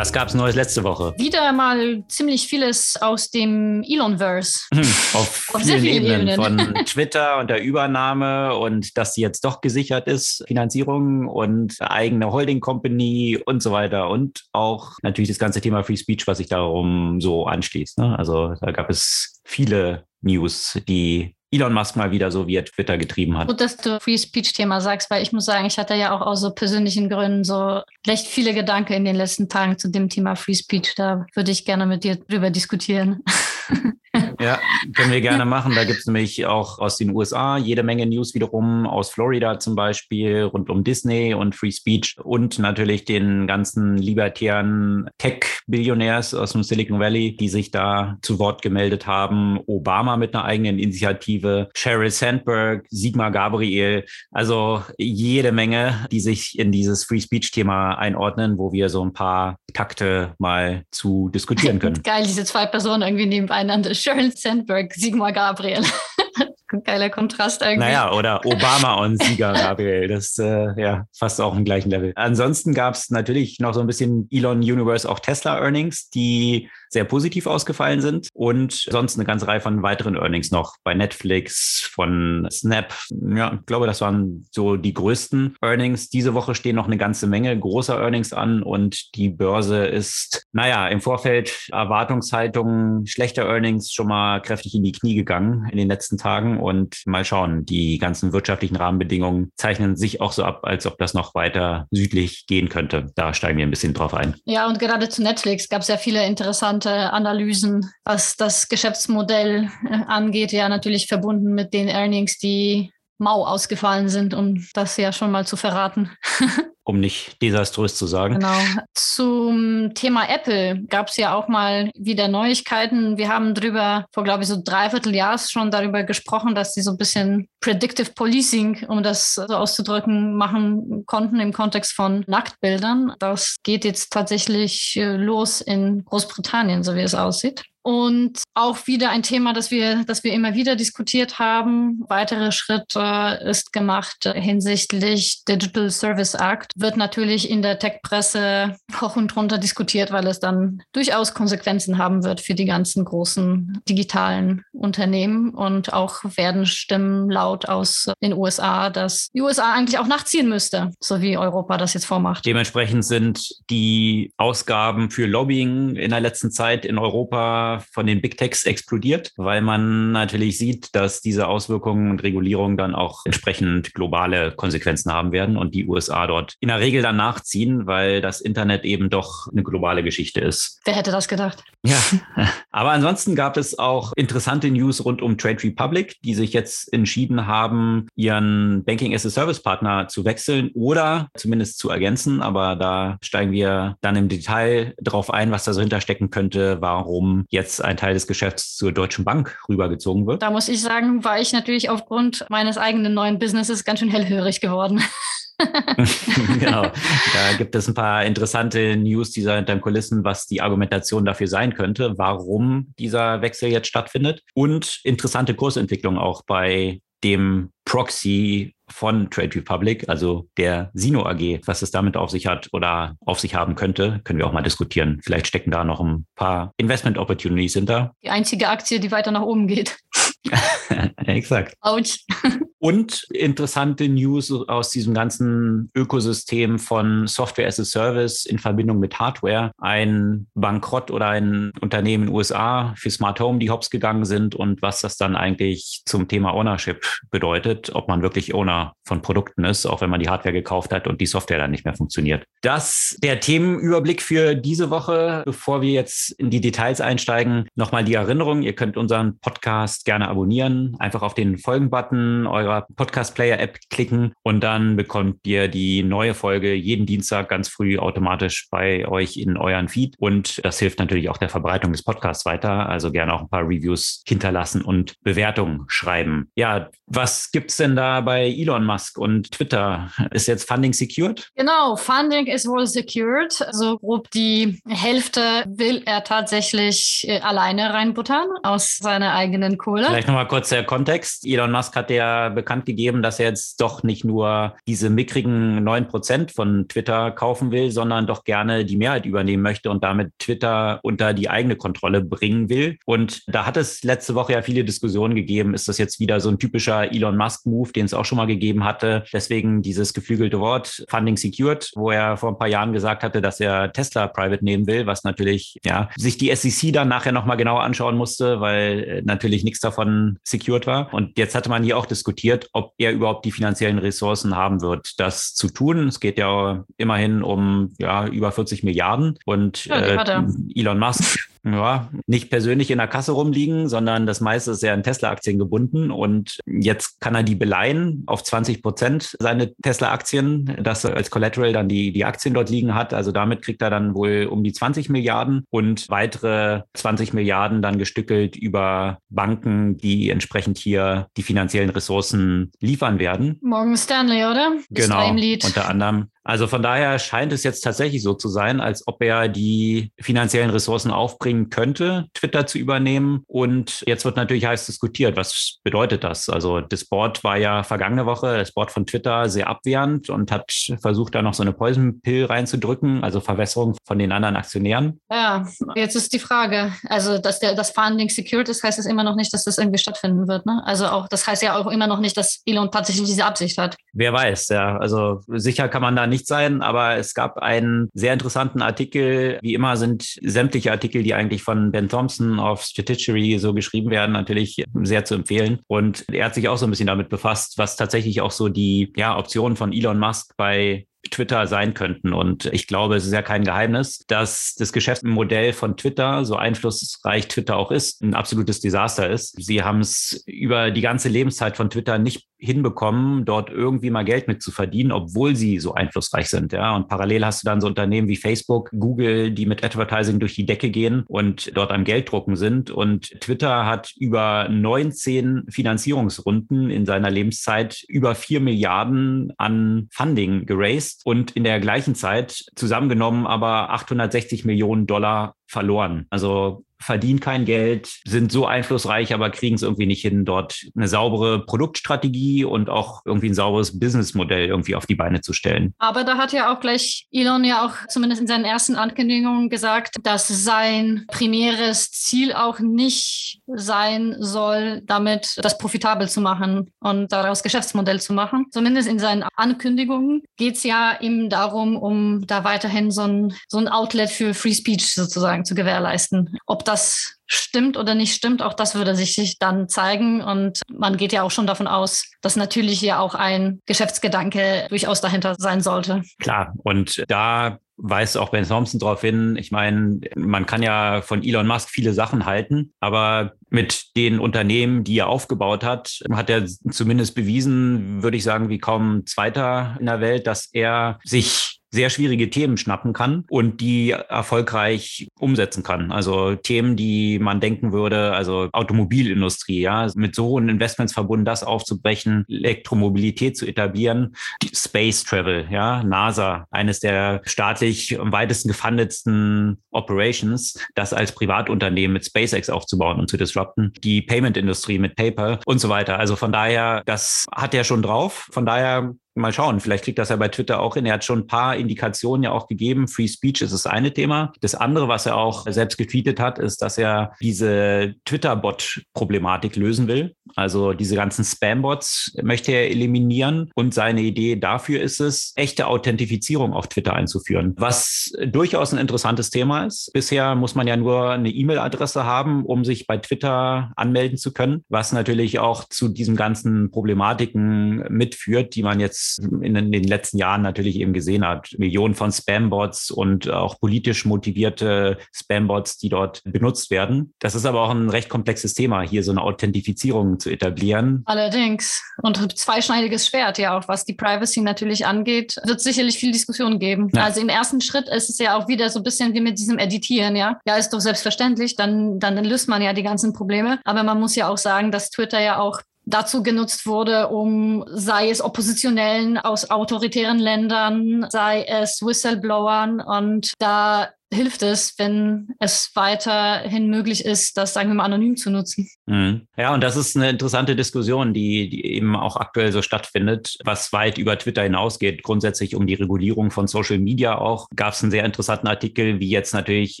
Was 0.00 0.14
gab 0.14 0.28
es 0.28 0.34
Neues 0.34 0.54
letzte 0.54 0.82
Woche? 0.82 1.12
Wieder 1.18 1.52
mal 1.52 2.02
ziemlich 2.08 2.46
vieles 2.46 2.96
aus 3.02 3.30
dem 3.30 3.84
Elonverse. 3.86 4.60
Hm, 4.72 4.80
auf, 4.80 5.50
auf 5.52 5.60
vielen, 5.60 5.80
vielen 5.82 6.04
Ebenen, 6.06 6.28
Ebenen, 6.28 6.36
von 6.36 6.74
Twitter 6.86 7.36
und 7.38 7.50
der 7.50 7.62
Übernahme 7.62 8.56
und 8.56 8.96
dass 8.96 9.12
sie 9.12 9.20
jetzt 9.20 9.44
doch 9.44 9.60
gesichert 9.60 10.08
ist, 10.08 10.42
Finanzierung 10.48 11.28
und 11.28 11.76
eigene 11.80 12.32
Holding 12.32 12.60
Company 12.60 13.38
und 13.44 13.62
so 13.62 13.72
weiter. 13.72 14.08
Und 14.08 14.44
auch 14.52 14.92
natürlich 15.02 15.28
das 15.28 15.38
ganze 15.38 15.60
Thema 15.60 15.84
Free 15.84 15.98
Speech, 15.98 16.26
was 16.26 16.38
sich 16.38 16.48
darum 16.48 17.20
so 17.20 17.44
anschließt. 17.44 17.98
Ne? 17.98 18.18
Also 18.18 18.54
da 18.58 18.70
gab 18.70 18.88
es 18.88 19.42
viele 19.44 20.06
News, 20.22 20.80
die 20.88 21.34
Elon 21.52 21.72
Musk 21.72 21.96
mal 21.96 22.12
wieder 22.12 22.30
so 22.30 22.46
wie 22.46 22.56
er 22.56 22.64
Twitter 22.64 22.96
getrieben 22.96 23.36
hat. 23.36 23.48
Gut, 23.48 23.60
dass 23.60 23.76
du 23.76 23.98
Free 24.00 24.16
Speech 24.16 24.52
Thema 24.52 24.80
sagst, 24.80 25.10
weil 25.10 25.22
ich 25.22 25.32
muss 25.32 25.44
sagen, 25.44 25.66
ich 25.66 25.78
hatte 25.78 25.94
ja 25.94 26.12
auch 26.14 26.20
aus 26.20 26.40
so 26.40 26.50
persönlichen 26.50 27.08
Gründen 27.08 27.42
so 27.42 27.80
recht 28.06 28.26
viele 28.26 28.54
Gedanken 28.54 28.92
in 28.92 29.04
den 29.04 29.16
letzten 29.16 29.48
Tagen 29.48 29.76
zu 29.76 29.88
dem 29.88 30.08
Thema 30.08 30.36
Free 30.36 30.54
Speech. 30.54 30.94
Da 30.96 31.26
würde 31.34 31.50
ich 31.50 31.64
gerne 31.64 31.86
mit 31.86 32.04
dir 32.04 32.16
drüber 32.16 32.50
diskutieren. 32.50 33.22
Ja, 34.40 34.58
können 34.94 35.12
wir 35.12 35.20
gerne 35.20 35.44
machen. 35.44 35.74
Da 35.74 35.84
gibt 35.84 35.98
es 35.98 36.06
nämlich 36.06 36.46
auch 36.46 36.78
aus 36.78 36.96
den 36.96 37.14
USA 37.14 37.58
jede 37.58 37.82
Menge 37.82 38.06
News 38.06 38.34
wiederum, 38.34 38.86
aus 38.86 39.10
Florida 39.10 39.58
zum 39.58 39.74
Beispiel, 39.74 40.44
rund 40.44 40.70
um 40.70 40.82
Disney 40.82 41.34
und 41.34 41.54
Free 41.54 41.70
Speech 41.70 42.16
und 42.22 42.58
natürlich 42.58 43.04
den 43.04 43.46
ganzen 43.46 43.98
libertären 43.98 45.10
Tech-Billionärs 45.18 46.32
aus 46.32 46.52
dem 46.52 46.62
Silicon 46.62 46.98
Valley, 46.98 47.36
die 47.36 47.50
sich 47.50 47.70
da 47.70 48.16
zu 48.22 48.38
Wort 48.38 48.62
gemeldet 48.62 49.06
haben. 49.06 49.58
Obama 49.66 50.16
mit 50.16 50.34
einer 50.34 50.44
eigenen 50.44 50.78
Initiative, 50.78 51.68
Sheryl 51.76 52.10
Sandberg, 52.10 52.86
Sigmar 52.88 53.32
Gabriel, 53.32 54.06
also 54.30 54.82
jede 54.96 55.52
Menge, 55.52 56.06
die 56.10 56.20
sich 56.20 56.58
in 56.58 56.72
dieses 56.72 57.04
Free 57.04 57.20
Speech-Thema 57.20 57.98
einordnen, 57.98 58.56
wo 58.56 58.72
wir 58.72 58.88
so 58.88 59.04
ein 59.04 59.12
paar 59.12 59.56
Takte 59.74 60.32
mal 60.38 60.84
zu 60.90 61.28
diskutieren 61.28 61.78
können. 61.78 62.02
Geil, 62.02 62.24
diese 62.24 62.44
zwei 62.44 62.64
Personen 62.64 63.02
irgendwie 63.02 63.26
nebeneinander. 63.26 63.94
Sheryl 63.94 64.29
Sandberg, 64.38 64.94
Sigmar 64.94 65.32
Gabriel. 65.32 65.84
Geiler 66.84 67.10
Kontrast 67.10 67.62
eigentlich. 67.62 67.80
Naja, 67.80 68.12
oder 68.12 68.44
Obama 68.46 68.94
und 69.02 69.20
Sieger 69.22 69.52
Gabriel. 69.52 70.06
Das 70.06 70.38
äh, 70.38 70.80
ja 70.80 71.04
fast 71.16 71.40
auch 71.40 71.56
im 71.56 71.64
gleichen 71.64 71.90
Level. 71.90 72.12
Ansonsten 72.14 72.74
gab 72.74 72.94
es 72.94 73.10
natürlich 73.10 73.58
noch 73.58 73.74
so 73.74 73.80
ein 73.80 73.88
bisschen 73.88 74.28
Elon 74.30 74.58
Universe, 74.58 75.08
auch 75.08 75.18
Tesla 75.18 75.58
Earnings, 75.58 76.10
die 76.10 76.70
sehr 76.90 77.04
positiv 77.04 77.46
ausgefallen 77.46 78.00
sind 78.00 78.28
und 78.34 78.72
sonst 78.72 79.16
eine 79.16 79.24
ganze 79.24 79.46
Reihe 79.46 79.60
von 79.60 79.82
weiteren 79.82 80.16
Earnings 80.16 80.50
noch 80.50 80.74
bei 80.82 80.94
Netflix, 80.94 81.88
von 81.92 82.48
Snap. 82.50 82.92
Ja, 83.10 83.54
ich 83.54 83.66
glaube, 83.66 83.86
das 83.86 84.00
waren 84.00 84.46
so 84.50 84.76
die 84.76 84.92
größten 84.92 85.56
Earnings. 85.62 86.10
Diese 86.10 86.34
Woche 86.34 86.54
stehen 86.54 86.76
noch 86.76 86.86
eine 86.86 86.98
ganze 86.98 87.26
Menge 87.26 87.56
großer 87.58 87.98
Earnings 87.98 88.32
an 88.32 88.62
und 88.62 89.14
die 89.14 89.28
Börse 89.28 89.86
ist, 89.86 90.46
naja, 90.52 90.88
im 90.88 91.00
Vorfeld 91.00 91.68
Erwartungshaltungen 91.70 93.06
schlechter 93.06 93.44
Earnings 93.46 93.92
schon 93.92 94.08
mal 94.08 94.40
kräftig 94.40 94.74
in 94.74 94.82
die 94.82 94.92
Knie 94.92 95.14
gegangen 95.14 95.68
in 95.70 95.78
den 95.78 95.88
letzten 95.88 96.18
Tagen 96.18 96.58
und 96.58 97.02
mal 97.06 97.24
schauen, 97.24 97.64
die 97.64 97.98
ganzen 97.98 98.32
wirtschaftlichen 98.32 98.76
Rahmenbedingungen 98.76 99.52
zeichnen 99.56 99.96
sich 99.96 100.20
auch 100.20 100.32
so 100.32 100.42
ab, 100.42 100.60
als 100.64 100.86
ob 100.86 100.98
das 100.98 101.14
noch 101.14 101.34
weiter 101.34 101.86
südlich 101.90 102.46
gehen 102.46 102.68
könnte. 102.68 103.06
Da 103.14 103.32
steigen 103.32 103.58
wir 103.58 103.66
ein 103.66 103.70
bisschen 103.70 103.94
drauf 103.94 104.14
ein. 104.14 104.34
Ja, 104.44 104.66
und 104.66 104.78
gerade 104.78 105.08
zu 105.08 105.22
Netflix 105.22 105.68
gab 105.68 105.82
es 105.82 105.88
ja 105.88 105.96
viele 105.96 106.26
interessante 106.26 106.79
interessante 106.80 107.12
Analysen, 107.12 107.92
was 108.04 108.36
das 108.36 108.68
Geschäftsmodell 108.68 109.70
äh, 109.88 109.94
angeht. 110.06 110.52
Ja, 110.52 110.68
natürlich 110.68 111.06
verbunden 111.06 111.54
mit 111.54 111.72
den 111.74 111.88
Earnings, 111.88 112.38
die 112.38 112.92
mau 113.18 113.46
ausgefallen 113.46 114.08
sind, 114.08 114.32
um 114.32 114.66
das 114.72 114.96
ja 114.96 115.12
schon 115.12 115.30
mal 115.30 115.46
zu 115.46 115.56
verraten. 115.56 116.10
um 116.84 116.98
nicht 116.98 117.40
desaströs 117.42 117.96
zu 117.96 118.06
sagen. 118.06 118.34
Genau. 118.34 118.58
Zum 118.94 119.92
Thema 119.94 120.28
Apple 120.28 120.82
gab 120.88 121.08
es 121.08 121.16
ja 121.16 121.34
auch 121.34 121.48
mal 121.48 121.90
wieder 121.94 122.28
Neuigkeiten. 122.28 123.18
Wir 123.18 123.28
haben 123.28 123.54
drüber 123.54 124.06
vor, 124.12 124.24
glaube 124.24 124.42
ich, 124.42 124.48
so 124.48 124.60
dreiviertel 124.62 125.14
Jahres 125.14 125.50
schon 125.50 125.70
darüber 125.70 126.02
gesprochen, 126.02 126.54
dass 126.54 126.74
sie 126.74 126.82
so 126.82 126.92
ein 126.92 126.98
bisschen 126.98 127.48
Predictive 127.60 128.12
Policing, 128.12 128.86
um 128.88 129.02
das 129.02 129.34
so 129.34 129.42
auszudrücken, 129.42 130.34
machen 130.34 131.04
konnten 131.06 131.40
im 131.40 131.52
Kontext 131.52 131.92
von 131.92 132.24
Nacktbildern. 132.26 133.14
Das 133.18 133.56
geht 133.62 133.84
jetzt 133.84 134.12
tatsächlich 134.12 134.96
äh, 134.96 135.16
los 135.16 135.60
in 135.60 136.04
Großbritannien, 136.04 136.82
so 136.82 136.94
wie 136.94 137.00
es 137.00 137.14
aussieht. 137.14 137.62
Und 137.82 138.42
auch 138.54 138.86
wieder 138.86 139.10
ein 139.10 139.22
Thema, 139.22 139.54
das 139.54 139.70
wir, 139.70 140.04
das 140.04 140.22
wir 140.22 140.34
immer 140.34 140.54
wieder 140.54 140.76
diskutiert 140.76 141.38
haben. 141.38 142.04
Weitere 142.08 142.52
Schritte 142.52 143.40
ist 143.44 143.72
gemacht 143.72 144.30
hinsichtlich 144.34 145.44
Digital 145.48 145.90
Service 145.90 146.34
Act. 146.34 146.69
Wird 146.76 146.96
natürlich 146.96 147.50
in 147.50 147.62
der 147.62 147.78
Tech-Presse 147.78 148.76
hoch 149.00 149.16
und 149.16 149.34
runter 149.36 149.58
diskutiert, 149.58 150.12
weil 150.12 150.26
es 150.26 150.40
dann 150.40 150.82
durchaus 150.92 151.34
Konsequenzen 151.34 151.98
haben 151.98 152.24
wird 152.24 152.40
für 152.40 152.54
die 152.54 152.64
ganzen 152.64 153.04
großen 153.04 153.82
digitalen 153.88 154.64
Unternehmen. 154.72 155.50
Und 155.50 155.92
auch 155.92 156.22
werden 156.36 156.66
Stimmen 156.66 157.30
laut 157.30 157.68
aus 157.68 158.12
den 158.22 158.32
USA, 158.32 158.90
dass 158.90 159.28
die 159.34 159.42
USA 159.42 159.74
eigentlich 159.74 159.98
auch 159.98 160.06
nachziehen 160.06 160.48
müsste, 160.48 160.90
so 161.00 161.20
wie 161.20 161.36
Europa 161.36 161.76
das 161.76 161.94
jetzt 161.94 162.06
vormacht. 162.06 162.46
Dementsprechend 162.46 163.04
sind 163.04 163.48
die 163.68 164.32
Ausgaben 164.36 165.10
für 165.10 165.26
Lobbying 165.26 165.96
in 165.96 166.10
der 166.10 166.20
letzten 166.20 166.50
Zeit 166.50 166.84
in 166.84 166.98
Europa 166.98 167.82
von 167.92 168.06
den 168.06 168.20
Big 168.20 168.36
Techs 168.36 168.64
explodiert, 168.64 169.32
weil 169.36 169.60
man 169.62 170.12
natürlich 170.12 170.58
sieht, 170.58 170.94
dass 170.94 171.20
diese 171.20 171.48
Auswirkungen 171.48 172.10
und 172.10 172.22
Regulierungen 172.22 172.76
dann 172.76 172.94
auch 172.94 173.24
entsprechend 173.24 173.94
globale 173.94 174.52
Konsequenzen 174.52 175.12
haben 175.12 175.32
werden 175.32 175.56
und 175.56 175.74
die 175.74 175.86
USA 175.86 176.26
dort 176.26 176.56
in 176.60 176.68
der 176.68 176.80
Regel 176.80 177.02
dann 177.02 177.16
nachziehen, 177.16 177.86
weil 177.86 178.20
das 178.20 178.40
Internet 178.40 178.84
eben 178.84 179.08
doch 179.08 179.48
eine 179.50 179.62
globale 179.62 180.02
Geschichte 180.02 180.40
ist. 180.40 180.80
Wer 180.84 180.94
hätte 180.94 181.10
das 181.10 181.28
gedacht? 181.28 181.64
Ja, 181.82 181.96
aber 182.70 182.90
ansonsten 182.90 183.34
gab 183.34 183.56
es 183.56 183.78
auch 183.78 184.12
interessante 184.16 184.70
News 184.70 185.04
rund 185.04 185.22
um 185.22 185.38
Trade 185.38 185.62
Republic, 185.64 186.16
die 186.22 186.34
sich 186.34 186.52
jetzt 186.52 186.92
entschieden 186.92 187.46
haben, 187.46 188.08
ihren 188.14 188.84
Banking 188.84 189.14
as 189.14 189.24
a 189.24 189.30
Service 189.30 189.62
Partner 189.62 190.08
zu 190.08 190.24
wechseln 190.24 190.70
oder 190.74 191.28
zumindest 191.34 191.78
zu 191.78 191.88
ergänzen. 191.88 192.42
Aber 192.42 192.76
da 192.76 193.16
steigen 193.22 193.52
wir 193.52 193.96
dann 194.02 194.16
im 194.16 194.28
Detail 194.28 194.94
drauf 195.00 195.32
ein, 195.32 195.50
was 195.50 195.64
da 195.64 195.72
so 195.72 195.80
hinterstecken 195.80 196.30
könnte, 196.30 196.78
warum 196.80 197.46
jetzt 197.48 197.70
jetzt 197.70 197.84
ein 197.84 197.96
Teil 197.96 198.14
des 198.14 198.26
Geschäfts 198.26 198.76
zur 198.76 198.92
Deutschen 198.92 199.24
Bank 199.24 199.58
rübergezogen 199.68 200.26
wird? 200.26 200.42
Da 200.42 200.50
muss 200.50 200.68
ich 200.68 200.80
sagen, 200.80 201.24
war 201.24 201.40
ich 201.40 201.52
natürlich 201.52 201.90
aufgrund 201.90 202.44
meines 202.48 202.78
eigenen 202.78 203.14
neuen 203.14 203.38
Businesses 203.38 203.84
ganz 203.84 204.00
schön 204.00 204.10
hellhörig 204.10 204.60
geworden. 204.60 205.02
genau. 206.58 206.82
Da 206.82 207.56
gibt 207.58 207.74
es 207.74 207.88
ein 207.88 207.94
paar 207.94 208.24
interessante 208.24 208.96
News 208.96 209.30
dieser 209.30 209.56
hinterm 209.56 209.80
Kulissen, 209.80 210.24
was 210.24 210.46
die 210.46 210.60
Argumentation 210.60 211.24
dafür 211.24 211.48
sein 211.48 211.74
könnte, 211.74 212.14
warum 212.16 212.92
dieser 212.98 213.42
Wechsel 213.42 213.70
jetzt 213.70 213.88
stattfindet. 213.88 214.42
Und 214.54 215.00
interessante 215.04 215.54
Kursentwicklung 215.54 216.18
auch 216.18 216.42
bei 216.46 217.00
dem 217.22 217.70
Proxy 217.84 218.74
von 218.88 219.30
Trade 219.30 219.54
Republic, 219.56 220.08
also 220.08 220.48
der 220.56 220.90
Sino 220.94 221.24
AG, 221.24 221.60
was 221.66 221.82
es 221.82 221.90
damit 221.90 222.16
auf 222.16 222.30
sich 222.30 222.46
hat 222.46 222.68
oder 222.72 223.16
auf 223.24 223.40
sich 223.40 223.54
haben 223.54 223.74
könnte, 223.74 224.20
können 224.24 224.38
wir 224.38 224.46
auch 224.46 224.52
mal 224.52 224.62
diskutieren. 224.62 225.20
Vielleicht 225.22 225.46
stecken 225.46 225.70
da 225.70 225.84
noch 225.84 226.00
ein 226.00 226.26
paar 226.34 226.72
Investment 226.76 227.18
Opportunities 227.18 227.74
hinter. 227.74 228.14
Die 228.22 228.30
einzige 228.30 228.68
Aktie, 228.68 229.00
die 229.00 229.10
weiter 229.10 229.30
nach 229.30 229.42
oben 229.42 229.66
geht. 229.66 229.98
Exakt. 231.26 231.74
Autsch. 231.80 232.24
Und 232.82 233.26
interessante 233.34 234.08
News 234.08 234.50
aus 234.50 234.88
diesem 234.88 235.12
ganzen 235.12 235.90
Ökosystem 235.94 236.78
von 236.78 237.26
Software 237.26 237.66
as 237.66 237.78
a 237.78 237.84
Service 237.84 238.46
in 238.46 238.58
Verbindung 238.58 238.98
mit 238.98 239.18
Hardware. 239.18 239.70
Ein 239.76 240.46
Bankrott 240.54 241.10
oder 241.10 241.28
ein 241.28 241.72
Unternehmen 241.82 242.24
in 242.24 242.30
den 242.30 242.34
USA 242.34 242.94
für 242.96 243.10
Smart 243.10 243.38
Home, 243.38 243.58
die 243.58 243.68
hops 243.68 243.90
gegangen 243.90 244.24
sind 244.24 244.54
und 244.54 244.80
was 244.80 245.02
das 245.02 245.18
dann 245.18 245.36
eigentlich 245.36 246.00
zum 246.06 246.26
Thema 246.26 246.54
Ownership 246.54 247.04
bedeutet, 247.30 247.94
ob 247.94 248.08
man 248.08 248.22
wirklich 248.22 248.54
Owner 248.54 248.94
von 249.04 249.20
Produkten 249.20 249.64
ist, 249.64 249.84
auch 249.84 250.00
wenn 250.00 250.08
man 250.08 250.20
die 250.20 250.30
Hardware 250.30 250.54
gekauft 250.54 250.90
hat 250.90 251.06
und 251.06 251.20
die 251.20 251.26
Software 251.26 251.58
dann 251.58 251.72
nicht 251.72 251.84
mehr 251.84 251.94
funktioniert. 251.94 252.44
Das 252.62 253.18
der 253.22 253.40
Themenüberblick 253.40 254.22
für 254.22 254.54
diese 254.54 254.88
Woche. 254.88 255.42
Bevor 255.44 255.82
wir 255.82 255.90
jetzt 255.90 256.32
in 256.32 256.48
die 256.48 256.62
Details 256.62 257.02
einsteigen, 257.02 257.68
nochmal 257.74 258.04
die 258.04 258.14
Erinnerung. 258.14 258.62
Ihr 258.62 258.74
könnt 258.74 258.96
unseren 258.96 259.38
Podcast 259.40 260.06
gerne 260.06 260.29
abonnieren. 260.30 260.96
Einfach 260.98 261.22
auf 261.22 261.34
den 261.34 261.58
Folgen-Button 261.58 262.46
eurer 262.46 262.86
Podcast-Player-App 262.96 263.78
klicken 263.90 264.32
und 264.42 264.60
dann 264.60 264.96
bekommt 264.96 265.46
ihr 265.46 265.68
die 265.68 266.02
neue 266.02 266.34
Folge 266.34 266.74
jeden 266.74 267.06
Dienstag 267.06 267.48
ganz 267.48 267.68
früh 267.68 267.98
automatisch 267.98 268.68
bei 268.70 269.06
euch 269.06 269.36
in 269.36 269.56
euren 269.56 269.88
Feed. 269.88 270.14
Und 270.18 270.64
das 270.64 270.78
hilft 270.78 270.98
natürlich 270.98 271.28
auch 271.28 271.36
der 271.36 271.48
Verbreitung 271.48 271.92
des 271.92 272.02
Podcasts 272.02 272.46
weiter. 272.46 272.88
Also 272.88 273.10
gerne 273.12 273.34
auch 273.34 273.42
ein 273.42 273.48
paar 273.48 273.62
Reviews 273.62 274.22
hinterlassen 274.26 274.82
und 274.82 275.14
Bewertungen 275.22 275.84
schreiben. 275.88 276.50
Ja, 276.54 276.88
was 277.06 277.50
gibt's 277.50 277.76
denn 277.76 277.96
da 277.96 278.20
bei 278.20 278.46
Elon 278.46 278.84
Musk 278.84 279.18
und 279.18 279.50
Twitter? 279.50 280.10
Ist 280.30 280.46
jetzt 280.46 280.68
Funding 280.68 280.92
secured? 280.92 281.48
Genau, 281.56 281.96
Funding 281.96 282.46
ist 282.46 282.66
wohl 282.66 282.86
secured. 282.86 283.60
Also 283.66 283.98
grob 283.98 284.30
die 284.30 284.80
Hälfte 284.88 285.64
will 285.66 286.02
er 286.06 286.24
tatsächlich 286.24 287.24
äh, 287.26 287.40
alleine 287.40 287.92
reinbuttern 287.92 288.46
aus 288.62 288.98
seiner 288.98 289.34
eigenen 289.34 289.78
Kohle. 289.78 290.06
Vielleicht 290.20 290.28
nochmal 290.28 290.48
kurz 290.48 290.68
der 290.68 290.84
Kontext. 290.84 291.46
Elon 291.46 291.72
Musk 291.72 291.96
hat 291.96 292.10
ja 292.10 292.50
bekannt 292.50 292.84
gegeben, 292.84 293.22
dass 293.22 293.40
er 293.40 293.46
jetzt 293.46 293.80
doch 293.80 294.02
nicht 294.02 294.22
nur 294.22 294.76
diese 294.86 295.08
mickrigen 295.08 295.82
neun 295.82 296.08
Prozent 296.08 296.52
von 296.52 296.88
Twitter 296.88 297.30
kaufen 297.30 297.70
will, 297.70 297.90
sondern 297.90 298.26
doch 298.26 298.44
gerne 298.44 298.84
die 298.84 298.98
Mehrheit 298.98 299.24
übernehmen 299.24 299.62
möchte 299.62 299.88
und 299.88 300.04
damit 300.04 300.38
Twitter 300.38 301.00
unter 301.04 301.32
die 301.32 301.48
eigene 301.48 301.74
Kontrolle 301.74 302.20
bringen 302.20 302.68
will. 302.68 302.98
Und 303.06 303.40
da 303.46 303.64
hat 303.64 303.78
es 303.78 304.04
letzte 304.04 304.34
Woche 304.34 304.52
ja 304.52 304.60
viele 304.60 304.84
Diskussionen 304.84 305.34
gegeben. 305.34 305.72
Ist 305.72 305.88
das 305.88 305.96
jetzt 305.96 306.20
wieder 306.20 306.38
so 306.40 306.50
ein 306.50 306.58
typischer 306.58 307.10
Elon 307.10 307.38
Musk-Move, 307.38 307.92
den 307.92 308.04
es 308.04 308.12
auch 308.12 308.26
schon 308.26 308.36
mal 308.36 308.46
gegeben 308.46 308.84
hatte? 308.84 309.24
Deswegen 309.32 309.80
dieses 309.80 310.12
geflügelte 310.12 310.60
Wort 310.60 311.02
Funding 311.08 311.38
Secured, 311.38 311.92
wo 311.94 312.10
er 312.10 312.36
vor 312.36 312.50
ein 312.50 312.58
paar 312.58 312.68
Jahren 312.68 312.92
gesagt 312.92 313.22
hatte, 313.22 313.40
dass 313.40 313.58
er 313.58 313.90
Tesla 313.90 314.28
private 314.28 314.62
nehmen 314.62 314.86
will, 314.86 315.06
was 315.06 315.24
natürlich, 315.24 315.78
ja, 315.82 316.10
sich 316.18 316.36
die 316.36 316.54
SEC 316.54 316.92
dann 316.92 317.08
nachher 317.08 317.32
nochmal 317.32 317.56
genauer 317.56 317.84
anschauen 317.84 318.18
musste, 318.18 318.60
weil 318.60 319.04
äh, 319.04 319.22
natürlich 319.24 319.64
nichts 319.64 319.80
davon 319.80 320.09
secured 320.44 320.86
war. 320.86 321.12
Und 321.12 321.38
jetzt 321.38 321.54
hatte 321.54 321.68
man 321.68 321.82
hier 321.82 321.98
auch 321.98 322.06
diskutiert, 322.06 322.68
ob 322.72 322.94
er 322.98 323.12
überhaupt 323.12 323.44
die 323.44 323.52
finanziellen 323.52 323.98
Ressourcen 323.98 324.56
haben 324.56 324.80
wird, 324.80 325.18
das 325.18 325.54
zu 325.54 325.68
tun. 325.68 326.08
Es 326.08 326.20
geht 326.20 326.38
ja 326.38 326.84
immerhin 326.96 327.42
um 327.42 327.92
ja, 327.98 328.26
über 328.26 328.52
40 328.52 328.82
Milliarden. 328.82 329.38
Und 329.44 329.86
ja, 329.86 329.96
äh, 329.96 330.42
Elon 330.74 330.98
Musk 330.98 331.49
ja, 331.64 332.08
nicht 332.26 332.50
persönlich 332.50 332.90
in 332.90 332.98
der 332.98 333.08
Kasse 333.08 333.32
rumliegen, 333.32 333.88
sondern 333.88 334.26
das 334.26 334.40
meiste 334.40 334.72
ist 334.72 334.82
ja 334.82 334.94
in 334.94 335.02
Tesla-Aktien 335.02 335.58
gebunden. 335.58 336.10
Und 336.10 336.58
jetzt 336.66 337.20
kann 337.20 337.34
er 337.34 337.42
die 337.42 337.54
beleihen 337.54 338.24
auf 338.26 338.42
20 338.42 338.82
Prozent 338.82 339.36
seine 339.38 339.74
Tesla-Aktien, 339.76 340.76
dass 340.82 341.04
er 341.04 341.16
als 341.16 341.30
Collateral 341.30 341.72
dann 341.72 341.88
die, 341.88 342.12
die 342.12 342.24
Aktien 342.24 342.54
dort 342.54 342.70
liegen 342.70 342.94
hat. 342.94 343.12
Also 343.12 343.32
damit 343.32 343.62
kriegt 343.62 343.82
er 343.82 343.90
dann 343.90 344.14
wohl 344.14 344.48
um 344.50 344.64
die 344.64 344.72
20 344.72 345.10
Milliarden 345.10 345.64
und 345.70 346.08
weitere 346.08 346.82
20 346.94 347.32
Milliarden 347.32 347.82
dann 347.82 347.98
gestückelt 347.98 348.56
über 348.56 349.18
Banken, 349.28 349.96
die 349.96 350.30
entsprechend 350.30 350.78
hier 350.78 351.28
die 351.36 351.42
finanziellen 351.42 351.90
Ressourcen 351.90 352.70
liefern 352.80 353.18
werden. 353.18 353.58
Morgan 353.62 353.96
Stanley, 353.96 354.44
oder? 354.44 354.72
Genau, 354.90 355.30
unter 355.30 355.88
anderem. 355.88 356.28
Also 356.50 356.66
von 356.66 356.82
daher 356.82 357.20
scheint 357.20 357.52
es 357.52 357.62
jetzt 357.62 357.82
tatsächlich 357.82 358.24
so 358.24 358.34
zu 358.34 358.48
sein, 358.48 358.80
als 358.80 359.06
ob 359.06 359.22
er 359.22 359.46
die 359.46 360.10
finanziellen 360.20 360.70
Ressourcen 360.70 361.12
aufbringen 361.12 361.70
könnte, 361.70 362.26
Twitter 362.34 362.66
zu 362.66 362.76
übernehmen. 362.76 363.44
Und 363.46 364.02
jetzt 364.04 364.24
wird 364.24 364.34
natürlich 364.34 364.66
heiß 364.66 364.86
diskutiert, 364.86 365.36
was 365.36 365.78
bedeutet 365.84 366.24
das? 366.24 366.48
Also 366.48 366.80
das 366.80 367.04
Board 367.04 367.44
war 367.44 367.56
ja 367.56 367.84
vergangene 367.84 368.26
Woche, 368.26 368.58
das 368.58 368.72
Board 368.72 368.90
von 368.90 369.06
Twitter, 369.06 369.48
sehr 369.48 369.68
abwehrend 369.68 370.28
und 370.28 370.50
hat 370.50 370.72
versucht, 371.00 371.36
da 371.36 371.42
noch 371.42 371.54
so 371.54 371.62
eine 371.62 371.72
Poison 371.72 372.20
Pill 372.20 372.46
reinzudrücken, 372.46 373.22
also 373.22 373.38
Verwässerung 373.38 373.96
von 374.04 374.18
den 374.18 374.32
anderen 374.32 374.56
Aktionären. 374.56 375.20
Ja, 375.30 375.64
jetzt 375.94 376.16
ist 376.16 376.32
die 376.32 376.40
Frage, 376.40 376.92
also 377.08 377.38
dass 377.38 377.60
der, 377.60 377.76
das 377.76 377.90
Funding 377.90 378.28
secured 378.28 378.68
ist, 378.68 378.82
heißt 378.82 378.98
es 378.98 379.06
immer 379.06 379.22
noch 379.22 379.36
nicht, 379.36 379.54
dass 379.54 379.62
das 379.62 379.78
irgendwie 379.78 379.98
stattfinden 379.98 380.48
wird. 380.48 380.66
Ne? 380.66 380.82
Also 380.84 381.06
auch, 381.06 381.28
das 381.28 381.46
heißt 381.46 381.62
ja 381.62 381.76
auch 381.76 381.86
immer 381.86 382.08
noch 382.08 382.18
nicht, 382.18 382.36
dass 382.36 382.60
Elon 382.66 382.90
tatsächlich 382.90 383.28
diese 383.28 383.44
Absicht 383.44 383.78
hat. 383.78 383.96
Wer 384.12 384.32
weiß, 384.32 384.70
ja. 384.70 384.96
Also 384.96 385.42
sicher 385.46 385.88
kann 385.88 386.02
man 386.02 386.16
da 386.16 386.26
nicht 386.26 386.39
sein, 386.46 386.82
aber 386.82 387.16
es 387.16 387.34
gab 387.34 387.58
einen 387.58 388.08
sehr 388.14 388.32
interessanten 388.32 388.82
Artikel. 388.82 389.58
Wie 389.62 389.74
immer 389.74 389.96
sind 389.96 390.36
sämtliche 390.42 390.92
Artikel, 390.92 391.22
die 391.22 391.34
eigentlich 391.34 391.62
von 391.62 391.92
Ben 391.92 392.08
Thompson 392.08 392.58
auf 392.58 392.82
Strategy 392.82 393.58
so 393.58 393.74
geschrieben 393.74 394.10
werden, 394.10 394.32
natürlich 394.32 394.84
sehr 395.02 395.24
zu 395.24 395.34
empfehlen. 395.34 395.80
Und 395.86 396.24
er 396.32 396.46
hat 396.46 396.54
sich 396.54 396.68
auch 396.68 396.78
so 396.78 396.86
ein 396.86 396.90
bisschen 396.90 397.06
damit 397.06 397.28
befasst, 397.28 397.78
was 397.78 397.96
tatsächlich 397.96 398.40
auch 398.40 398.50
so 398.50 398.68
die 398.68 399.12
ja, 399.16 399.36
Optionen 399.36 399.76
von 399.76 399.92
Elon 399.92 400.18
Musk 400.18 400.54
bei 400.56 401.06
Twitter 401.30 401.66
sein 401.66 401.94
könnten. 401.94 402.32
Und 402.32 402.66
ich 402.66 402.86
glaube, 402.86 403.16
es 403.16 403.26
ist 403.26 403.32
ja 403.32 403.42
kein 403.42 403.64
Geheimnis, 403.64 404.24
dass 404.26 404.74
das 404.74 404.92
Geschäftsmodell 404.92 405.72
von 405.72 405.96
Twitter, 405.96 406.44
so 406.44 406.56
einflussreich 406.56 407.48
Twitter 407.48 407.76
auch 407.76 407.90
ist, 407.90 408.22
ein 408.22 408.34
absolutes 408.34 408.80
Desaster 408.80 409.28
ist. 409.28 409.54
Sie 409.62 409.82
haben 409.82 410.00
es 410.00 410.42
über 410.46 410.90
die 410.90 411.02
ganze 411.02 411.28
Lebenszeit 411.28 411.76
von 411.76 411.90
Twitter 411.90 412.18
nicht 412.18 412.46
hinbekommen, 412.56 413.44
dort 413.44 413.70
irgendwie 413.70 414.10
mal 414.10 414.24
Geld 414.24 414.46
mit 414.46 414.62
zu 414.62 414.70
verdienen, 414.70 415.12
obwohl 415.12 415.56
sie 415.56 415.78
so 415.78 415.94
einflussreich 415.94 416.48
sind. 416.48 416.72
Ja, 416.72 416.94
und 416.94 417.08
parallel 417.08 417.44
hast 417.44 417.62
du 417.62 417.66
dann 417.66 417.80
so 417.80 417.86
Unternehmen 417.86 418.28
wie 418.28 418.36
Facebook, 418.36 418.90
Google, 418.98 419.50
die 419.50 419.66
mit 419.66 419.82
Advertising 419.82 420.38
durch 420.38 420.54
die 420.54 420.66
Decke 420.66 420.90
gehen 420.90 421.24
und 421.26 421.74
dort 421.74 421.90
am 421.90 422.04
Gelddrucken 422.04 422.56
sind. 422.56 422.90
Und 422.90 423.40
Twitter 423.40 423.86
hat 423.86 424.12
über 424.18 424.68
19 424.68 425.64
Finanzierungsrunden 425.70 426.90
in 426.90 427.06
seiner 427.06 427.30
Lebenszeit 427.30 428.04
über 428.08 428.34
vier 428.34 428.60
Milliarden 428.60 429.52
an 429.56 430.08
Funding 430.12 430.66
geraced 430.66 431.09
und 431.24 431.52
in 431.52 431.64
der 431.64 431.80
gleichen 431.80 432.14
Zeit 432.14 432.64
zusammengenommen 432.74 433.46
aber 433.46 433.90
860 433.90 434.64
Millionen 434.64 435.06
Dollar 435.06 435.56
verloren. 435.66 436.26
Also 436.30 436.84
verdienen 437.00 437.40
kein 437.40 437.64
Geld, 437.64 438.10
sind 438.26 438.52
so 438.52 438.66
einflussreich, 438.66 439.32
aber 439.34 439.50
kriegen 439.50 439.74
es 439.74 439.82
irgendwie 439.82 440.06
nicht 440.06 440.22
hin, 440.22 440.44
dort 440.44 440.80
eine 440.94 441.08
saubere 441.08 441.64
Produktstrategie 441.64 442.64
und 442.64 442.90
auch 442.90 443.22
irgendwie 443.24 443.48
ein 443.48 443.54
sauberes 443.54 443.98
Businessmodell 443.98 444.66
irgendwie 444.66 444.94
auf 444.94 445.06
die 445.06 445.14
Beine 445.14 445.40
zu 445.40 445.52
stellen. 445.52 445.94
Aber 445.98 446.24
da 446.24 446.36
hat 446.36 446.52
ja 446.52 446.72
auch 446.72 446.80
gleich 446.80 447.26
Elon 447.32 447.64
ja 447.64 447.86
auch 447.86 447.94
zumindest 448.08 448.40
in 448.42 448.46
seinen 448.46 448.64
ersten 448.64 448.96
Ankündigungen 448.96 449.70
gesagt, 449.70 450.16
dass 450.22 450.48
sein 450.48 451.24
primäres 451.28 452.10
Ziel 452.10 452.52
auch 452.52 452.78
nicht 452.80 453.60
sein 453.66 454.36
soll, 454.38 455.02
damit 455.04 455.56
das 455.62 455.78
profitabel 455.78 456.28
zu 456.28 456.40
machen 456.40 456.90
und 457.00 457.32
daraus 457.32 457.62
Geschäftsmodell 457.62 458.20
zu 458.20 458.32
machen. 458.32 458.66
Zumindest 458.70 459.08
in 459.08 459.18
seinen 459.18 459.44
Ankündigungen 459.56 460.42
geht 460.56 460.76
es 460.76 460.84
ja 460.84 461.16
ihm 461.20 461.48
darum, 461.48 461.96
um 461.96 462.46
da 462.46 462.64
weiterhin 462.64 463.10
so 463.10 463.22
ein, 463.22 463.54
so 463.68 463.78
ein 463.78 463.88
Outlet 463.88 464.30
für 464.30 464.54
Free 464.54 464.74
Speech 464.74 465.14
sozusagen 465.14 465.64
zu 465.64 465.74
gewährleisten. 465.74 466.58
Ob 466.66 466.84
das 466.90 467.36
stimmt 467.46 467.96
oder 467.96 468.14
nicht 468.14 468.34
stimmt, 468.34 468.62
auch 468.62 468.74
das 468.74 468.94
würde 468.94 469.14
sich 469.14 469.58
dann 469.58 469.88
zeigen. 469.88 470.42
Und 470.42 470.80
man 470.90 471.16
geht 471.16 471.32
ja 471.32 471.42
auch 471.42 471.50
schon 471.50 471.66
davon 471.66 471.86
aus, 471.86 472.30
dass 472.42 472.56
natürlich 472.56 472.98
hier 472.98 473.20
auch 473.20 473.34
ein 473.34 473.80
Geschäftsgedanke 473.86 474.86
durchaus 474.88 475.20
dahinter 475.20 475.54
sein 475.58 475.80
sollte. 475.80 476.22
Klar, 476.40 476.74
und 476.84 477.24
da 477.28 477.78
weist 477.96 478.38
auch 478.38 478.48
Ben 478.48 478.66
Thompson 478.66 478.98
darauf 478.98 479.20
hin. 479.20 479.56
Ich 479.56 479.70
meine, 479.70 480.20
man 480.34 480.66
kann 480.66 480.82
ja 480.82 481.22
von 481.22 481.42
Elon 481.42 481.66
Musk 481.66 481.90
viele 481.90 482.12
Sachen 482.12 482.46
halten, 482.46 482.92
aber 483.00 483.52
mit 483.68 484.16
den 484.16 484.40
Unternehmen, 484.40 485.04
die 485.04 485.18
er 485.18 485.28
aufgebaut 485.28 485.84
hat, 485.84 486.20
hat 486.32 486.50
er 486.50 486.66
zumindest 486.90 487.34
bewiesen, 487.34 488.22
würde 488.22 488.36
ich 488.36 488.44
sagen, 488.44 488.68
wie 488.68 488.78
kaum 488.78 489.26
Zweiter 489.26 489.96
in 490.00 490.06
der 490.06 490.20
Welt, 490.20 490.46
dass 490.46 490.70
er 490.72 491.18
sich 491.24 491.79
sehr 491.90 492.10
schwierige 492.10 492.50
Themen 492.50 492.76
schnappen 492.76 493.12
kann 493.12 493.44
und 493.50 493.80
die 493.80 494.10
erfolgreich 494.10 495.28
umsetzen 495.38 495.82
kann. 495.82 496.12
Also 496.12 496.54
Themen, 496.54 496.96
die 496.96 497.38
man 497.38 497.60
denken 497.60 497.92
würde, 497.92 498.32
also 498.32 498.68
Automobilindustrie, 498.72 499.80
ja, 499.80 500.06
mit 500.14 500.34
so 500.34 500.46
hohen 500.46 500.68
Investments 500.68 501.12
verbunden, 501.12 501.44
das 501.44 501.64
aufzubrechen, 501.64 502.44
Elektromobilität 502.48 503.56
zu 503.56 503.66
etablieren, 503.66 504.34
Space 504.72 505.24
Travel, 505.24 505.66
ja, 505.70 506.02
NASA, 506.02 506.66
eines 506.70 507.00
der 507.00 507.42
staatlich 507.44 508.18
am 508.20 508.32
weitesten 508.32 508.68
gefundetsten 508.68 509.78
Operations, 509.90 510.78
das 510.94 511.12
als 511.12 511.32
Privatunternehmen 511.32 512.12
mit 512.12 512.24
SpaceX 512.24 512.70
aufzubauen 512.70 513.18
und 513.18 513.28
zu 513.28 513.36
disrupten, 513.36 513.92
die 514.04 514.22
Payment-Industrie 514.22 514.98
mit 514.98 515.16
PayPal 515.16 515.58
und 515.66 515.80
so 515.80 515.88
weiter. 515.88 516.18
Also 516.18 516.36
von 516.36 516.52
daher, 516.52 517.02
das 517.06 517.46
hat 517.52 517.74
er 517.74 517.84
schon 517.84 518.02
drauf. 518.02 518.48
Von 518.52 518.66
daher 518.66 519.14
mal 519.34 519.52
schauen, 519.52 519.80
vielleicht 519.80 520.04
kriegt 520.04 520.18
das 520.18 520.28
ja 520.28 520.36
bei 520.36 520.48
Twitter 520.48 520.80
auch 520.80 520.94
hin. 520.94 521.06
Er 521.06 521.14
hat 521.14 521.24
schon 521.24 521.40
ein 521.40 521.46
paar 521.46 521.76
Indikationen 521.76 522.42
ja 522.42 522.52
auch 522.52 522.66
gegeben. 522.66 523.08
Free 523.08 523.28
Speech 523.28 523.62
ist 523.62 523.72
das 523.72 523.86
eine 523.86 524.12
Thema. 524.12 524.52
Das 524.60 524.74
andere, 524.74 525.08
was 525.08 525.26
er 525.26 525.36
auch 525.36 525.66
selbst 525.68 525.96
getweetet 525.96 526.40
hat, 526.40 526.58
ist, 526.58 526.82
dass 526.82 526.98
er 526.98 527.32
diese 527.40 528.14
Twitter-Bot-Problematik 528.24 529.76
lösen 529.76 530.08
will. 530.08 530.34
Also 530.56 530.92
diese 530.92 531.14
ganzen 531.14 531.44
Spam-Bots 531.44 532.32
möchte 532.42 532.72
er 532.72 532.90
eliminieren. 532.90 533.70
Und 533.74 533.94
seine 533.94 534.22
Idee 534.22 534.56
dafür 534.56 535.00
ist 535.00 535.20
es, 535.20 535.52
echte 535.54 535.86
Authentifizierung 535.86 536.72
auf 536.72 536.88
Twitter 536.88 537.14
einzuführen. 537.14 537.74
Was 537.76 538.32
durchaus 538.46 538.92
ein 538.92 538.98
interessantes 538.98 539.50
Thema 539.50 539.86
ist. 539.86 540.10
Bisher 540.12 540.54
muss 540.54 540.74
man 540.74 540.86
ja 540.86 540.96
nur 540.96 541.30
eine 541.30 541.50
E-Mail-Adresse 541.50 542.24
haben, 542.24 542.64
um 542.64 542.84
sich 542.84 543.06
bei 543.06 543.18
Twitter 543.18 543.92
anmelden 543.96 544.38
zu 544.38 544.52
können, 544.52 544.84
was 544.88 545.12
natürlich 545.12 545.58
auch 545.58 545.84
zu 545.88 546.08
diesen 546.08 546.36
ganzen 546.36 546.90
Problematiken 546.90 548.04
mitführt, 548.08 548.74
die 548.74 548.82
man 548.82 549.00
jetzt 549.00 549.19
jetzt 549.20 549.38
in, 549.38 549.74
den 549.74 550.04
letzten 550.04 550.38
Jahren 550.38 550.62
natürlich 550.62 550.96
eben 550.96 551.12
gesehen 551.12 551.46
hat. 551.46 551.74
Millionen 551.78 552.14
von 552.14 552.32
Spambots 552.32 553.10
und 553.10 553.48
auch 553.50 553.78
politisch 553.78 554.24
motivierte 554.24 555.18
Spambots, 555.32 555.98
die 555.98 556.08
dort 556.08 556.42
benutzt 556.44 556.90
werden. 556.90 557.34
Das 557.38 557.54
ist 557.54 557.66
aber 557.66 557.82
auch 557.82 557.90
ein 557.90 558.08
recht 558.08 558.28
komplexes 558.28 558.74
Thema, 558.74 559.02
hier 559.02 559.22
so 559.22 559.30
eine 559.30 559.42
Authentifizierung 559.42 560.38
zu 560.40 560.50
etablieren. 560.50 561.22
Allerdings. 561.26 562.02
Und 562.22 562.58
zweischneidiges 562.58 563.26
Schwert 563.26 563.58
ja 563.58 563.78
auch, 563.78 563.88
was 563.88 564.04
die 564.04 564.14
Privacy 564.14 564.60
natürlich 564.60 565.06
angeht, 565.06 565.56
wird 565.64 565.80
sicherlich 565.80 566.18
viel 566.18 566.32
Diskussion 566.32 566.78
geben. 566.78 567.08
Ja. 567.14 567.24
Also 567.24 567.40
im 567.40 567.48
ersten 567.48 567.80
Schritt 567.80 568.08
ist 568.08 568.30
es 568.30 568.38
ja 568.38 568.56
auch 568.56 568.68
wieder 568.68 568.88
so 568.90 569.00
ein 569.00 569.04
bisschen 569.04 569.34
wie 569.34 569.40
mit 569.40 569.58
diesem 569.58 569.78
Editieren, 569.78 570.36
ja. 570.36 570.58
Ja, 570.66 570.76
ist 570.76 570.90
doch 570.90 571.00
selbstverständlich, 571.00 571.76
dann, 571.76 572.18
dann 572.18 572.42
löst 572.44 572.68
man 572.68 572.82
ja 572.82 572.92
die 572.92 573.02
ganzen 573.02 573.32
Probleme. 573.32 573.78
Aber 573.84 574.02
man 574.02 574.18
muss 574.20 574.36
ja 574.36 574.48
auch 574.48 574.58
sagen, 574.58 574.90
dass 574.92 575.10
Twitter 575.10 575.40
ja 575.40 575.58
auch 575.58 575.80
dazu 576.10 576.42
genutzt 576.42 576.86
wurde, 576.86 577.28
um 577.28 577.84
sei 577.88 578.30
es 578.30 578.42
Oppositionellen 578.42 579.38
aus 579.38 579.70
autoritären 579.70 580.38
Ländern, 580.38 581.26
sei 581.30 581.62
es 581.62 582.02
Whistleblowern. 582.02 583.00
Und 583.00 583.52
da 583.58 584.08
hilft 584.32 584.62
es, 584.62 584.94
wenn 584.98 585.48
es 585.58 585.90
weiterhin 585.94 586.88
möglich 586.88 587.24
ist, 587.24 587.56
das, 587.56 587.74
sagen 587.74 587.88
wir 587.90 587.94
mal, 587.94 588.04
anonym 588.04 588.36
zu 588.36 588.50
nutzen. 588.50 588.88
Mhm. 589.06 589.48
Ja, 589.56 589.74
und 589.74 589.82
das 589.82 589.96
ist 589.96 590.16
eine 590.16 590.30
interessante 590.30 590.76
Diskussion, 590.76 591.34
die, 591.34 591.68
die 591.68 591.84
eben 591.84 592.14
auch 592.14 592.36
aktuell 592.36 592.70
so 592.72 592.80
stattfindet, 592.80 593.58
was 593.64 593.92
weit 593.92 594.18
über 594.18 594.38
Twitter 594.38 594.62
hinausgeht. 594.62 595.22
Grundsätzlich 595.22 595.74
um 595.74 595.86
die 595.86 595.94
Regulierung 595.94 596.50
von 596.50 596.68
Social 596.68 596.98
Media 596.98 597.38
auch. 597.38 597.66
Gab 597.74 597.94
es 597.94 598.02
einen 598.02 598.12
sehr 598.12 598.24
interessanten 598.24 598.68
Artikel, 598.68 599.18
wie 599.18 599.28
jetzt 599.28 599.52
natürlich 599.52 600.00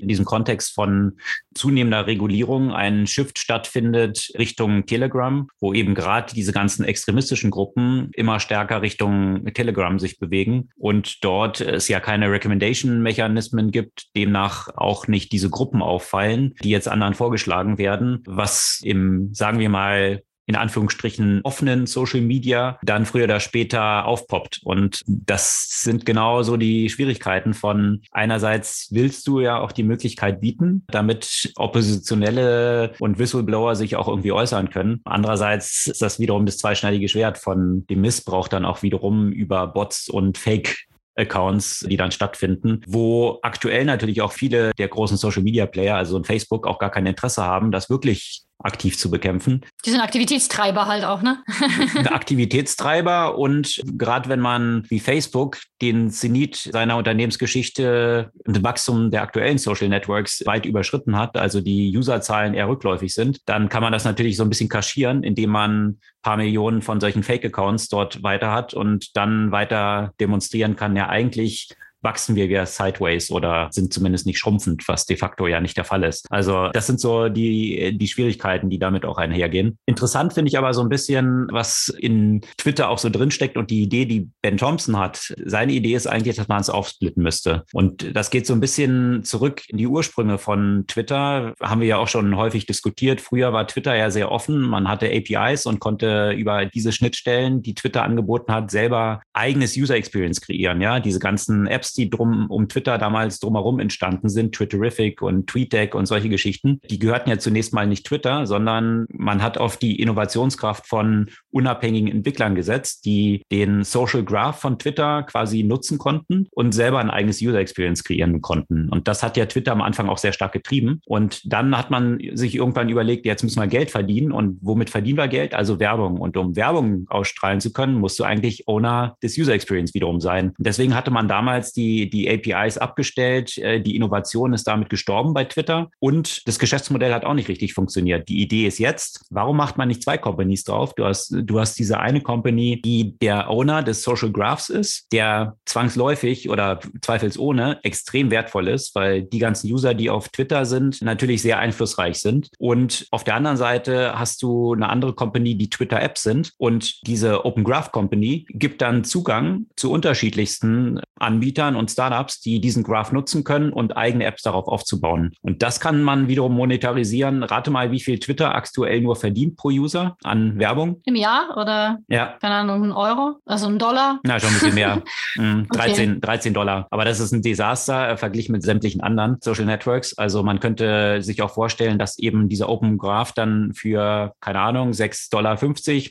in 0.00 0.08
diesem 0.08 0.24
Kontext 0.24 0.74
von 0.74 1.18
zunehmender 1.54 2.06
Regulierung 2.06 2.72
ein 2.72 3.06
Shift 3.06 3.38
stattfindet 3.38 4.30
Richtung 4.38 4.86
Telegram, 4.86 5.48
wo 5.60 5.74
eben 5.74 5.94
gerade 5.94 6.32
diese 6.32 6.52
ganzen 6.52 6.84
extremistischen 6.84 7.50
Gruppen 7.50 8.10
immer 8.14 8.38
stärker 8.38 8.82
Richtung 8.82 9.44
Telegram 9.54 9.98
sich 9.98 10.18
bewegen 10.18 10.70
und 10.76 11.24
dort 11.24 11.60
es 11.60 11.88
ja 11.88 11.98
keine 11.98 12.30
Recommendation-Mechanismen 12.30 13.70
gibt, 13.70 14.06
demnach 14.20 14.68
auch 14.76 15.08
nicht 15.08 15.32
diese 15.32 15.50
Gruppen 15.50 15.82
auffallen, 15.82 16.54
die 16.62 16.70
jetzt 16.70 16.88
anderen 16.88 17.14
vorgeschlagen 17.14 17.78
werden, 17.78 18.22
was 18.26 18.80
im, 18.82 19.32
sagen 19.34 19.58
wir 19.58 19.68
mal, 19.68 20.22
in 20.50 20.56
Anführungsstrichen 20.56 21.42
offenen 21.44 21.86
Social 21.86 22.20
Media 22.20 22.80
dann 22.82 23.06
früher 23.06 23.24
oder 23.24 23.38
später 23.38 24.04
aufpoppt. 24.04 24.60
Und 24.64 25.02
das 25.06 25.68
sind 25.80 26.04
genau 26.04 26.42
so 26.42 26.56
die 26.56 26.90
Schwierigkeiten 26.90 27.54
von 27.54 28.02
einerseits 28.10 28.88
willst 28.90 29.28
du 29.28 29.38
ja 29.38 29.60
auch 29.60 29.70
die 29.70 29.84
Möglichkeit 29.84 30.40
bieten, 30.40 30.84
damit 30.88 31.52
Oppositionelle 31.54 32.94
und 32.98 33.20
Whistleblower 33.20 33.76
sich 33.76 33.94
auch 33.94 34.08
irgendwie 34.08 34.32
äußern 34.32 34.70
können. 34.70 35.00
Andererseits 35.04 35.86
ist 35.86 36.02
das 36.02 36.18
wiederum 36.18 36.46
das 36.46 36.58
zweischneidige 36.58 37.08
Schwert 37.08 37.38
von 37.38 37.86
dem 37.86 38.00
Missbrauch 38.00 38.48
dann 38.48 38.64
auch 38.64 38.82
wiederum 38.82 39.30
über 39.30 39.68
Bots 39.68 40.08
und 40.08 40.36
Fake 40.36 40.89
Accounts, 41.20 41.86
die 41.88 41.96
dann 41.96 42.10
stattfinden, 42.10 42.80
wo 42.86 43.38
aktuell 43.42 43.84
natürlich 43.84 44.22
auch 44.22 44.32
viele 44.32 44.72
der 44.78 44.88
großen 44.88 45.16
Social 45.16 45.42
Media 45.42 45.66
Player, 45.66 45.96
also 45.96 46.16
Facebook, 46.24 46.66
auch 46.66 46.78
gar 46.78 46.90
kein 46.90 47.06
Interesse 47.06 47.44
haben, 47.44 47.70
das 47.70 47.90
wirklich 47.90 48.44
aktiv 48.62 48.98
zu 48.98 49.10
bekämpfen. 49.10 49.62
Die 49.84 49.90
sind 49.90 50.00
Aktivitätstreiber 50.00 50.86
halt 50.86 51.04
auch, 51.04 51.22
ne? 51.22 51.42
Aktivitätstreiber 52.10 53.38
und 53.38 53.80
gerade 53.96 54.28
wenn 54.28 54.40
man 54.40 54.84
wie 54.88 55.00
Facebook 55.00 55.58
den 55.80 56.10
Zenit 56.10 56.56
seiner 56.56 56.96
Unternehmensgeschichte 56.96 58.30
und 58.46 58.62
Wachstum 58.62 59.10
der 59.10 59.22
aktuellen 59.22 59.58
Social 59.58 59.88
Networks 59.88 60.44
weit 60.46 60.66
überschritten 60.66 61.16
hat, 61.16 61.36
also 61.36 61.60
die 61.60 61.96
Userzahlen 61.96 62.54
eher 62.54 62.68
rückläufig 62.68 63.14
sind, 63.14 63.40
dann 63.46 63.68
kann 63.68 63.82
man 63.82 63.92
das 63.92 64.04
natürlich 64.04 64.36
so 64.36 64.42
ein 64.42 64.50
bisschen 64.50 64.68
kaschieren, 64.68 65.22
indem 65.22 65.50
man 65.50 65.86
ein 65.88 66.00
paar 66.22 66.36
Millionen 66.36 66.82
von 66.82 67.00
solchen 67.00 67.22
Fake-Accounts 67.22 67.88
dort 67.88 68.22
weiter 68.22 68.52
hat 68.52 68.74
und 68.74 69.16
dann 69.16 69.52
weiter 69.52 70.12
demonstrieren 70.20 70.76
kann, 70.76 70.96
ja 70.96 71.08
eigentlich 71.08 71.70
wachsen 72.02 72.36
wir 72.36 72.48
wieder 72.48 72.66
sideways 72.66 73.30
oder 73.30 73.68
sind 73.72 73.92
zumindest 73.92 74.26
nicht 74.26 74.38
schrumpfend, 74.38 74.86
was 74.88 75.06
de 75.06 75.16
facto 75.16 75.46
ja 75.46 75.60
nicht 75.60 75.76
der 75.76 75.84
Fall 75.84 76.04
ist. 76.04 76.26
Also 76.30 76.68
das 76.72 76.86
sind 76.86 77.00
so 77.00 77.28
die, 77.28 77.96
die 77.96 78.08
Schwierigkeiten, 78.08 78.70
die 78.70 78.78
damit 78.78 79.04
auch 79.04 79.18
einhergehen. 79.18 79.78
Interessant 79.86 80.32
finde 80.32 80.48
ich 80.48 80.58
aber 80.58 80.74
so 80.74 80.82
ein 80.82 80.88
bisschen, 80.88 81.48
was 81.50 81.92
in 81.98 82.40
Twitter 82.56 82.88
auch 82.88 82.98
so 82.98 83.10
drinsteckt 83.10 83.56
und 83.56 83.70
die 83.70 83.82
Idee, 83.82 84.06
die 84.06 84.30
Ben 84.42 84.56
Thompson 84.56 84.98
hat. 84.98 85.34
Seine 85.44 85.72
Idee 85.72 85.94
ist 85.94 86.06
eigentlich, 86.06 86.36
dass 86.36 86.48
man 86.48 86.60
es 86.60 86.70
aufsplitten 86.70 87.22
müsste. 87.22 87.64
Und 87.72 88.16
das 88.16 88.30
geht 88.30 88.46
so 88.46 88.54
ein 88.54 88.60
bisschen 88.60 89.22
zurück 89.24 89.62
in 89.68 89.78
die 89.78 89.86
Ursprünge 89.86 90.38
von 90.38 90.84
Twitter. 90.86 91.54
Haben 91.60 91.80
wir 91.80 91.88
ja 91.88 91.98
auch 91.98 92.08
schon 92.08 92.36
häufig 92.36 92.66
diskutiert. 92.66 93.20
Früher 93.20 93.52
war 93.52 93.66
Twitter 93.66 93.94
ja 93.94 94.10
sehr 94.10 94.30
offen. 94.30 94.60
Man 94.60 94.88
hatte 94.88 95.10
APIs 95.10 95.66
und 95.66 95.80
konnte 95.80 96.32
über 96.32 96.66
diese 96.66 96.92
Schnittstellen, 96.92 97.62
die 97.62 97.74
Twitter 97.74 98.02
angeboten 98.02 98.52
hat, 98.52 98.70
selber 98.70 99.20
eigenes 99.32 99.76
User 99.76 99.94
Experience 99.94 100.40
kreieren. 100.40 100.80
Ja, 100.80 101.00
diese 101.00 101.18
ganzen 101.18 101.66
Apps, 101.66 101.89
die 101.98 102.10
drum 102.10 102.46
um 102.48 102.68
Twitter 102.68 102.98
damals 102.98 103.40
drumherum 103.40 103.80
entstanden 103.80 104.28
sind, 104.28 104.54
Twitterific 104.54 105.22
und 105.22 105.46
TweetDeck 105.48 105.94
und 105.94 106.06
solche 106.06 106.28
Geschichten, 106.28 106.80
die 106.88 106.98
gehörten 106.98 107.30
ja 107.30 107.38
zunächst 107.38 107.72
mal 107.72 107.86
nicht 107.86 108.06
Twitter, 108.06 108.46
sondern 108.46 109.06
man 109.12 109.42
hat 109.42 109.58
auf 109.58 109.76
die 109.76 110.00
Innovationskraft 110.00 110.86
von 110.86 111.30
unabhängigen 111.50 112.10
Entwicklern 112.10 112.54
gesetzt, 112.54 113.04
die 113.04 113.42
den 113.50 113.84
Social 113.84 114.24
Graph 114.24 114.60
von 114.60 114.78
Twitter 114.78 115.22
quasi 115.24 115.62
nutzen 115.62 115.98
konnten 115.98 116.46
und 116.52 116.72
selber 116.72 116.98
ein 116.98 117.10
eigenes 117.10 117.40
User 117.40 117.58
Experience 117.58 118.04
kreieren 118.04 118.40
konnten. 118.40 118.88
Und 118.88 119.08
das 119.08 119.22
hat 119.22 119.36
ja 119.36 119.46
Twitter 119.46 119.72
am 119.72 119.82
Anfang 119.82 120.08
auch 120.08 120.18
sehr 120.18 120.32
stark 120.32 120.52
getrieben. 120.52 121.00
Und 121.06 121.42
dann 121.52 121.76
hat 121.76 121.90
man 121.90 122.18
sich 122.34 122.54
irgendwann 122.54 122.88
überlegt, 122.88 123.26
jetzt 123.26 123.42
müssen 123.42 123.60
wir 123.60 123.66
Geld 123.66 123.90
verdienen. 123.90 124.32
Und 124.32 124.58
womit 124.62 124.90
verdienen 124.90 125.18
wir 125.18 125.28
Geld? 125.28 125.54
Also 125.54 125.80
Werbung. 125.80 126.18
Und 126.18 126.36
um 126.36 126.56
Werbung 126.56 127.06
ausstrahlen 127.08 127.60
zu 127.60 127.72
können, 127.72 127.94
musst 127.94 128.18
du 128.18 128.24
eigentlich 128.24 128.68
Owner 128.68 129.16
des 129.22 129.36
User 129.38 129.52
Experience 129.52 129.94
wiederum 129.94 130.20
sein. 130.20 130.48
Und 130.58 130.66
deswegen 130.66 130.94
hatte 130.94 131.10
man 131.10 131.28
damals 131.28 131.72
die 131.72 131.79
die, 131.80 132.10
die 132.10 132.28
APIs 132.30 132.78
abgestellt. 132.78 133.56
Äh, 133.58 133.80
die 133.80 133.96
Innovation 133.96 134.52
ist 134.52 134.66
damit 134.66 134.90
gestorben 134.90 135.32
bei 135.34 135.44
Twitter 135.44 135.90
und 135.98 136.46
das 136.46 136.58
Geschäftsmodell 136.58 137.12
hat 137.12 137.24
auch 137.24 137.34
nicht 137.34 137.48
richtig 137.48 137.74
funktioniert. 137.74 138.28
Die 138.28 138.40
Idee 138.42 138.66
ist 138.66 138.78
jetzt, 138.78 139.24
warum 139.30 139.56
macht 139.56 139.78
man 139.78 139.88
nicht 139.88 140.02
zwei 140.02 140.18
Companies 140.18 140.64
drauf? 140.64 140.94
Du 140.94 141.04
hast, 141.04 141.34
du 141.34 141.58
hast 141.58 141.78
diese 141.78 141.98
eine 142.00 142.20
Company, 142.20 142.80
die 142.82 143.18
der 143.18 143.48
Owner 143.50 143.82
des 143.82 144.02
Social 144.02 144.30
Graphs 144.30 144.68
ist, 144.68 145.06
der 145.12 145.56
zwangsläufig 145.64 146.50
oder 146.50 146.80
zweifelsohne 147.00 147.78
extrem 147.82 148.30
wertvoll 148.30 148.68
ist, 148.68 148.94
weil 148.94 149.22
die 149.22 149.38
ganzen 149.38 149.70
User, 149.72 149.94
die 149.94 150.10
auf 150.10 150.28
Twitter 150.28 150.66
sind, 150.66 151.00
natürlich 151.02 151.42
sehr 151.42 151.58
einflussreich 151.58 152.18
sind. 152.18 152.50
Und 152.58 153.06
auf 153.10 153.24
der 153.24 153.34
anderen 153.34 153.56
Seite 153.56 154.18
hast 154.18 154.42
du 154.42 154.74
eine 154.74 154.88
andere 154.88 155.14
Company, 155.14 155.56
die 155.56 155.70
Twitter-Apps 155.70 156.22
sind 156.22 156.52
und 156.58 157.06
diese 157.06 157.44
Open 157.44 157.64
Graph 157.64 157.92
Company 157.92 158.46
gibt 158.50 158.82
dann 158.82 159.04
Zugang 159.04 159.66
zu 159.76 159.90
unterschiedlichsten 159.90 161.00
Anbietern 161.18 161.69
Entwicklern 161.70 161.76
und 161.76 161.90
Startups, 161.90 162.40
die 162.40 162.60
diesen 162.60 162.82
Graph 162.82 163.12
nutzen 163.12 163.44
können 163.44 163.72
und 163.72 163.96
eigene 163.96 164.24
Apps 164.24 164.42
darauf 164.42 164.66
aufzubauen. 164.68 165.32
Und 165.42 165.62
das 165.62 165.80
kann 165.80 166.02
man 166.02 166.28
wiederum 166.28 166.54
monetarisieren. 166.54 167.42
Rate 167.42 167.70
mal, 167.70 167.90
wie 167.90 168.00
viel 168.00 168.18
Twitter 168.18 168.54
aktuell 168.54 169.00
nur 169.00 169.16
verdient 169.16 169.56
pro 169.56 169.68
User 169.68 170.16
an 170.24 170.58
Werbung? 170.58 171.00
Im 171.04 171.16
Jahr 171.16 171.56
oder? 171.56 171.98
Ja. 172.08 172.36
Keine 172.40 172.54
Ahnung, 172.54 172.84
ein 172.84 172.92
Euro? 172.92 173.36
Also 173.46 173.68
ein 173.68 173.78
Dollar? 173.78 174.20
Na, 174.24 174.38
schon 174.38 174.50
ein 174.50 174.54
bisschen 174.54 174.74
mehr. 174.74 175.02
13, 175.36 175.66
okay. 175.70 176.20
13 176.20 176.54
Dollar. 176.54 176.86
Aber 176.90 177.04
das 177.04 177.20
ist 177.20 177.32
ein 177.32 177.42
Desaster 177.42 178.10
äh, 178.10 178.16
verglichen 178.16 178.52
mit 178.52 178.62
sämtlichen 178.62 179.00
anderen 179.00 179.36
Social 179.40 179.64
Networks. 179.64 180.16
Also 180.18 180.42
man 180.42 180.60
könnte 180.60 181.22
sich 181.22 181.42
auch 181.42 181.50
vorstellen, 181.50 181.98
dass 181.98 182.18
eben 182.18 182.48
dieser 182.48 182.68
Open 182.68 182.98
Graph 182.98 183.32
dann 183.32 183.72
für, 183.74 184.32
keine 184.40 184.60
Ahnung, 184.60 184.90
6,50 184.90 185.30
Dollar 185.30 185.56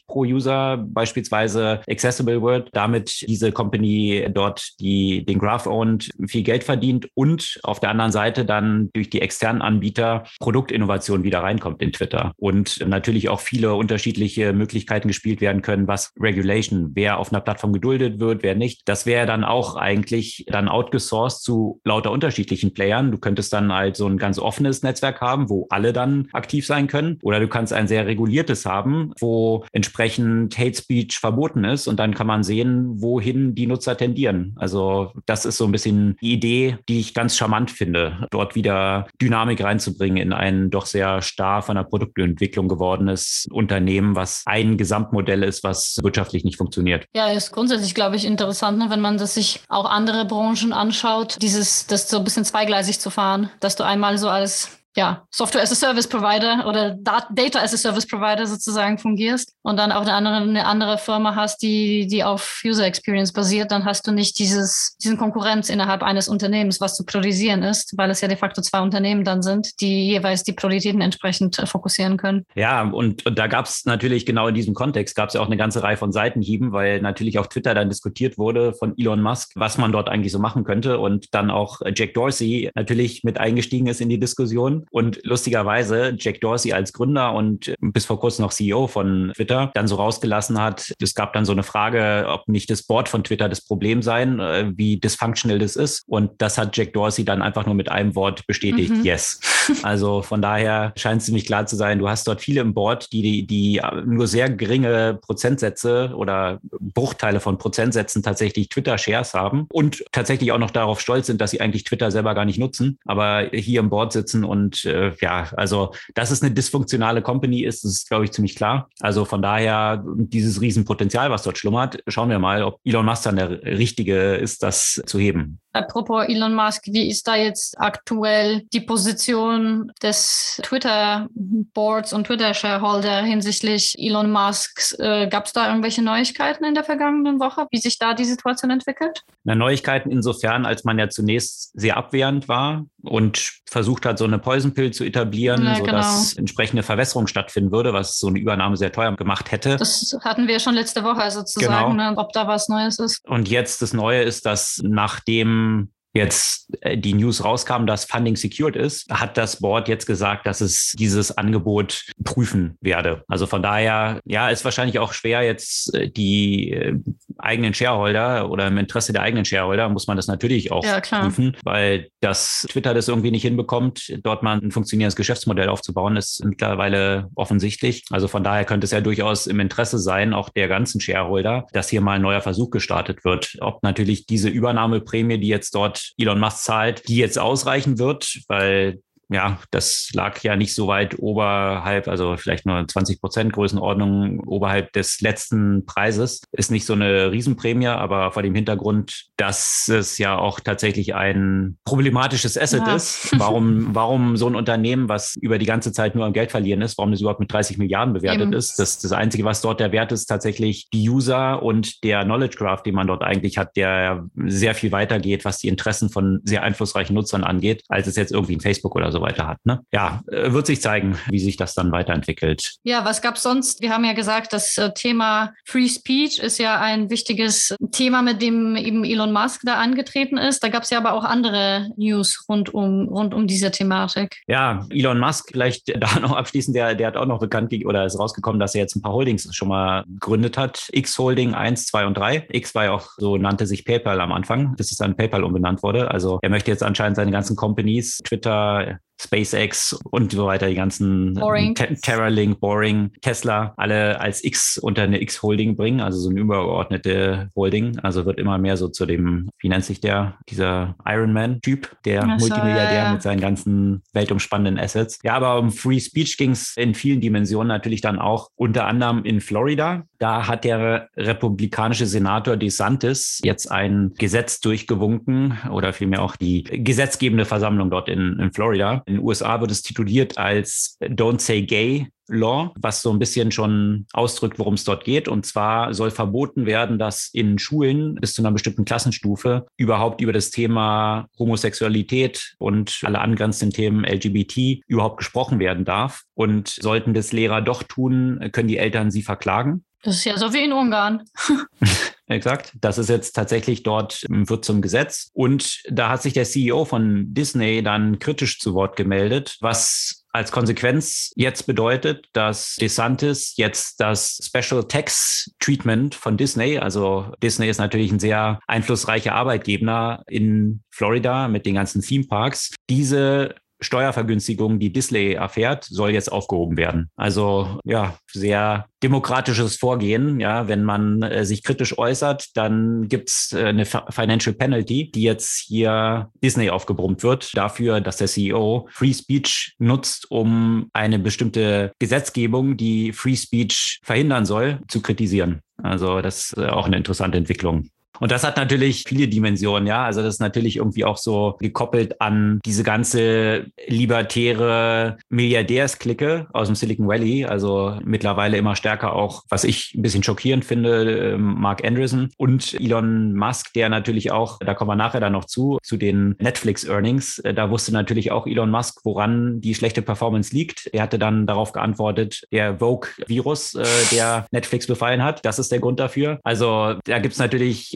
pro 0.08 0.22
User 0.22 0.78
beispielsweise 0.78 1.82
accessible 1.90 2.42
wird. 2.42 2.70
Damit 2.74 3.26
diese 3.28 3.52
Company 3.52 4.28
dort 4.32 4.80
die, 4.80 5.26
den 5.26 5.40
Graph 5.40 5.49
Graph 5.50 5.66
owned 5.66 6.12
viel 6.28 6.44
Geld 6.44 6.64
verdient 6.64 7.10
und 7.16 7.60
auf 7.64 7.80
der 7.80 7.90
anderen 7.90 8.12
Seite 8.12 8.46
dann 8.46 8.92
durch 8.94 9.10
die 9.10 9.20
externen 9.20 9.64
Anbieter 9.64 10.26
Produktinnovation 10.40 11.24
wieder 11.24 11.40
reinkommt 11.40 11.82
in 11.82 11.92
Twitter 11.92 12.34
und 12.38 12.86
natürlich 12.86 13.30
auch 13.30 13.40
viele 13.40 13.74
unterschiedliche 13.74 14.54
Möglichkeiten 14.54 15.08
gespielt 15.08 15.42
werden 15.42 15.64
können, 15.64 15.88
was 15.88 16.14
Regulation, 16.20 16.92
wer 16.94 17.18
auf 17.18 17.34
einer 17.34 17.42
Plattform 17.42 17.74
geduldet 17.74 18.20
wird, 18.20 18.44
wer 18.44 18.54
nicht. 18.54 18.82
Das 18.86 19.08
wäre 19.08 19.26
dann 19.26 19.44
auch 19.44 19.76
eigentlich 19.76 20.46
dann 20.50 20.68
outgesourced 20.68 21.42
zu 21.42 21.82
lauter 21.84 22.12
unterschiedlichen 22.12 22.72
Playern. 22.72 23.12
Du 23.12 23.18
könntest 23.18 23.52
dann 23.52 23.74
halt 23.74 23.98
so 23.98 24.06
ein 24.06 24.20
ganz 24.20 24.38
offenes 24.38 24.84
Netzwerk 24.84 25.20
haben, 25.20 25.50
wo 25.50 25.66
alle 25.72 25.94
dann 25.94 26.28
aktiv 26.32 26.68
sein 26.68 26.86
können 26.86 27.18
oder 27.24 27.40
du 27.40 27.48
kannst 27.48 27.74
ein 27.74 27.88
sehr 27.88 28.06
reguliertes 28.06 28.68
haben, 28.68 29.14
wo 29.20 29.66
entsprechend 29.72 30.56
Hate 30.60 30.78
Speech 30.78 31.18
verboten 31.18 31.64
ist 31.64 31.88
und 31.88 32.00
dann 32.00 32.14
kann 32.14 32.28
man 32.28 32.44
sehen, 32.44 33.02
wohin 33.02 33.56
die 33.56 33.66
Nutzer 33.66 33.98
tendieren. 33.98 34.56
Also 34.58 35.12
das 35.26 35.39
das 35.40 35.46
ist 35.46 35.58
so 35.58 35.66
ein 35.66 35.72
bisschen 35.72 36.18
die 36.22 36.34
Idee, 36.34 36.78
die 36.90 37.00
ich 37.00 37.14
ganz 37.14 37.38
charmant 37.38 37.72
finde, 37.72 38.28
dort 38.30 38.56
wieder 38.56 39.08
Dynamik 39.22 39.64
reinzubringen 39.64 40.18
in 40.18 40.34
ein 40.34 40.70
doch 40.70 40.86
sehr 40.86 41.22
starr 41.22 41.62
von 41.62 41.76
der 41.76 41.84
Produktentwicklung 41.84 42.68
gewordenes 42.68 43.48
Unternehmen, 43.50 44.18
was 44.18 44.44
ein 44.46 44.76
Gesamtmodell 44.76 45.44
ist, 45.44 45.64
was 45.64 45.98
wirtschaftlich 46.04 46.44
nicht 46.44 46.58
funktioniert. 46.58 47.06
Ja, 47.16 47.32
ist 47.32 47.52
grundsätzlich, 47.52 47.96
glaube 47.96 48.18
ich, 48.18 48.26
interessant, 48.26 48.80
ne, 48.80 48.90
wenn 48.90 49.00
man 49.00 49.18
das 49.18 49.36
sich 49.36 49.62
auch 49.70 49.90
andere 49.90 50.26
Branchen 50.26 50.74
anschaut, 50.74 51.38
dieses, 51.42 51.88
das 51.88 52.10
so 52.10 52.18
ein 52.18 52.26
bisschen 52.26 52.44
zweigleisig 52.44 53.00
zu 53.00 53.10
fahren, 53.10 53.50
dass 53.62 53.78
du 53.78 53.86
einmal 53.86 54.18
so 54.18 54.28
als 54.28 54.79
ja, 55.00 55.26
Software 55.32 55.64
as 55.64 55.72
a 55.72 55.76
Service 55.76 56.08
Provider 56.08 56.68
oder 56.68 56.92
Data 56.92 57.60
as 57.60 57.74
a 57.74 57.78
Service 57.78 58.06
Provider 58.06 58.46
sozusagen 58.46 58.98
fungierst 58.98 59.56
und 59.62 59.78
dann 59.78 59.94
auch 59.94 60.02
eine 60.02 60.12
andere, 60.12 60.36
eine 60.36 60.66
andere 60.66 60.98
Firma 60.98 61.36
hast, 61.36 61.62
die, 61.62 62.06
die 62.06 62.26
auf 62.26 62.62
User 62.66 62.86
Experience 62.86 63.32
basiert, 63.32 63.72
dann 63.72 63.86
hast 63.86 64.06
du 64.08 64.12
nicht 64.12 64.38
dieses, 64.40 64.98
diesen 65.02 65.18
Konkurrenz 65.18 65.70
innerhalb 65.70 66.04
eines 66.04 66.28
Unternehmens, 66.28 66.82
was 66.82 66.98
zu 66.98 67.06
priorisieren 67.06 67.64
ist, 67.64 67.98
weil 67.98 68.10
es 68.10 68.20
ja 68.20 68.28
de 68.28 68.36
facto 68.36 68.62
zwei 68.62 68.82
Unternehmen 68.82 69.24
dann 69.24 69.42
sind, 69.42 69.80
die 69.80 70.10
jeweils 70.10 70.44
die 70.44 70.52
Prioritäten 70.52 71.00
entsprechend 71.00 71.58
äh, 71.60 71.66
fokussieren 71.66 72.18
können. 72.18 72.46
Ja, 72.56 72.82
und, 72.82 73.26
und 73.26 73.40
da 73.40 73.48
gab 73.48 73.68
es 73.68 73.86
natürlich 73.86 74.26
genau 74.26 74.50
in 74.50 74.56
diesem 74.56 74.74
Kontext 74.74 75.16
gab 75.16 75.30
es 75.30 75.36
ja 75.36 75.42
auch 75.42 75.48
eine 75.48 75.58
ganze 75.58 75.82
Reihe 75.82 75.96
von 75.96 76.12
Seitenhieben, 76.12 76.74
weil 76.74 77.00
natürlich 77.00 77.40
auf 77.40 77.48
Twitter 77.48 77.74
dann 77.74 77.88
diskutiert 77.88 78.38
wurde 78.38 78.74
von 78.74 78.98
Elon 78.98 79.22
Musk, 79.22 79.54
was 79.56 79.78
man 79.78 79.94
dort 79.94 80.10
eigentlich 80.10 80.34
so 80.34 80.40
machen 80.40 80.66
könnte 80.66 81.00
und 81.00 81.34
dann 81.34 81.50
auch 81.50 81.80
Jack 81.96 82.16
Dorsey 82.16 82.70
natürlich 82.76 83.24
mit 83.24 83.40
eingestiegen 83.40 83.88
ist 83.88 84.02
in 84.02 84.10
die 84.10 84.20
Diskussion 84.20 84.86
und 84.90 85.20
lustigerweise 85.24 86.16
Jack 86.18 86.42
Dorsey 86.42 86.74
als 86.74 86.94
Gründer 86.94 87.34
und 87.34 87.74
bis 87.80 88.06
vor 88.06 88.20
kurzem 88.20 88.44
noch 88.44 88.54
CEO 88.54 88.88
von 88.88 89.32
Twitter 89.36 89.72
dann 89.74 89.88
so 89.88 89.96
rausgelassen 89.96 90.60
hat, 90.60 90.94
es 91.02 91.14
gab 91.14 91.34
dann 91.34 91.46
so 91.46 91.52
eine 91.52 91.64
Frage, 91.64 92.26
ob 92.28 92.48
nicht 92.48 92.70
das 92.70 92.84
Board 92.84 93.10
von 93.10 93.24
Twitter 93.24 93.50
das 93.50 93.62
Problem 93.62 94.02
sein, 94.02 94.40
äh, 94.40 94.72
wie 94.76 95.00
dysfunctional 95.00 95.60
das 95.60 95.76
ist 95.76 96.04
und 96.08 96.32
das 96.40 96.58
hat 96.58 96.76
Jack 96.76 96.94
Dorsey 96.94 97.26
dann 97.26 97.42
einfach 97.42 97.66
nur 97.66 97.76
mit 97.76 97.90
einem 97.90 98.16
Wort 98.16 98.46
bestätigt, 98.48 98.92
mhm. 98.92 99.04
yes. 99.04 99.40
Also 99.84 100.24
von 100.24 100.42
daher 100.42 100.94
scheint 100.96 101.22
es 101.22 101.26
ziemlich 101.26 101.46
klar 101.46 101.68
zu 101.68 101.76
sein, 101.76 102.00
du 102.00 102.10
hast 102.10 102.28
dort 102.28 102.42
viele 102.42 102.62
im 102.62 102.74
Board, 102.74 103.12
die, 103.12 103.46
die 103.46 103.80
nur 104.06 104.28
sehr 104.28 104.50
geringe 104.50 105.20
Prozentsätze 105.22 106.12
oder 106.16 106.60
Bruchteile 106.80 107.40
von 107.40 107.58
Prozentsätzen 107.58 108.24
tatsächlich 108.24 108.70
Twitter-Shares 108.70 109.34
haben 109.34 109.68
und 109.72 110.04
tatsächlich 110.12 110.52
auch 110.52 110.58
noch 110.58 110.72
darauf 110.72 111.00
stolz 111.00 111.28
sind, 111.28 111.40
dass 111.40 111.52
sie 111.52 111.62
eigentlich 111.62 111.84
Twitter 111.84 112.10
selber 112.10 112.34
gar 112.34 112.46
nicht 112.46 112.58
nutzen, 112.58 112.98
aber 113.06 113.50
hier 113.54 113.80
im 113.80 113.90
Board 113.90 114.14
sitzen 114.14 114.44
und 114.44 114.79
äh, 114.86 115.14
ja, 115.22 115.50
also 115.56 115.94
dass 116.16 116.32
es 116.32 116.42
eine 116.42 116.52
dysfunktionale 116.52 117.22
Company 117.22 117.64
ist, 117.64 117.84
ist, 117.86 118.08
glaube 118.08 118.26
ich, 118.26 118.32
ziemlich 118.32 118.56
klar. 118.56 118.90
Also 119.00 119.26
von 119.26 119.42
daher 119.42 120.04
dieses 120.06 120.62
Riesenpotenzial, 120.62 121.32
was 121.32 121.44
dort 121.44 121.58
schlummert, 121.58 122.04
schauen 122.08 122.30
wir 122.30 122.40
mal, 122.40 122.64
ob 122.64 122.80
Elon 122.84 123.06
Musk 123.06 123.24
dann 123.24 123.36
der 123.36 123.64
Richtige 123.64 124.36
ist, 124.36 124.64
das 124.64 125.02
zu 125.06 125.20
heben. 125.20 125.60
Apropos 125.72 126.26
Elon 126.28 126.56
Musk, 126.56 126.84
wie 126.88 127.10
ist 127.10 127.28
da 127.28 127.36
jetzt 127.36 127.80
aktuell 127.80 128.64
die 128.74 128.82
Position 128.82 129.92
des 130.02 130.60
Twitter-Boards 130.64 132.12
und 132.12 132.26
Twitter-Shareholder 132.26 133.22
hinsichtlich 133.22 133.96
Elon 134.00 134.32
Musks? 134.32 134.94
Äh, 135.00 135.28
Gab 135.28 135.46
es 135.46 135.54
da 135.54 135.68
irgendwelche 135.68 136.02
Neuigkeiten 136.02 136.64
in 136.64 136.74
der 136.74 136.84
vergangenen 136.84 137.40
Woche, 137.40 137.68
wie 137.70 137.78
sich 137.78 138.00
da 138.00 138.16
die 138.16 138.26
Situation 138.26 138.72
entwickelt? 138.72 139.24
Na, 139.44 139.54
Neuigkeiten 139.54 140.10
insofern, 140.10 140.66
als 140.66 140.84
man 140.86 140.98
ja 140.98 141.08
zunächst 141.10 141.72
sehr 141.80 141.98
abwehrend 141.98 142.48
war 142.48 142.86
und 143.04 143.60
versucht 143.68 144.06
hat, 144.06 144.18
so 144.18 144.26
eine 144.26 144.40
Poison 144.40 144.74
Pill 144.74 144.92
zu 144.92 145.04
etablieren, 145.04 145.64
ja, 145.66 145.76
sodass 145.76 146.32
genau. 146.32 146.40
entsprechende 146.40 146.82
Verwässerung 146.82 147.28
stattfinden 147.28 147.72
würde, 147.72 147.94
was 147.94 148.18
so 148.18 148.28
eine 148.28 148.40
Übernahme 148.40 148.76
sehr 148.76 148.92
teuer 148.92 149.16
gemacht 149.16 149.52
hätte. 149.52 149.78
Das 149.78 150.18
hatten 150.24 150.48
wir 150.48 150.60
schon 150.60 150.74
letzte 150.74 151.04
Woche 151.04 151.30
sozusagen, 151.30 151.92
genau. 151.92 152.12
ne, 152.12 152.18
ob 152.18 152.34
da 152.34 152.48
was 152.48 152.70
Neues 152.70 152.98
ist. 152.98 153.24
Und 153.28 153.48
jetzt 153.48 153.84
das 153.84 153.94
Neue 153.94 154.24
ist, 154.24 154.46
dass 154.46 154.82
nachdem 154.84 155.59
um, 155.60 155.90
jetzt 156.14 156.76
äh, 156.82 156.98
die 156.98 157.14
News 157.14 157.44
rauskam, 157.44 157.86
dass 157.86 158.06
Funding 158.06 158.36
secured 158.36 158.76
ist, 158.76 159.10
hat 159.12 159.38
das 159.38 159.60
Board 159.60 159.88
jetzt 159.88 160.06
gesagt, 160.06 160.48
dass 160.48 160.62
es 160.62 160.94
dieses 160.98 161.38
Angebot 161.38 162.06
prüfen 162.24 162.78
werde. 162.82 163.24
Also 163.28 163.46
von 163.46 163.62
daher, 163.62 164.20
ja, 164.26 164.50
ist 164.50 164.66
wahrscheinlich 164.66 165.00
auch 165.00 165.14
schwer 165.14 165.44
jetzt 165.44 165.94
äh, 165.94 166.10
die 166.10 166.72
äh, 166.72 166.96
eigenen 167.38 167.74
Shareholder 167.74 168.50
oder 168.50 168.68
im 168.68 168.78
Interesse 168.78 169.14
der 169.14 169.22
eigenen 169.22 169.46
Shareholder 169.46 169.90
muss 169.90 170.08
man 170.08 170.18
das 170.18 170.28
natürlich 170.28 170.72
auch 170.72 170.84
ja, 170.84 171.00
prüfen, 171.00 171.56
weil 171.64 172.10
das 172.22 172.66
Twitter 172.70 172.94
das 172.94 173.08
irgendwie 173.08 173.32
nicht 173.32 173.44
hinbekommt, 173.44 174.18
dort 174.24 174.44
mal 174.44 174.60
ein 174.60 174.72
funktionierendes 174.72 175.16
Geschäftsmodell 175.16 175.70
aufzubauen, 175.70 176.18
ist 176.18 176.44
mittlerweile 176.44 177.30
offensichtlich. 177.36 178.04
Also 178.10 178.28
von 178.28 178.44
daher 178.44 178.66
könnte 178.66 178.86
es 178.86 178.92
ja 178.92 179.02
durchaus 179.02 179.48
im 179.48 179.60
Interesse 179.60 180.00
sein, 180.00 180.34
auch 180.34 180.50
der 180.50 180.68
ganzen 180.68 181.00
Shareholder, 181.00 181.68
dass 181.72 181.90
hier 181.90 182.02
mal 182.02 182.14
ein 182.14 182.22
neuer 182.22 182.42
Versuch 182.42 182.70
gestartet 182.72 183.24
wird. 183.24 183.58
Ob 183.62 183.84
natürlich 183.84 184.26
diese 184.26 184.50
Übernahmeprämie, 184.50 185.40
die 185.40 185.48
jetzt 185.48 185.76
dort 185.76 185.99
Elon 186.18 186.40
Musk 186.40 186.64
zahlt, 186.64 187.08
die 187.08 187.18
jetzt 187.18 187.40
ausreichen 187.40 188.00
wird, 188.00 188.42
weil 188.48 189.02
ja, 189.32 189.60
das 189.70 190.10
lag 190.14 190.42
ja 190.44 190.56
nicht 190.56 190.74
so 190.74 190.88
weit 190.88 191.20
oberhalb, 191.20 192.08
also 192.08 192.36
vielleicht 192.36 192.66
nur 192.66 192.88
20 192.88 193.22
Prozent 193.22 193.54
Größenordnung 193.54 194.40
oberhalb 194.40 194.92
des 194.94 195.22
letzten 195.22 195.86
Preises. 195.86 196.42
Ist 196.52 196.72
nicht 196.72 196.86
so 196.86 196.94
eine 196.94 197.32
Riesenprämie, 197.32 197.88
aber 197.88 198.32
vor 198.32 198.42
dem 198.42 198.56
Hintergrund, 198.56 199.28
dass 199.38 199.88
es 199.88 200.18
ja 200.18 200.36
auch 200.36 200.60
tatsächlich 200.60 201.14
ein 201.14 201.78
problematisches 201.86 202.58
Asset 202.58 202.88
ja. 202.88 202.96
ist. 202.96 203.30
Warum, 203.38 203.94
warum 203.94 204.36
so 204.36 204.48
ein 204.48 204.56
Unternehmen, 204.56 205.10
was 205.10 205.36
über 205.36 205.60
die 205.60 205.68
ganze 205.68 205.92
Zeit 205.92 206.16
nur 206.16 206.26
am 206.26 206.34
Geld 206.34 206.50
verlieren 206.50 206.82
ist, 206.82 206.98
warum 206.98 207.12
das 207.12 207.22
überhaupt 207.22 207.40
mit 207.40 207.54
30 207.54 207.78
Milliarden 207.78 208.16
bewertet 208.16 208.42
Eben. 208.42 208.54
ist. 208.54 208.80
Das, 208.80 208.98
das 208.98 209.12
Einzige, 209.12 209.46
was 209.46 209.62
dort 209.62 209.80
der 209.80 209.92
Wert 209.92 210.12
ist, 210.12 210.26
tatsächlich 210.26 210.90
die 210.92 211.08
User 211.08 211.62
und 211.62 212.04
der 212.04 212.24
Knowledge 212.24 212.58
Graph, 212.58 212.82
den 212.82 212.96
man 212.96 213.06
dort 213.06 213.22
eigentlich 213.22 213.60
hat, 213.60 213.76
der 213.76 214.28
sehr 214.48 214.74
viel 214.74 214.92
weiter 214.92 215.20
geht, 215.20 215.46
was 215.46 215.60
die 215.60 215.68
Interessen 215.68 216.10
von 216.10 216.42
sehr 216.46 216.64
einflussreichen 216.64 217.14
Nutzern 217.14 217.44
angeht, 217.44 217.84
als 217.90 218.08
es 218.08 218.16
jetzt 218.16 218.32
irgendwie 218.32 218.56
ein 218.56 218.62
Facebook 218.62 218.96
oder 218.96 219.12
so 219.12 219.19
weiter 219.22 219.48
hat. 219.48 219.58
Ne? 219.64 219.82
Ja, 219.92 220.22
äh, 220.28 220.52
wird 220.52 220.66
sich 220.66 220.82
zeigen, 220.82 221.18
wie 221.30 221.40
sich 221.40 221.58
das 221.58 221.74
dann 221.74 221.92
weiterentwickelt. 221.92 222.76
Ja, 222.84 223.06
was 223.06 223.22
gab 223.22 223.36
es 223.36 223.44
sonst? 223.44 223.82
Wir 223.82 223.94
haben 223.94 224.06
ja 224.06 224.14
gesagt, 224.14 224.54
das 224.54 224.78
äh, 224.78 224.92
Thema 224.94 225.54
Free 225.66 225.88
Speech 225.88 226.40
ist 226.40 226.60
ja 226.60 226.80
ein 226.80 227.10
wichtiges 227.10 227.76
Thema, 227.92 228.22
mit 228.22 228.42
dem 228.42 228.76
eben 228.76 229.04
Elon 229.04 229.32
Musk 229.32 229.62
da 229.66 229.76
angetreten 229.76 230.38
ist. 230.38 230.64
Da 230.64 230.70
gab 230.70 230.84
es 230.84 230.90
ja 230.90 230.98
aber 230.98 231.14
auch 231.14 231.24
andere 231.24 231.90
News 231.96 232.46
rund 232.50 232.74
um, 232.74 233.08
rund 233.08 233.34
um 233.34 233.48
diese 233.48 233.72
Thematik. 233.72 234.38
Ja, 234.48 234.86
Elon 234.90 235.20
Musk, 235.20 235.50
vielleicht 235.52 235.90
da 236.02 236.20
noch 236.20 236.34
abschließend, 236.36 236.76
der, 236.76 236.96
der 236.96 237.08
hat 237.08 237.18
auch 237.18 237.26
noch 237.26 237.40
bekannt 237.40 237.70
oder 237.86 238.06
ist 238.06 238.20
rausgekommen, 238.20 238.60
dass 238.60 238.76
er 238.76 238.82
jetzt 238.82 238.96
ein 238.96 239.02
paar 239.02 239.14
Holdings 239.14 239.48
schon 239.56 239.68
mal 239.68 240.04
gegründet 240.08 240.58
hat. 240.58 240.88
X 240.92 241.18
Holding 241.18 241.54
1, 241.54 241.86
2 241.88 242.06
und 242.06 242.18
3. 242.18 242.48
X 242.52 242.74
war 242.76 242.86
ja 242.86 242.92
auch 242.92 243.10
so, 243.18 243.38
nannte 243.38 243.66
sich 243.66 243.86
PayPal 243.86 244.20
am 244.22 244.32
Anfang, 244.32 244.76
bis 244.76 244.92
es 244.92 244.98
dann 244.98 245.16
PayPal 245.16 245.44
umbenannt 245.44 245.84
wurde. 245.84 246.10
Also 246.12 246.40
er 246.42 246.50
möchte 246.50 246.72
jetzt 246.72 246.84
anscheinend 246.84 247.16
seine 247.16 247.32
ganzen 247.32 247.56
Companies, 247.56 248.20
Twitter, 248.24 249.00
SpaceX 249.20 250.00
und 250.12 250.32
so 250.32 250.46
weiter, 250.46 250.68
die 250.68 250.76
ganzen 250.76 251.34
Boring. 251.34 251.76
Terralink, 251.76 252.60
Boring, 252.60 253.12
Tesla, 253.22 253.74
alle 253.78 254.20
als 254.20 254.44
X 254.44 254.78
unter 254.78 255.04
eine 255.04 255.22
X-Holding 255.22 255.76
bringen, 255.76 256.00
also 256.00 256.20
so 256.20 256.30
eine 256.30 256.40
übergeordnete 256.40 257.50
Holding. 257.56 258.00
Also 258.00 258.26
wird 258.26 258.40
immer 258.40 258.58
mehr 258.58 258.78
so 258.78 258.88
zu 258.88 259.06
dem, 259.06 259.50
wie 259.60 259.70
nennt 259.70 259.86
sich 259.86 260.00
der, 260.00 260.38
dieser 260.50 260.96
Ironman-Typ, 261.06 261.98
der 262.06 262.24
Ach 262.24 262.40
Multimilliardär 262.40 262.98
ja, 262.98 263.04
ja. 263.06 263.14
mit 263.14 263.22
seinen 263.22 263.42
ganzen 263.42 264.04
weltumspannenden 264.14 264.84
Assets. 264.84 265.20
Ja, 265.24 265.36
aber 265.36 265.60
um 265.60 265.72
Free 265.72 266.00
Speech 266.00 266.38
ging 266.38 266.52
es 266.52 266.76
in 266.78 266.96
vielen 266.96 267.22
Dimensionen 267.22 267.68
natürlich 267.68 268.02
dann 268.02 268.20
auch, 268.20 268.50
unter 268.56 268.86
anderem 268.86 269.24
in 269.26 269.42
Florida. 269.42 270.04
Da 270.18 270.48
hat 270.48 270.64
der 270.64 271.10
republikanische 271.16 272.06
Senator 272.06 272.58
DeSantis 272.58 273.40
jetzt 273.44 273.72
ein 273.72 274.14
Gesetz 274.18 274.60
durchgewunken 274.60 275.58
oder 275.72 275.94
vielmehr 275.94 276.22
auch 276.22 276.36
die 276.36 276.64
gesetzgebende 276.64 277.46
Versammlung 277.46 277.90
dort 277.90 278.10
in, 278.10 278.38
in 278.40 278.52
Florida 278.52 279.04
in 279.10 279.16
den 279.16 279.26
USA 279.26 279.60
wird 279.60 279.72
es 279.72 279.82
tituliert 279.82 280.38
als 280.38 280.98
Don't 281.02 281.42
Say 281.42 281.64
Gay 281.64 282.08
Law, 282.28 282.72
was 282.80 283.02
so 283.02 283.12
ein 283.12 283.18
bisschen 283.18 283.52
schon 283.52 284.06
ausdrückt, 284.14 284.60
worum 284.60 284.76
es 284.76 284.84
dort 284.84 285.04
geht. 285.04 285.28
Und 285.28 285.48
zwar 285.48 285.96
soll 285.96 286.12
verboten 286.12 286.68
werden, 286.68 287.00
dass 287.00 287.30
in 287.34 287.58
Schulen 287.58 288.16
bis 288.16 288.34
zu 288.34 288.44
einer 288.44 288.52
bestimmten 288.52 288.86
Klassenstufe 288.86 289.66
überhaupt 289.78 290.22
über 290.22 290.32
das 290.32 290.52
Thema 290.52 291.28
Homosexualität 291.40 292.54
und 292.60 293.00
alle 293.04 293.20
angrenzenden 293.20 293.74
Themen 293.74 294.04
LGBT 294.04 294.84
überhaupt 294.86 295.18
gesprochen 295.18 295.58
werden 295.58 295.86
darf. 295.86 296.22
Und 296.36 296.70
sollten 296.70 297.16
das 297.16 297.34
Lehrer 297.34 297.62
doch 297.62 297.82
tun, 297.82 298.50
können 298.52 298.68
die 298.68 298.78
Eltern 298.78 299.10
sie 299.10 299.24
verklagen. 299.24 299.84
Das 300.04 300.16
ist 300.16 300.26
ja 300.26 300.38
so 300.38 300.54
wie 300.54 300.64
in 300.64 300.72
Ungarn. 300.72 301.24
Exakt. 302.30 302.74
Das 302.80 303.00
ist 303.00 303.10
jetzt 303.10 303.36
tatsächlich 303.36 303.82
dort, 303.82 304.24
wird 304.30 304.64
zum 304.64 304.82
Gesetz. 304.82 305.32
Und 305.34 305.82
da 305.90 306.10
hat 306.10 306.22
sich 306.22 306.34
der 306.34 306.46
CEO 306.46 306.86
von 306.86 307.34
Disney 307.34 307.82
dann 307.82 308.20
kritisch 308.20 308.60
zu 308.60 308.76
Wort 308.76 308.96
gemeldet, 308.96 309.58
was 309.62 310.26
als 310.32 310.52
Konsequenz 310.52 311.32
jetzt 311.36 311.66
bedeutet, 311.66 312.28
dass 312.34 312.76
DeSantis 312.76 313.56
jetzt 313.58 314.00
das 314.00 314.40
Special 314.44 314.84
Tax 314.84 315.52
Treatment 315.60 316.14
von 316.14 316.38
Disney, 316.38 316.78
also 316.78 317.32
Disney 317.42 317.68
ist 317.68 317.80
natürlich 317.80 318.12
ein 318.12 318.20
sehr 318.20 318.60
einflussreicher 318.68 319.34
Arbeitgeber 319.34 320.24
in 320.28 320.84
Florida 320.92 321.48
mit 321.48 321.66
den 321.66 321.74
ganzen 321.74 322.04
Theme 322.04 322.26
Parks, 322.28 322.76
diese 322.92 323.56
Steuervergünstigung, 323.80 324.80
die 324.80 324.92
Disney 324.92 325.34
erfährt, 325.34 325.86
soll 325.86 326.12
jetzt 326.12 326.32
aufgehoben 326.32 326.78
werden. 326.78 327.10
Also 327.16 327.80
ja, 327.84 328.18
sehr 328.32 328.86
demokratisches 329.04 329.78
Vorgehen. 329.78 330.40
Ja, 330.40 330.68
wenn 330.68 330.84
man 330.84 331.22
äh, 331.22 331.46
sich 331.46 331.64
kritisch 331.64 331.98
äußert, 331.98 332.48
dann 332.56 333.08
gibt's 333.08 333.54
äh, 333.54 333.66
eine 333.66 333.86
Financial 333.86 334.54
Penalty, 334.54 335.12
die 335.12 335.24
jetzt 335.24 335.64
hier 335.68 336.30
Disney 336.44 336.70
aufgebrummt 336.70 337.24
wird, 337.24 337.56
dafür, 337.56 338.02
dass 338.02 338.18
der 338.18 338.28
CEO 338.28 338.88
Free 338.92 339.14
Speech 339.14 339.76
nutzt, 339.80 340.30
um 340.30 340.90
eine 340.94 341.20
bestimmte 341.20 341.92
Gesetzgebung, 342.00 342.78
die 342.78 343.14
Free 343.14 343.36
Speech 343.36 344.00
verhindern 344.04 344.46
soll, 344.46 344.80
zu 344.88 345.02
kritisieren. 345.02 345.62
Also 345.82 346.22
das 346.22 346.52
ist 346.52 346.58
äh, 346.58 346.68
auch 346.68 346.86
eine 346.86 346.98
interessante 346.98 347.38
Entwicklung. 347.38 347.90
Und 348.20 348.32
das 348.32 348.44
hat 348.44 348.58
natürlich 348.58 349.04
viele 349.08 349.28
Dimensionen, 349.28 349.88
ja. 349.88 350.04
Also 350.04 350.22
das 350.22 350.36
ist 350.36 350.40
natürlich 350.40 350.78
irgendwie 350.78 351.06
auch 351.06 351.18
so 351.18 351.56
gekoppelt 351.60 352.22
an 352.22 352.60
diese 352.66 352.84
ganze 352.84 353.68
libertäre 353.88 355.18
Milliardärsklicke 355.30 356.48
aus 356.52 356.68
dem 356.68 356.76
Silicon 356.76 357.08
Valley. 357.08 357.46
Also 357.46 357.98
mittlerweile 358.04 358.58
immer 358.58 358.76
stärker 358.76 359.14
auch, 359.14 359.44
was 359.50 359.64
ich 359.64 359.94
ein 359.96 360.02
bisschen 360.02 360.24
schockierend 360.24 360.66
finde, 360.66 361.34
ähm, 361.34 361.56
Mark 361.60 361.86
Andreessen 361.86 362.32
und 362.38 362.74
Elon 362.74 363.34
Musk, 363.36 363.74
der 363.74 363.90
natürlich 363.90 364.32
auch, 364.32 364.60
da 364.60 364.74
kommen 364.74 364.90
wir 364.90 364.96
nachher 364.96 365.20
dann 365.20 365.34
noch 365.34 365.46
zu, 365.46 365.78
zu 365.84 365.98
den 365.98 366.36
Netflix-Earnings. 366.40 367.40
Äh, 367.40 367.54
da 367.54 367.70
wusste 367.70 367.94
natürlich 367.94 368.32
auch 368.32 368.48
Elon 368.48 368.72
Musk, 368.72 369.00
woran 369.04 369.62
die 369.62 369.76
schlechte 369.76 370.02
Performance 370.02 370.54
liegt. 370.54 370.88
Er 370.88 371.04
hatte 371.04 371.20
dann 371.20 371.48
darauf 371.48 371.72
geantwortet, 371.72 372.44
der 372.52 372.80
Vogue-Virus, 372.80 373.76
äh, 373.76 373.86
der 374.12 374.46
Netflix 374.52 374.88
befallen 374.88 375.24
hat. 375.24 375.46
Das 375.46 375.60
ist 375.60 375.72
der 375.72 375.80
Grund 375.80 376.00
dafür. 376.00 376.40
Also 376.44 376.96
da 377.06 377.20
gibt 377.20 377.34
es 377.34 377.40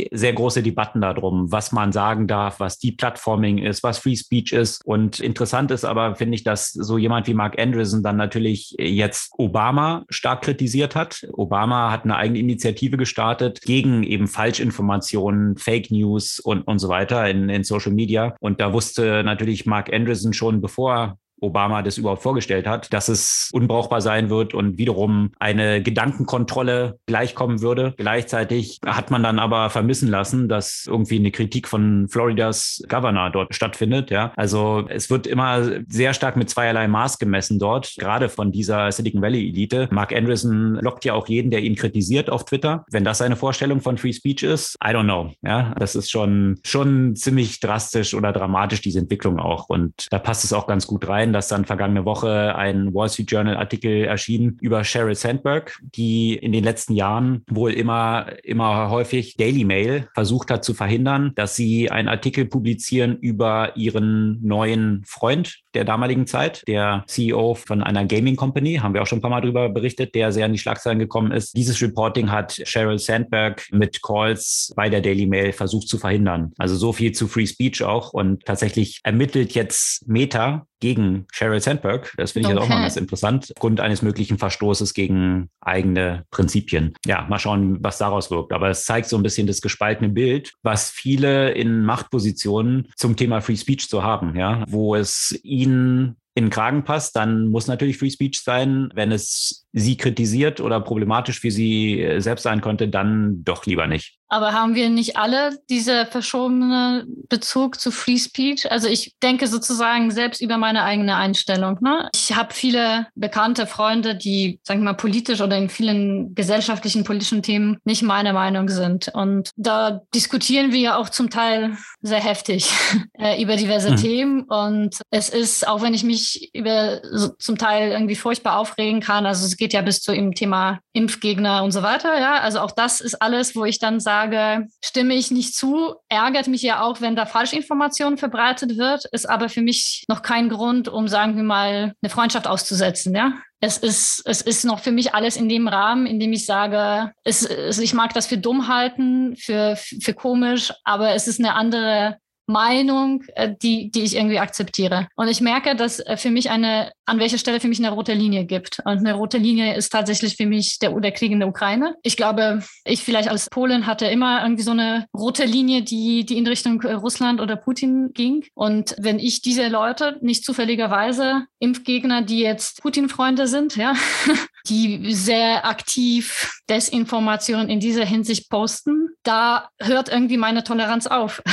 natürlich 0.03 0.09
sehr 0.11 0.33
große 0.33 0.63
Debatten 0.63 1.01
darum, 1.01 1.51
was 1.51 1.71
man 1.71 1.91
sagen 1.91 2.27
darf, 2.27 2.59
was 2.59 2.79
Deplatforming 2.79 3.59
ist, 3.59 3.83
was 3.83 3.99
Free 3.99 4.15
Speech 4.15 4.53
ist. 4.53 4.81
Und 4.85 5.19
interessant 5.19 5.71
ist 5.71 5.85
aber, 5.85 6.15
finde 6.15 6.35
ich, 6.35 6.43
dass 6.43 6.71
so 6.71 6.97
jemand 6.97 7.27
wie 7.27 7.33
Mark 7.33 7.59
Andreessen 7.59 8.03
dann 8.03 8.17
natürlich 8.17 8.75
jetzt 8.79 9.31
Obama 9.37 10.05
stark 10.09 10.43
kritisiert 10.43 10.95
hat. 10.95 11.27
Obama 11.33 11.91
hat 11.91 12.03
eine 12.03 12.15
eigene 12.15 12.39
Initiative 12.39 12.97
gestartet 12.97 13.61
gegen 13.61 14.03
eben 14.03 14.27
Falschinformationen, 14.27 15.57
Fake 15.57 15.91
News 15.91 16.39
und, 16.39 16.61
und 16.63 16.79
so 16.79 16.89
weiter 16.89 17.29
in, 17.29 17.49
in 17.49 17.63
Social 17.63 17.93
Media. 17.93 18.35
Und 18.39 18.59
da 18.59 18.73
wusste 18.73 19.23
natürlich 19.23 19.65
Mark 19.65 19.91
Andreessen 19.91 20.33
schon, 20.33 20.61
bevor 20.61 21.17
Obama 21.43 21.81
das 21.81 21.97
überhaupt 21.97 22.23
vorgestellt 22.23 22.67
hat, 22.67 22.91
dass 22.93 23.09
es 23.09 23.49
unbrauchbar 23.53 24.01
sein 24.01 24.29
wird 24.29 24.53
und 24.53 24.77
wiederum 24.77 25.31
eine 25.39 25.81
Gedankenkontrolle 25.81 26.99
gleichkommen 27.05 27.61
würde. 27.61 27.93
Gleichzeitig 27.97 28.79
hat 28.85 29.11
man 29.11 29.23
dann 29.23 29.39
aber 29.39 29.69
vermissen 29.69 30.09
lassen, 30.09 30.49
dass 30.49 30.85
irgendwie 30.87 31.19
eine 31.19 31.31
Kritik 31.31 31.67
von 31.67 32.07
Floridas 32.09 32.81
Governor 32.87 33.29
dort 33.29 33.53
stattfindet. 33.53 34.09
Ja, 34.09 34.31
also 34.35 34.85
es 34.89 35.09
wird 35.09 35.27
immer 35.27 35.81
sehr 35.87 36.13
stark 36.13 36.35
mit 36.37 36.49
zweierlei 36.49 36.87
Maß 36.87 37.19
gemessen 37.19 37.59
dort, 37.59 37.93
gerade 37.97 38.29
von 38.29 38.51
dieser 38.51 38.91
Silicon 38.91 39.21
Valley 39.21 39.49
Elite. 39.49 39.87
Mark 39.91 40.13
Anderson 40.13 40.75
lockt 40.75 41.05
ja 41.05 41.13
auch 41.13 41.27
jeden, 41.27 41.51
der 41.51 41.61
ihn 41.61 41.75
kritisiert 41.75 42.29
auf 42.29 42.45
Twitter. 42.45 42.85
Wenn 42.89 43.03
das 43.03 43.17
seine 43.17 43.35
Vorstellung 43.35 43.81
von 43.81 43.97
Free 43.97 44.13
Speech 44.13 44.43
ist, 44.43 44.77
I 44.83 44.89
don't 44.89 45.03
know. 45.03 45.31
Ja, 45.41 45.73
das 45.77 45.95
ist 45.95 46.09
schon, 46.09 46.59
schon 46.63 47.15
ziemlich 47.15 47.59
drastisch 47.59 48.13
oder 48.13 48.31
dramatisch, 48.31 48.81
diese 48.81 48.99
Entwicklung 48.99 49.39
auch. 49.39 49.69
Und 49.69 50.07
da 50.11 50.19
passt 50.19 50.43
es 50.43 50.53
auch 50.53 50.67
ganz 50.67 50.87
gut 50.87 51.07
rein 51.07 51.32
dass 51.33 51.47
dann 51.47 51.65
vergangene 51.65 52.05
Woche 52.05 52.55
ein 52.55 52.93
Wall 52.93 53.09
Street 53.09 53.31
Journal 53.31 53.57
Artikel 53.57 54.05
erschien 54.05 54.57
über 54.61 54.83
Sheryl 54.83 55.15
Sandberg, 55.15 55.77
die 55.95 56.35
in 56.35 56.51
den 56.51 56.63
letzten 56.63 56.93
Jahren 56.93 57.43
wohl 57.49 57.73
immer, 57.73 58.27
immer 58.43 58.89
häufig 58.89 59.35
Daily 59.35 59.65
Mail 59.65 60.07
versucht 60.13 60.51
hat 60.51 60.63
zu 60.63 60.73
verhindern, 60.73 61.31
dass 61.35 61.55
sie 61.55 61.91
einen 61.91 62.07
Artikel 62.07 62.45
publizieren 62.45 63.17
über 63.17 63.75
ihren 63.75 64.39
neuen 64.45 65.03
Freund 65.05 65.59
der 65.73 65.85
damaligen 65.85 66.27
Zeit, 66.27 66.63
der 66.67 67.03
CEO 67.07 67.55
von 67.55 67.81
einer 67.81 68.05
Gaming 68.05 68.35
Company, 68.35 68.75
haben 68.75 68.93
wir 68.93 69.01
auch 69.01 69.07
schon 69.07 69.19
ein 69.19 69.21
paar 69.21 69.31
Mal 69.31 69.41
darüber 69.41 69.69
berichtet, 69.69 70.13
der 70.15 70.31
sehr 70.31 70.45
in 70.45 70.53
die 70.53 70.59
Schlagzeilen 70.59 70.99
gekommen 70.99 71.31
ist. 71.31 71.55
Dieses 71.55 71.81
Reporting 71.81 72.31
hat 72.31 72.61
Sheryl 72.63 72.99
Sandberg 72.99 73.67
mit 73.71 74.01
Calls 74.03 74.71
bei 74.75 74.89
der 74.89 75.01
Daily 75.01 75.25
Mail 75.25 75.51
versucht 75.51 75.87
zu 75.87 75.97
verhindern. 75.97 76.53
Also 76.57 76.75
so 76.75 76.93
viel 76.93 77.11
zu 77.11 77.27
Free 77.27 77.47
Speech 77.47 77.83
auch 77.83 78.13
und 78.13 78.45
tatsächlich 78.45 78.99
ermittelt 79.03 79.53
jetzt 79.53 80.07
Meta 80.07 80.67
gegen 80.83 81.27
Sheryl 81.31 81.61
Sandberg. 81.61 82.13
Das 82.17 82.33
finde 82.33 82.49
ich 82.49 82.55
okay. 82.55 82.61
jetzt 82.61 82.65
auch 82.65 82.75
mal 82.75 82.81
ganz 82.81 82.97
interessant, 82.97 83.53
aufgrund 83.55 83.79
eines 83.79 84.01
möglichen 84.01 84.37
Verstoßes 84.37 84.93
gegen 84.93 85.49
eigene 85.61 86.25
Prinzipien. 86.29 86.93
Ja, 87.05 87.25
mal 87.29 87.39
schauen, 87.39 87.77
was 87.81 87.99
daraus 87.99 88.29
wirkt. 88.29 88.51
Aber 88.51 88.69
es 88.69 88.83
zeigt 88.83 89.07
so 89.07 89.15
ein 89.15 89.23
bisschen 89.23 89.47
das 89.47 89.61
gespaltene 89.61 90.09
Bild, 90.09 90.51
was 90.61 90.89
viele 90.89 91.51
in 91.51 91.85
Machtpositionen 91.85 92.89
zum 92.97 93.15
Thema 93.15 93.39
Free 93.39 93.55
Speech 93.55 93.87
zu 93.87 94.03
haben, 94.03 94.35
ja, 94.35 94.65
wo 94.67 94.93
es 94.93 95.39
ihnen 95.43 96.17
in 96.35 96.45
den 96.45 96.49
Kragen 96.49 96.83
passt, 96.83 97.15
dann 97.15 97.47
muss 97.47 97.67
natürlich 97.67 97.97
Free 97.97 98.09
Speech 98.09 98.41
sein. 98.41 98.89
Wenn 98.93 99.11
es 99.11 99.67
sie 99.71 99.97
kritisiert 99.97 100.59
oder 100.59 100.81
problematisch 100.81 101.39
für 101.39 101.51
sie 101.51 102.01
äh, 102.01 102.19
selbst 102.21 102.43
sein 102.43 102.61
könnte, 102.61 102.87
dann 102.87 103.43
doch 103.43 103.65
lieber 103.65 103.87
nicht. 103.87 104.17
Aber 104.33 104.51
haben 104.51 104.73
wir 104.73 104.89
nicht 104.89 105.15
alle 105.15 105.59
diese 105.69 106.07
verschobene 106.07 107.05
Bezug 107.29 107.79
zu 107.79 107.91
Free 107.91 108.17
Speech? 108.17 108.71
Also 108.71 108.87
ich 108.87 109.13
denke 109.21 109.45
sozusagen 109.45 110.09
selbst 110.09 110.41
über 110.41 110.57
meine 110.57 110.81
eigene 110.85 111.17
Einstellung. 111.17 111.77
Ne? 111.81 112.09
Ich 112.15 112.35
habe 112.35 112.51
viele 112.51 113.05
bekannte 113.13 113.67
Freunde, 113.67 114.15
die, 114.15 114.59
sagen 114.63 114.79
wir 114.79 114.85
mal, 114.85 114.93
politisch 114.93 115.39
oder 115.39 115.55
in 115.55 115.69
vielen 115.69 116.33
gesellschaftlichen 116.33 117.03
politischen 117.03 117.43
Themen 117.43 117.77
nicht 117.83 118.01
meiner 118.01 118.33
Meinung 118.33 118.69
sind. 118.69 119.07
Und 119.13 119.51
da 119.55 120.01
diskutieren 120.15 120.71
wir 120.71 120.79
ja 120.79 120.97
auch 120.97 121.09
zum 121.09 121.29
Teil 121.29 121.77
sehr 122.01 122.19
heftig 122.19 122.71
äh, 123.19 123.39
über 123.39 123.55
diverse 123.55 123.91
mhm. 123.91 123.97
Themen. 123.97 124.41
Und 124.45 124.99
es 125.11 125.29
ist, 125.29 125.67
auch 125.67 125.83
wenn 125.83 125.93
ich 125.93 126.03
mich 126.03 126.49
über 126.55 127.01
so, 127.11 127.27
zum 127.37 127.59
Teil 127.59 127.91
irgendwie 127.91 128.15
furchtbar 128.15 128.57
aufregen 128.57 128.99
kann, 128.99 129.27
also 129.27 129.45
es 129.45 129.57
geht 129.57 129.73
ja 129.73 129.83
bis 129.83 130.01
zu 130.01 130.11
dem 130.11 130.33
Thema 130.33 130.79
Impfgegner 130.93 131.63
und 131.63 131.71
so 131.71 131.81
weiter. 131.81 132.19
Ja, 132.19 132.39
also 132.39 132.59
auch 132.59 132.71
das 132.71 133.01
ist 133.01 133.21
alles, 133.21 133.55
wo 133.55 133.65
ich 133.65 133.79
dann 133.79 133.99
sage, 133.99 134.67
stimme 134.83 135.15
ich 135.15 135.31
nicht 135.31 135.55
zu, 135.55 135.95
ärgert 136.07 136.47
mich 136.47 136.61
ja 136.61 136.81
auch, 136.81 137.01
wenn 137.01 137.15
da 137.15 137.25
Falschinformationen 137.25 138.17
verbreitet 138.17 138.77
wird, 138.77 139.05
ist 139.05 139.27
aber 139.27 139.49
für 139.49 139.61
mich 139.61 140.05
noch 140.07 140.21
kein 140.21 140.49
Grund, 140.49 140.87
um, 140.87 141.07
sagen 141.07 141.35
wir 141.35 141.43
mal, 141.43 141.93
eine 142.01 142.09
Freundschaft 142.09 142.47
auszusetzen. 142.47 143.15
Ja, 143.15 143.33
es 143.59 143.77
ist, 143.77 144.21
es 144.25 144.41
ist 144.41 144.65
noch 144.65 144.79
für 144.79 144.91
mich 144.91 145.15
alles 145.15 145.35
in 145.35 145.49
dem 145.49 145.67
Rahmen, 145.67 146.05
in 146.05 146.19
dem 146.19 146.33
ich 146.33 146.45
sage, 146.45 147.11
es, 147.23 147.43
es, 147.43 147.79
ich 147.79 147.93
mag 147.93 148.13
das 148.13 148.27
für 148.27 148.37
dumm 148.37 148.67
halten, 148.67 149.35
für, 149.35 149.75
für 149.75 150.13
komisch, 150.13 150.73
aber 150.83 151.13
es 151.15 151.27
ist 151.27 151.39
eine 151.39 151.55
andere 151.55 152.17
Meinung, 152.45 153.23
äh, 153.35 153.53
die, 153.61 153.91
die 153.91 154.01
ich 154.01 154.15
irgendwie 154.15 154.39
akzeptiere. 154.39 155.07
Und 155.15 155.27
ich 155.27 155.41
merke, 155.41 155.75
dass 155.75 155.99
äh, 155.99 156.17
für 156.17 156.29
mich 156.29 156.49
eine, 156.49 156.91
an 157.05 157.19
welcher 157.19 157.37
Stelle 157.37 157.59
für 157.59 157.67
mich 157.67 157.79
eine 157.79 157.91
rote 157.91 158.13
Linie 158.13 158.45
gibt. 158.45 158.79
Und 158.85 158.99
eine 158.99 159.13
rote 159.13 159.37
Linie 159.37 159.75
ist 159.75 159.91
tatsächlich 159.91 160.35
für 160.35 160.45
mich 160.45 160.79
der, 160.79 160.91
der 160.99 161.11
Krieg 161.11 161.31
in 161.31 161.39
der 161.39 161.47
Ukraine. 161.47 161.95
Ich 162.03 162.17
glaube, 162.17 162.63
ich 162.85 163.03
vielleicht 163.03 163.29
als 163.29 163.49
Polen 163.49 163.87
hatte 163.87 164.05
immer 164.05 164.43
irgendwie 164.43 164.63
so 164.63 164.71
eine 164.71 165.05
rote 165.15 165.45
Linie, 165.45 165.83
die, 165.83 166.25
die 166.25 166.37
in 166.37 166.47
Richtung 166.47 166.81
äh, 166.81 166.93
Russland 166.93 167.39
oder 167.39 167.55
Putin 167.55 168.11
ging. 168.13 168.45
Und 168.53 168.95
wenn 168.99 169.19
ich 169.19 169.41
diese 169.41 169.67
Leute 169.67 170.17
nicht 170.21 170.43
zufälligerweise 170.43 171.45
Impfgegner, 171.59 172.21
die 172.21 172.39
jetzt 172.39 172.81
Putin-Freunde 172.81 173.47
sind, 173.47 173.75
ja, 173.77 173.93
die 174.67 175.13
sehr 175.13 175.65
aktiv 175.65 176.61
Desinformation 176.69 177.69
in 177.69 177.79
dieser 177.79 178.05
Hinsicht 178.05 178.49
posten, 178.49 179.09
da 179.23 179.69
hört 179.79 180.09
irgendwie 180.09 180.37
meine 180.37 180.63
Toleranz 180.63 181.07
auf. 181.07 181.41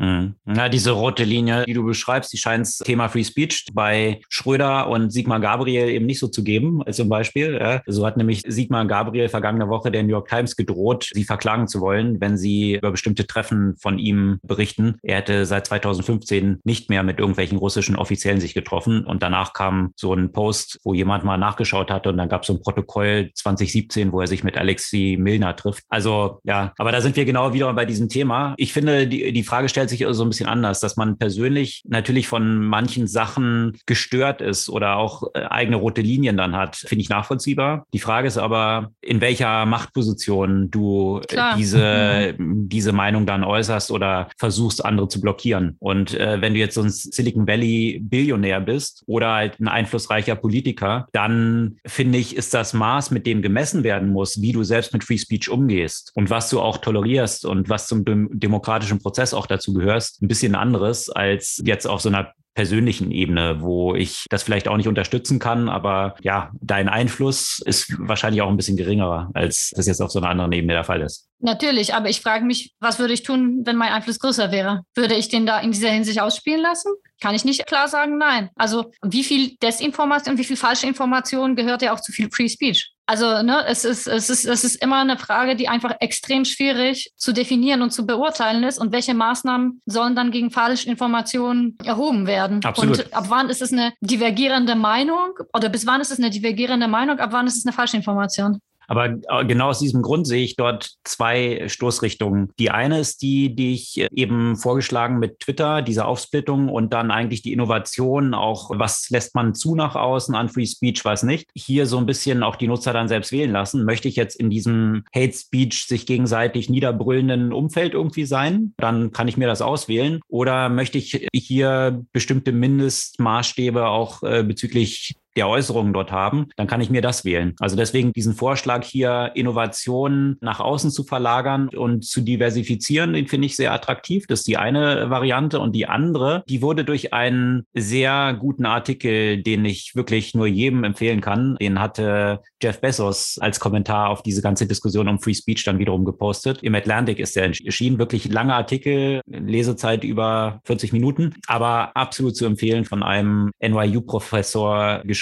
Mhm. 0.00 0.29
Ja, 0.46 0.68
diese 0.68 0.92
rote 0.92 1.24
Linie, 1.24 1.64
die 1.64 1.74
du 1.74 1.84
beschreibst, 1.84 2.32
die 2.32 2.38
scheint 2.38 2.66
es 2.66 2.78
Thema 2.78 3.08
Free 3.08 3.24
Speech 3.24 3.66
bei 3.72 4.20
Schröder 4.28 4.88
und 4.88 5.10
Sigmar 5.10 5.40
Gabriel 5.40 5.88
eben 5.88 6.06
nicht 6.06 6.18
so 6.18 6.28
zu 6.28 6.44
geben, 6.44 6.82
als 6.82 6.96
zum 6.96 7.08
Beispiel. 7.08 7.58
Ja. 7.60 7.82
So 7.86 8.06
hat 8.06 8.16
nämlich 8.16 8.42
Sigmar 8.46 8.86
Gabriel 8.86 9.28
vergangene 9.28 9.68
Woche 9.68 9.90
der 9.90 10.02
New 10.02 10.10
York 10.10 10.28
Times 10.28 10.56
gedroht, 10.56 11.10
sie 11.12 11.24
verklagen 11.24 11.68
zu 11.68 11.80
wollen, 11.80 12.20
wenn 12.20 12.36
sie 12.36 12.74
über 12.74 12.90
bestimmte 12.90 13.26
Treffen 13.26 13.76
von 13.78 13.98
ihm 13.98 14.38
berichten. 14.42 14.96
Er 15.02 15.18
hätte 15.18 15.46
seit 15.46 15.66
2015 15.66 16.60
nicht 16.64 16.90
mehr 16.90 17.02
mit 17.02 17.18
irgendwelchen 17.18 17.58
russischen 17.58 17.96
Offiziellen 17.96 18.40
sich 18.40 18.54
getroffen 18.54 19.04
und 19.04 19.22
danach 19.22 19.52
kam 19.52 19.92
so 19.96 20.12
ein 20.14 20.32
Post, 20.32 20.78
wo 20.84 20.94
jemand 20.94 21.24
mal 21.24 21.38
nachgeschaut 21.38 21.90
hatte 21.90 22.10
und 22.10 22.16
dann 22.16 22.28
gab 22.28 22.42
es 22.42 22.48
so 22.48 22.54
ein 22.54 22.62
Protokoll 22.62 23.30
2017, 23.34 24.12
wo 24.12 24.20
er 24.20 24.26
sich 24.26 24.44
mit 24.44 24.56
Alexei 24.56 25.16
Milner 25.18 25.56
trifft. 25.56 25.84
Also 25.88 26.40
ja, 26.44 26.72
aber 26.78 26.92
da 26.92 27.00
sind 27.00 27.16
wir 27.16 27.24
genau 27.24 27.52
wieder 27.52 27.72
bei 27.72 27.84
diesem 27.84 28.08
Thema. 28.08 28.54
Ich 28.56 28.72
finde, 28.72 29.06
die, 29.06 29.32
die 29.32 29.42
Frage 29.42 29.68
stellt 29.68 29.90
sich 29.90 30.02
so 30.14 30.24
ein 30.24 30.28
bisschen 30.28 30.48
anders, 30.48 30.80
dass 30.80 30.96
man 30.96 31.18
persönlich 31.18 31.82
natürlich 31.86 32.28
von 32.28 32.64
manchen 32.64 33.06
Sachen 33.06 33.78
gestört 33.86 34.40
ist 34.40 34.68
oder 34.68 34.96
auch 34.96 35.24
äh, 35.34 35.44
eigene 35.44 35.76
rote 35.76 36.00
Linien 36.00 36.36
dann 36.36 36.56
hat, 36.56 36.76
finde 36.76 37.02
ich 37.02 37.08
nachvollziehbar. 37.08 37.86
Die 37.92 37.98
Frage 37.98 38.28
ist 38.28 38.38
aber, 38.38 38.92
in 39.00 39.20
welcher 39.20 39.66
Machtposition 39.66 40.70
du 40.70 41.20
äh, 41.22 41.26
Klar. 41.26 41.56
diese, 41.56 42.34
mhm. 42.36 42.68
diese 42.68 42.92
Meinung 42.92 43.26
dann 43.26 43.44
äußerst 43.44 43.90
oder 43.90 44.28
versuchst, 44.36 44.84
andere 44.84 45.08
zu 45.08 45.20
blockieren. 45.20 45.76
Und 45.78 46.14
äh, 46.14 46.40
wenn 46.40 46.54
du 46.54 46.60
jetzt 46.60 46.74
so 46.74 46.82
ein 46.82 46.90
Silicon 46.90 47.46
Valley 47.46 48.00
Billionär 48.02 48.60
bist 48.60 49.02
oder 49.06 49.32
halt 49.32 49.60
ein 49.60 49.68
einflussreicher 49.68 50.36
Politiker, 50.36 51.08
dann 51.12 51.76
finde 51.86 52.18
ich, 52.18 52.36
ist 52.36 52.54
das 52.54 52.72
Maß, 52.72 53.10
mit 53.10 53.26
dem 53.26 53.42
gemessen 53.42 53.84
werden 53.84 54.10
muss, 54.10 54.40
wie 54.40 54.52
du 54.52 54.62
selbst 54.62 54.92
mit 54.92 55.04
Free 55.04 55.18
Speech 55.18 55.48
umgehst 55.48 56.12
und 56.14 56.30
was 56.30 56.50
du 56.50 56.60
auch 56.60 56.78
tolerierst 56.78 57.44
und 57.44 57.68
was 57.68 57.86
zum 57.86 58.04
dem 58.04 58.28
demokratischen 58.32 58.98
Prozess 58.98 59.34
auch 59.34 59.46
dazu 59.46 59.72
gehörst, 60.00 60.22
ein 60.22 60.28
bisschen 60.28 60.54
anderes 60.54 61.10
als 61.10 61.60
jetzt 61.64 61.86
auf 61.86 62.00
so 62.00 62.08
einer 62.08 62.32
persönlichen 62.54 63.10
Ebene, 63.10 63.60
wo 63.60 63.94
ich 63.94 64.24
das 64.28 64.42
vielleicht 64.42 64.68
auch 64.68 64.76
nicht 64.76 64.88
unterstützen 64.88 65.38
kann, 65.38 65.68
aber 65.68 66.16
ja, 66.22 66.50
dein 66.60 66.88
Einfluss 66.88 67.62
ist 67.64 67.94
wahrscheinlich 67.98 68.42
auch 68.42 68.48
ein 68.48 68.56
bisschen 68.56 68.76
geringerer, 68.76 69.30
als 69.34 69.72
das 69.74 69.86
jetzt 69.86 70.00
auf 70.00 70.10
so 70.10 70.18
einer 70.18 70.28
anderen 70.28 70.52
Ebene 70.52 70.72
der 70.72 70.84
Fall 70.84 71.00
ist. 71.00 71.29
Natürlich, 71.40 71.94
aber 71.94 72.08
ich 72.08 72.20
frage 72.20 72.44
mich, 72.44 72.74
was 72.80 72.98
würde 72.98 73.14
ich 73.14 73.22
tun, 73.22 73.62
wenn 73.64 73.76
mein 73.76 73.92
Einfluss 73.92 74.18
größer 74.18 74.52
wäre? 74.52 74.82
Würde 74.94 75.14
ich 75.14 75.28
den 75.28 75.46
da 75.46 75.58
in 75.60 75.72
dieser 75.72 75.90
Hinsicht 75.90 76.20
ausspielen 76.20 76.60
lassen? 76.60 76.92
Kann 77.20 77.34
ich 77.34 77.44
nicht 77.44 77.66
klar 77.66 77.88
sagen, 77.88 78.18
nein. 78.18 78.50
Also 78.56 78.92
wie 79.02 79.24
viel 79.24 79.56
Desinformation, 79.62 80.38
wie 80.38 80.44
viel 80.44 80.56
falsche 80.56 80.86
Information 80.86 81.56
gehört 81.56 81.82
ja 81.82 81.92
auch 81.92 82.00
zu 82.00 82.12
viel 82.12 82.30
Free 82.30 82.48
Speech? 82.48 82.92
Also 83.06 83.42
ne, 83.42 83.64
es 83.66 83.84
ist, 83.84 84.06
es 84.06 84.30
ist, 84.30 84.44
es 84.44 84.64
ist 84.64 84.76
immer 84.76 85.00
eine 85.00 85.18
Frage, 85.18 85.56
die 85.56 85.68
einfach 85.68 85.96
extrem 85.98 86.44
schwierig 86.44 87.12
zu 87.16 87.32
definieren 87.32 87.82
und 87.82 87.90
zu 87.90 88.06
beurteilen 88.06 88.62
ist. 88.62 88.78
Und 88.78 88.92
welche 88.92 89.14
Maßnahmen 89.14 89.82
sollen 89.84 90.14
dann 90.14 90.30
gegen 90.30 90.50
falsche 90.50 90.88
Informationen 90.88 91.76
erhoben 91.84 92.26
werden? 92.26 92.64
Absolut. 92.64 93.04
Und 93.04 93.14
ab 93.14 93.24
wann 93.28 93.50
ist 93.50 93.62
es 93.62 93.72
eine 93.72 93.92
divergierende 94.00 94.76
Meinung 94.76 95.32
oder 95.52 95.68
bis 95.68 95.86
wann 95.86 96.00
ist 96.00 96.12
es 96.12 96.18
eine 96.18 96.30
divergierende 96.30 96.86
Meinung? 96.86 97.18
Ab 97.18 97.30
wann 97.32 97.46
ist 97.48 97.56
es 97.56 97.66
eine 97.66 97.72
falsche 97.72 97.96
Information? 97.96 98.60
Aber 98.90 99.06
äh, 99.06 99.44
genau 99.46 99.68
aus 99.68 99.78
diesem 99.78 100.02
Grund 100.02 100.26
sehe 100.26 100.42
ich 100.42 100.56
dort 100.56 100.96
zwei 101.04 101.68
Stoßrichtungen. 101.68 102.50
Die 102.58 102.72
eine 102.72 102.98
ist 102.98 103.22
die, 103.22 103.54
die 103.54 103.72
ich 103.74 104.04
eben 104.12 104.56
vorgeschlagen 104.56 105.20
mit 105.20 105.38
Twitter, 105.38 105.80
diese 105.80 106.04
Aufsplittung 106.04 106.68
und 106.68 106.92
dann 106.92 107.12
eigentlich 107.12 107.40
die 107.42 107.52
Innovation, 107.52 108.34
auch 108.34 108.70
was 108.74 109.08
lässt 109.10 109.36
man 109.36 109.54
zu 109.54 109.76
nach 109.76 109.94
außen 109.94 110.34
an 110.34 110.48
Free 110.48 110.66
Speech, 110.66 111.04
was 111.04 111.22
nicht. 111.22 111.48
Hier 111.54 111.86
so 111.86 111.98
ein 111.98 112.06
bisschen 112.06 112.42
auch 112.42 112.56
die 112.56 112.66
Nutzer 112.66 112.92
dann 112.92 113.06
selbst 113.06 113.30
wählen 113.30 113.52
lassen. 113.52 113.84
Möchte 113.84 114.08
ich 114.08 114.16
jetzt 114.16 114.34
in 114.34 114.50
diesem 114.50 115.04
Hate 115.14 115.34
Speech 115.34 115.86
sich 115.86 116.04
gegenseitig 116.04 116.68
niederbrüllenden 116.68 117.52
Umfeld 117.52 117.94
irgendwie 117.94 118.24
sein? 118.24 118.74
Dann 118.76 119.12
kann 119.12 119.28
ich 119.28 119.36
mir 119.36 119.46
das 119.46 119.62
auswählen. 119.62 120.20
Oder 120.26 120.68
möchte 120.68 120.98
ich 120.98 121.28
hier 121.32 122.04
bestimmte 122.12 122.50
Mindestmaßstäbe 122.50 123.86
auch 123.86 124.24
äh, 124.24 124.42
bezüglich 124.42 125.14
der 125.36 125.48
Äußerungen 125.48 125.92
dort 125.92 126.12
haben, 126.12 126.48
dann 126.56 126.66
kann 126.66 126.80
ich 126.80 126.90
mir 126.90 127.02
das 127.02 127.24
wählen. 127.24 127.54
Also 127.60 127.76
deswegen 127.76 128.12
diesen 128.12 128.34
Vorschlag 128.34 128.84
hier, 128.84 129.32
Innovationen 129.34 130.36
nach 130.40 130.60
außen 130.60 130.90
zu 130.90 131.04
verlagern 131.04 131.68
und 131.68 132.04
zu 132.04 132.20
diversifizieren, 132.20 133.12
den 133.12 133.28
finde 133.28 133.46
ich 133.46 133.56
sehr 133.56 133.72
attraktiv. 133.72 134.26
Das 134.26 134.40
ist 134.40 134.48
die 134.48 134.56
eine 134.56 135.10
Variante. 135.10 135.60
Und 135.60 135.72
die 135.72 135.86
andere, 135.86 136.42
die 136.48 136.62
wurde 136.62 136.84
durch 136.84 137.12
einen 137.12 137.64
sehr 137.74 138.34
guten 138.38 138.66
Artikel, 138.66 139.42
den 139.42 139.64
ich 139.64 139.94
wirklich 139.94 140.34
nur 140.34 140.46
jedem 140.46 140.84
empfehlen 140.84 141.20
kann, 141.20 141.56
den 141.60 141.80
hatte 141.80 142.40
Jeff 142.62 142.80
Bezos 142.80 143.38
als 143.40 143.60
Kommentar 143.60 144.10
auf 144.10 144.22
diese 144.22 144.42
ganze 144.42 144.66
Diskussion 144.66 145.08
um 145.08 145.20
Free 145.20 145.34
Speech 145.34 145.64
dann 145.64 145.78
wiederum 145.78 146.04
gepostet. 146.04 146.62
Im 146.62 146.74
Atlantic 146.74 147.18
ist 147.18 147.36
der 147.36 147.44
erschienen. 147.44 147.98
Wirklich 147.98 148.30
langer 148.30 148.56
Artikel, 148.56 149.20
Lesezeit 149.26 150.04
über 150.04 150.60
40 150.64 150.92
Minuten, 150.92 151.34
aber 151.46 151.96
absolut 151.96 152.36
zu 152.36 152.46
empfehlen 152.46 152.84
von 152.84 153.02
einem 153.02 153.50
NYU-Professor 153.60 155.02
geschrieben 155.04 155.19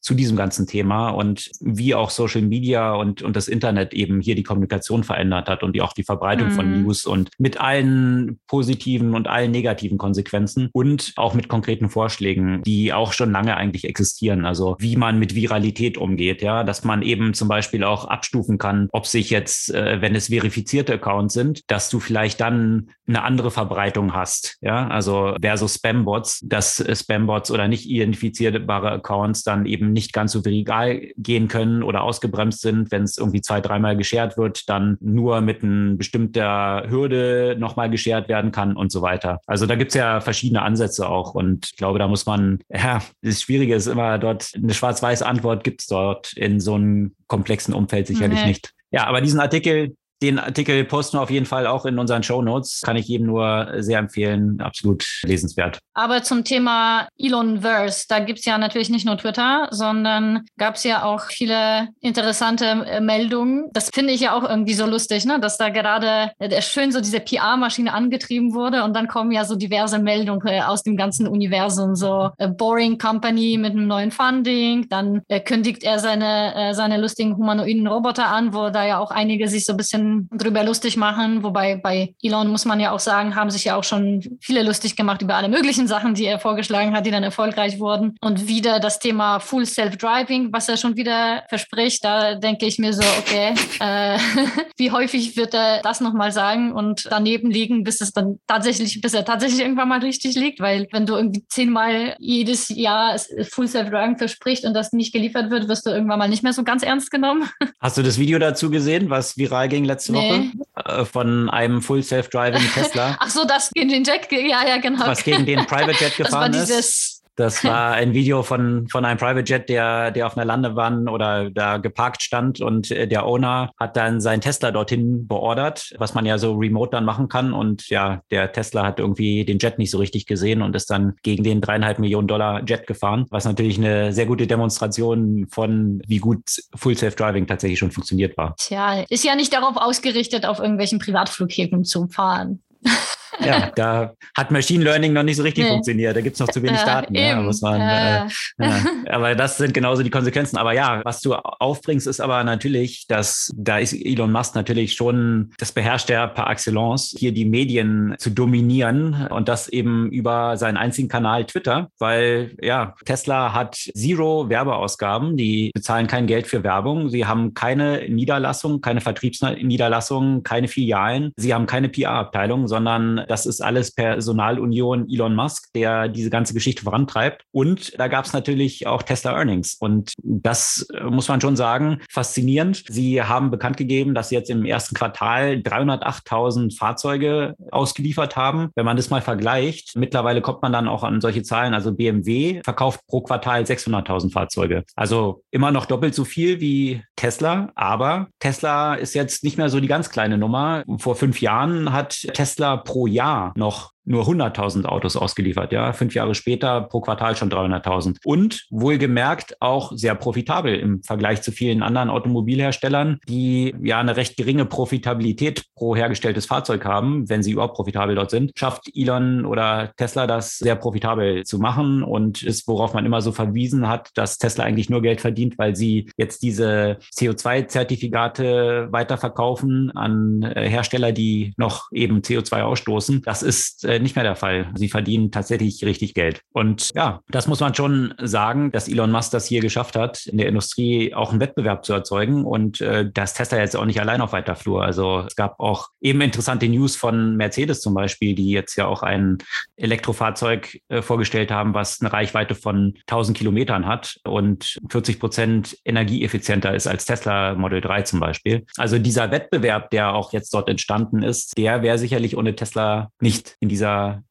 zu 0.00 0.14
diesem 0.14 0.36
ganzen 0.36 0.66
Thema 0.66 1.10
und 1.10 1.50
wie 1.60 1.94
auch 1.94 2.10
Social 2.10 2.42
Media 2.42 2.94
und, 2.94 3.22
und 3.22 3.36
das 3.36 3.48
Internet 3.48 3.92
eben 3.94 4.20
hier 4.20 4.34
die 4.34 4.42
Kommunikation 4.42 5.04
verändert 5.04 5.48
hat 5.48 5.62
und 5.62 5.74
die 5.74 5.82
auch 5.82 5.92
die 5.92 6.04
Verbreitung 6.04 6.48
mhm. 6.48 6.52
von 6.52 6.82
News 6.82 7.06
und 7.06 7.30
mit 7.38 7.60
allen 7.60 8.40
positiven 8.46 9.14
und 9.14 9.28
allen 9.28 9.50
negativen 9.50 9.98
Konsequenzen 9.98 10.68
und 10.72 11.12
auch 11.16 11.34
mit 11.34 11.48
konkreten 11.48 11.90
Vorschlägen, 11.90 12.62
die 12.62 12.92
auch 12.92 13.12
schon 13.12 13.32
lange 13.32 13.56
eigentlich 13.56 13.84
existieren. 13.84 14.44
Also 14.44 14.76
wie 14.78 14.96
man 14.96 15.18
mit 15.18 15.34
Viralität 15.34 15.98
umgeht, 15.98 16.42
ja, 16.42 16.64
dass 16.64 16.84
man 16.84 17.02
eben 17.02 17.34
zum 17.34 17.48
Beispiel 17.48 17.84
auch 17.84 18.06
abstufen 18.06 18.58
kann, 18.58 18.88
ob 18.92 19.06
sich 19.06 19.30
jetzt, 19.30 19.72
äh, 19.74 20.00
wenn 20.00 20.14
es 20.14 20.28
verifizierte 20.28 20.94
Accounts 20.94 21.34
sind, 21.34 21.70
dass 21.70 21.90
du 21.90 22.00
vielleicht 22.00 22.40
dann 22.40 22.90
eine 23.06 23.22
andere 23.22 23.50
Verbreitung 23.50 24.14
hast, 24.14 24.56
ja, 24.60 24.88
also 24.88 25.34
versus 25.40 25.74
Spambots, 25.74 26.40
dass 26.44 26.82
Spambots 26.92 27.50
oder 27.50 27.68
nicht 27.68 27.88
identifizierbare 27.88 28.90
Accounts 28.90 29.29
Accounts 29.30 29.42
dann 29.42 29.66
eben 29.66 29.92
nicht 29.92 30.12
ganz 30.12 30.32
so 30.32 30.44
viral 30.44 31.08
gehen 31.16 31.48
können 31.48 31.82
oder 31.82 32.02
ausgebremst 32.02 32.60
sind, 32.60 32.90
wenn 32.90 33.04
es 33.04 33.16
irgendwie 33.16 33.40
zwei, 33.40 33.60
dreimal 33.60 33.96
geshared 33.96 34.36
wird, 34.36 34.68
dann 34.68 34.98
nur 35.00 35.40
mit 35.40 35.62
einer 35.62 35.94
bestimmter 35.94 36.84
Hürde 36.88 37.56
nochmal 37.58 37.90
geshared 37.90 38.28
werden 38.28 38.52
kann 38.52 38.76
und 38.76 38.90
so 38.92 39.02
weiter. 39.02 39.40
Also 39.46 39.66
da 39.66 39.76
gibt 39.76 39.90
es 39.90 39.94
ja 39.94 40.20
verschiedene 40.20 40.62
Ansätze 40.62 41.08
auch 41.08 41.34
und 41.34 41.66
ich 41.66 41.76
glaube, 41.76 41.98
da 41.98 42.08
muss 42.08 42.26
man, 42.26 42.60
ja, 42.68 43.02
das 43.22 43.42
Schwierige 43.42 43.74
ist 43.74 43.86
immer 43.86 44.18
dort, 44.18 44.50
eine 44.54 44.74
schwarz-weiß 44.74 45.22
Antwort 45.22 45.64
gibt 45.64 45.82
es 45.82 45.86
dort 45.86 46.32
in 46.34 46.60
so 46.60 46.74
einem 46.74 47.14
komplexen 47.26 47.74
Umfeld 47.74 48.06
sicherlich 48.06 48.40
nee. 48.40 48.48
nicht. 48.48 48.72
Ja, 48.92 49.06
aber 49.06 49.20
diesen 49.20 49.38
Artikel, 49.38 49.94
den 50.22 50.38
Artikel 50.38 50.84
posten 50.84 51.16
wir 51.16 51.22
auf 51.22 51.30
jeden 51.30 51.46
Fall 51.46 51.66
auch 51.66 51.86
in 51.86 51.98
unseren 51.98 52.22
Show 52.22 52.42
Notes. 52.42 52.82
Kann 52.84 52.96
ich 52.96 53.08
jedem 53.08 53.26
nur 53.28 53.72
sehr 53.78 53.98
empfehlen. 53.98 54.60
Absolut 54.60 55.06
lesenswert. 55.22 55.78
Aber 55.94 56.22
zum 56.22 56.44
Thema 56.44 57.08
Elonverse, 57.18 58.06
da 58.08 58.20
gibt 58.20 58.40
es 58.40 58.44
ja 58.44 58.58
natürlich 58.58 58.90
nicht 58.90 59.06
nur 59.06 59.16
Twitter, 59.16 59.68
sondern 59.70 60.44
gab 60.58 60.76
es 60.76 60.84
ja 60.84 61.04
auch 61.04 61.24
viele 61.24 61.88
interessante 62.00 62.64
äh, 62.64 63.00
Meldungen. 63.00 63.70
Das 63.72 63.90
finde 63.92 64.12
ich 64.12 64.20
ja 64.20 64.34
auch 64.34 64.48
irgendwie 64.48 64.74
so 64.74 64.86
lustig, 64.86 65.24
ne? 65.24 65.40
dass 65.40 65.56
da 65.56 65.70
gerade 65.70 66.32
äh, 66.38 66.62
schön 66.62 66.92
so 66.92 67.00
diese 67.00 67.20
PR-Maschine 67.20 67.92
angetrieben 67.92 68.54
wurde 68.54 68.84
und 68.84 68.94
dann 68.94 69.08
kommen 69.08 69.32
ja 69.32 69.44
so 69.44 69.56
diverse 69.56 69.98
Meldungen 69.98 70.46
äh, 70.46 70.60
aus 70.62 70.82
dem 70.82 70.96
ganzen 70.96 71.26
Universum. 71.26 71.94
So 71.96 72.30
Boring 72.56 72.98
Company 72.98 73.58
mit 73.58 73.72
einem 73.72 73.86
neuen 73.86 74.10
Funding. 74.10 74.88
Dann 74.88 75.22
kündigt 75.44 75.82
er 75.82 75.98
seine, 75.98 76.74
seine 76.74 77.00
lustigen 77.00 77.36
humanoiden 77.36 77.86
Roboter 77.86 78.26
an, 78.26 78.54
wo 78.54 78.70
da 78.70 78.84
ja 78.84 78.98
auch 78.98 79.10
einige 79.10 79.48
sich 79.48 79.64
so 79.64 79.72
ein 79.72 79.76
bisschen 79.76 80.09
drüber 80.30 80.64
lustig 80.64 80.96
machen. 80.96 81.42
Wobei 81.42 81.76
bei 81.76 82.14
Elon 82.22 82.48
muss 82.48 82.64
man 82.64 82.80
ja 82.80 82.92
auch 82.92 83.00
sagen, 83.00 83.36
haben 83.36 83.50
sich 83.50 83.64
ja 83.64 83.76
auch 83.76 83.84
schon 83.84 84.38
viele 84.40 84.62
lustig 84.62 84.96
gemacht 84.96 85.22
über 85.22 85.36
alle 85.36 85.48
möglichen 85.48 85.86
Sachen, 85.86 86.14
die 86.14 86.24
er 86.24 86.38
vorgeschlagen 86.38 86.94
hat, 86.94 87.06
die 87.06 87.10
dann 87.10 87.22
erfolgreich 87.22 87.78
wurden. 87.78 88.16
Und 88.20 88.48
wieder 88.48 88.80
das 88.80 88.98
Thema 88.98 89.40
Full 89.40 89.66
Self-Driving, 89.66 90.52
was 90.52 90.68
er 90.68 90.76
schon 90.76 90.96
wieder 90.96 91.44
verspricht, 91.48 92.04
da 92.04 92.34
denke 92.34 92.66
ich 92.66 92.78
mir 92.78 92.92
so, 92.92 93.02
okay, 93.18 93.54
äh, 93.80 94.18
wie 94.76 94.90
häufig 94.90 95.36
wird 95.36 95.54
er 95.54 95.80
das 95.82 96.00
nochmal 96.00 96.32
sagen 96.32 96.72
und 96.72 97.06
daneben 97.10 97.50
liegen, 97.50 97.84
bis 97.84 98.00
es 98.00 98.12
dann 98.12 98.38
tatsächlich, 98.46 99.00
bis 99.00 99.14
er 99.14 99.24
tatsächlich 99.24 99.60
irgendwann 99.60 99.88
mal 99.88 100.00
richtig 100.00 100.34
liegt, 100.36 100.60
weil 100.60 100.86
wenn 100.92 101.06
du 101.06 101.14
irgendwie 101.14 101.44
zehnmal 101.48 102.16
jedes 102.18 102.68
Jahr 102.68 103.16
Full 103.50 103.68
Self-Driving 103.68 104.18
verspricht 104.18 104.64
und 104.64 104.74
das 104.74 104.92
nicht 104.92 105.12
geliefert 105.12 105.50
wird, 105.50 105.68
wirst 105.68 105.86
du 105.86 105.90
irgendwann 105.90 106.18
mal 106.18 106.28
nicht 106.28 106.42
mehr 106.42 106.52
so 106.52 106.64
ganz 106.64 106.82
ernst 106.82 107.10
genommen. 107.10 107.48
Hast 107.80 107.96
du 107.96 108.02
das 108.02 108.18
Video 108.18 108.38
dazu 108.38 108.70
gesehen, 108.70 109.10
was 109.10 109.36
viral 109.36 109.68
ging 109.68 109.84
letztes 109.84 109.99
letzte 110.00 110.12
nee. 110.12 110.52
Woche 110.76 111.00
äh, 111.00 111.04
von 111.04 111.50
einem 111.50 111.82
Full 111.82 112.02
Self-Driving 112.02 112.62
Tesla. 112.74 113.16
Ach 113.20 113.30
so, 113.30 113.44
das 113.44 113.70
gegen 113.70 113.90
den 113.90 114.04
Jet, 114.04 114.30
ja, 114.30 114.66
ja, 114.66 114.78
genau. 114.78 115.06
Was 115.06 115.22
gegen 115.22 115.46
den 115.46 115.66
Private 115.66 116.04
Jet 116.04 116.16
gefahren 116.16 116.52
das 116.52 116.60
war 116.60 116.66
dieses, 116.66 116.78
ist. 116.78 117.19
Das 117.40 117.64
war 117.64 117.92
ein 117.92 118.12
Video 118.12 118.42
von, 118.42 118.86
von 118.88 119.04
einem 119.04 119.18
Private 119.18 119.50
Jet, 119.50 119.68
der, 119.68 120.10
der 120.10 120.26
auf 120.26 120.36
einer 120.36 120.44
Landebahn 120.44 121.08
oder 121.08 121.50
da 121.50 121.78
geparkt 121.78 122.22
stand 122.22 122.60
und 122.60 122.90
äh, 122.90 123.08
der 123.08 123.26
Owner 123.26 123.70
hat 123.78 123.96
dann 123.96 124.20
seinen 124.20 124.42
Tesla 124.42 124.70
dorthin 124.70 125.26
beordert, 125.26 125.94
was 125.98 126.14
man 126.14 126.26
ja 126.26 126.36
so 126.36 126.54
remote 126.54 126.90
dann 126.90 127.04
machen 127.04 127.28
kann. 127.28 127.52
Und 127.54 127.88
ja, 127.88 128.20
der 128.30 128.52
Tesla 128.52 128.84
hat 128.84 128.98
irgendwie 128.98 129.44
den 129.44 129.58
Jet 129.58 129.78
nicht 129.78 129.90
so 129.90 129.98
richtig 129.98 130.26
gesehen 130.26 130.60
und 130.60 130.76
ist 130.76 130.90
dann 130.90 131.16
gegen 131.22 131.42
den 131.42 131.62
dreieinhalb 131.62 131.98
Millionen 131.98 132.28
Dollar 132.28 132.62
Jet 132.64 132.86
gefahren, 132.86 133.26
was 133.30 133.46
natürlich 133.46 133.78
eine 133.78 134.12
sehr 134.12 134.26
gute 134.26 134.46
Demonstration 134.46 135.46
von, 135.50 136.02
wie 136.06 136.18
gut 136.18 136.42
Full 136.74 136.96
Self-Driving 136.96 137.46
tatsächlich 137.46 137.78
schon 137.78 137.90
funktioniert 137.90 138.36
war. 138.36 138.54
Tja, 138.58 139.02
ist 139.08 139.24
ja 139.24 139.34
nicht 139.34 139.52
darauf 139.54 139.76
ausgerichtet, 139.76 140.44
auf 140.44 140.58
irgendwelchen 140.58 140.98
Privatflughäfen 140.98 141.84
zu 141.84 142.06
fahren. 142.08 142.60
ja, 143.44 143.70
da 143.74 144.12
hat 144.36 144.50
Machine 144.50 144.84
Learning 144.84 145.12
noch 145.12 145.22
nicht 145.22 145.36
so 145.36 145.42
richtig 145.42 145.64
nee. 145.64 145.70
funktioniert. 145.70 146.16
Da 146.16 146.20
gibt 146.20 146.34
es 146.34 146.40
noch 146.40 146.48
zu 146.48 146.62
wenig 146.62 146.80
Daten. 146.80 147.14
Ja, 147.14 147.22
ja, 147.22 147.40
muss 147.40 147.60
man, 147.60 147.80
äh, 147.80 148.26
ja. 148.58 148.84
Aber 149.10 149.34
das 149.34 149.56
sind 149.56 149.74
genauso 149.74 150.02
die 150.02 150.10
Konsequenzen. 150.10 150.56
Aber 150.56 150.72
ja, 150.72 151.00
was 151.04 151.20
du 151.20 151.34
aufbringst, 151.34 152.06
ist 152.06 152.20
aber 152.20 152.44
natürlich, 152.44 153.06
dass 153.06 153.50
da 153.56 153.78
ist 153.78 153.92
Elon 153.92 154.32
Musk 154.32 154.54
natürlich 154.54 154.94
schon, 154.94 155.52
das 155.58 155.72
beherrscht 155.72 156.10
er 156.10 156.28
par 156.28 156.50
excellence, 156.50 157.14
hier 157.18 157.32
die 157.32 157.44
Medien 157.44 158.14
zu 158.18 158.30
dominieren 158.30 159.26
und 159.30 159.48
das 159.48 159.68
eben 159.68 160.10
über 160.10 160.56
seinen 160.56 160.76
einzigen 160.76 161.08
Kanal 161.08 161.44
Twitter, 161.44 161.90
weil 161.98 162.56
ja, 162.60 162.94
Tesla 163.04 163.52
hat 163.52 163.74
zero 163.74 164.48
Werbeausgaben, 164.48 165.36
die 165.36 165.70
bezahlen 165.74 166.06
kein 166.06 166.26
Geld 166.26 166.46
für 166.46 166.62
Werbung, 166.62 167.08
sie 167.08 167.26
haben 167.26 167.54
keine 167.54 168.08
Niederlassung, 168.08 168.80
keine 168.80 169.00
Vertriebsniederlassung, 169.00 170.42
keine 170.42 170.68
Filialen, 170.68 171.32
sie 171.36 171.54
haben 171.54 171.66
keine 171.66 171.88
PR-Abteilung, 171.88 172.68
sondern 172.68 173.24
das 173.30 173.46
ist 173.46 173.62
alles 173.62 173.92
Personalunion 173.92 175.08
Elon 175.08 175.36
Musk, 175.36 175.72
der 175.74 176.08
diese 176.08 176.30
ganze 176.30 176.52
Geschichte 176.52 176.82
vorantreibt. 176.82 177.44
Und 177.52 177.98
da 177.98 178.08
gab 178.08 178.24
es 178.24 178.32
natürlich 178.32 178.86
auch 178.86 179.02
Tesla 179.02 179.32
Earnings. 179.32 179.76
Und 179.78 180.14
das 180.22 180.88
äh, 180.92 181.04
muss 181.04 181.28
man 181.28 181.40
schon 181.40 181.56
sagen, 181.56 182.00
faszinierend. 182.10 182.84
Sie 182.88 183.22
haben 183.22 183.50
bekannt 183.50 183.76
gegeben, 183.76 184.14
dass 184.14 184.30
sie 184.30 184.34
jetzt 184.34 184.50
im 184.50 184.64
ersten 184.64 184.94
Quartal 184.94 185.62
308.000 185.64 186.76
Fahrzeuge 186.76 187.54
ausgeliefert 187.70 188.36
haben. 188.36 188.70
Wenn 188.74 188.84
man 188.84 188.96
das 188.96 189.10
mal 189.10 189.22
vergleicht, 189.22 189.96
mittlerweile 189.96 190.40
kommt 190.40 190.62
man 190.62 190.72
dann 190.72 190.88
auch 190.88 191.04
an 191.04 191.20
solche 191.20 191.42
Zahlen. 191.42 191.72
Also 191.72 191.92
BMW 191.92 192.60
verkauft 192.64 193.00
pro 193.06 193.20
Quartal 193.20 193.62
600.000 193.62 194.32
Fahrzeuge. 194.32 194.84
Also 194.96 195.42
immer 195.50 195.70
noch 195.70 195.86
doppelt 195.86 196.14
so 196.14 196.24
viel 196.24 196.60
wie 196.60 197.02
Tesla. 197.14 197.70
Aber 197.76 198.28
Tesla 198.40 198.94
ist 198.94 199.14
jetzt 199.14 199.44
nicht 199.44 199.56
mehr 199.56 199.68
so 199.68 199.78
die 199.78 199.88
ganz 199.88 200.10
kleine 200.10 200.36
Nummer. 200.36 200.82
Vor 200.98 201.14
fünf 201.14 201.40
Jahren 201.40 201.92
hat 201.92 202.26
Tesla 202.34 202.76
pro 202.76 203.06
Jahr 203.10 203.52
noch 203.56 203.92
nur 204.10 204.24
100.000 204.24 204.86
Autos 204.86 205.16
ausgeliefert. 205.16 205.72
Ja, 205.72 205.92
fünf 205.92 206.14
Jahre 206.14 206.34
später 206.34 206.80
pro 206.80 207.00
Quartal 207.00 207.36
schon 207.36 207.48
300.000. 207.48 208.16
Und 208.24 208.66
wohlgemerkt 208.70 209.62
auch 209.62 209.92
sehr 209.94 210.16
profitabel 210.16 210.74
im 210.74 211.02
Vergleich 211.04 211.42
zu 211.42 211.52
vielen 211.52 211.82
anderen 211.82 212.10
Automobilherstellern, 212.10 213.20
die 213.28 213.74
ja 213.80 214.00
eine 214.00 214.16
recht 214.16 214.36
geringe 214.36 214.64
Profitabilität 214.64 215.64
pro 215.76 215.94
hergestelltes 215.94 216.46
Fahrzeug 216.46 216.84
haben, 216.84 217.28
wenn 217.28 217.44
sie 217.44 217.52
überhaupt 217.52 217.74
profitabel 217.74 218.16
dort 218.16 218.30
sind, 218.30 218.50
schafft 218.56 218.90
Elon 218.94 219.46
oder 219.46 219.92
Tesla 219.96 220.26
das 220.26 220.58
sehr 220.58 220.74
profitabel 220.74 221.44
zu 221.44 221.58
machen 221.58 222.02
und 222.02 222.42
ist, 222.42 222.66
worauf 222.66 222.94
man 222.94 223.06
immer 223.06 223.22
so 223.22 223.30
verwiesen 223.30 223.88
hat, 223.88 224.10
dass 224.14 224.38
Tesla 224.38 224.64
eigentlich 224.64 224.90
nur 224.90 225.02
Geld 225.02 225.20
verdient, 225.20 225.56
weil 225.56 225.76
sie 225.76 226.10
jetzt 226.16 226.42
diese 226.42 226.98
CO2-Zertifikate 227.14 228.88
weiterverkaufen 228.90 229.92
an 229.92 230.42
äh, 230.42 230.68
Hersteller, 230.68 231.12
die 231.12 231.52
noch 231.56 231.92
eben 231.92 232.22
CO2 232.22 232.62
ausstoßen. 232.62 233.22
Das 233.22 233.44
ist 233.44 233.84
äh, 233.84 233.99
nicht 234.02 234.16
mehr 234.16 234.24
der 234.24 234.36
Fall. 234.36 234.70
Sie 234.74 234.88
verdienen 234.88 235.30
tatsächlich 235.30 235.84
richtig 235.84 236.14
Geld. 236.14 236.42
Und 236.52 236.90
ja, 236.94 237.20
das 237.28 237.46
muss 237.46 237.60
man 237.60 237.74
schon 237.74 238.14
sagen, 238.20 238.70
dass 238.72 238.88
Elon 238.88 239.10
Musk 239.10 239.32
das 239.32 239.46
hier 239.46 239.60
geschafft 239.60 239.96
hat, 239.96 240.26
in 240.26 240.38
der 240.38 240.48
Industrie 240.48 241.14
auch 241.14 241.30
einen 241.30 241.40
Wettbewerb 241.40 241.84
zu 241.84 241.92
erzeugen 241.92 242.44
und 242.44 242.80
äh, 242.80 243.10
dass 243.10 243.34
Tesla 243.34 243.58
jetzt 243.58 243.76
auch 243.76 243.84
nicht 243.84 244.00
allein 244.00 244.20
auf 244.20 244.32
weiter 244.32 244.56
Flur. 244.56 244.84
Also 244.84 245.24
es 245.26 245.36
gab 245.36 245.58
auch 245.58 245.88
eben 246.00 246.20
interessante 246.20 246.68
News 246.68 246.96
von 246.96 247.36
Mercedes 247.36 247.80
zum 247.80 247.94
Beispiel, 247.94 248.34
die 248.34 248.50
jetzt 248.50 248.76
ja 248.76 248.86
auch 248.86 249.02
ein 249.02 249.38
Elektrofahrzeug 249.76 250.80
äh, 250.88 251.02
vorgestellt 251.02 251.50
haben, 251.50 251.74
was 251.74 252.00
eine 252.00 252.12
Reichweite 252.12 252.54
von 252.54 252.94
1000 253.06 253.36
Kilometern 253.36 253.86
hat 253.86 254.16
und 254.24 254.78
40 254.90 255.20
Prozent 255.20 255.76
energieeffizienter 255.84 256.74
ist 256.74 256.86
als 256.86 257.04
Tesla 257.04 257.54
Model 257.54 257.80
3 257.80 258.02
zum 258.02 258.20
Beispiel. 258.20 258.66
Also 258.76 258.98
dieser 258.98 259.30
Wettbewerb, 259.30 259.90
der 259.90 260.14
auch 260.14 260.32
jetzt 260.32 260.52
dort 260.54 260.68
entstanden 260.68 261.22
ist, 261.22 261.56
der 261.56 261.82
wäre 261.82 261.98
sicherlich 261.98 262.36
ohne 262.36 262.54
Tesla 262.54 263.10
nicht 263.20 263.56
in 263.60 263.68
dieser 263.68 263.79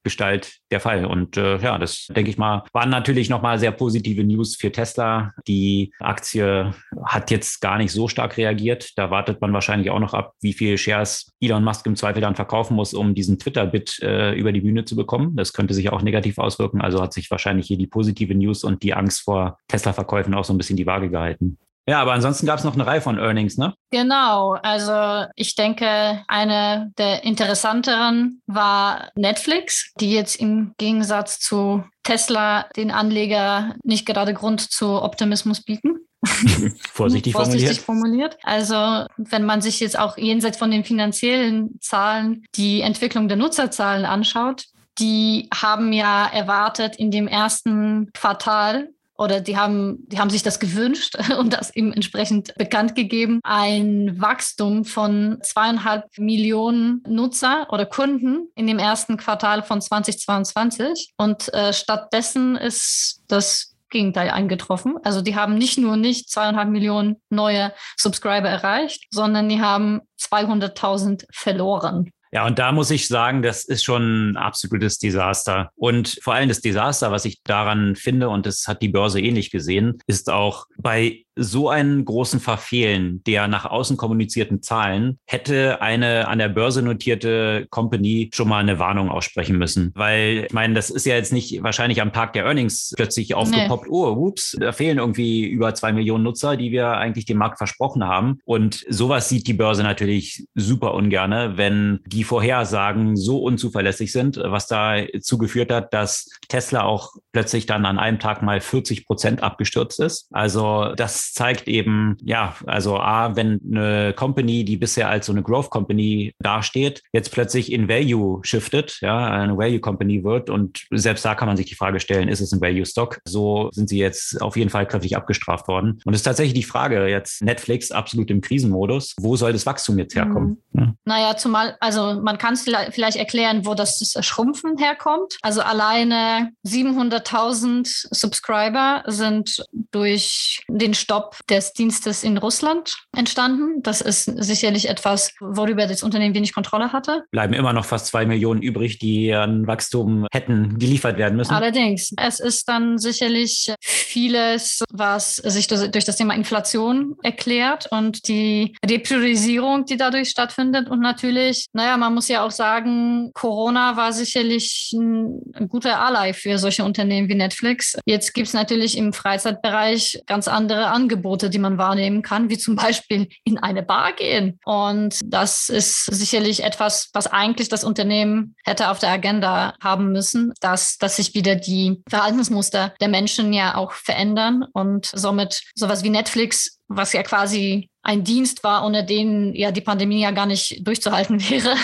Gestalt 0.03 0.59
der 0.71 0.79
Fall. 0.79 1.05
Und 1.05 1.38
äh, 1.38 1.57
ja, 1.57 1.77
das 1.77 2.07
denke 2.07 2.29
ich 2.29 2.38
mal, 2.38 2.63
waren 2.73 2.89
natürlich 2.89 3.29
nochmal 3.29 3.59
sehr 3.59 3.71
positive 3.71 4.23
News 4.23 4.55
für 4.55 4.71
Tesla. 4.71 5.33
Die 5.47 5.91
Aktie 5.99 6.73
hat 7.05 7.31
jetzt 7.31 7.62
gar 7.62 7.77
nicht 7.77 7.91
so 7.91 8.07
stark 8.07 8.38
reagiert. 8.38 8.91
Da 8.97 9.12
wartet 9.12 9.41
man 9.41 9.53
wahrscheinlich 9.53 9.89
auch 9.89 9.99
noch 9.99 10.13
ab, 10.13 10.33
wie 10.41 10.53
viel 10.53 10.77
Shares 10.77 11.31
Elon 11.41 11.63
Musk 11.63 11.85
im 11.85 11.95
Zweifel 11.95 12.21
dann 12.21 12.35
verkaufen 12.35 12.75
muss, 12.75 12.93
um 12.93 13.15
diesen 13.15 13.39
Twitter-Bit 13.39 13.99
äh, 14.01 14.33
über 14.33 14.51
die 14.51 14.62
Bühne 14.62 14.85
zu 14.85 14.95
bekommen. 14.95 15.35
Das 15.35 15.53
könnte 15.53 15.73
sich 15.73 15.89
auch 15.89 16.01
negativ 16.01 16.38
auswirken. 16.38 16.81
Also 16.81 17.01
hat 17.01 17.13
sich 17.13 17.29
wahrscheinlich 17.31 17.67
hier 17.67 17.77
die 17.77 17.88
positive 17.88 18.35
News 18.35 18.63
und 18.63 18.83
die 18.83 18.93
Angst 18.93 19.21
vor 19.21 19.57
Tesla-Verkäufen 19.67 20.33
auch 20.33 20.45
so 20.45 20.53
ein 20.53 20.57
bisschen 20.57 20.77
die 20.77 20.85
Waage 20.85 21.09
gehalten. 21.09 21.57
Ja, 21.89 22.02
aber 22.02 22.13
ansonsten 22.13 22.45
gab 22.45 22.60
es 22.60 22.63
noch 22.63 22.75
eine 22.75 22.86
Reihe 22.86 23.02
von 23.02 23.17
Earnings, 23.17 23.58
ne? 23.58 23.73
Genau, 23.89 24.52
also 24.62 25.25
ich 25.36 25.56
denke, 25.56 26.23
eine 26.28 26.91
der 26.99 27.23
interessanteren 27.23 28.43
war 28.45 29.10
Netflix, 29.15 29.91
die 29.99 30.12
jetzt 30.12 30.36
im 30.36 30.75
Gegensatz 30.78 31.39
zu 31.39 31.84
Tesla 32.04 32.67
den 32.75 32.91
Anleger 32.91 33.73
nicht 33.84 34.06
gerade 34.06 34.36
Grund 34.36 34.62
zu 34.62 35.02
Optimismus 35.02 35.63
bieten. 35.63 35.97
Vorsichtig, 36.93 37.34
Vorsichtig 37.34 37.82
formuliert. 37.82 38.36
formuliert. 38.36 38.38
Also 38.43 39.08
wenn 39.17 39.43
man 39.43 39.62
sich 39.62 39.80
jetzt 39.80 39.97
auch 39.97 40.15
jenseits 40.15 40.60
von 40.60 40.69
den 40.69 40.84
finanziellen 40.84 41.80
Zahlen 41.82 42.45
die 42.54 42.82
Entwicklung 42.82 43.28
der 43.28 43.38
Nutzerzahlen 43.38 44.06
anschaut, 44.06 44.65
die 44.99 45.49
haben 45.52 45.91
ja 45.91 46.28
erwartet 46.28 46.97
in 46.97 47.10
dem 47.10 47.28
ersten 47.28 48.12
Quartal 48.13 48.89
oder 49.19 49.41
die 49.41 49.58
haben, 49.58 49.97
die 50.08 50.17
haben 50.17 50.29
sich 50.29 50.43
das 50.43 50.60
gewünscht 50.60 51.17
und 51.38 51.53
das 51.53 51.75
eben 51.75 51.91
entsprechend 51.91 52.55
bekannt 52.55 52.95
gegeben, 52.95 53.41
ein 53.43 54.19
Wachstum 54.19 54.86
von 54.86 55.39
zweieinhalb 55.43 56.05
Millionen 56.17 57.03
Nutzer 57.05 57.67
oder 57.69 57.86
Kunden 57.86 58.47
in 58.55 58.65
dem 58.65 58.79
ersten 58.79 59.17
Quartal 59.17 59.62
von 59.62 59.82
2022. 59.82 61.12
Und 61.17 61.53
äh, 61.53 61.73
stattdessen 61.73 62.55
ist 62.55 63.21
das 63.27 63.75
Gegenteil 63.89 64.29
eingetroffen. 64.29 64.95
Also 65.03 65.21
die 65.21 65.36
haben 65.36 65.55
nicht 65.55 65.77
nur 65.77 65.97
nicht 65.97 66.29
zweieinhalb 66.29 66.69
Millionen 66.69 67.17
neue 67.29 67.73
Subscriber 67.97 68.47
erreicht, 68.47 69.05
sondern 69.12 69.49
die 69.49 69.60
haben 69.60 70.01
200.000 70.19 71.25
verloren. 71.32 72.12
Ja, 72.32 72.46
und 72.46 72.60
da 72.60 72.72
muss 72.72 72.92
ich 72.92 73.08
sagen, 73.08 73.42
das 73.42 73.65
ist 73.65 73.84
schon 73.84 74.32
ein 74.32 74.38
absolutes 74.38 75.00
Desaster. 75.00 75.72
Und 75.76 76.20
vor 76.22 76.36
allem 76.36 76.48
das 76.48 76.62
Desaster, 76.62 77.12
was 77.12 77.26
ich 77.26 77.42
daran 77.44 77.96
finde, 77.96 78.30
und 78.30 78.46
das 78.46 78.68
hat 78.68 78.84
die 78.84 78.89
Börse 78.89 79.20
ähnlich 79.20 79.50
gesehen, 79.50 79.98
ist 80.06 80.30
auch 80.30 80.65
bei 80.78 81.26
so 81.39 81.69
einen 81.69 82.06
großen 82.06 82.39
Verfehlen 82.39 83.23
der 83.25 83.47
nach 83.47 83.65
außen 83.65 83.97
kommunizierten 83.97 84.62
Zahlen 84.62 85.19
hätte 85.25 85.82
eine 85.82 86.28
an 86.28 86.39
der 86.39 86.49
Börse 86.49 86.82
notierte 86.82 87.67
Company 87.69 88.30
schon 88.34 88.49
mal 88.49 88.60
eine 88.60 88.80
Warnung 88.80 89.10
aussprechen 89.10 89.58
müssen. 89.58 89.91
Weil, 89.95 90.45
ich 90.47 90.54
meine, 90.54 90.73
das 90.73 90.89
ist 90.89 91.06
ja 91.06 91.15
jetzt 91.15 91.34
nicht 91.34 91.63
wahrscheinlich 91.63 92.02
am 92.02 92.13
Tag 92.13 92.34
der 92.34 92.45
Earnings 92.45 92.93
plötzlich 92.95 93.34
aufgepoppt, 93.34 93.86
nee. 93.86 93.91
oh, 93.91 94.12
ups, 94.28 94.58
da 94.60 94.71
fehlen 94.71 94.97
irgendwie 94.97 95.45
über 95.45 95.73
zwei 95.73 95.93
Millionen 95.93 96.23
Nutzer, 96.23 96.58
die 96.58 96.71
wir 96.71 96.91
eigentlich 96.91 97.25
dem 97.25 97.38
Markt 97.38 97.58
versprochen 97.58 98.04
haben. 98.04 98.39
Und 98.45 98.86
sowas 98.89 99.30
sieht 99.30 99.47
die 99.47 99.54
Börse 99.54 99.84
natürlich 99.84 100.45
super 100.56 100.93
ungerne, 100.93 101.58
wenn 101.58 101.99
die 102.06 102.23
Vorhersagen 102.23 103.15
so 103.15 103.39
unzuverlässig 103.39 104.12
sind, 104.12 104.38
was 104.38 104.67
dazu 104.67 105.38
geführt 105.38 105.71
hat, 105.71 105.93
dass 105.93 106.30
Tesla 106.47 106.84
auch 106.84 107.13
plötzlich 107.32 107.65
dann 107.65 107.86
an 107.86 107.99
einem 107.99 108.19
Tag 108.19 108.41
mal 108.41 108.60
40 108.60 109.06
Prozent 109.06 109.43
abgestürzt 109.43 109.99
ist. 109.99 110.28
Also 110.32 110.93
das 110.95 111.29
zeigt 111.34 111.68
eben, 111.68 112.18
ja, 112.24 112.56
also 112.65 112.98
A, 112.98 113.36
wenn 113.36 113.60
eine 113.72 114.13
Company, 114.13 114.63
die 114.63 114.78
bisher 114.78 115.10
als 115.10 115.26
so 115.26 115.32
eine 115.32 115.44
Growth 115.44 115.70
Company 115.70 116.34
dasteht, 116.39 117.04
jetzt 117.13 117.32
plötzlich 117.32 117.72
in 117.72 117.88
Value 117.88 118.39
shiftet, 118.44 118.98
ja, 119.02 119.30
eine 119.30 119.58
Value 119.58 119.80
Company 119.80 120.24
wird 120.24 120.50
und 120.50 120.86
selbst 120.92 121.26
da 121.26 121.36
kann 121.36 121.48
man 121.48 121.58
sich 121.58 121.65
die 121.65 121.76
Frage 121.76 122.00
stellen, 122.00 122.30
ist 122.30 122.42
es 122.42 122.52
ein 122.52 122.62
Value 122.62 122.86
Stock? 122.86 123.20
So 123.26 123.70
sind 123.72 123.89
sie 123.89 124.00
jetzt 124.00 124.42
auf 124.42 124.58
jeden 124.58 124.70
Fall 124.70 124.88
kräftig 124.88 125.15
abgestraft 125.15 125.68
worden. 125.68 126.00
Und 126.06 126.13
es 126.13 126.20
ist 126.20 126.26
tatsächlich 126.26 126.54
die 126.54 126.63
Frage 126.63 127.08
jetzt 127.08 127.42
Netflix 127.42 127.92
absolut 127.92 128.30
im 128.30 128.42
Krisenmodus. 128.42 129.15
Wo 129.20 129.36
soll 129.36 129.54
das 129.54 129.65
Wachstum 129.65 129.98
jetzt 130.00 130.15
herkommen? 130.15 130.62
Mhm. 130.72 130.80
Ja. 130.80 130.94
Naja, 131.06 131.38
zumal, 131.38 131.76
also 131.80 132.22
man 132.22 132.38
kann 132.38 132.54
es 132.54 132.63
vielleicht 132.92 133.18
erklären, 133.18 133.65
wo 133.65 133.74
das 133.74 134.15
Schrumpfen 134.22 134.78
herkommt. 134.78 135.38
Also 135.42 135.62
alleine 135.62 136.52
700.000 136.65 138.08
Subscriber 138.12 139.04
sind 139.08 139.63
durch 139.92 140.63
den 140.68 140.94
Stopp 140.94 141.09
Stopp 141.10 141.38
des 141.50 141.74
Dienstes 141.74 142.24
in 142.24 142.38
Russland 142.38 142.95
entstanden. 143.17 143.82
Das 143.82 144.00
ist 144.00 144.26
sicherlich 144.26 144.89
etwas, 144.89 145.34
worüber 145.39 145.88
das 145.88 146.04
Unternehmen 146.04 146.36
wenig 146.36 146.54
Kontrolle 146.54 146.93
hatte. 146.93 147.24
Bleiben 147.32 147.56
immer 147.56 147.74
noch 147.74 147.86
fast 147.86 148.06
zwei 148.06 148.28
Millionen 148.28 148.62
übrig, 148.62 149.00
die 149.00 149.34
an 149.34 149.65
Wachstum 149.65 150.28
hätten 150.32 150.78
geliefert 150.78 151.17
werden 151.17 151.36
müssen. 151.36 151.52
Allerdings, 151.52 152.13
es 152.15 152.39
ist 152.39 152.69
dann 152.69 153.00
sicherlich 153.00 153.74
vieles, 153.82 154.84
was 154.91 155.38
sich 155.38 155.65
durch 155.65 156.06
das 156.06 156.15
Thema 156.15 156.36
Inflation 156.36 157.15
erklärt 157.24 157.88
und 157.89 158.28
die 158.28 158.76
Repriorisierung, 158.86 159.86
die 159.86 159.98
dadurch 159.98 160.30
stattfindet. 160.30 160.89
Und 160.89 161.00
natürlich, 161.00 161.65
naja, 161.74 161.98
man 161.98 162.13
muss 162.13 162.28
ja 162.28 162.45
auch 162.45 162.52
sagen, 162.52 163.32
Corona 163.34 163.98
war 163.98 164.13
sicherlich 164.13 164.93
ein 164.93 165.67
guter 165.69 166.00
Ally 166.00 166.34
für 166.34 166.60
solche 166.60 166.84
Unternehmen 166.84 167.30
wie 167.30 167.36
Netflix. 167.36 167.98
Jetzt 168.06 168.36
gibt 168.36 168.48
es 168.48 168.54
natürlich 168.54 168.95
im 168.95 169.12
Freizeitbereich 169.12 170.22
ganz 170.28 170.48
andere 170.48 170.86
Angebote. 170.86 170.98
Angebote, 170.99 171.49
die 171.49 171.59
man 171.59 171.77
wahrnehmen 171.77 172.21
kann, 172.21 172.49
wie 172.49 172.57
zum 172.57 172.75
Beispiel 172.75 173.29
in 173.43 173.57
eine 173.57 173.83
Bar 173.83 174.13
gehen. 174.13 174.59
Und 174.65 175.19
das 175.23 175.69
ist 175.69 176.05
sicherlich 176.05 176.63
etwas, 176.63 177.09
was 177.13 177.27
eigentlich 177.27 177.69
das 177.69 177.83
Unternehmen 177.83 178.55
hätte 178.65 178.89
auf 178.89 178.99
der 178.99 179.12
Agenda 179.12 179.75
haben 179.81 180.12
müssen, 180.12 180.53
dass, 180.62 180.97
dass 180.97 181.15
sich 181.15 181.33
wieder 181.33 181.55
die 181.55 182.01
Verhaltensmuster 182.09 182.93
der 182.99 183.07
Menschen 183.07 183.53
ja 183.53 183.75
auch 183.75 183.93
verändern 183.93 184.65
und 184.73 185.05
somit 185.13 185.62
sowas 185.75 186.03
wie 186.03 186.09
Netflix 186.09 186.79
was 186.89 187.13
ja 187.13 187.21
quasi 187.21 187.89
ein 188.01 188.23
Dienst 188.23 188.63
war, 188.63 188.83
ohne 188.83 189.05
den 189.05 189.53
ja 189.53 189.71
die 189.71 189.81
Pandemie 189.81 190.21
ja 190.21 190.31
gar 190.31 190.47
nicht 190.47 190.85
durchzuhalten 190.85 191.39
wäre, 191.49 191.75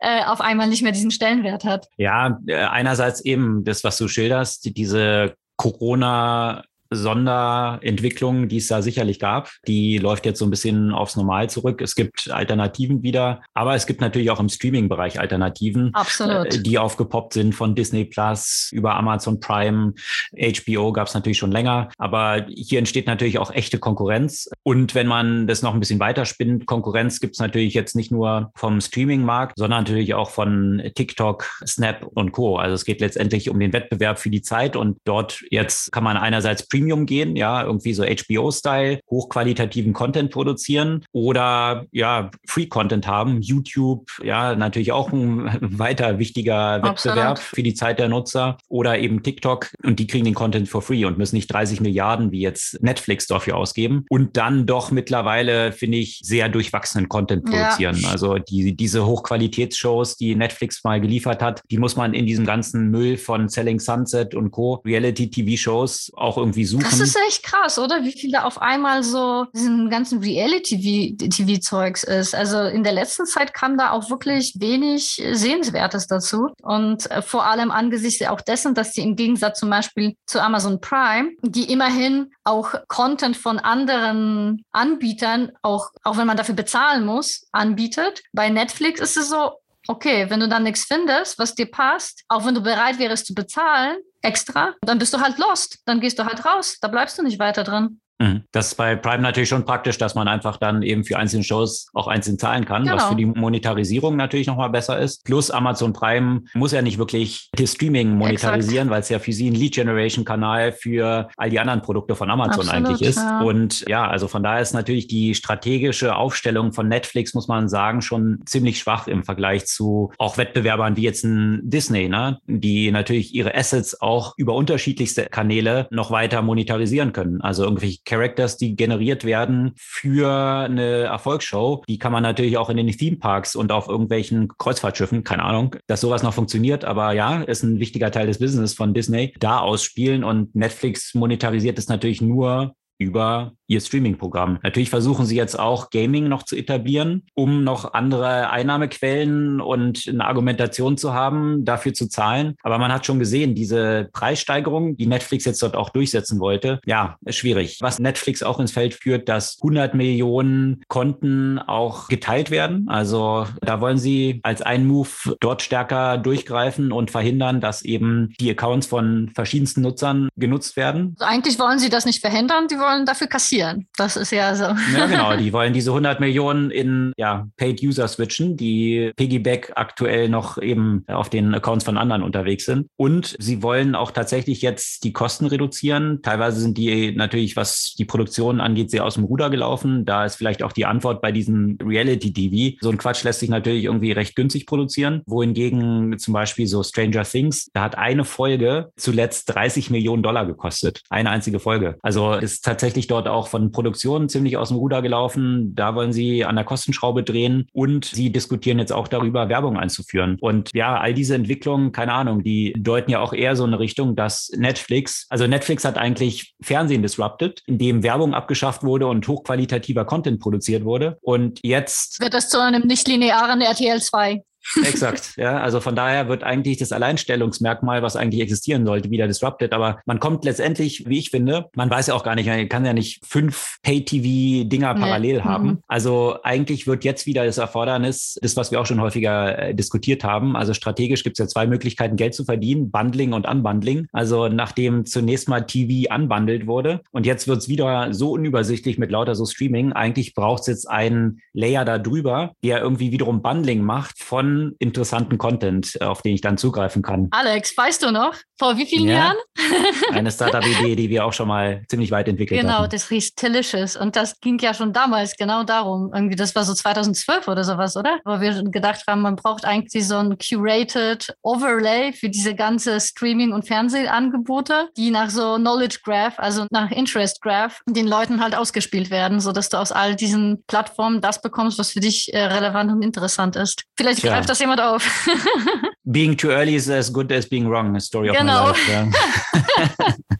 äh, 0.00 0.24
auf 0.24 0.40
einmal 0.40 0.68
nicht 0.68 0.82
mehr 0.82 0.92
diesen 0.92 1.12
Stellenwert 1.12 1.64
hat. 1.64 1.86
Ja, 1.96 2.38
äh, 2.46 2.56
einerseits 2.56 3.20
eben 3.24 3.64
das, 3.64 3.84
was 3.84 3.96
du 3.98 4.08
schilderst, 4.08 4.76
diese 4.76 5.34
Corona 5.56 6.64
Sonderentwicklung, 6.94 8.48
die 8.48 8.58
es 8.58 8.68
da 8.68 8.82
sicherlich 8.82 9.18
gab. 9.18 9.50
Die 9.66 9.98
läuft 9.98 10.26
jetzt 10.26 10.38
so 10.38 10.44
ein 10.44 10.50
bisschen 10.50 10.92
aufs 10.92 11.16
Normal 11.16 11.50
zurück. 11.50 11.80
Es 11.80 11.94
gibt 11.94 12.30
Alternativen 12.30 13.02
wieder, 13.02 13.42
aber 13.54 13.74
es 13.74 13.86
gibt 13.86 14.00
natürlich 14.00 14.30
auch 14.30 14.40
im 14.40 14.48
Streaming-Bereich 14.48 15.18
Alternativen, 15.18 15.90
Absolut. 15.94 16.54
Äh, 16.54 16.62
die 16.62 16.78
aufgepoppt 16.78 17.32
sind 17.34 17.54
von 17.54 17.74
Disney 17.74 18.04
Plus 18.04 18.68
über 18.72 18.94
Amazon 18.94 19.40
Prime. 19.40 19.94
HBO 20.36 20.92
gab 20.92 21.08
es 21.08 21.14
natürlich 21.14 21.38
schon 21.38 21.52
länger, 21.52 21.88
aber 21.98 22.46
hier 22.48 22.78
entsteht 22.78 23.06
natürlich 23.06 23.38
auch 23.38 23.50
echte 23.50 23.78
Konkurrenz. 23.78 24.50
Und 24.62 24.94
wenn 24.94 25.06
man 25.06 25.46
das 25.46 25.62
noch 25.62 25.74
ein 25.74 25.80
bisschen 25.80 26.00
weiter 26.00 26.24
spinnt, 26.24 26.66
Konkurrenz 26.66 27.20
gibt 27.20 27.34
es 27.34 27.40
natürlich 27.40 27.74
jetzt 27.74 27.96
nicht 27.96 28.10
nur 28.10 28.52
vom 28.54 28.80
Streaming-Markt, 28.80 29.54
sondern 29.56 29.82
natürlich 29.84 30.14
auch 30.14 30.30
von 30.30 30.82
TikTok, 30.94 31.48
Snap 31.66 32.06
und 32.14 32.32
Co. 32.32 32.56
Also 32.56 32.74
es 32.74 32.84
geht 32.84 33.00
letztendlich 33.00 33.50
um 33.50 33.58
den 33.58 33.72
Wettbewerb 33.72 34.18
für 34.18 34.30
die 34.30 34.42
Zeit 34.42 34.76
und 34.76 34.98
dort 35.04 35.42
jetzt 35.50 35.92
kann 35.92 36.04
man 36.04 36.16
einerseits 36.16 36.68
Premium 36.68 36.81
Premium 36.82 37.06
gehen, 37.06 37.36
ja, 37.36 37.62
irgendwie 37.62 37.94
so 37.94 38.02
HBO-Style, 38.02 39.00
hochqualitativen 39.08 39.92
Content 39.92 40.32
produzieren 40.32 41.04
oder 41.12 41.86
ja, 41.92 42.30
Free-Content 42.46 43.06
haben. 43.06 43.40
YouTube, 43.40 44.08
ja, 44.22 44.56
natürlich 44.56 44.90
auch 44.90 45.12
ein 45.12 45.48
weiter 45.60 46.18
wichtiger 46.18 46.82
Wettbewerb 46.82 47.30
Absolut. 47.30 47.38
für 47.38 47.62
die 47.62 47.74
Zeit 47.74 48.00
der 48.00 48.08
Nutzer 48.08 48.58
oder 48.68 48.98
eben 48.98 49.22
TikTok 49.22 49.68
und 49.84 50.00
die 50.00 50.08
kriegen 50.08 50.24
den 50.24 50.34
Content 50.34 50.68
for 50.68 50.82
free 50.82 51.04
und 51.04 51.18
müssen 51.18 51.36
nicht 51.36 51.52
30 51.52 51.80
Milliarden 51.80 52.32
wie 52.32 52.40
jetzt 52.40 52.82
Netflix 52.82 53.28
dafür 53.28 53.56
ausgeben 53.56 54.04
und 54.10 54.36
dann 54.36 54.66
doch 54.66 54.90
mittlerweile, 54.90 55.70
finde 55.70 55.98
ich, 55.98 56.20
sehr 56.24 56.48
durchwachsenen 56.48 57.08
Content 57.08 57.44
produzieren. 57.44 57.96
Ja. 57.96 58.08
Also 58.10 58.38
die, 58.38 58.76
diese 58.76 59.06
Hochqualitätsshows, 59.06 60.16
die 60.16 60.34
Netflix 60.34 60.82
mal 60.82 61.00
geliefert 61.00 61.42
hat, 61.42 61.62
die 61.70 61.78
muss 61.78 61.94
man 61.94 62.12
in 62.12 62.26
diesem 62.26 62.44
ganzen 62.44 62.90
Müll 62.90 63.16
von 63.16 63.48
Selling 63.48 63.78
Sunset 63.78 64.34
und 64.34 64.50
Co. 64.50 64.82
Reality-TV-Shows 64.84 66.12
auch 66.16 66.36
irgendwie 66.36 66.64
suchen. 66.72 66.84
Das 66.84 67.00
ist 67.00 67.16
echt 67.28 67.42
krass, 67.42 67.78
oder? 67.78 68.02
Wie 68.02 68.12
viel 68.12 68.32
da 68.32 68.44
auf 68.44 68.60
einmal 68.60 69.02
so 69.02 69.46
diesen 69.54 69.90
ganzen 69.90 70.22
Reality-TV-Zeugs 70.22 72.02
ist. 72.04 72.34
Also 72.34 72.62
in 72.62 72.82
der 72.82 72.92
letzten 72.92 73.26
Zeit 73.26 73.54
kam 73.54 73.78
da 73.78 73.90
auch 73.90 74.10
wirklich 74.10 74.54
wenig 74.58 75.22
Sehenswertes 75.32 76.06
dazu. 76.06 76.48
Und 76.62 77.10
äh, 77.10 77.22
vor 77.22 77.46
allem 77.46 77.70
angesichts 77.70 78.26
auch 78.26 78.40
dessen, 78.40 78.74
dass 78.74 78.92
sie 78.92 79.02
im 79.02 79.16
Gegensatz 79.16 79.60
zum 79.60 79.70
Beispiel 79.70 80.14
zu 80.26 80.42
Amazon 80.42 80.80
Prime, 80.80 81.30
die 81.42 81.72
immerhin 81.72 82.30
auch 82.44 82.74
Content 82.88 83.36
von 83.36 83.58
anderen 83.58 84.64
Anbietern, 84.72 85.52
auch, 85.62 85.90
auch 86.02 86.16
wenn 86.16 86.26
man 86.26 86.36
dafür 86.36 86.54
bezahlen 86.54 87.04
muss, 87.04 87.46
anbietet. 87.52 88.22
Bei 88.32 88.48
Netflix 88.48 89.00
ist 89.00 89.16
es 89.16 89.28
so, 89.28 89.52
okay, 89.88 90.30
wenn 90.30 90.40
du 90.40 90.48
dann 90.48 90.62
nichts 90.62 90.84
findest, 90.84 91.38
was 91.38 91.54
dir 91.54 91.70
passt, 91.70 92.22
auch 92.28 92.44
wenn 92.44 92.54
du 92.54 92.62
bereit 92.62 92.98
wärst 92.98 93.26
zu 93.26 93.34
bezahlen, 93.34 93.98
extra, 94.22 94.74
dann 94.82 94.98
bist 94.98 95.12
du 95.12 95.20
halt 95.20 95.38
lost. 95.38 95.78
Dann 95.84 96.00
gehst 96.00 96.18
du 96.18 96.24
halt 96.24 96.44
raus. 96.44 96.78
Da 96.80 96.88
bleibst 96.88 97.18
du 97.18 97.22
nicht 97.22 97.38
weiter 97.38 97.64
drin. 97.64 98.00
Mhm. 98.22 98.42
Das 98.52 98.68
ist 98.68 98.74
bei 98.76 98.94
Prime 98.96 99.22
natürlich 99.22 99.48
schon 99.48 99.64
praktisch, 99.64 99.98
dass 99.98 100.14
man 100.14 100.28
einfach 100.28 100.56
dann 100.56 100.82
eben 100.82 101.04
für 101.04 101.18
einzelne 101.18 101.42
Shows 101.42 101.88
auch 101.92 102.06
einzeln 102.06 102.38
zahlen 102.38 102.64
kann, 102.64 102.84
genau. 102.84 102.96
was 102.96 103.04
für 103.06 103.16
die 103.16 103.26
Monetarisierung 103.26 104.16
natürlich 104.16 104.46
nochmal 104.46 104.70
besser 104.70 104.98
ist. 104.98 105.24
Plus 105.24 105.50
Amazon 105.50 105.92
Prime 105.92 106.42
muss 106.54 106.72
ja 106.72 106.82
nicht 106.82 106.98
wirklich 106.98 107.50
das 107.52 107.72
Streaming 107.72 108.16
monetarisieren, 108.16 108.90
weil 108.90 109.00
es 109.00 109.08
ja 109.08 109.18
für 109.18 109.32
sie 109.32 109.50
ein 109.50 109.54
Lead-Generation-Kanal 109.54 110.72
für 110.72 111.28
all 111.36 111.50
die 111.50 111.58
anderen 111.58 111.82
Produkte 111.82 112.14
von 112.14 112.30
Amazon 112.30 112.68
Absolut, 112.68 112.74
eigentlich 112.74 113.08
ist. 113.08 113.16
Ja. 113.16 113.40
Und 113.40 113.84
ja, 113.88 114.06
also 114.06 114.28
von 114.28 114.42
daher 114.42 114.60
ist 114.60 114.72
natürlich 114.72 115.08
die 115.08 115.34
strategische 115.34 116.14
Aufstellung 116.14 116.72
von 116.72 116.88
Netflix, 116.88 117.34
muss 117.34 117.48
man 117.48 117.68
sagen, 117.68 118.02
schon 118.02 118.40
ziemlich 118.46 118.78
schwach 118.78 119.08
im 119.08 119.24
Vergleich 119.24 119.66
zu 119.66 120.12
auch 120.18 120.38
Wettbewerbern 120.38 120.96
wie 120.96 121.02
jetzt 121.02 121.24
ein 121.24 121.60
Disney, 121.64 122.08
ne? 122.08 122.38
die 122.46 122.90
natürlich 122.90 123.34
ihre 123.34 123.54
Assets 123.54 124.00
auch 124.00 124.34
über 124.36 124.54
unterschiedlichste 124.54 125.26
Kanäle 125.26 125.88
noch 125.90 126.10
weiter 126.10 126.42
monetarisieren 126.42 127.12
können. 127.12 127.40
Also 127.40 127.64
irgendwelche 127.64 127.98
Characters, 128.12 128.58
die 128.58 128.76
generiert 128.76 129.24
werden 129.24 129.72
für 129.78 130.30
eine 130.30 131.04
Erfolgsshow, 131.04 131.82
die 131.88 131.98
kann 131.98 132.12
man 132.12 132.22
natürlich 132.22 132.58
auch 132.58 132.68
in 132.68 132.76
den 132.76 132.88
Theme 132.88 133.16
Parks 133.16 133.56
und 133.56 133.72
auf 133.72 133.88
irgendwelchen 133.88 134.48
Kreuzfahrtschiffen, 134.58 135.24
keine 135.24 135.44
Ahnung, 135.44 135.76
dass 135.86 136.02
sowas 136.02 136.22
noch 136.22 136.34
funktioniert, 136.34 136.84
aber 136.84 137.12
ja, 137.12 137.40
ist 137.40 137.62
ein 137.62 137.78
wichtiger 137.78 138.10
Teil 138.10 138.26
des 138.26 138.38
Business 138.38 138.74
von 138.74 138.92
Disney, 138.92 139.32
da 139.40 139.60
ausspielen. 139.60 140.24
Und 140.24 140.54
Netflix 140.54 141.14
monetarisiert 141.14 141.78
es 141.78 141.88
natürlich 141.88 142.20
nur 142.20 142.74
über 142.98 143.52
ihr 143.72 143.80
Streaming-Programm. 143.80 144.58
Natürlich 144.62 144.90
versuchen 144.90 145.26
sie 145.26 145.36
jetzt 145.36 145.58
auch 145.58 145.90
Gaming 145.90 146.28
noch 146.28 146.42
zu 146.42 146.56
etablieren, 146.56 147.24
um 147.34 147.64
noch 147.64 147.94
andere 147.94 148.50
Einnahmequellen 148.50 149.60
und 149.60 150.06
eine 150.06 150.24
Argumentation 150.24 150.96
zu 150.98 151.14
haben, 151.14 151.64
dafür 151.64 151.94
zu 151.94 152.08
zahlen. 152.08 152.54
Aber 152.62 152.78
man 152.78 152.92
hat 152.92 153.06
schon 153.06 153.18
gesehen, 153.18 153.54
diese 153.54 154.10
Preissteigerung, 154.12 154.96
die 154.96 155.06
Netflix 155.06 155.44
jetzt 155.44 155.62
dort 155.62 155.76
auch 155.76 155.90
durchsetzen 155.90 156.38
wollte, 156.38 156.80
ja, 156.84 157.16
ist 157.24 157.36
schwierig. 157.36 157.78
Was 157.80 157.98
Netflix 157.98 158.42
auch 158.42 158.60
ins 158.60 158.72
Feld 158.72 158.94
führt, 158.94 159.28
dass 159.28 159.58
100 159.62 159.94
Millionen 159.94 160.82
Konten 160.88 161.58
auch 161.58 162.08
geteilt 162.08 162.50
werden. 162.50 162.88
Also 162.88 163.46
da 163.62 163.80
wollen 163.80 163.98
sie 163.98 164.40
als 164.42 164.60
einen 164.60 164.86
Move 164.86 165.08
dort 165.40 165.62
stärker 165.62 166.18
durchgreifen 166.18 166.92
und 166.92 167.10
verhindern, 167.10 167.60
dass 167.60 167.82
eben 167.82 168.34
die 168.38 168.50
Accounts 168.50 168.86
von 168.86 169.30
verschiedensten 169.34 169.80
Nutzern 169.80 170.28
genutzt 170.36 170.76
werden. 170.76 171.16
Also 171.18 171.30
eigentlich 171.30 171.58
wollen 171.58 171.78
sie 171.78 171.88
das 171.88 172.04
nicht 172.04 172.20
verhindern, 172.20 172.68
die 172.68 172.78
wollen 172.78 173.06
dafür 173.06 173.28
kassieren 173.28 173.61
investieren. 173.62 173.86
Das 173.96 174.16
ist 174.16 174.32
ja 174.32 174.54
so. 174.54 174.64
Ja, 174.96 175.06
genau. 175.10 175.36
Die 175.36 175.52
wollen 175.52 175.72
diese 175.72 175.90
100 175.90 176.20
Millionen 176.20 176.70
in 176.70 177.12
ja, 177.16 177.48
Paid 177.56 177.82
User 177.82 178.08
switchen, 178.08 178.56
die 178.56 179.12
Piggyback 179.16 179.72
aktuell 179.76 180.28
noch 180.28 180.60
eben 180.60 181.04
auf 181.08 181.30
den 181.30 181.54
Accounts 181.54 181.84
von 181.84 181.98
anderen 181.98 182.22
unterwegs 182.22 182.64
sind. 182.64 182.88
Und 182.96 183.36
sie 183.38 183.62
wollen 183.62 183.94
auch 183.94 184.10
tatsächlich 184.10 184.62
jetzt 184.62 185.04
die 185.04 185.12
Kosten 185.12 185.46
reduzieren. 185.46 186.20
Teilweise 186.22 186.60
sind 186.60 186.78
die 186.78 187.12
natürlich, 187.12 187.56
was 187.56 187.94
die 187.98 188.04
Produktion 188.04 188.60
angeht, 188.60 188.90
sehr 188.90 189.04
aus 189.04 189.14
dem 189.14 189.24
Ruder 189.24 189.50
gelaufen. 189.50 190.04
Da 190.04 190.24
ist 190.24 190.36
vielleicht 190.36 190.62
auch 190.62 190.72
die 190.72 190.86
Antwort 190.86 191.20
bei 191.22 191.32
diesem 191.32 191.78
Reality 191.82 192.32
TV. 192.32 192.76
So 192.80 192.90
ein 192.90 192.98
Quatsch 192.98 193.24
lässt 193.24 193.40
sich 193.40 193.48
natürlich 193.48 193.84
irgendwie 193.84 194.12
recht 194.12 194.36
günstig 194.36 194.66
produzieren. 194.66 195.22
Wohingegen 195.26 196.18
zum 196.18 196.34
Beispiel 196.34 196.66
so 196.66 196.82
Stranger 196.82 197.24
Things, 197.24 197.70
da 197.72 197.82
hat 197.82 197.96
eine 197.96 198.24
Folge 198.24 198.90
zuletzt 198.96 199.54
30 199.54 199.90
Millionen 199.90 200.22
Dollar 200.22 200.46
gekostet. 200.46 201.02
Eine 201.10 201.30
einzige 201.30 201.60
Folge. 201.60 201.98
Also 202.02 202.34
ist 202.34 202.64
tatsächlich 202.64 203.06
dort 203.06 203.28
auch 203.42 203.48
von 203.48 203.72
Produktionen 203.72 204.28
ziemlich 204.28 204.56
aus 204.56 204.68
dem 204.68 204.76
Ruder 204.76 205.02
gelaufen. 205.02 205.74
Da 205.74 205.96
wollen 205.96 206.12
sie 206.12 206.44
an 206.44 206.54
der 206.54 206.64
Kostenschraube 206.64 207.24
drehen 207.24 207.66
und 207.72 208.04
sie 208.04 208.30
diskutieren 208.30 208.78
jetzt 208.78 208.92
auch 208.92 209.08
darüber, 209.08 209.48
Werbung 209.48 209.76
einzuführen. 209.76 210.38
Und 210.40 210.70
ja, 210.74 210.96
all 210.98 211.12
diese 211.12 211.34
Entwicklungen, 211.34 211.90
keine 211.90 212.12
Ahnung, 212.12 212.44
die 212.44 212.72
deuten 212.78 213.10
ja 213.10 213.20
auch 213.20 213.32
eher 213.32 213.56
so 213.56 213.64
eine 213.64 213.80
Richtung, 213.80 214.14
dass 214.14 214.50
Netflix, 214.56 215.26
also 215.28 215.46
Netflix 215.46 215.84
hat 215.84 215.98
eigentlich 215.98 216.54
Fernsehen 216.62 217.02
disrupted, 217.02 217.62
indem 217.66 218.04
Werbung 218.04 218.32
abgeschafft 218.32 218.84
wurde 218.84 219.08
und 219.08 219.26
hochqualitativer 219.26 220.04
Content 220.04 220.40
produziert 220.40 220.84
wurde. 220.84 221.18
Und 221.20 221.58
jetzt 221.64 222.20
wird 222.20 222.34
das 222.34 222.48
zu 222.48 222.60
einem 222.60 222.86
nicht 222.86 223.08
linearen 223.08 223.60
RTL 223.60 224.00
2. 224.00 224.42
Exakt, 224.84 225.34
ja. 225.36 225.58
Also 225.58 225.80
von 225.80 225.96
daher 225.96 226.28
wird 226.28 226.44
eigentlich 226.44 226.78
das 226.78 226.92
Alleinstellungsmerkmal, 226.92 228.02
was 228.02 228.16
eigentlich 228.16 228.40
existieren 228.40 228.86
sollte, 228.86 229.10
wieder 229.10 229.26
disrupted. 229.26 229.72
Aber 229.72 230.00
man 230.06 230.20
kommt 230.20 230.44
letztendlich, 230.44 231.04
wie 231.06 231.18
ich 231.18 231.30
finde, 231.30 231.66
man 231.74 231.90
weiß 231.90 232.08
ja 232.08 232.14
auch 232.14 232.24
gar 232.24 232.34
nicht, 232.34 232.46
man 232.46 232.68
kann 232.68 232.84
ja 232.84 232.92
nicht 232.92 233.24
fünf 233.26 233.78
Pay-TV-Dinger 233.82 234.94
parallel 234.94 235.36
nee. 235.36 235.42
haben. 235.42 235.66
Mhm. 235.66 235.78
Also 235.88 236.36
eigentlich 236.42 236.86
wird 236.86 237.04
jetzt 237.04 237.26
wieder 237.26 237.44
das 237.44 237.58
Erfordernis, 237.58 238.38
das, 238.40 238.56
was 238.56 238.70
wir 238.70 238.80
auch 238.80 238.86
schon 238.86 239.00
häufiger 239.00 239.58
äh, 239.58 239.74
diskutiert 239.74 240.24
haben. 240.24 240.56
Also 240.56 240.74
strategisch 240.74 241.24
gibt 241.24 241.38
es 241.38 241.44
ja 241.44 241.48
zwei 241.48 241.66
Möglichkeiten, 241.66 242.16
Geld 242.16 242.34
zu 242.34 242.44
verdienen, 242.44 242.90
Bundling 242.90 243.32
und 243.32 243.46
Unbundling. 243.46 244.06
Also 244.12 244.48
nachdem 244.48 245.04
zunächst 245.04 245.48
mal 245.48 245.62
TV 245.62 246.12
unbundled 246.14 246.66
wurde 246.66 247.00
und 247.10 247.26
jetzt 247.26 247.48
wird 247.48 247.58
es 247.58 247.68
wieder 247.68 248.12
so 248.14 248.32
unübersichtlich 248.32 248.98
mit 248.98 249.10
lauter 249.10 249.34
so 249.34 249.44
Streaming. 249.46 249.92
Eigentlich 249.92 250.34
braucht 250.34 250.62
es 250.62 250.66
jetzt 250.68 250.90
einen 250.90 251.40
Layer 251.52 251.84
da 251.84 251.98
drüber, 251.98 252.52
der 252.62 252.80
irgendwie 252.80 253.12
wiederum 253.12 253.42
Bundling 253.42 253.82
macht 253.82 254.22
von 254.22 254.51
interessanten 254.78 255.38
Content, 255.38 255.96
äh, 256.00 256.04
auf 256.04 256.22
den 256.22 256.34
ich 256.34 256.40
dann 256.40 256.58
zugreifen 256.58 257.02
kann. 257.02 257.28
Alex, 257.30 257.76
weißt 257.76 258.02
du 258.02 258.10
noch, 258.10 258.34
vor 258.58 258.76
wie 258.76 258.86
vielen 258.86 259.08
ja, 259.08 259.14
Jahren? 259.14 259.36
eine 260.12 260.30
Startup-Idee, 260.30 260.96
die 260.96 261.10
wir 261.10 261.24
auch 261.24 261.32
schon 261.32 261.48
mal 261.48 261.82
ziemlich 261.88 262.10
weit 262.10 262.28
entwickelt 262.28 262.60
genau, 262.60 262.74
haben. 262.74 262.82
Genau, 262.84 262.90
das 262.90 263.08
hieß 263.08 263.34
Delicious. 263.34 263.96
Und 263.96 264.16
das 264.16 264.38
ging 264.40 264.58
ja 264.58 264.74
schon 264.74 264.92
damals 264.92 265.36
genau 265.36 265.64
darum. 265.64 266.12
Irgendwie, 266.14 266.36
das 266.36 266.54
war 266.54 266.64
so 266.64 266.74
2012 266.74 267.48
oder 267.48 267.64
sowas, 267.64 267.96
oder? 267.96 268.20
Wo 268.24 268.40
wir 268.40 268.62
gedacht 268.64 269.02
haben, 269.08 269.22
man 269.22 269.36
braucht 269.36 269.64
eigentlich 269.64 270.06
so 270.06 270.16
ein 270.16 270.36
curated 270.38 271.34
Overlay 271.42 272.12
für 272.12 272.28
diese 272.28 272.54
ganze 272.54 273.00
Streaming- 273.00 273.52
und 273.52 273.66
Fernsehangebote, 273.66 274.88
die 274.96 275.10
nach 275.10 275.30
so 275.30 275.56
Knowledge 275.56 275.98
Graph, 276.04 276.38
also 276.38 276.66
nach 276.70 276.90
Interest 276.90 277.40
Graph, 277.40 277.80
den 277.88 278.06
Leuten 278.06 278.42
halt 278.42 278.54
ausgespielt 278.54 279.10
werden, 279.10 279.40
sodass 279.40 279.68
du 279.68 279.78
aus 279.78 279.92
all 279.92 280.14
diesen 280.14 280.62
Plattformen 280.66 281.20
das 281.20 281.40
bekommst, 281.40 281.78
was 281.78 281.90
für 281.90 282.00
dich 282.00 282.32
äh, 282.32 282.44
relevant 282.44 282.92
und 282.92 283.02
interessant 283.02 283.56
ist. 283.56 283.84
Vielleicht 283.96 284.22
ja. 284.22 284.32
Greift 284.42 284.50
das 284.50 284.58
jemand 284.58 284.80
auf. 284.80 285.28
being 286.04 286.36
too 286.36 286.50
early 286.50 286.74
is 286.74 286.88
as 286.90 287.12
good 287.12 287.30
as 287.32 287.48
being 287.48 287.68
wrong, 287.68 287.96
a 287.96 288.00
story 288.00 288.30
of 288.30 288.36
genau. 288.36 288.68
my 288.68 288.92
life. 288.92 290.14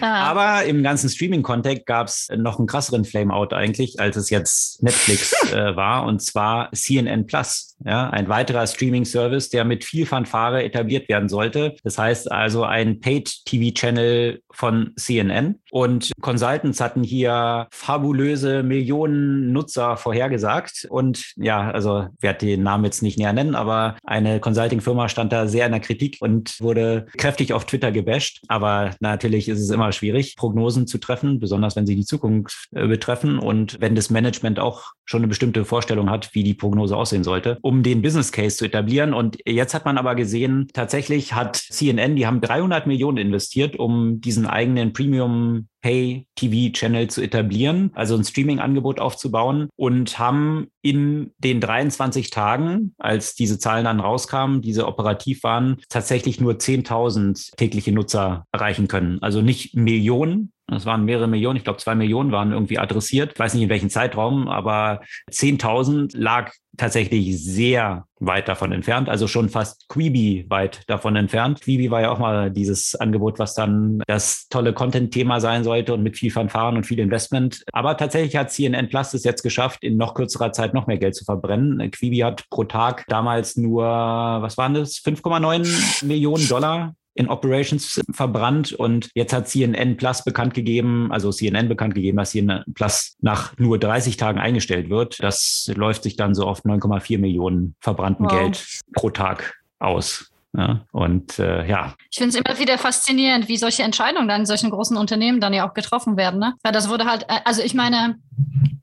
Ja. 0.00 0.12
Aber 0.14 0.64
im 0.64 0.82
ganzen 0.82 1.08
Streaming-Kontext 1.08 1.86
gab 1.86 2.08
es 2.08 2.28
noch 2.36 2.58
einen 2.58 2.66
krasseren 2.66 3.04
Flameout 3.04 3.54
eigentlich, 3.54 4.00
als 4.00 4.16
es 4.16 4.30
jetzt 4.30 4.82
Netflix 4.82 5.32
äh, 5.52 5.76
war, 5.76 6.04
und 6.04 6.20
zwar 6.20 6.70
CNN 6.72 7.26
Plus. 7.26 7.76
Ja, 7.84 8.10
ein 8.10 8.28
weiterer 8.28 8.66
Streaming-Service, 8.66 9.50
der 9.50 9.64
mit 9.64 9.84
viel 9.84 10.04
Fanfare 10.04 10.64
etabliert 10.64 11.08
werden 11.08 11.28
sollte. 11.28 11.76
Das 11.84 11.96
heißt 11.96 12.30
also 12.32 12.64
ein 12.64 12.98
Paid-TV-Channel 12.98 14.42
von 14.50 14.94
CNN. 14.96 15.60
Und 15.70 16.12
Consultants 16.20 16.80
hatten 16.80 17.02
hier 17.02 17.66
fabulöse 17.70 18.62
Millionen 18.62 19.52
Nutzer 19.52 19.96
vorhergesagt. 19.96 20.86
Und 20.88 21.32
ja, 21.36 21.70
also 21.70 22.06
werde 22.20 22.46
den 22.46 22.62
Namen 22.62 22.84
jetzt 22.84 23.02
nicht 23.02 23.18
näher 23.18 23.32
nennen, 23.32 23.54
aber 23.54 23.96
eine 24.04 24.40
Consulting-Firma 24.40 25.08
stand 25.08 25.32
da 25.32 25.46
sehr 25.46 25.66
in 25.66 25.72
der 25.72 25.80
Kritik 25.80 26.16
und 26.20 26.60
wurde 26.60 27.06
kräftig 27.16 27.52
auf 27.52 27.66
Twitter 27.66 27.92
gebasht. 27.92 28.42
Aber 28.48 28.92
natürlich 29.00 29.48
ist 29.48 29.60
es 29.60 29.70
immer 29.70 29.92
schwierig, 29.92 30.36
Prognosen 30.36 30.86
zu 30.86 30.98
treffen, 30.98 31.38
besonders 31.38 31.76
wenn 31.76 31.86
sie 31.86 31.96
die 31.96 32.04
Zukunft 32.04 32.68
äh, 32.72 32.86
betreffen 32.86 33.38
und 33.38 33.80
wenn 33.80 33.94
das 33.94 34.10
Management 34.10 34.58
auch 34.58 34.92
schon 35.04 35.20
eine 35.20 35.28
bestimmte 35.28 35.64
Vorstellung 35.64 36.10
hat, 36.10 36.34
wie 36.34 36.42
die 36.42 36.54
Prognose 36.54 36.96
aussehen 36.96 37.24
sollte 37.24 37.58
um 37.68 37.82
den 37.82 38.02
Business 38.02 38.32
Case 38.32 38.56
zu 38.56 38.64
etablieren. 38.64 39.14
Und 39.14 39.38
jetzt 39.46 39.74
hat 39.74 39.84
man 39.84 39.98
aber 39.98 40.14
gesehen, 40.14 40.68
tatsächlich 40.72 41.34
hat 41.34 41.56
CNN, 41.56 42.16
die 42.16 42.26
haben 42.26 42.40
300 42.40 42.86
Millionen 42.86 43.18
investiert, 43.18 43.78
um 43.78 44.20
diesen 44.20 44.46
eigenen 44.46 44.92
Premium 44.92 45.57
Pay-TV-Channel 45.82 47.08
zu 47.08 47.22
etablieren, 47.22 47.90
also 47.94 48.16
ein 48.16 48.24
Streaming-Angebot 48.24 49.00
aufzubauen 49.00 49.68
und 49.76 50.18
haben 50.18 50.68
in 50.82 51.32
den 51.38 51.60
23 51.60 52.30
Tagen, 52.30 52.94
als 52.98 53.34
diese 53.34 53.58
Zahlen 53.58 53.84
dann 53.84 54.00
rauskamen, 54.00 54.62
diese 54.62 54.86
operativ 54.86 55.42
waren, 55.42 55.76
tatsächlich 55.88 56.40
nur 56.40 56.54
10.000 56.54 57.56
tägliche 57.56 57.92
Nutzer 57.92 58.46
erreichen 58.52 58.88
können. 58.88 59.22
Also 59.22 59.40
nicht 59.40 59.74
Millionen, 59.74 60.52
es 60.70 60.86
waren 60.86 61.04
mehrere 61.04 61.28
Millionen, 61.28 61.56
ich 61.56 61.64
glaube 61.64 61.78
zwei 61.78 61.94
Millionen 61.94 62.30
waren 62.30 62.52
irgendwie 62.52 62.78
adressiert. 62.78 63.32
Ich 63.32 63.38
weiß 63.38 63.54
nicht 63.54 63.62
in 63.62 63.68
welchem 63.70 63.90
Zeitraum, 63.90 64.48
aber 64.48 65.00
10.000 65.30 66.16
lag 66.16 66.52
tatsächlich 66.76 67.42
sehr 67.42 68.06
weit 68.20 68.48
davon 68.48 68.72
entfernt, 68.72 69.08
also 69.08 69.26
schon 69.26 69.48
fast 69.48 69.88
Quibi 69.88 70.46
weit 70.48 70.82
davon 70.86 71.16
entfernt. 71.16 71.60
Quibi 71.60 71.90
war 71.90 72.02
ja 72.02 72.10
auch 72.10 72.18
mal 72.18 72.50
dieses 72.50 72.94
Angebot, 72.94 73.38
was 73.38 73.54
dann 73.54 74.02
das 74.06 74.48
tolle 74.48 74.72
Content-Thema 74.72 75.40
sein 75.40 75.64
sollte 75.64 75.94
und 75.94 76.02
mit 76.02 76.16
viel 76.16 76.30
Fanfaren 76.30 76.76
und 76.76 76.84
viel 76.84 76.98
Investment. 76.98 77.64
Aber 77.72 77.96
tatsächlich 77.96 78.36
hat 78.36 78.50
CNN 78.50 78.88
Plus 78.88 79.14
es 79.14 79.24
jetzt 79.24 79.42
geschafft, 79.42 79.82
in 79.82 79.96
noch 79.96 80.14
kürzerer 80.14 80.52
Zeit 80.52 80.74
noch 80.74 80.86
mehr 80.86 80.98
Geld 80.98 81.14
zu 81.14 81.24
verbrennen. 81.24 81.90
Quibi 81.90 82.18
hat 82.18 82.48
pro 82.50 82.64
Tag 82.64 83.04
damals 83.08 83.56
nur, 83.56 83.84
was 83.84 84.56
waren 84.58 84.74
das, 84.74 84.96
5,9 84.96 86.04
Millionen 86.04 86.48
Dollar 86.48 86.94
in 87.18 87.28
Operations 87.28 88.00
verbrannt 88.12 88.72
und 88.72 89.10
jetzt 89.14 89.32
hat 89.32 89.48
CNN 89.48 89.96
Plus 89.96 90.22
bekannt 90.22 90.54
gegeben, 90.54 91.10
also 91.10 91.32
CNN 91.32 91.68
bekannt 91.68 91.94
gegeben, 91.94 92.18
dass 92.18 92.30
CNN 92.30 92.64
Plus 92.74 93.16
nach 93.20 93.56
nur 93.58 93.78
30 93.78 94.16
Tagen 94.16 94.38
eingestellt 94.38 94.88
wird. 94.88 95.20
Das 95.20 95.70
läuft 95.74 96.04
sich 96.04 96.16
dann 96.16 96.34
so 96.34 96.46
auf 96.46 96.62
9,4 96.64 97.18
Millionen 97.18 97.74
verbrannten 97.80 98.26
wow. 98.26 98.32
Geld 98.32 98.64
pro 98.94 99.10
Tag 99.10 99.54
aus. 99.80 100.30
Ja, 100.56 100.80
und 100.92 101.38
äh, 101.38 101.66
ja. 101.68 101.94
Ich 102.10 102.18
finde 102.18 102.30
es 102.30 102.34
immer 102.36 102.58
wieder 102.58 102.78
faszinierend, 102.78 103.48
wie 103.48 103.58
solche 103.58 103.82
Entscheidungen 103.82 104.28
dann 104.28 104.40
in 104.40 104.46
solchen 104.46 104.70
großen 104.70 104.96
Unternehmen 104.96 105.40
dann 105.40 105.52
ja 105.52 105.68
auch 105.68 105.74
getroffen 105.74 106.16
werden. 106.16 106.40
Ne? 106.40 106.54
Weil 106.62 106.72
das 106.72 106.88
wurde 106.88 107.04
halt, 107.04 107.24
äh, 107.24 107.40
also 107.44 107.62
ich 107.62 107.74
meine, 107.74 108.16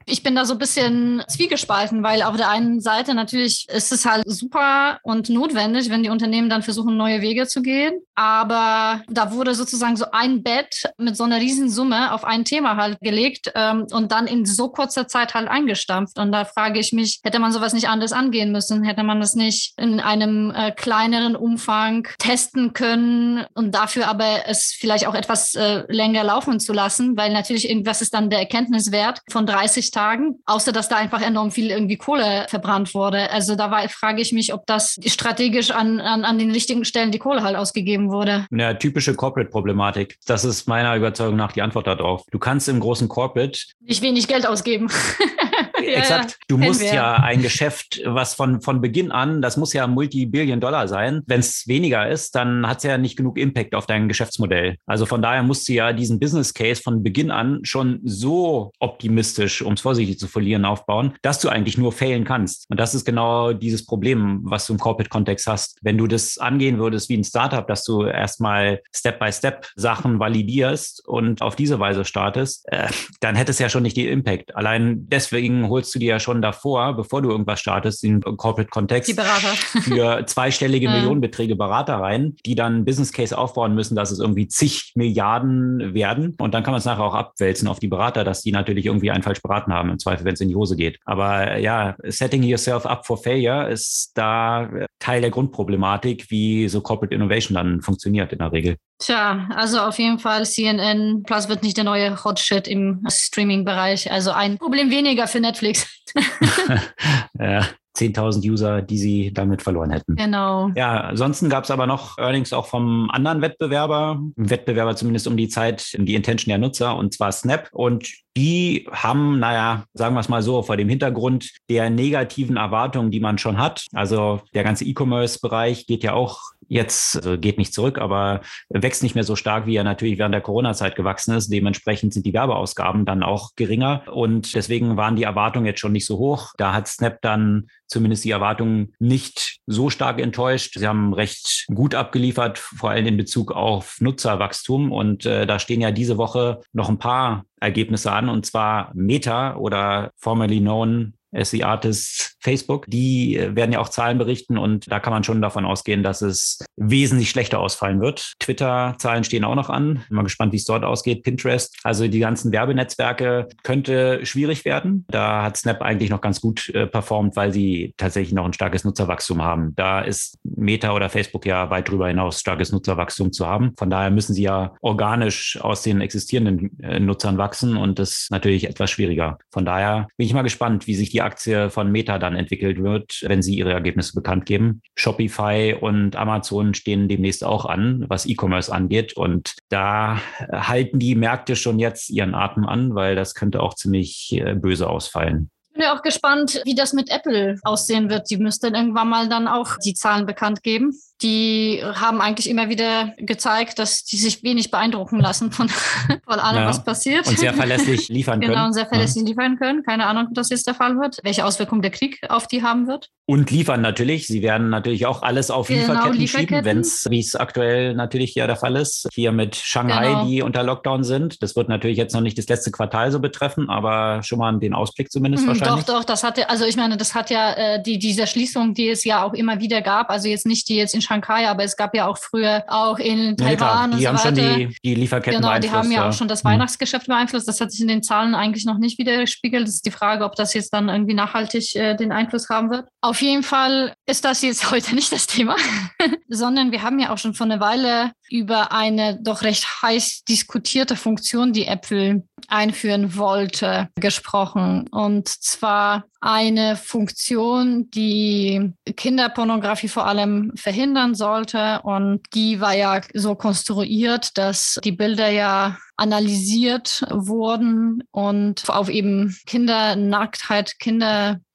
ich 0.05 0.23
bin 0.23 0.35
da 0.35 0.45
so 0.45 0.53
ein 0.53 0.59
bisschen 0.59 1.23
zwiegespalten, 1.27 2.03
weil 2.03 2.21
auf 2.21 2.37
der 2.37 2.49
einen 2.49 2.79
Seite 2.79 3.13
natürlich 3.13 3.67
ist 3.69 3.91
es 3.91 4.05
halt 4.05 4.23
super 4.27 4.99
und 5.03 5.29
notwendig, 5.29 5.89
wenn 5.89 6.03
die 6.03 6.09
Unternehmen 6.09 6.49
dann 6.49 6.61
versuchen, 6.61 6.95
neue 6.95 7.21
Wege 7.21 7.47
zu 7.47 7.61
gehen. 7.61 7.93
Aber 8.13 9.01
da 9.09 9.31
wurde 9.31 9.55
sozusagen 9.55 9.97
so 9.97 10.05
ein 10.11 10.43
Bett 10.43 10.83
mit 10.97 11.17
so 11.17 11.23
einer 11.23 11.39
Riesensumme 11.39 12.13
auf 12.13 12.23
ein 12.23 12.45
Thema 12.45 12.77
halt 12.77 12.99
gelegt 13.01 13.51
ähm, 13.55 13.87
und 13.91 14.11
dann 14.11 14.27
in 14.27 14.45
so 14.45 14.69
kurzer 14.69 15.07
Zeit 15.07 15.33
halt 15.33 15.47
eingestampft. 15.47 16.19
Und 16.19 16.31
da 16.31 16.45
frage 16.45 16.79
ich 16.79 16.93
mich, 16.93 17.19
hätte 17.23 17.39
man 17.39 17.51
sowas 17.51 17.73
nicht 17.73 17.89
anders 17.89 18.13
angehen 18.13 18.51
müssen? 18.51 18.83
Hätte 18.83 19.03
man 19.03 19.19
das 19.19 19.33
nicht 19.33 19.73
in 19.77 19.99
einem 19.99 20.51
äh, 20.55 20.71
kleineren 20.71 21.35
Umfang 21.35 22.07
testen 22.19 22.73
können 22.73 23.45
und 23.55 23.73
dafür 23.73 24.07
aber 24.07 24.47
es 24.47 24.75
vielleicht 24.77 25.07
auch 25.07 25.15
etwas 25.15 25.55
äh, 25.55 25.83
länger 25.87 26.23
laufen 26.23 26.59
zu 26.59 26.73
lassen? 26.73 27.17
Weil 27.17 27.33
natürlich 27.33 27.69
irgendwas 27.69 28.01
ist 28.01 28.13
dann 28.13 28.29
der 28.29 28.39
Erkenntniswert 28.39 29.21
von 29.29 29.44
30 29.45 29.91
Tagen, 29.91 30.39
außer 30.45 30.71
dass 30.71 30.89
da 30.89 30.97
einfach 30.97 31.21
enorm 31.21 31.51
viel 31.51 31.69
irgendwie 31.69 31.97
Kohle 31.97 32.45
verbrannt 32.49 32.93
wurde. 32.93 33.31
Also 33.31 33.55
da 33.55 33.71
war, 33.71 33.87
frage 33.89 34.21
ich 34.21 34.31
mich, 34.31 34.53
ob 34.53 34.65
das 34.65 34.99
strategisch 35.05 35.71
an, 35.71 35.99
an, 35.99 36.25
an 36.25 36.37
den 36.37 36.51
richtigen 36.51 36.85
Stellen 36.85 37.11
die 37.11 37.19
Kohle 37.19 37.43
halt 37.43 37.55
ausgegeben 37.55 38.11
wurde. 38.11 38.45
Ja, 38.51 38.73
typische 38.73 39.15
Corporate-Problematik. 39.15 40.17
Das 40.25 40.45
ist 40.45 40.67
meiner 40.67 40.95
Überzeugung 40.95 41.35
nach 41.35 41.51
die 41.51 41.61
Antwort 41.61 41.87
darauf. 41.87 42.23
Du 42.31 42.39
kannst 42.39 42.69
im 42.69 42.79
großen 42.79 43.07
Corporate 43.07 43.59
nicht 43.81 44.01
wenig 44.01 44.27
Geld 44.27 44.47
ausgeben. 44.47 44.89
Exakt. 45.83 46.37
Du 46.47 46.57
musst 46.57 46.81
ja 46.81 47.15
ein 47.15 47.41
Geschäft, 47.41 48.01
was 48.05 48.33
von, 48.33 48.61
von 48.61 48.81
Beginn 48.81 49.11
an, 49.11 49.41
das 49.41 49.57
muss 49.57 49.73
ja 49.73 49.87
Multibillion 49.87 50.59
Dollar 50.59 50.87
sein. 50.87 51.21
Wenn 51.27 51.39
es 51.39 51.67
weniger 51.67 52.07
ist, 52.07 52.35
dann 52.35 52.67
hat 52.67 52.77
es 52.79 52.83
ja 52.83 52.97
nicht 52.97 53.15
genug 53.15 53.37
Impact 53.37 53.75
auf 53.75 53.85
dein 53.85 54.07
Geschäftsmodell. 54.07 54.77
Also 54.85 55.05
von 55.05 55.21
daher 55.21 55.43
musst 55.43 55.67
du 55.67 55.73
ja 55.73 55.93
diesen 55.93 56.19
Business 56.19 56.53
Case 56.53 56.81
von 56.81 57.03
Beginn 57.03 57.31
an 57.31 57.59
schon 57.63 57.99
so 58.03 58.71
optimistisch, 58.79 59.61
um 59.61 59.73
es 59.73 59.81
vorsichtig 59.81 60.19
zu 60.19 60.27
verlieren, 60.27 60.65
aufbauen, 60.65 61.13
dass 61.21 61.39
du 61.39 61.49
eigentlich 61.49 61.77
nur 61.77 61.91
failen 61.91 62.23
kannst. 62.23 62.65
Und 62.69 62.79
das 62.79 62.95
ist 62.95 63.05
genau 63.05 63.53
dieses 63.53 63.85
Problem, 63.85 64.41
was 64.43 64.67
du 64.67 64.73
im 64.73 64.79
Corporate-Kontext 64.79 65.47
hast. 65.47 65.77
Wenn 65.81 65.97
du 65.97 66.07
das 66.07 66.37
angehen 66.37 66.79
würdest 66.79 67.09
wie 67.09 67.17
ein 67.17 67.23
Startup, 67.23 67.67
dass 67.67 67.83
du 67.83 68.03
erstmal 68.03 68.81
Step-by-Step 68.93 69.67
Sachen 69.75 70.19
validierst 70.19 71.07
und 71.07 71.41
auf 71.41 71.55
diese 71.55 71.79
Weise 71.79 72.05
startest, 72.05 72.65
äh, 72.71 72.87
dann 73.19 73.35
hätte 73.35 73.51
es 73.51 73.59
ja 73.59 73.69
schon 73.69 73.83
nicht 73.83 73.97
die 73.97 74.07
Impact. 74.07 74.55
Allein 74.55 75.07
deswegen 75.09 75.64
holst 75.69 75.93
du 75.95 75.99
dir 75.99 76.09
ja 76.09 76.19
schon 76.19 76.41
davor, 76.41 76.95
bevor 76.95 77.21
du 77.21 77.29
irgendwas 77.29 77.59
startest, 77.59 78.03
in 78.03 78.21
Corporate-Kontext, 78.21 79.19
für 79.83 80.25
zweistellige 80.25 80.89
Millionenbeträge 80.95 81.55
Berater 81.55 81.95
rein, 81.95 82.35
die 82.45 82.55
dann 82.55 82.85
Business 82.85 83.11
Case 83.11 83.37
aufbauen 83.37 83.75
müssen, 83.75 83.95
dass 83.95 84.11
es 84.11 84.19
irgendwie 84.19 84.47
zig 84.47 84.93
Milliarden 84.95 85.93
werden. 85.93 86.35
Und 86.39 86.53
dann 86.53 86.63
kann 86.63 86.71
man 86.71 86.79
es 86.79 86.85
nachher 86.85 87.03
auch 87.03 87.13
abwälzen 87.13 87.67
auf 87.67 87.79
die 87.79 87.87
Berater, 87.87 88.23
dass 88.23 88.41
die 88.41 88.51
natürlich 88.51 88.85
irgendwie 88.85 89.11
einen 89.11 89.23
falsch 89.23 89.41
beraten 89.41 89.73
haben, 89.73 89.89
im 89.89 89.99
Zweifel, 89.99 90.25
wenn 90.25 90.33
es 90.33 90.41
in 90.41 90.49
die 90.49 90.55
Hose 90.55 90.75
geht. 90.75 90.99
Aber 91.05 91.57
ja, 91.57 91.95
setting 92.03 92.43
yourself 92.43 92.85
up 92.85 93.05
for 93.05 93.17
failure 93.17 93.69
ist 93.69 94.11
da 94.15 94.69
Teil 94.99 95.21
der 95.21 95.31
Grundproblematik, 95.31 96.29
wie 96.29 96.67
so 96.67 96.81
Corporate 96.81 97.13
Innovation 97.13 97.55
dann 97.55 97.81
funktioniert 97.81 98.31
in 98.31 98.39
der 98.39 98.51
Regel. 98.51 98.77
Tja, 98.97 99.49
also 99.53 99.79
auf 99.79 99.99
jeden 99.99 100.19
Fall 100.19 100.45
CNN 100.45 101.23
Plus 101.23 101.49
wird 101.49 101.63
nicht 101.63 101.77
der 101.77 101.83
neue 101.83 102.23
Hot 102.23 102.39
Shit 102.39 102.67
im 102.67 103.03
Streaming-Bereich. 103.07 104.11
Also 104.11 104.31
ein 104.31 104.57
Problem 104.57 104.89
weniger 104.89 105.27
für 105.27 105.39
Netflix. 105.39 106.01
ja. 107.39 107.67
10.000 107.97 108.49
User, 108.49 108.81
die 108.81 108.97
sie 108.97 109.33
damit 109.33 109.61
verloren 109.61 109.89
hätten. 109.89 110.15
Genau. 110.15 110.69
Ja, 110.75 111.01
ansonsten 111.01 111.49
gab 111.49 111.63
es 111.63 111.71
aber 111.71 111.87
noch 111.87 112.17
Earnings 112.17 112.51
auch 112.53 112.67
vom 112.67 113.09
anderen 113.09 113.41
Wettbewerber, 113.41 114.21
Wettbewerber 114.35 114.95
zumindest 114.95 115.27
um 115.27 115.37
die 115.37 115.47
Zeit, 115.47 115.95
die 115.97 116.15
Intention 116.15 116.49
der 116.49 116.57
Nutzer, 116.57 116.95
und 116.95 117.13
zwar 117.13 117.31
Snap. 117.31 117.69
Und 117.71 118.11
die 118.37 118.87
haben, 118.91 119.39
naja, 119.39 119.85
sagen 119.93 120.15
wir 120.15 120.19
es 120.19 120.29
mal 120.29 120.41
so, 120.41 120.61
vor 120.61 120.77
dem 120.77 120.89
Hintergrund 120.89 121.51
der 121.69 121.89
negativen 121.89 122.57
Erwartungen, 122.57 123.11
die 123.11 123.19
man 123.19 123.37
schon 123.37 123.57
hat. 123.57 123.85
Also 123.93 124.41
der 124.53 124.63
ganze 124.63 124.85
E-Commerce-Bereich 124.85 125.87
geht 125.87 126.03
ja 126.03 126.13
auch 126.13 126.39
jetzt 126.67 127.17
also 127.17 127.37
geht 127.37 127.57
nicht 127.57 127.73
zurück, 127.73 127.97
aber 127.97 128.41
wächst 128.69 129.03
nicht 129.03 129.15
mehr 129.15 129.23
so 129.23 129.35
stark, 129.35 129.65
wie 129.65 129.75
er 129.75 129.83
natürlich 129.83 130.17
während 130.17 130.33
der 130.33 130.41
Corona-Zeit 130.41 130.95
gewachsen 130.95 131.35
ist. 131.35 131.51
Dementsprechend 131.51 132.13
sind 132.13 132.25
die 132.25 132.33
Werbeausgaben 132.33 133.05
dann 133.05 133.23
auch 133.23 133.51
geringer 133.55 134.03
und 134.11 134.55
deswegen 134.55 134.97
waren 134.97 135.15
die 135.15 135.23
Erwartungen 135.23 135.65
jetzt 135.65 135.79
schon 135.79 135.91
nicht 135.91 136.05
so 136.05 136.17
hoch. 136.17 136.53
Da 136.57 136.73
hat 136.73 136.87
Snap 136.87 137.21
dann 137.21 137.67
zumindest 137.87 138.25
die 138.25 138.31
Erwartungen 138.31 138.93
nicht 138.99 139.59
so 139.67 139.89
stark 139.89 140.19
enttäuscht. 140.19 140.77
Sie 140.77 140.87
haben 140.87 141.13
recht 141.13 141.67
gut 141.73 141.93
abgeliefert, 141.93 142.57
vor 142.57 142.89
allem 142.89 143.05
in 143.05 143.17
Bezug 143.17 143.51
auf 143.51 143.97
Nutzerwachstum. 143.99 144.91
Und 144.91 145.25
äh, 145.25 145.45
da 145.45 145.59
stehen 145.59 145.81
ja 145.81 145.91
diese 145.91 146.17
Woche 146.17 146.61
noch 146.73 146.89
ein 146.89 146.97
paar 146.97 147.45
Ergebnisse 147.59 148.11
an, 148.11 148.29
und 148.29 148.45
zwar 148.45 148.91
Meta 148.93 149.55
oder 149.55 150.11
formerly 150.15 150.59
known 150.59 151.14
SE 151.43 151.65
Artists 151.65 152.35
Facebook, 152.41 152.85
die 152.87 153.37
äh, 153.37 153.55
werden 153.55 153.71
ja 153.71 153.79
auch 153.79 153.89
Zahlen 153.89 154.17
berichten 154.17 154.57
und 154.57 154.89
da 154.91 154.99
kann 154.99 155.11
man 155.11 155.23
schon 155.23 155.41
davon 155.41 155.65
ausgehen, 155.65 156.03
dass 156.03 156.21
es 156.21 156.63
wesentlich 156.77 157.29
schlechter 157.29 157.59
ausfallen 157.59 158.01
wird. 158.01 158.33
Twitter-Zahlen 158.39 159.23
stehen 159.23 159.43
auch 159.43 159.55
noch 159.55 159.69
an. 159.69 160.05
Bin 160.07 160.17
mal 160.17 160.23
gespannt, 160.23 160.53
wie 160.53 160.57
es 160.57 160.65
dort 160.65 160.83
ausgeht. 160.83 161.23
Pinterest, 161.23 161.75
also 161.83 162.07
die 162.07 162.19
ganzen 162.19 162.51
Werbenetzwerke 162.51 163.47
könnte 163.63 164.25
schwierig 164.25 164.65
werden. 164.65 165.05
Da 165.09 165.43
hat 165.43 165.57
Snap 165.57 165.81
eigentlich 165.81 166.09
noch 166.09 166.21
ganz 166.21 166.41
gut 166.41 166.69
äh, 166.69 166.87
performt, 166.87 167.35
weil 167.35 167.51
sie 167.51 167.93
tatsächlich 167.97 168.33
noch 168.33 168.45
ein 168.45 168.53
starkes 168.53 168.83
Nutzerwachstum 168.83 169.41
haben. 169.41 169.73
Da 169.75 170.01
ist 170.01 170.37
Meta 170.43 170.93
oder 170.93 171.09
Facebook 171.09 171.45
ja 171.45 171.69
weit 171.69 171.87
darüber 171.87 172.07
hinaus, 172.07 172.39
starkes 172.39 172.71
Nutzerwachstum 172.71 173.31
zu 173.31 173.47
haben. 173.47 173.73
Von 173.77 173.89
daher 173.89 174.11
müssen 174.11 174.33
sie 174.33 174.43
ja 174.43 174.73
organisch 174.81 175.59
aus 175.61 175.81
den 175.81 176.01
existierenden 176.01 176.79
äh, 176.81 176.99
Nutzern 176.99 177.37
wachsen 177.37 177.77
und 177.77 177.99
das 177.99 178.11
ist 178.11 178.31
natürlich 178.31 178.67
etwas 178.67 178.91
schwieriger. 178.91 179.39
Von 179.51 179.65
daher 179.65 180.07
bin 180.17 180.27
ich 180.27 180.33
mal 180.33 180.43
gespannt, 180.43 180.87
wie 180.87 180.95
sich 180.95 181.09
die 181.09 181.21
Aktie 181.25 181.69
von 181.69 181.91
Meta 181.91 182.19
dann 182.19 182.35
entwickelt 182.35 182.81
wird, 182.81 183.21
wenn 183.23 183.41
sie 183.41 183.55
ihre 183.55 183.73
Ergebnisse 183.73 184.13
bekannt 184.13 184.45
geben. 184.45 184.81
Shopify 184.95 185.75
und 185.79 186.15
Amazon 186.15 186.73
stehen 186.73 187.09
demnächst 187.09 187.43
auch 187.43 187.65
an, 187.65 188.05
was 188.07 188.25
E-Commerce 188.25 188.71
angeht. 188.71 189.13
Und 189.17 189.55
da 189.69 190.21
halten 190.51 190.99
die 190.99 191.15
Märkte 191.15 191.55
schon 191.55 191.79
jetzt 191.79 192.09
ihren 192.09 192.35
Atem 192.35 192.65
an, 192.65 192.95
weil 192.95 193.15
das 193.15 193.35
könnte 193.35 193.61
auch 193.61 193.73
ziemlich 193.73 194.31
äh, 194.33 194.55
böse 194.55 194.89
ausfallen. 194.89 195.49
Ich 195.67 195.73
bin 195.73 195.83
ja 195.83 195.97
auch 195.97 196.03
gespannt, 196.03 196.61
wie 196.63 196.75
das 196.75 196.93
mit 196.93 197.11
Apple 197.11 197.57
aussehen 197.63 198.09
wird. 198.09 198.29
Die 198.29 198.37
müssten 198.37 198.75
irgendwann 198.75 199.09
mal 199.09 199.27
dann 199.27 199.49
auch 199.49 199.75
die 199.83 199.93
Zahlen 199.93 200.25
bekannt 200.25 200.63
geben 200.63 200.93
die 201.21 201.81
haben 201.83 202.19
eigentlich 202.19 202.49
immer 202.49 202.69
wieder 202.69 203.13
gezeigt, 203.17 203.79
dass 203.79 204.03
die 204.03 204.17
sich 204.17 204.43
wenig 204.43 204.69
beeindrucken 204.69 205.19
lassen 205.19 205.51
von, 205.51 205.69
von 206.25 206.39
allem, 206.39 206.63
ja. 206.63 206.67
was 206.67 206.83
passiert. 206.83 207.27
Und 207.27 207.39
sehr 207.39 207.53
verlässlich 207.53 208.07
liefern 208.09 208.41
genau, 208.41 208.53
können. 208.53 208.55
Genau, 208.55 208.67
und 208.67 208.73
sehr 208.73 208.85
verlässlich 208.85 209.23
ja. 209.23 209.29
liefern 209.29 209.57
können. 209.57 209.83
Keine 209.83 210.07
Ahnung, 210.07 210.27
ob 210.27 210.33
das 210.33 210.49
jetzt 210.49 210.67
der 210.67 210.75
Fall 210.75 210.97
wird, 210.97 211.19
welche 211.23 211.45
Auswirkungen 211.45 211.81
der 211.81 211.91
Krieg 211.91 212.19
auf 212.29 212.47
die 212.47 212.63
haben 212.63 212.87
wird. 212.87 213.09
Und 213.27 213.49
liefern 213.49 213.81
natürlich. 213.81 214.27
Sie 214.27 214.41
werden 214.43 214.69
natürlich 214.69 215.05
auch 215.05 215.23
alles 215.23 215.49
auf 215.49 215.67
genau, 215.67 215.79
Lieferketten, 215.79 216.19
Lieferketten, 216.19 216.55
schieben, 216.57 216.65
wenn 216.65 216.79
es, 216.79 217.07
wie 217.09 217.19
es 217.19 217.35
aktuell 217.35 217.95
natürlich 217.95 218.35
ja 218.35 218.45
der 218.45 218.55
Fall 218.55 218.75
ist. 218.75 219.07
Hier 219.13 219.31
mit 219.31 219.55
Shanghai, 219.55 220.07
genau. 220.07 220.25
die 220.25 220.41
unter 220.41 220.63
Lockdown 220.63 221.03
sind. 221.03 221.41
Das 221.41 221.55
wird 221.55 221.69
natürlich 221.69 221.97
jetzt 221.97 222.13
noch 222.13 222.21
nicht 222.21 222.37
das 222.37 222.47
letzte 222.47 222.71
Quartal 222.71 223.11
so 223.11 223.19
betreffen, 223.19 223.69
aber 223.69 224.21
schon 224.21 224.39
mal 224.39 224.55
den 224.59 224.73
Ausblick 224.73 225.11
zumindest 225.11 225.43
hm, 225.43 225.47
wahrscheinlich. 225.59 225.85
Doch, 225.85 225.99
doch, 225.99 226.03
das 226.03 226.23
hatte, 226.23 226.49
also 226.49 226.65
ich 226.65 226.75
meine, 226.75 226.97
das 226.97 227.15
hat 227.15 227.29
ja 227.29 227.53
äh, 227.53 227.81
die, 227.81 227.97
diese 227.97 228.27
Schließung, 228.27 228.73
die 228.73 228.89
es 228.89 229.03
ja 229.05 229.23
auch 229.23 229.33
immer 229.33 229.59
wieder 229.59 229.81
gab, 229.81 230.09
also 230.09 230.27
jetzt 230.27 230.45
nicht 230.45 230.69
die 230.69 230.75
jetzt 230.75 230.93
in 230.93 231.01
Shanghai, 231.05 231.47
aber 231.47 231.63
es 231.63 231.75
gab 231.77 231.95
ja 231.95 232.07
auch 232.07 232.17
früher 232.17 232.63
auch 232.67 232.97
in 232.97 233.37
Taiwan 233.37 233.59
ja, 233.59 233.83
und 233.83 233.97
die 233.97 234.01
so 234.01 234.07
haben 234.07 234.17
weiter. 234.17 234.51
schon 234.51 234.59
die, 234.69 234.77
die 234.83 234.95
Lieferketten 234.95 235.41
Genau, 235.41 235.59
die 235.59 235.71
haben 235.71 235.91
ja, 235.91 236.01
ja 236.01 236.09
auch 236.09 236.13
schon 236.13 236.27
das 236.27 236.43
Mhm. 236.43 236.49
Weihnachtsgeschäft 236.49 237.07
beeinflusst. 237.07 237.47
Das 237.47 237.59
hat 237.61 237.71
sich 237.71 237.81
in 237.81 237.87
den 237.87 238.03
Zahlen 238.03 238.35
eigentlich 238.35 238.65
noch 238.65 238.77
nicht 238.77 238.97
widerspiegelt. 238.99 239.67
Das 239.67 239.75
ist 239.75 239.85
die 239.85 239.91
Frage, 239.91 240.23
ob 240.25 240.35
das 240.35 240.53
jetzt 240.53 240.73
dann 240.73 240.89
irgendwie 240.89 241.13
nachhaltig 241.13 241.75
äh, 241.75 241.95
den 241.95 242.11
Einfluss 242.11 242.49
haben 242.49 242.69
wird. 242.69 242.87
Auf 243.01 243.21
jeden 243.21 243.43
Fall 243.43 243.93
ist 244.07 244.25
das 244.25 244.41
jetzt 244.41 244.71
heute 244.71 244.95
nicht 244.95 245.11
das 245.11 245.27
Thema, 245.27 245.55
sondern 246.29 246.71
wir 246.71 246.81
haben 246.81 246.99
ja 246.99 247.11
auch 247.11 247.17
schon 247.17 247.33
vor 247.33 247.45
einer 247.45 247.59
Weile 247.59 248.11
über 248.29 248.71
eine 248.71 249.19
doch 249.21 249.43
recht 249.43 249.81
heiß 249.81 250.23
diskutierte 250.23 250.95
Funktion, 250.95 251.53
die 251.53 251.67
Apple 251.67 252.23
einführen 252.47 253.15
wollte, 253.17 253.89
gesprochen. 253.95 254.87
Und 254.89 255.27
zwar 255.27 256.05
eine 256.21 256.75
Funktion, 256.75 257.89
die 257.91 258.73
Kinderpornografie 258.95 259.87
vor 259.87 260.07
allem 260.07 260.51
verhindern 260.55 261.15
sollte. 261.15 261.81
Und 261.83 262.21
die 262.33 262.59
war 262.61 262.75
ja 262.75 263.01
so 263.13 263.35
konstruiert, 263.35 264.37
dass 264.37 264.79
die 264.83 264.91
Bilder 264.91 265.29
ja 265.29 265.77
analysiert 265.97 267.03
wurden 267.09 268.03
und 268.11 268.69
auf 268.69 268.89
eben 268.89 269.35
Kindernacktheit, 269.45 270.77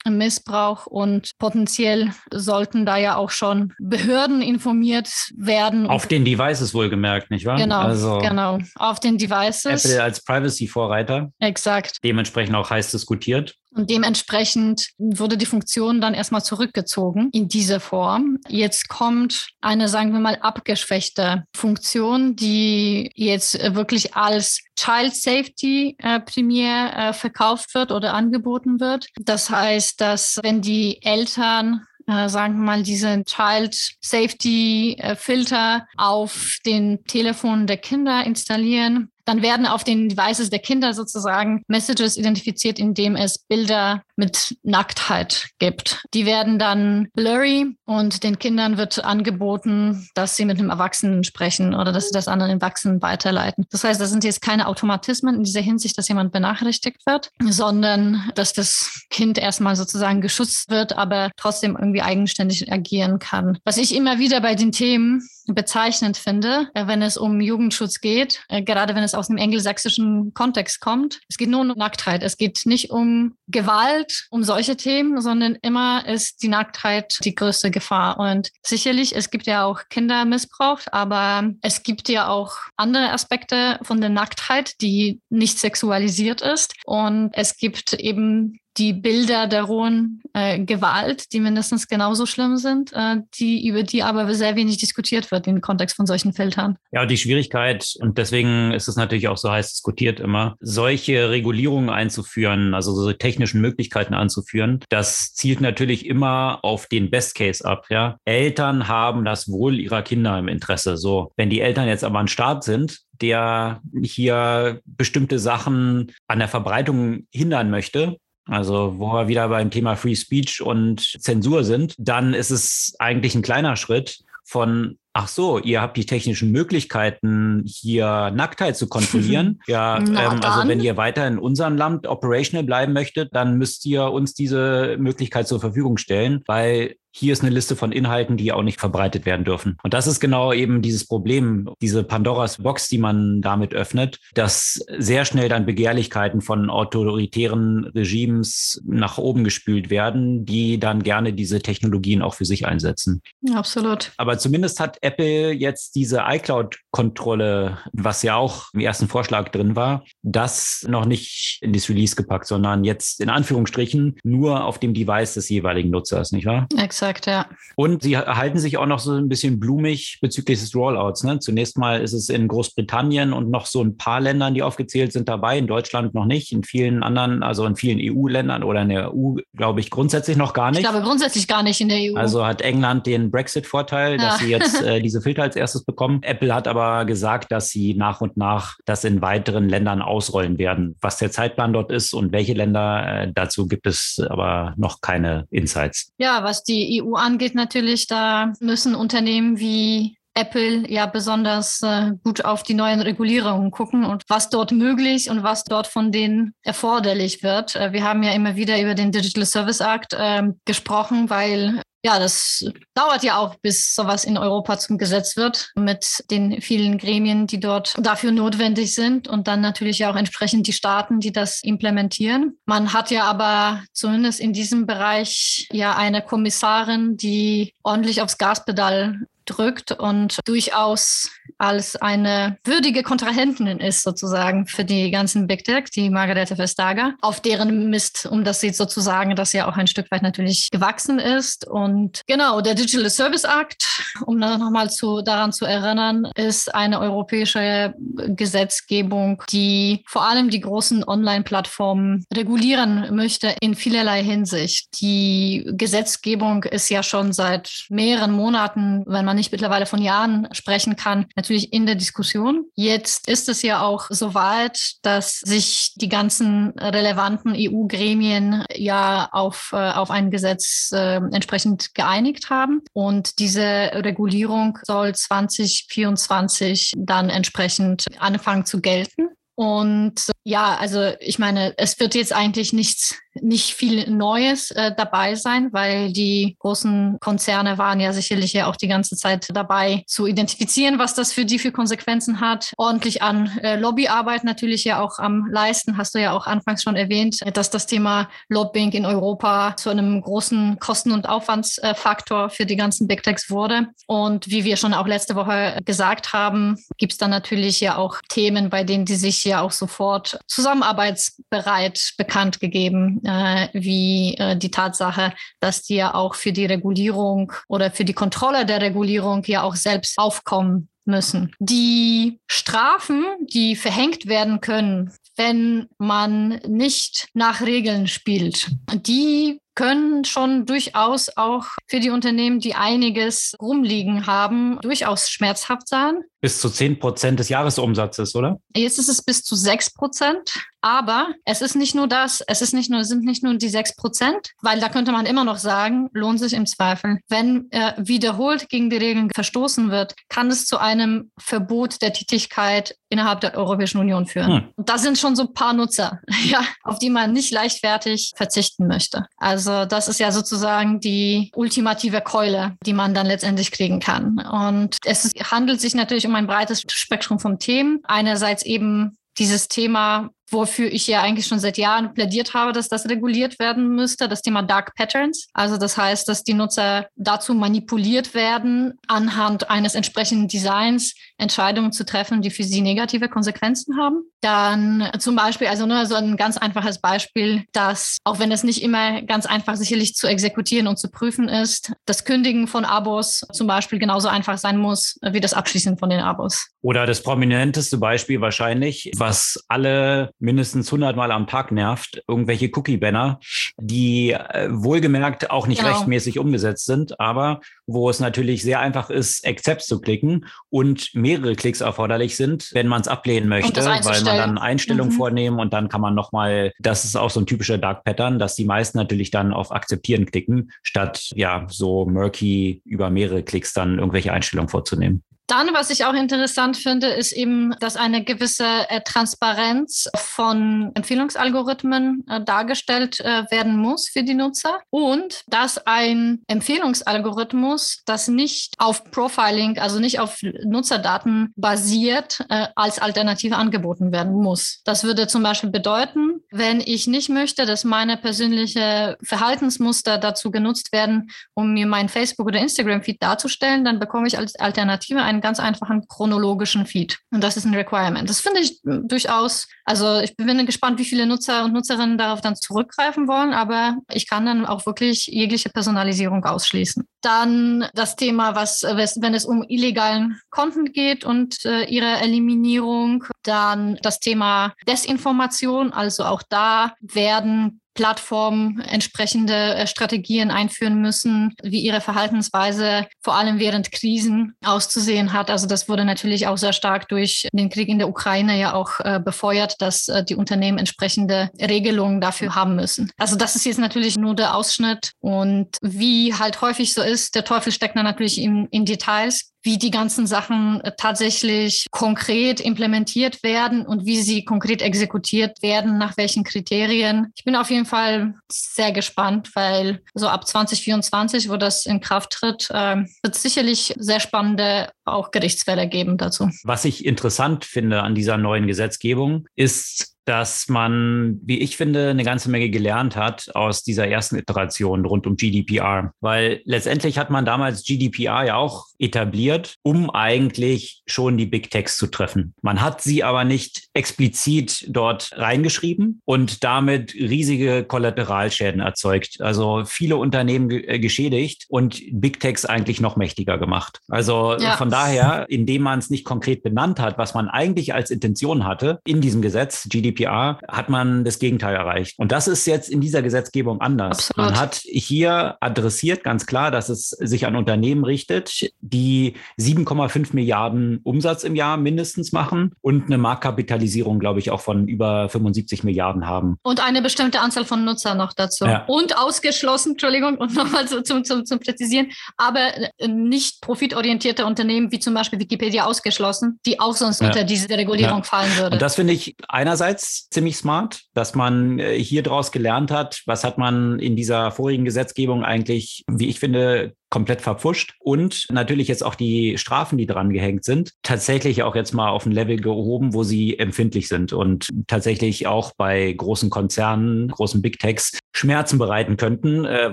Kindermissbrauch 0.04 0.86
und 0.86 1.32
potenziell 1.38 2.10
sollten 2.32 2.86
da 2.86 2.96
ja 2.96 3.16
auch 3.16 3.30
schon 3.30 3.72
Behörden 3.78 4.42
informiert 4.42 5.08
werden. 5.36 5.86
Auf 5.86 6.06
den 6.06 6.24
Devices 6.24 6.74
wohlgemerkt, 6.74 7.30
nicht 7.30 7.46
wahr? 7.46 7.56
Genau, 7.56 7.80
also 7.80 8.18
genau. 8.18 8.58
Auf 8.76 9.00
den 9.00 9.18
Devices. 9.18 9.84
Apple 9.84 10.02
als 10.02 10.24
Privacy-Vorreiter. 10.24 11.32
Exakt. 11.38 11.98
Dementsprechend 12.02 12.56
auch 12.56 12.70
heiß 12.70 12.90
diskutiert. 12.90 13.54
Und 13.72 13.88
dementsprechend 13.88 14.90
wurde 14.98 15.36
die 15.36 15.46
Funktion 15.46 16.00
dann 16.00 16.14
erstmal 16.14 16.42
zurückgezogen 16.42 17.30
in 17.32 17.48
dieser 17.48 17.78
Form. 17.78 18.38
Jetzt 18.48 18.88
kommt 18.88 19.50
eine, 19.60 19.88
sagen 19.88 20.12
wir 20.12 20.20
mal, 20.20 20.36
abgeschwächte 20.36 21.44
Funktion, 21.54 22.34
die 22.34 23.10
jetzt 23.14 23.74
wirklich 23.74 24.16
als 24.16 24.62
Child 24.76 25.14
Safety 25.14 25.96
äh, 25.98 26.20
primär 26.20 26.96
äh, 26.96 27.12
verkauft 27.12 27.74
wird 27.74 27.92
oder 27.92 28.14
angeboten 28.14 28.80
wird. 28.80 29.06
Das 29.20 29.50
heißt, 29.50 30.00
dass 30.00 30.40
wenn 30.42 30.62
die 30.62 31.00
Eltern 31.02 31.86
äh, 32.06 32.28
sagen 32.28 32.56
wir 32.56 32.64
mal, 32.64 32.82
diesen 32.82 33.24
Child 33.24 33.76
Safety 34.00 34.96
äh, 34.98 35.14
Filter 35.14 35.86
auf 35.96 36.56
den 36.66 37.04
Telefonen 37.04 37.66
der 37.68 37.76
Kinder 37.76 38.24
installieren, 38.24 39.12
dann 39.30 39.42
werden 39.42 39.64
auf 39.64 39.84
den 39.84 40.08
Devices 40.08 40.50
der 40.50 40.58
Kinder 40.58 40.92
sozusagen 40.92 41.62
Messages 41.68 42.16
identifiziert, 42.16 42.80
indem 42.80 43.14
es 43.14 43.38
Bilder 43.38 44.02
mit 44.16 44.56
Nacktheit 44.64 45.50
gibt. 45.60 46.02
Die 46.14 46.26
werden 46.26 46.58
dann 46.58 47.08
blurry 47.14 47.76
und 47.84 48.24
den 48.24 48.40
Kindern 48.40 48.76
wird 48.76 49.04
angeboten, 49.04 50.08
dass 50.14 50.34
sie 50.34 50.44
mit 50.44 50.58
einem 50.58 50.70
Erwachsenen 50.70 51.22
sprechen 51.22 51.74
oder 51.76 51.92
dass 51.92 52.08
sie 52.08 52.12
das 52.12 52.26
anderen 52.26 52.50
Erwachsenen 52.50 53.02
weiterleiten. 53.02 53.66
Das 53.70 53.84
heißt, 53.84 54.00
das 54.00 54.10
sind 54.10 54.24
jetzt 54.24 54.42
keine 54.42 54.66
Automatismen 54.66 55.36
in 55.36 55.44
dieser 55.44 55.60
Hinsicht, 55.60 55.96
dass 55.96 56.08
jemand 56.08 56.32
benachrichtigt 56.32 57.06
wird, 57.06 57.30
sondern 57.40 58.32
dass 58.34 58.52
das 58.52 59.04
Kind 59.10 59.38
erstmal 59.38 59.76
sozusagen 59.76 60.20
geschützt 60.20 60.70
wird, 60.70 60.98
aber 60.98 61.30
trotzdem 61.36 61.76
irgendwie 61.76 62.02
eigenständig 62.02 62.70
agieren 62.72 63.20
kann. 63.20 63.58
Was 63.64 63.76
ich 63.76 63.94
immer 63.94 64.18
wieder 64.18 64.40
bei 64.40 64.56
den 64.56 64.72
Themen 64.72 65.22
bezeichnend 65.46 66.16
finde, 66.16 66.68
äh, 66.74 66.86
wenn 66.86 67.02
es 67.02 67.16
um 67.16 67.40
Jugendschutz 67.40 68.00
geht, 68.00 68.42
äh, 68.48 68.62
gerade 68.62 68.94
wenn 68.94 69.02
es 69.02 69.14
aus 69.14 69.28
einem 69.28 69.38
engelsächsischen 69.38 70.32
Kontext 70.34 70.80
kommt. 70.80 71.20
Es 71.28 71.36
geht 71.36 71.48
nur 71.48 71.60
um 71.60 71.68
Nacktheit. 71.68 72.22
Es 72.22 72.36
geht 72.36 72.60
nicht 72.64 72.90
um 72.90 73.34
Gewalt, 73.48 74.26
um 74.30 74.44
solche 74.44 74.76
Themen, 74.76 75.20
sondern 75.20 75.56
immer 75.62 76.06
ist 76.06 76.42
die 76.42 76.48
Nacktheit 76.48 77.18
die 77.24 77.34
größte 77.34 77.70
Gefahr. 77.70 78.18
Und 78.18 78.50
sicherlich, 78.62 79.14
es 79.14 79.30
gibt 79.30 79.46
ja 79.46 79.64
auch 79.64 79.80
Kindermissbrauch, 79.90 80.80
aber 80.92 81.50
es 81.62 81.82
gibt 81.82 82.08
ja 82.08 82.28
auch 82.28 82.54
andere 82.76 83.10
Aspekte 83.10 83.78
von 83.82 84.00
der 84.00 84.10
Nacktheit, 84.10 84.80
die 84.80 85.20
nicht 85.28 85.58
sexualisiert 85.58 86.40
ist. 86.40 86.74
Und 86.84 87.30
es 87.32 87.56
gibt 87.56 87.94
eben 87.94 88.60
die 88.76 88.92
Bilder 88.92 89.46
der 89.46 89.64
rohen 89.64 90.22
äh, 90.32 90.60
Gewalt, 90.60 91.32
die 91.32 91.40
mindestens 91.40 91.88
genauso 91.88 92.26
schlimm 92.26 92.56
sind, 92.56 92.92
äh, 92.92 93.16
die, 93.34 93.66
über 93.66 93.82
die 93.82 94.02
aber 94.02 94.32
sehr 94.34 94.56
wenig 94.56 94.78
diskutiert 94.78 95.30
wird 95.30 95.46
im 95.46 95.60
Kontext 95.60 95.96
von 95.96 96.06
solchen 96.06 96.32
Filtern. 96.32 96.76
Ja, 96.92 97.04
die 97.06 97.16
Schwierigkeit, 97.16 97.94
und 98.00 98.18
deswegen 98.18 98.72
ist 98.72 98.88
es 98.88 98.96
natürlich 98.96 99.28
auch 99.28 99.36
so 99.36 99.50
heiß 99.50 99.70
diskutiert 99.70 100.20
immer, 100.20 100.56
solche 100.60 101.30
Regulierungen 101.30 101.90
einzuführen, 101.90 102.74
also 102.74 102.94
so 102.94 103.12
technischen 103.12 103.60
Möglichkeiten 103.60 104.14
anzuführen, 104.14 104.80
das 104.88 105.34
zielt 105.34 105.60
natürlich 105.60 106.06
immer 106.06 106.60
auf 106.62 106.86
den 106.86 107.10
Best 107.10 107.34
Case 107.34 107.64
ab. 107.64 107.86
Ja? 107.90 108.18
Eltern 108.24 108.88
haben 108.88 109.24
das 109.24 109.48
Wohl 109.48 109.78
ihrer 109.78 110.02
Kinder 110.02 110.38
im 110.38 110.48
Interesse. 110.48 110.96
So, 110.96 111.32
wenn 111.36 111.50
die 111.50 111.60
Eltern 111.60 111.88
jetzt 111.88 112.04
aber 112.04 112.20
ein 112.20 112.28
Staat 112.28 112.64
sind, 112.64 113.00
der 113.20 113.82
hier 114.02 114.80
bestimmte 114.84 115.38
Sachen 115.38 116.12
an 116.26 116.38
der 116.38 116.48
Verbreitung 116.48 117.26
hindern 117.30 117.70
möchte, 117.70 118.16
also 118.50 118.98
wo 118.98 119.12
wir 119.12 119.28
wieder 119.28 119.48
beim 119.48 119.70
Thema 119.70 119.94
Free 119.96 120.16
Speech 120.16 120.60
und 120.60 121.00
Zensur 121.20 121.62
sind, 121.62 121.94
dann 121.98 122.34
ist 122.34 122.50
es 122.50 122.94
eigentlich 122.98 123.34
ein 123.34 123.42
kleiner 123.42 123.76
Schritt 123.76 124.24
von 124.44 124.98
Ach 125.12 125.26
so, 125.26 125.58
ihr 125.58 125.80
habt 125.82 125.96
die 125.96 126.06
technischen 126.06 126.52
Möglichkeiten, 126.52 127.64
hier 127.66 128.30
Nacktheit 128.30 128.76
zu 128.76 128.88
kontrollieren. 128.88 129.60
ja, 129.66 129.98
ähm, 129.98 130.40
also 130.42 130.68
wenn 130.68 130.80
ihr 130.80 130.96
weiter 130.96 131.26
in 131.26 131.38
unserem 131.38 131.76
Land 131.76 132.06
operational 132.06 132.64
bleiben 132.64 132.92
möchtet, 132.92 133.34
dann 133.34 133.58
müsst 133.58 133.84
ihr 133.86 134.04
uns 134.04 134.34
diese 134.34 134.96
Möglichkeit 134.98 135.48
zur 135.48 135.60
Verfügung 135.60 135.96
stellen, 135.96 136.42
weil 136.46 136.94
hier 137.12 137.32
ist 137.32 137.42
eine 137.42 137.50
Liste 137.50 137.76
von 137.76 137.92
Inhalten, 137.92 138.36
die 138.36 138.52
auch 138.52 138.62
nicht 138.62 138.78
verbreitet 138.78 139.26
werden 139.26 139.44
dürfen. 139.44 139.76
Und 139.82 139.94
das 139.94 140.06
ist 140.06 140.20
genau 140.20 140.52
eben 140.52 140.80
dieses 140.80 141.06
Problem, 141.06 141.68
diese 141.82 142.04
Pandoras 142.04 142.58
Box, 142.58 142.88
die 142.88 142.98
man 142.98 143.42
damit 143.42 143.74
öffnet, 143.74 144.20
dass 144.34 144.84
sehr 144.96 145.24
schnell 145.24 145.48
dann 145.48 145.66
Begehrlichkeiten 145.66 146.40
von 146.40 146.70
autoritären 146.70 147.84
Regimes 147.86 148.80
nach 148.86 149.18
oben 149.18 149.44
gespült 149.44 149.90
werden, 149.90 150.44
die 150.44 150.78
dann 150.78 151.02
gerne 151.02 151.32
diese 151.32 151.60
Technologien 151.60 152.22
auch 152.22 152.34
für 152.34 152.44
sich 152.44 152.66
einsetzen. 152.66 153.22
Absolut. 153.54 154.12
Aber 154.16 154.38
zumindest 154.38 154.78
hat 154.78 154.98
Apple 155.00 155.52
jetzt 155.52 155.94
diese 155.94 156.22
iCloud-Kontrolle, 156.26 157.78
was 157.92 158.22
ja 158.22 158.36
auch 158.36 158.66
im 158.74 158.80
ersten 158.80 159.08
Vorschlag 159.08 159.48
drin 159.50 159.76
war, 159.76 160.04
das 160.22 160.84
noch 160.88 161.04
nicht 161.06 161.58
in 161.62 161.72
das 161.72 161.88
Release 161.88 162.16
gepackt, 162.16 162.46
sondern 162.46 162.84
jetzt 162.84 163.20
in 163.20 163.28
Anführungsstrichen 163.28 164.16
nur 164.24 164.64
auf 164.64 164.78
dem 164.78 164.94
Device 164.94 165.34
des 165.34 165.48
jeweiligen 165.48 165.90
Nutzers, 165.90 166.32
nicht 166.32 166.46
wahr? 166.46 166.66
Exakt, 166.76 167.26
ja. 167.26 167.46
Und 167.76 168.02
sie 168.02 168.14
erhalten 168.14 168.58
sich 168.58 168.76
auch 168.78 168.86
noch 168.86 168.98
so 168.98 169.12
ein 169.12 169.28
bisschen 169.28 169.58
blumig 169.60 170.18
bezüglich 170.20 170.60
des 170.60 170.74
Rollouts. 170.74 171.24
Ne? 171.24 171.38
Zunächst 171.38 171.78
mal 171.78 172.00
ist 172.00 172.12
es 172.12 172.28
in 172.28 172.48
Großbritannien 172.48 173.32
und 173.32 173.50
noch 173.50 173.66
so 173.66 173.82
ein 173.82 173.96
paar 173.96 174.20
Ländern, 174.20 174.54
die 174.54 174.62
aufgezählt 174.62 175.12
sind, 175.12 175.28
dabei. 175.28 175.58
In 175.58 175.66
Deutschland 175.66 176.14
noch 176.14 176.26
nicht. 176.26 176.52
In 176.52 176.64
vielen 176.64 177.02
anderen, 177.02 177.42
also 177.42 177.64
in 177.66 177.76
vielen 177.76 177.98
EU-Ländern 178.00 178.62
oder 178.62 178.82
in 178.82 178.88
der 178.88 179.14
EU, 179.14 179.36
glaube 179.56 179.80
ich, 179.80 179.90
grundsätzlich 179.90 180.36
noch 180.36 180.52
gar 180.52 180.70
nicht. 180.70 180.80
Ich 180.80 180.86
glaube 180.88 181.02
grundsätzlich 181.04 181.46
gar 181.48 181.62
nicht 181.62 181.80
in 181.80 181.88
der 181.88 181.98
EU. 181.98 182.16
Also 182.16 182.46
hat 182.46 182.62
England 182.62 183.06
den 183.06 183.30
Brexit-Vorteil, 183.30 184.16
dass 184.16 184.40
Ja. 184.40 184.46
sie 184.46 184.50
jetzt 184.50 184.82
äh, 184.90 185.00
diese 185.00 185.20
Filter 185.20 185.42
als 185.42 185.56
erstes 185.56 185.84
bekommen. 185.84 186.22
Apple 186.22 186.54
hat 186.54 186.66
aber 186.66 187.04
gesagt, 187.04 187.52
dass 187.52 187.68
sie 187.68 187.94
nach 187.94 188.20
und 188.20 188.36
nach 188.36 188.76
das 188.84 189.04
in 189.04 189.22
weiteren 189.22 189.68
Ländern 189.68 190.02
ausrollen 190.02 190.58
werden. 190.58 190.96
Was 191.00 191.18
der 191.18 191.30
Zeitplan 191.30 191.72
dort 191.72 191.92
ist 191.92 192.12
und 192.12 192.32
welche 192.32 192.54
Länder, 192.54 193.22
äh, 193.22 193.32
dazu 193.32 193.66
gibt 193.66 193.86
es 193.86 194.20
aber 194.28 194.74
noch 194.76 195.00
keine 195.00 195.46
Insights. 195.50 196.12
Ja, 196.18 196.42
was 196.42 196.64
die 196.64 197.02
EU 197.02 197.14
angeht, 197.14 197.54
natürlich, 197.54 198.06
da 198.06 198.52
müssen 198.60 198.94
Unternehmen 198.94 199.58
wie 199.58 200.16
Apple 200.34 200.88
ja 200.88 201.06
besonders 201.06 201.82
äh, 201.82 202.12
gut 202.24 202.44
auf 202.44 202.62
die 202.62 202.74
neuen 202.74 203.00
Regulierungen 203.00 203.70
gucken 203.70 204.04
und 204.04 204.24
was 204.28 204.48
dort 204.48 204.72
möglich 204.72 205.28
und 205.28 205.42
was 205.42 205.64
dort 205.64 205.86
von 205.86 206.12
denen 206.12 206.54
erforderlich 206.62 207.42
wird. 207.42 207.76
Äh, 207.76 207.92
wir 207.92 208.04
haben 208.04 208.22
ja 208.22 208.32
immer 208.32 208.56
wieder 208.56 208.80
über 208.80 208.94
den 208.94 209.12
Digital 209.12 209.44
Service 209.44 209.80
Act 209.80 210.14
äh, 210.14 210.42
gesprochen, 210.64 211.30
weil 211.30 211.82
ja, 212.02 212.18
das 212.18 212.64
dauert 212.94 213.22
ja 213.22 213.36
auch, 213.38 213.56
bis 213.56 213.94
sowas 213.94 214.24
in 214.24 214.38
Europa 214.38 214.78
zum 214.78 214.96
Gesetz 214.96 215.36
wird, 215.36 215.70
mit 215.74 216.24
den 216.30 216.62
vielen 216.62 216.98
Gremien, 216.98 217.46
die 217.46 217.60
dort 217.60 217.94
dafür 217.98 218.32
notwendig 218.32 218.94
sind 218.94 219.28
und 219.28 219.48
dann 219.48 219.60
natürlich 219.60 220.06
auch 220.06 220.16
entsprechend 220.16 220.66
die 220.66 220.72
Staaten, 220.72 221.20
die 221.20 221.32
das 221.32 221.62
implementieren. 221.62 222.58
Man 222.64 222.92
hat 222.92 223.10
ja 223.10 223.24
aber 223.24 223.82
zumindest 223.92 224.40
in 224.40 224.52
diesem 224.52 224.86
Bereich 224.86 225.68
ja 225.72 225.96
eine 225.96 226.22
Kommissarin, 226.22 227.16
die 227.16 227.74
ordentlich 227.82 228.22
aufs 228.22 228.38
Gaspedal 228.38 229.26
drückt 229.44 229.92
und 229.92 230.38
durchaus 230.46 231.30
als 231.60 231.96
eine 231.96 232.58
würdige 232.64 233.02
Kontrahentin 233.02 233.78
ist 233.78 234.02
sozusagen 234.02 234.66
für 234.66 234.84
die 234.84 235.10
ganzen 235.10 235.46
Big 235.46 235.64
Tech, 235.64 235.90
die 235.94 236.10
Margarete 236.10 236.56
Vestager, 236.56 237.14
auf 237.20 237.40
deren 237.40 237.90
Mist, 237.90 238.26
um 238.30 238.44
das 238.44 238.60
sie 238.60 238.70
sozusagen, 238.70 239.36
dass 239.36 239.52
ja 239.52 239.68
auch 239.68 239.76
ein 239.76 239.86
Stück 239.86 240.10
weit 240.10 240.22
natürlich 240.22 240.70
gewachsen 240.70 241.18
ist. 241.18 241.66
Und 241.66 242.22
genau, 242.26 242.60
der 242.60 242.74
Digital 242.74 243.10
Service 243.10 243.44
Act, 243.44 243.86
um 244.24 244.38
nochmal 244.38 244.90
zu, 244.90 245.20
daran 245.22 245.52
zu 245.52 245.66
erinnern, 245.66 246.30
ist 246.34 246.74
eine 246.74 247.00
europäische 247.00 247.94
Gesetzgebung, 247.98 249.42
die 249.50 250.02
vor 250.06 250.26
allem 250.26 250.50
die 250.50 250.60
großen 250.60 251.04
Online-Plattformen 251.04 252.24
regulieren 252.34 253.14
möchte 253.14 253.54
in 253.60 253.74
vielerlei 253.74 254.22
Hinsicht. 254.22 255.00
Die 255.00 255.68
Gesetzgebung 255.72 256.64
ist 256.64 256.88
ja 256.88 257.02
schon 257.02 257.32
seit 257.32 257.84
mehreren 257.90 258.32
Monaten, 258.32 259.04
wenn 259.06 259.24
man 259.24 259.36
nicht 259.36 259.52
mittlerweile 259.52 259.86
von 259.86 260.00
Jahren 260.00 260.48
sprechen 260.52 260.96
kann, 260.96 261.26
natürlich 261.36 261.49
in 261.56 261.86
der 261.86 261.94
Diskussion. 261.94 262.66
Jetzt 262.74 263.28
ist 263.28 263.48
es 263.48 263.62
ja 263.62 263.82
auch 263.82 264.06
so 264.10 264.34
weit, 264.34 264.94
dass 265.02 265.40
sich 265.40 265.92
die 265.96 266.08
ganzen 266.08 266.70
relevanten 266.78 267.54
EU-Gremien 267.56 268.64
ja 268.74 269.28
auf, 269.32 269.70
äh, 269.72 269.76
auf 269.76 270.10
ein 270.10 270.30
Gesetz 270.30 270.90
äh, 270.92 271.16
entsprechend 271.16 271.94
geeinigt 271.94 272.50
haben. 272.50 272.82
Und 272.92 273.38
diese 273.38 273.62
Regulierung 273.62 274.78
soll 274.82 275.14
2024 275.14 276.94
dann 276.96 277.30
entsprechend 277.30 278.06
anfangen 278.18 278.64
zu 278.64 278.80
gelten. 278.80 279.28
Und 279.54 280.30
ja, 280.50 280.76
also 280.76 281.12
ich 281.20 281.38
meine, 281.38 281.74
es 281.76 282.00
wird 282.00 282.16
jetzt 282.16 282.32
eigentlich 282.32 282.72
nichts 282.72 283.14
nicht 283.34 283.74
viel 283.74 284.10
Neues 284.10 284.70
äh, 284.72 284.92
dabei 284.94 285.34
sein, 285.34 285.72
weil 285.72 286.12
die 286.12 286.56
großen 286.58 287.18
Konzerne 287.20 287.78
waren 287.78 288.00
ja 288.00 288.12
sicherlich 288.12 288.52
ja 288.52 288.66
auch 288.66 288.76
die 288.76 288.88
ganze 288.88 289.16
Zeit 289.16 289.48
dabei 289.52 290.02
zu 290.06 290.26
identifizieren, 290.26 290.98
was 290.98 291.14
das 291.14 291.32
für 291.32 291.44
die 291.44 291.58
für 291.58 291.70
Konsequenzen 291.70 292.40
hat. 292.40 292.72
Ordentlich 292.76 293.22
an 293.22 293.58
äh, 293.62 293.76
Lobbyarbeit 293.76 294.44
natürlich 294.44 294.84
ja 294.84 295.00
auch 295.00 295.18
am 295.18 295.46
leisten. 295.50 295.96
Hast 295.96 296.14
du 296.14 296.20
ja 296.20 296.32
auch 296.32 296.46
anfangs 296.46 296.82
schon 296.82 296.96
erwähnt, 296.96 297.40
dass 297.54 297.70
das 297.70 297.86
Thema 297.86 298.28
Lobbying 298.48 298.92
in 298.92 299.06
Europa 299.06 299.76
zu 299.76 299.90
einem 299.90 300.20
großen 300.20 300.78
Kosten- 300.80 301.12
und 301.12 301.28
Aufwandsfaktor 301.28 302.50
für 302.50 302.66
die 302.66 302.76
ganzen 302.76 303.06
Big 303.06 303.22
Techs 303.22 303.48
wurde. 303.48 303.88
Und 304.06 304.50
wie 304.50 304.64
wir 304.64 304.76
schon 304.76 304.94
auch 304.94 305.06
letzte 305.06 305.36
Woche 305.36 305.78
gesagt 305.84 306.32
haben, 306.32 306.76
gibt 306.98 307.12
es 307.12 307.18
dann 307.18 307.30
natürlich 307.30 307.80
ja 307.80 307.96
auch 307.96 308.16
Themen, 308.28 308.70
bei 308.70 308.82
denen 308.82 309.04
die 309.04 309.16
sich 309.16 309.44
ja 309.44 309.60
auch 309.60 309.72
sofort 309.72 310.39
zusammenarbeitsbereit 310.46 312.12
bekannt 312.16 312.60
gegeben 312.60 313.20
äh, 313.24 313.68
wie 313.72 314.34
äh, 314.36 314.56
die 314.56 314.70
Tatsache, 314.70 315.32
dass 315.60 315.82
die 315.82 315.96
ja 315.96 316.14
auch 316.14 316.34
für 316.34 316.52
die 316.52 316.66
Regulierung 316.66 317.52
oder 317.68 317.90
für 317.90 318.04
die 318.04 318.12
Kontrolle 318.12 318.66
der 318.66 318.80
Regulierung 318.80 319.44
ja 319.46 319.62
auch 319.62 319.76
selbst 319.76 320.18
aufkommen 320.18 320.88
müssen. 321.04 321.54
Die 321.58 322.40
Strafen, 322.46 323.24
die 323.52 323.76
verhängt 323.76 324.26
werden 324.26 324.60
können, 324.60 325.12
wenn 325.36 325.88
man 325.98 326.60
nicht 326.66 327.28
nach 327.34 327.60
Regeln 327.60 328.06
spielt, 328.06 328.70
die 328.92 329.60
können 329.80 330.26
schon 330.26 330.66
durchaus 330.66 331.34
auch 331.36 331.64
für 331.86 332.00
die 332.00 332.10
Unternehmen, 332.10 332.60
die 332.60 332.74
einiges 332.74 333.56
rumliegen 333.58 334.26
haben, 334.26 334.78
durchaus 334.82 335.30
schmerzhaft 335.30 335.88
sein. 335.88 336.20
Bis 336.42 336.60
zu 336.60 336.68
10 336.68 336.98
Prozent 336.98 337.40
des 337.40 337.48
Jahresumsatzes, 337.48 338.34
oder? 338.34 338.58
Jetzt 338.76 338.98
ist 338.98 339.08
es 339.08 339.22
bis 339.22 339.42
zu 339.42 339.56
6 339.56 339.94
Prozent. 339.94 340.52
Aber 340.82 341.28
es 341.44 341.60
ist 341.60 341.76
nicht 341.76 341.94
nur 341.94 342.08
das, 342.08 342.42
es 342.46 342.62
ist 342.62 342.72
nicht 342.72 342.90
nur, 342.90 343.04
sind 343.04 343.24
nicht 343.24 343.42
nur 343.42 343.54
die 343.54 343.68
6 343.68 343.96
Prozent, 343.96 344.52
weil 344.62 344.80
da 344.80 344.88
könnte 344.88 345.12
man 345.12 345.26
immer 345.26 345.44
noch 345.44 345.58
sagen, 345.58 346.08
lohnt 346.12 346.40
sich 346.40 346.54
im 346.54 346.66
Zweifel. 346.66 347.18
Wenn 347.28 347.70
äh, 347.70 347.92
wiederholt 347.98 348.68
gegen 348.68 348.88
die 348.88 348.96
Regeln 348.96 349.30
verstoßen 349.34 349.90
wird, 349.90 350.14
kann 350.28 350.50
es 350.50 350.66
zu 350.66 350.78
einem 350.78 351.30
Verbot 351.38 352.00
der 352.00 352.12
Tätigkeit 352.12 352.96
innerhalb 353.10 353.40
der 353.40 353.56
Europäischen 353.56 353.98
Union 353.98 354.26
führen. 354.26 354.52
Hm. 354.52 354.68
Und 354.76 354.88
da 354.88 354.96
sind 354.96 355.18
schon 355.18 355.36
so 355.36 355.42
ein 355.42 355.54
paar 355.54 355.74
Nutzer, 355.74 356.20
ja, 356.44 356.64
auf 356.82 356.98
die 356.98 357.10
man 357.10 357.32
nicht 357.32 357.50
leichtfertig 357.50 358.32
verzichten 358.36 358.86
möchte. 358.86 359.26
Also 359.36 359.69
das 359.86 360.08
ist 360.08 360.20
ja 360.20 360.32
sozusagen 360.32 361.00
die 361.00 361.50
ultimative 361.54 362.20
Keule, 362.20 362.76
die 362.84 362.92
man 362.92 363.14
dann 363.14 363.26
letztendlich 363.26 363.72
kriegen 363.72 364.00
kann. 364.00 364.38
Und 364.38 364.98
es 365.04 365.32
handelt 365.50 365.80
sich 365.80 365.94
natürlich 365.94 366.26
um 366.26 366.34
ein 366.34 366.46
breites 366.46 366.82
Spektrum 366.88 367.38
von 367.38 367.58
Themen. 367.58 368.00
Einerseits 368.04 368.64
eben 368.64 369.16
dieses 369.38 369.68
Thema 369.68 370.30
wofür 370.50 370.92
ich 370.92 371.06
ja 371.06 371.22
eigentlich 371.22 371.46
schon 371.46 371.58
seit 371.58 371.78
Jahren 371.78 372.14
plädiert 372.14 372.54
habe, 372.54 372.72
dass 372.72 372.88
das 372.88 373.08
reguliert 373.08 373.58
werden 373.58 373.94
müsste, 373.94 374.28
das 374.28 374.42
Thema 374.42 374.62
Dark 374.62 374.94
Patterns. 374.94 375.48
Also 375.52 375.76
das 375.76 375.96
heißt, 375.96 376.28
dass 376.28 376.44
die 376.44 376.54
Nutzer 376.54 377.08
dazu 377.16 377.54
manipuliert 377.54 378.34
werden, 378.34 378.98
anhand 379.06 379.70
eines 379.70 379.94
entsprechenden 379.94 380.48
Designs 380.48 381.14
Entscheidungen 381.38 381.92
zu 381.92 382.04
treffen, 382.04 382.42
die 382.42 382.50
für 382.50 382.64
sie 382.64 382.80
negative 382.80 383.28
Konsequenzen 383.28 383.98
haben. 383.98 384.22
Dann 384.40 385.10
zum 385.18 385.36
Beispiel, 385.36 385.68
also 385.68 385.86
nur 385.86 386.06
so 386.06 386.14
ein 386.14 386.36
ganz 386.36 386.56
einfaches 386.56 387.00
Beispiel, 387.00 387.64
dass 387.72 388.18
auch 388.24 388.38
wenn 388.38 388.52
es 388.52 388.62
nicht 388.62 388.82
immer 388.82 389.22
ganz 389.22 389.46
einfach 389.46 389.76
sicherlich 389.76 390.14
zu 390.14 390.26
exekutieren 390.26 390.86
und 390.86 390.98
zu 390.98 391.10
prüfen 391.10 391.48
ist, 391.48 391.92
das 392.06 392.24
Kündigen 392.24 392.66
von 392.66 392.84
Abos 392.84 393.42
zum 393.52 393.66
Beispiel 393.66 393.98
genauso 393.98 394.28
einfach 394.28 394.58
sein 394.58 394.78
muss 394.78 395.18
wie 395.22 395.40
das 395.40 395.54
Abschließen 395.54 395.98
von 395.98 396.10
den 396.10 396.20
Abos. 396.20 396.68
Oder 396.82 397.06
das 397.06 397.22
prominenteste 397.22 397.98
Beispiel 397.98 398.40
wahrscheinlich, 398.40 399.10
was 399.16 399.62
alle 399.68 400.30
mindestens 400.40 400.88
100 400.88 401.16
Mal 401.16 401.30
am 401.30 401.46
Tag 401.46 401.70
nervt, 401.70 402.22
irgendwelche 402.26 402.70
Cookie-Banner, 402.74 403.38
die 403.78 404.32
äh, 404.32 404.68
wohlgemerkt 404.70 405.50
auch 405.50 405.66
nicht 405.66 405.82
genau. 405.82 405.92
rechtmäßig 405.92 406.38
umgesetzt 406.38 406.86
sind, 406.86 407.20
aber 407.20 407.60
wo 407.86 408.08
es 408.08 408.20
natürlich 408.20 408.62
sehr 408.62 408.80
einfach 408.80 409.10
ist, 409.10 409.46
Accept 409.46 409.82
zu 409.82 410.00
klicken 410.00 410.46
und 410.70 411.14
mehrere 411.14 411.54
Klicks 411.54 411.80
erforderlich 411.80 412.36
sind, 412.36 412.70
wenn 412.72 412.88
man 412.88 413.02
es 413.02 413.08
ablehnen 413.08 413.48
möchte, 413.48 413.84
weil 413.84 414.02
man 414.02 414.24
dann 414.24 414.58
Einstellungen 414.58 415.12
mhm. 415.12 415.16
vornehmen 415.16 415.60
und 415.60 415.72
dann 415.72 415.88
kann 415.88 416.00
man 416.00 416.14
nochmal, 416.14 416.72
das 416.78 417.04
ist 417.04 417.16
auch 417.16 417.30
so 417.30 417.40
ein 417.40 417.46
typischer 417.46 417.78
Dark 417.78 418.04
Pattern, 418.04 418.38
dass 418.38 418.56
die 418.56 418.64
meisten 418.64 418.98
natürlich 418.98 419.30
dann 419.30 419.52
auf 419.52 419.72
Akzeptieren 419.72 420.26
klicken, 420.26 420.72
statt 420.82 421.30
ja 421.34 421.66
so 421.68 422.06
murky 422.06 422.82
über 422.84 423.10
mehrere 423.10 423.42
Klicks 423.42 423.72
dann 423.72 423.98
irgendwelche 423.98 424.32
Einstellungen 424.32 424.68
vorzunehmen. 424.68 425.22
Dann, 425.50 425.74
was 425.74 425.90
ich 425.90 426.04
auch 426.04 426.14
interessant 426.14 426.76
finde, 426.76 427.08
ist 427.08 427.32
eben, 427.32 427.74
dass 427.80 427.96
eine 427.96 428.22
gewisse 428.22 428.88
äh, 428.88 429.00
Transparenz 429.00 430.08
von 430.14 430.92
Empfehlungsalgorithmen 430.94 432.24
äh, 432.28 432.40
dargestellt 432.40 433.18
äh, 433.18 433.50
werden 433.50 433.76
muss 433.76 434.08
für 434.08 434.22
die 434.22 434.34
Nutzer 434.34 434.78
und 434.90 435.42
dass 435.48 435.84
ein 435.88 436.42
Empfehlungsalgorithmus, 436.46 438.02
das 438.06 438.28
nicht 438.28 438.74
auf 438.78 439.02
Profiling, 439.10 439.76
also 439.80 439.98
nicht 439.98 440.20
auf 440.20 440.38
Nutzerdaten 440.64 441.52
basiert, 441.56 442.44
als 442.76 442.98
Alternative 443.00 443.56
angeboten 443.56 444.12
werden 444.12 444.34
muss. 444.34 444.80
Das 444.84 445.04
würde 445.04 445.26
zum 445.26 445.42
Beispiel 445.42 445.70
bedeuten, 445.70 446.40
wenn 446.50 446.80
ich 446.80 447.06
nicht 447.06 447.28
möchte, 447.28 447.66
dass 447.66 447.84
meine 447.84 448.16
persönliche 448.16 449.16
Verhaltensmuster 449.22 450.18
dazu 450.18 450.50
genutzt 450.50 450.92
werden, 450.92 451.30
um 451.54 451.72
mir 451.72 451.86
mein 451.86 452.08
Facebook- 452.08 452.46
oder 452.46 452.60
Instagram-Feed 452.60 453.22
darzustellen, 453.22 453.84
dann 453.84 453.98
bekomme 453.98 454.26
ich 454.26 454.38
als 454.38 454.54
Alternative 454.56 455.22
einen 455.40 455.42
ganz 455.42 455.58
einfachen 455.58 456.06
chronologischen 456.06 456.86
Feed. 456.86 457.18
Und 457.30 457.42
das 457.42 457.56
ist 457.56 457.64
ein 457.64 457.74
Requirement. 457.74 458.28
Das 458.28 458.40
finde 458.40 458.60
ich 458.60 458.80
durchaus, 458.82 459.66
also 459.84 460.20
ich 460.20 460.36
bin 460.36 460.66
gespannt, 460.66 460.98
wie 460.98 461.04
viele 461.04 461.26
Nutzer 461.26 461.64
und 461.64 461.72
Nutzerinnen 461.72 462.18
darauf 462.18 462.40
dann 462.40 462.56
zurückgreifen 462.56 463.26
wollen, 463.26 463.54
aber 463.54 463.96
ich 464.12 464.28
kann 464.28 464.46
dann 464.46 464.66
auch 464.66 464.84
wirklich 464.86 465.26
jegliche 465.26 465.70
Personalisierung 465.70 466.44
ausschließen. 466.44 467.04
Dann 467.22 467.86
das 467.94 468.16
Thema, 468.16 468.54
was, 468.54 468.82
wenn 468.82 469.34
es 469.34 469.44
um 469.44 469.64
illegalen 469.66 470.40
Konten 470.50 470.92
geht 470.92 471.24
und 471.24 471.64
äh, 471.64 471.84
ihre 471.84 472.20
Eliminierung, 472.20 473.24
dann 473.42 473.98
das 474.02 474.20
Thema 474.20 474.74
Desinformation, 474.86 475.92
also 475.92 476.24
auch 476.24 476.42
da 476.48 476.94
werden 477.00 477.80
Plattformen 478.00 478.80
entsprechende 478.80 479.74
äh, 479.74 479.86
Strategien 479.86 480.50
einführen 480.50 481.02
müssen, 481.02 481.54
wie 481.62 481.80
ihre 481.80 482.00
Verhaltensweise 482.00 483.06
vor 483.20 483.34
allem 483.34 483.58
während 483.58 483.92
Krisen 483.92 484.54
auszusehen 484.64 485.34
hat. 485.34 485.50
Also 485.50 485.66
das 485.66 485.86
wurde 485.86 486.06
natürlich 486.06 486.46
auch 486.46 486.56
sehr 486.56 486.72
stark 486.72 487.08
durch 487.10 487.46
den 487.52 487.68
Krieg 487.68 487.90
in 487.90 487.98
der 487.98 488.08
Ukraine 488.08 488.58
ja 488.58 488.72
auch 488.72 489.00
äh, 489.00 489.20
befeuert, 489.22 489.82
dass 489.82 490.08
äh, 490.08 490.24
die 490.24 490.34
Unternehmen 490.34 490.78
entsprechende 490.78 491.50
Regelungen 491.60 492.22
dafür 492.22 492.54
haben 492.54 492.74
müssen. 492.74 493.10
Also 493.18 493.36
das 493.36 493.54
ist 493.54 493.66
jetzt 493.66 493.78
natürlich 493.78 494.16
nur 494.16 494.34
der 494.34 494.56
Ausschnitt 494.56 495.12
und 495.20 495.76
wie 495.82 496.32
halt 496.32 496.62
häufig 496.62 496.94
so 496.94 497.02
ist, 497.02 497.34
der 497.34 497.44
Teufel 497.44 497.70
steckt 497.70 497.96
dann 497.96 498.04
natürlich 498.04 498.40
in, 498.40 498.66
in 498.70 498.86
Details 498.86 499.52
wie 499.62 499.78
die 499.78 499.90
ganzen 499.90 500.26
Sachen 500.26 500.80
äh, 500.80 500.92
tatsächlich 500.96 501.86
konkret 501.90 502.60
implementiert 502.60 503.42
werden 503.42 503.86
und 503.86 504.06
wie 504.06 504.20
sie 504.20 504.44
konkret 504.44 504.82
exekutiert 504.82 505.62
werden, 505.62 505.98
nach 505.98 506.16
welchen 506.16 506.44
Kriterien. 506.44 507.32
Ich 507.36 507.44
bin 507.44 507.56
auf 507.56 507.70
jeden 507.70 507.86
Fall 507.86 508.34
sehr 508.50 508.92
gespannt, 508.92 509.50
weil 509.54 510.02
so 510.14 510.28
ab 510.28 510.46
2024, 510.46 511.48
wo 511.48 511.56
das 511.56 511.86
in 511.86 512.00
Kraft 512.00 512.30
tritt, 512.32 512.68
äh, 512.70 512.96
wird 513.22 513.36
es 513.36 513.42
sicherlich 513.42 513.94
sehr 513.98 514.20
spannende 514.20 514.90
auch 515.04 515.30
Gerichtsfälle 515.30 515.88
geben 515.88 516.16
dazu. 516.16 516.50
Was 516.64 516.84
ich 516.84 517.04
interessant 517.04 517.64
finde 517.64 518.02
an 518.02 518.14
dieser 518.14 518.36
neuen 518.36 518.66
Gesetzgebung, 518.66 519.46
ist, 519.56 520.14
dass 520.30 520.68
man, 520.68 521.40
wie 521.42 521.58
ich 521.58 521.76
finde, 521.76 522.10
eine 522.10 522.22
ganze 522.22 522.52
Menge 522.52 522.70
gelernt 522.70 523.16
hat 523.16 523.50
aus 523.56 523.82
dieser 523.82 524.06
ersten 524.06 524.36
Iteration 524.36 525.04
rund 525.04 525.26
um 525.26 525.34
GDPR. 525.34 526.12
Weil 526.20 526.60
letztendlich 526.64 527.18
hat 527.18 527.30
man 527.30 527.44
damals 527.44 527.82
GDPR 527.82 528.44
ja 528.44 528.54
auch 528.54 528.86
etabliert, 529.00 529.74
um 529.82 530.08
eigentlich 530.08 531.02
schon 531.08 531.36
die 531.36 531.46
Big 531.46 531.72
Techs 531.72 531.96
zu 531.96 532.06
treffen. 532.06 532.54
Man 532.62 532.80
hat 532.80 533.02
sie 533.02 533.24
aber 533.24 533.42
nicht 533.42 533.88
explizit 533.92 534.86
dort 534.88 535.32
reingeschrieben 535.34 536.22
und 536.24 536.62
damit 536.62 537.12
riesige 537.14 537.82
Kollateralschäden 537.82 538.80
erzeugt. 538.80 539.40
Also 539.40 539.82
viele 539.84 540.16
Unternehmen 540.16 540.70
äh, 540.70 541.00
geschädigt 541.00 541.66
und 541.68 542.00
Big 542.12 542.38
Techs 542.38 542.64
eigentlich 542.64 543.00
noch 543.00 543.16
mächtiger 543.16 543.58
gemacht. 543.58 543.98
Also 544.08 544.56
ja. 544.56 544.76
von 544.76 544.90
daher, 544.90 545.46
indem 545.48 545.82
man 545.82 545.98
es 545.98 546.08
nicht 546.08 546.24
konkret 546.24 546.62
benannt 546.62 547.00
hat, 547.00 547.18
was 547.18 547.34
man 547.34 547.48
eigentlich 547.48 547.94
als 547.94 548.10
Intention 548.10 548.64
hatte 548.64 549.00
in 549.04 549.20
diesem 549.20 549.42
Gesetz, 549.42 549.88
GDPR, 549.88 550.19
hat 550.26 550.88
man 550.88 551.24
das 551.24 551.38
Gegenteil 551.38 551.74
erreicht. 551.74 552.18
Und 552.18 552.32
das 552.32 552.48
ist 552.48 552.66
jetzt 552.66 552.88
in 552.88 553.00
dieser 553.00 553.22
Gesetzgebung 553.22 553.80
anders. 553.80 554.30
Absolut. 554.30 554.50
Man 554.50 554.60
hat 554.60 554.74
hier 554.76 555.56
adressiert 555.60 556.24
ganz 556.24 556.46
klar, 556.46 556.70
dass 556.70 556.88
es 556.88 557.10
sich 557.10 557.46
an 557.46 557.56
Unternehmen 557.56 558.04
richtet, 558.04 558.70
die 558.80 559.34
7,5 559.58 560.30
Milliarden 560.32 561.00
Umsatz 561.02 561.44
im 561.44 561.54
Jahr 561.54 561.76
mindestens 561.76 562.32
machen 562.32 562.72
und 562.80 563.06
eine 563.06 563.18
Marktkapitalisierung, 563.18 564.18
glaube 564.18 564.38
ich, 564.38 564.50
auch 564.50 564.60
von 564.60 564.88
über 564.88 565.28
75 565.28 565.84
Milliarden 565.84 566.26
haben. 566.26 566.56
Und 566.62 566.84
eine 566.84 567.02
bestimmte 567.02 567.40
Anzahl 567.40 567.64
von 567.64 567.84
Nutzern 567.84 568.18
noch 568.18 568.32
dazu. 568.32 568.64
Ja. 568.64 568.84
Und 568.86 569.16
ausgeschlossen, 569.16 569.92
Entschuldigung, 569.92 570.36
und 570.36 570.54
nochmal 570.60 570.88
so 570.88 571.00
zum, 571.00 571.24
zum, 571.24 571.44
zum 571.44 571.58
Präzisieren, 571.60 572.10
aber 572.36 572.60
äh, 572.98 573.08
nicht 573.08 573.60
profitorientierte 573.60 574.44
Unternehmen 574.44 574.92
wie 574.92 574.98
zum 574.98 575.14
Beispiel 575.14 575.38
Wikipedia 575.38 575.84
ausgeschlossen, 575.84 576.58
die 576.66 576.80
auch 576.80 576.94
sonst 576.94 577.20
ja. 577.20 577.28
unter 577.28 577.44
diese 577.44 577.68
Regulierung 577.70 578.18
ja. 578.18 578.24
fallen 578.24 578.56
würde. 578.56 578.74
Und 578.74 578.82
das 578.82 578.96
finde 578.96 579.12
ich 579.12 579.36
einerseits 579.48 580.09
ziemlich 580.30 580.56
smart, 580.56 581.02
dass 581.14 581.34
man 581.34 581.78
äh, 581.78 581.98
hier 581.98 582.22
draus 582.22 582.52
gelernt 582.52 582.90
hat, 582.90 583.22
was 583.26 583.44
hat 583.44 583.58
man 583.58 583.98
in 583.98 584.16
dieser 584.16 584.50
vorigen 584.50 584.84
Gesetzgebung 584.84 585.44
eigentlich, 585.44 586.04
wie 586.08 586.28
ich 586.28 586.38
finde, 586.38 586.94
komplett 587.10 587.42
verpfuscht 587.42 587.94
und 587.98 588.46
natürlich 588.50 588.88
jetzt 588.88 589.04
auch 589.04 589.14
die 589.14 589.58
Strafen, 589.58 589.98
die 589.98 590.06
dran 590.06 590.32
gehängt 590.32 590.64
sind, 590.64 590.94
tatsächlich 591.02 591.62
auch 591.62 591.74
jetzt 591.74 591.92
mal 591.92 592.08
auf 592.08 592.24
ein 592.24 592.32
Level 592.32 592.56
gehoben, 592.56 593.12
wo 593.12 593.24
sie 593.24 593.58
empfindlich 593.58 594.08
sind 594.08 594.32
und 594.32 594.68
tatsächlich 594.86 595.46
auch 595.46 595.72
bei 595.76 596.12
großen 596.12 596.50
Konzernen, 596.50 597.28
großen 597.28 597.60
Big 597.60 597.78
Techs 597.78 598.18
Schmerzen 598.32 598.78
bereiten 598.78 599.16
könnten, 599.16 599.64
äh, 599.64 599.92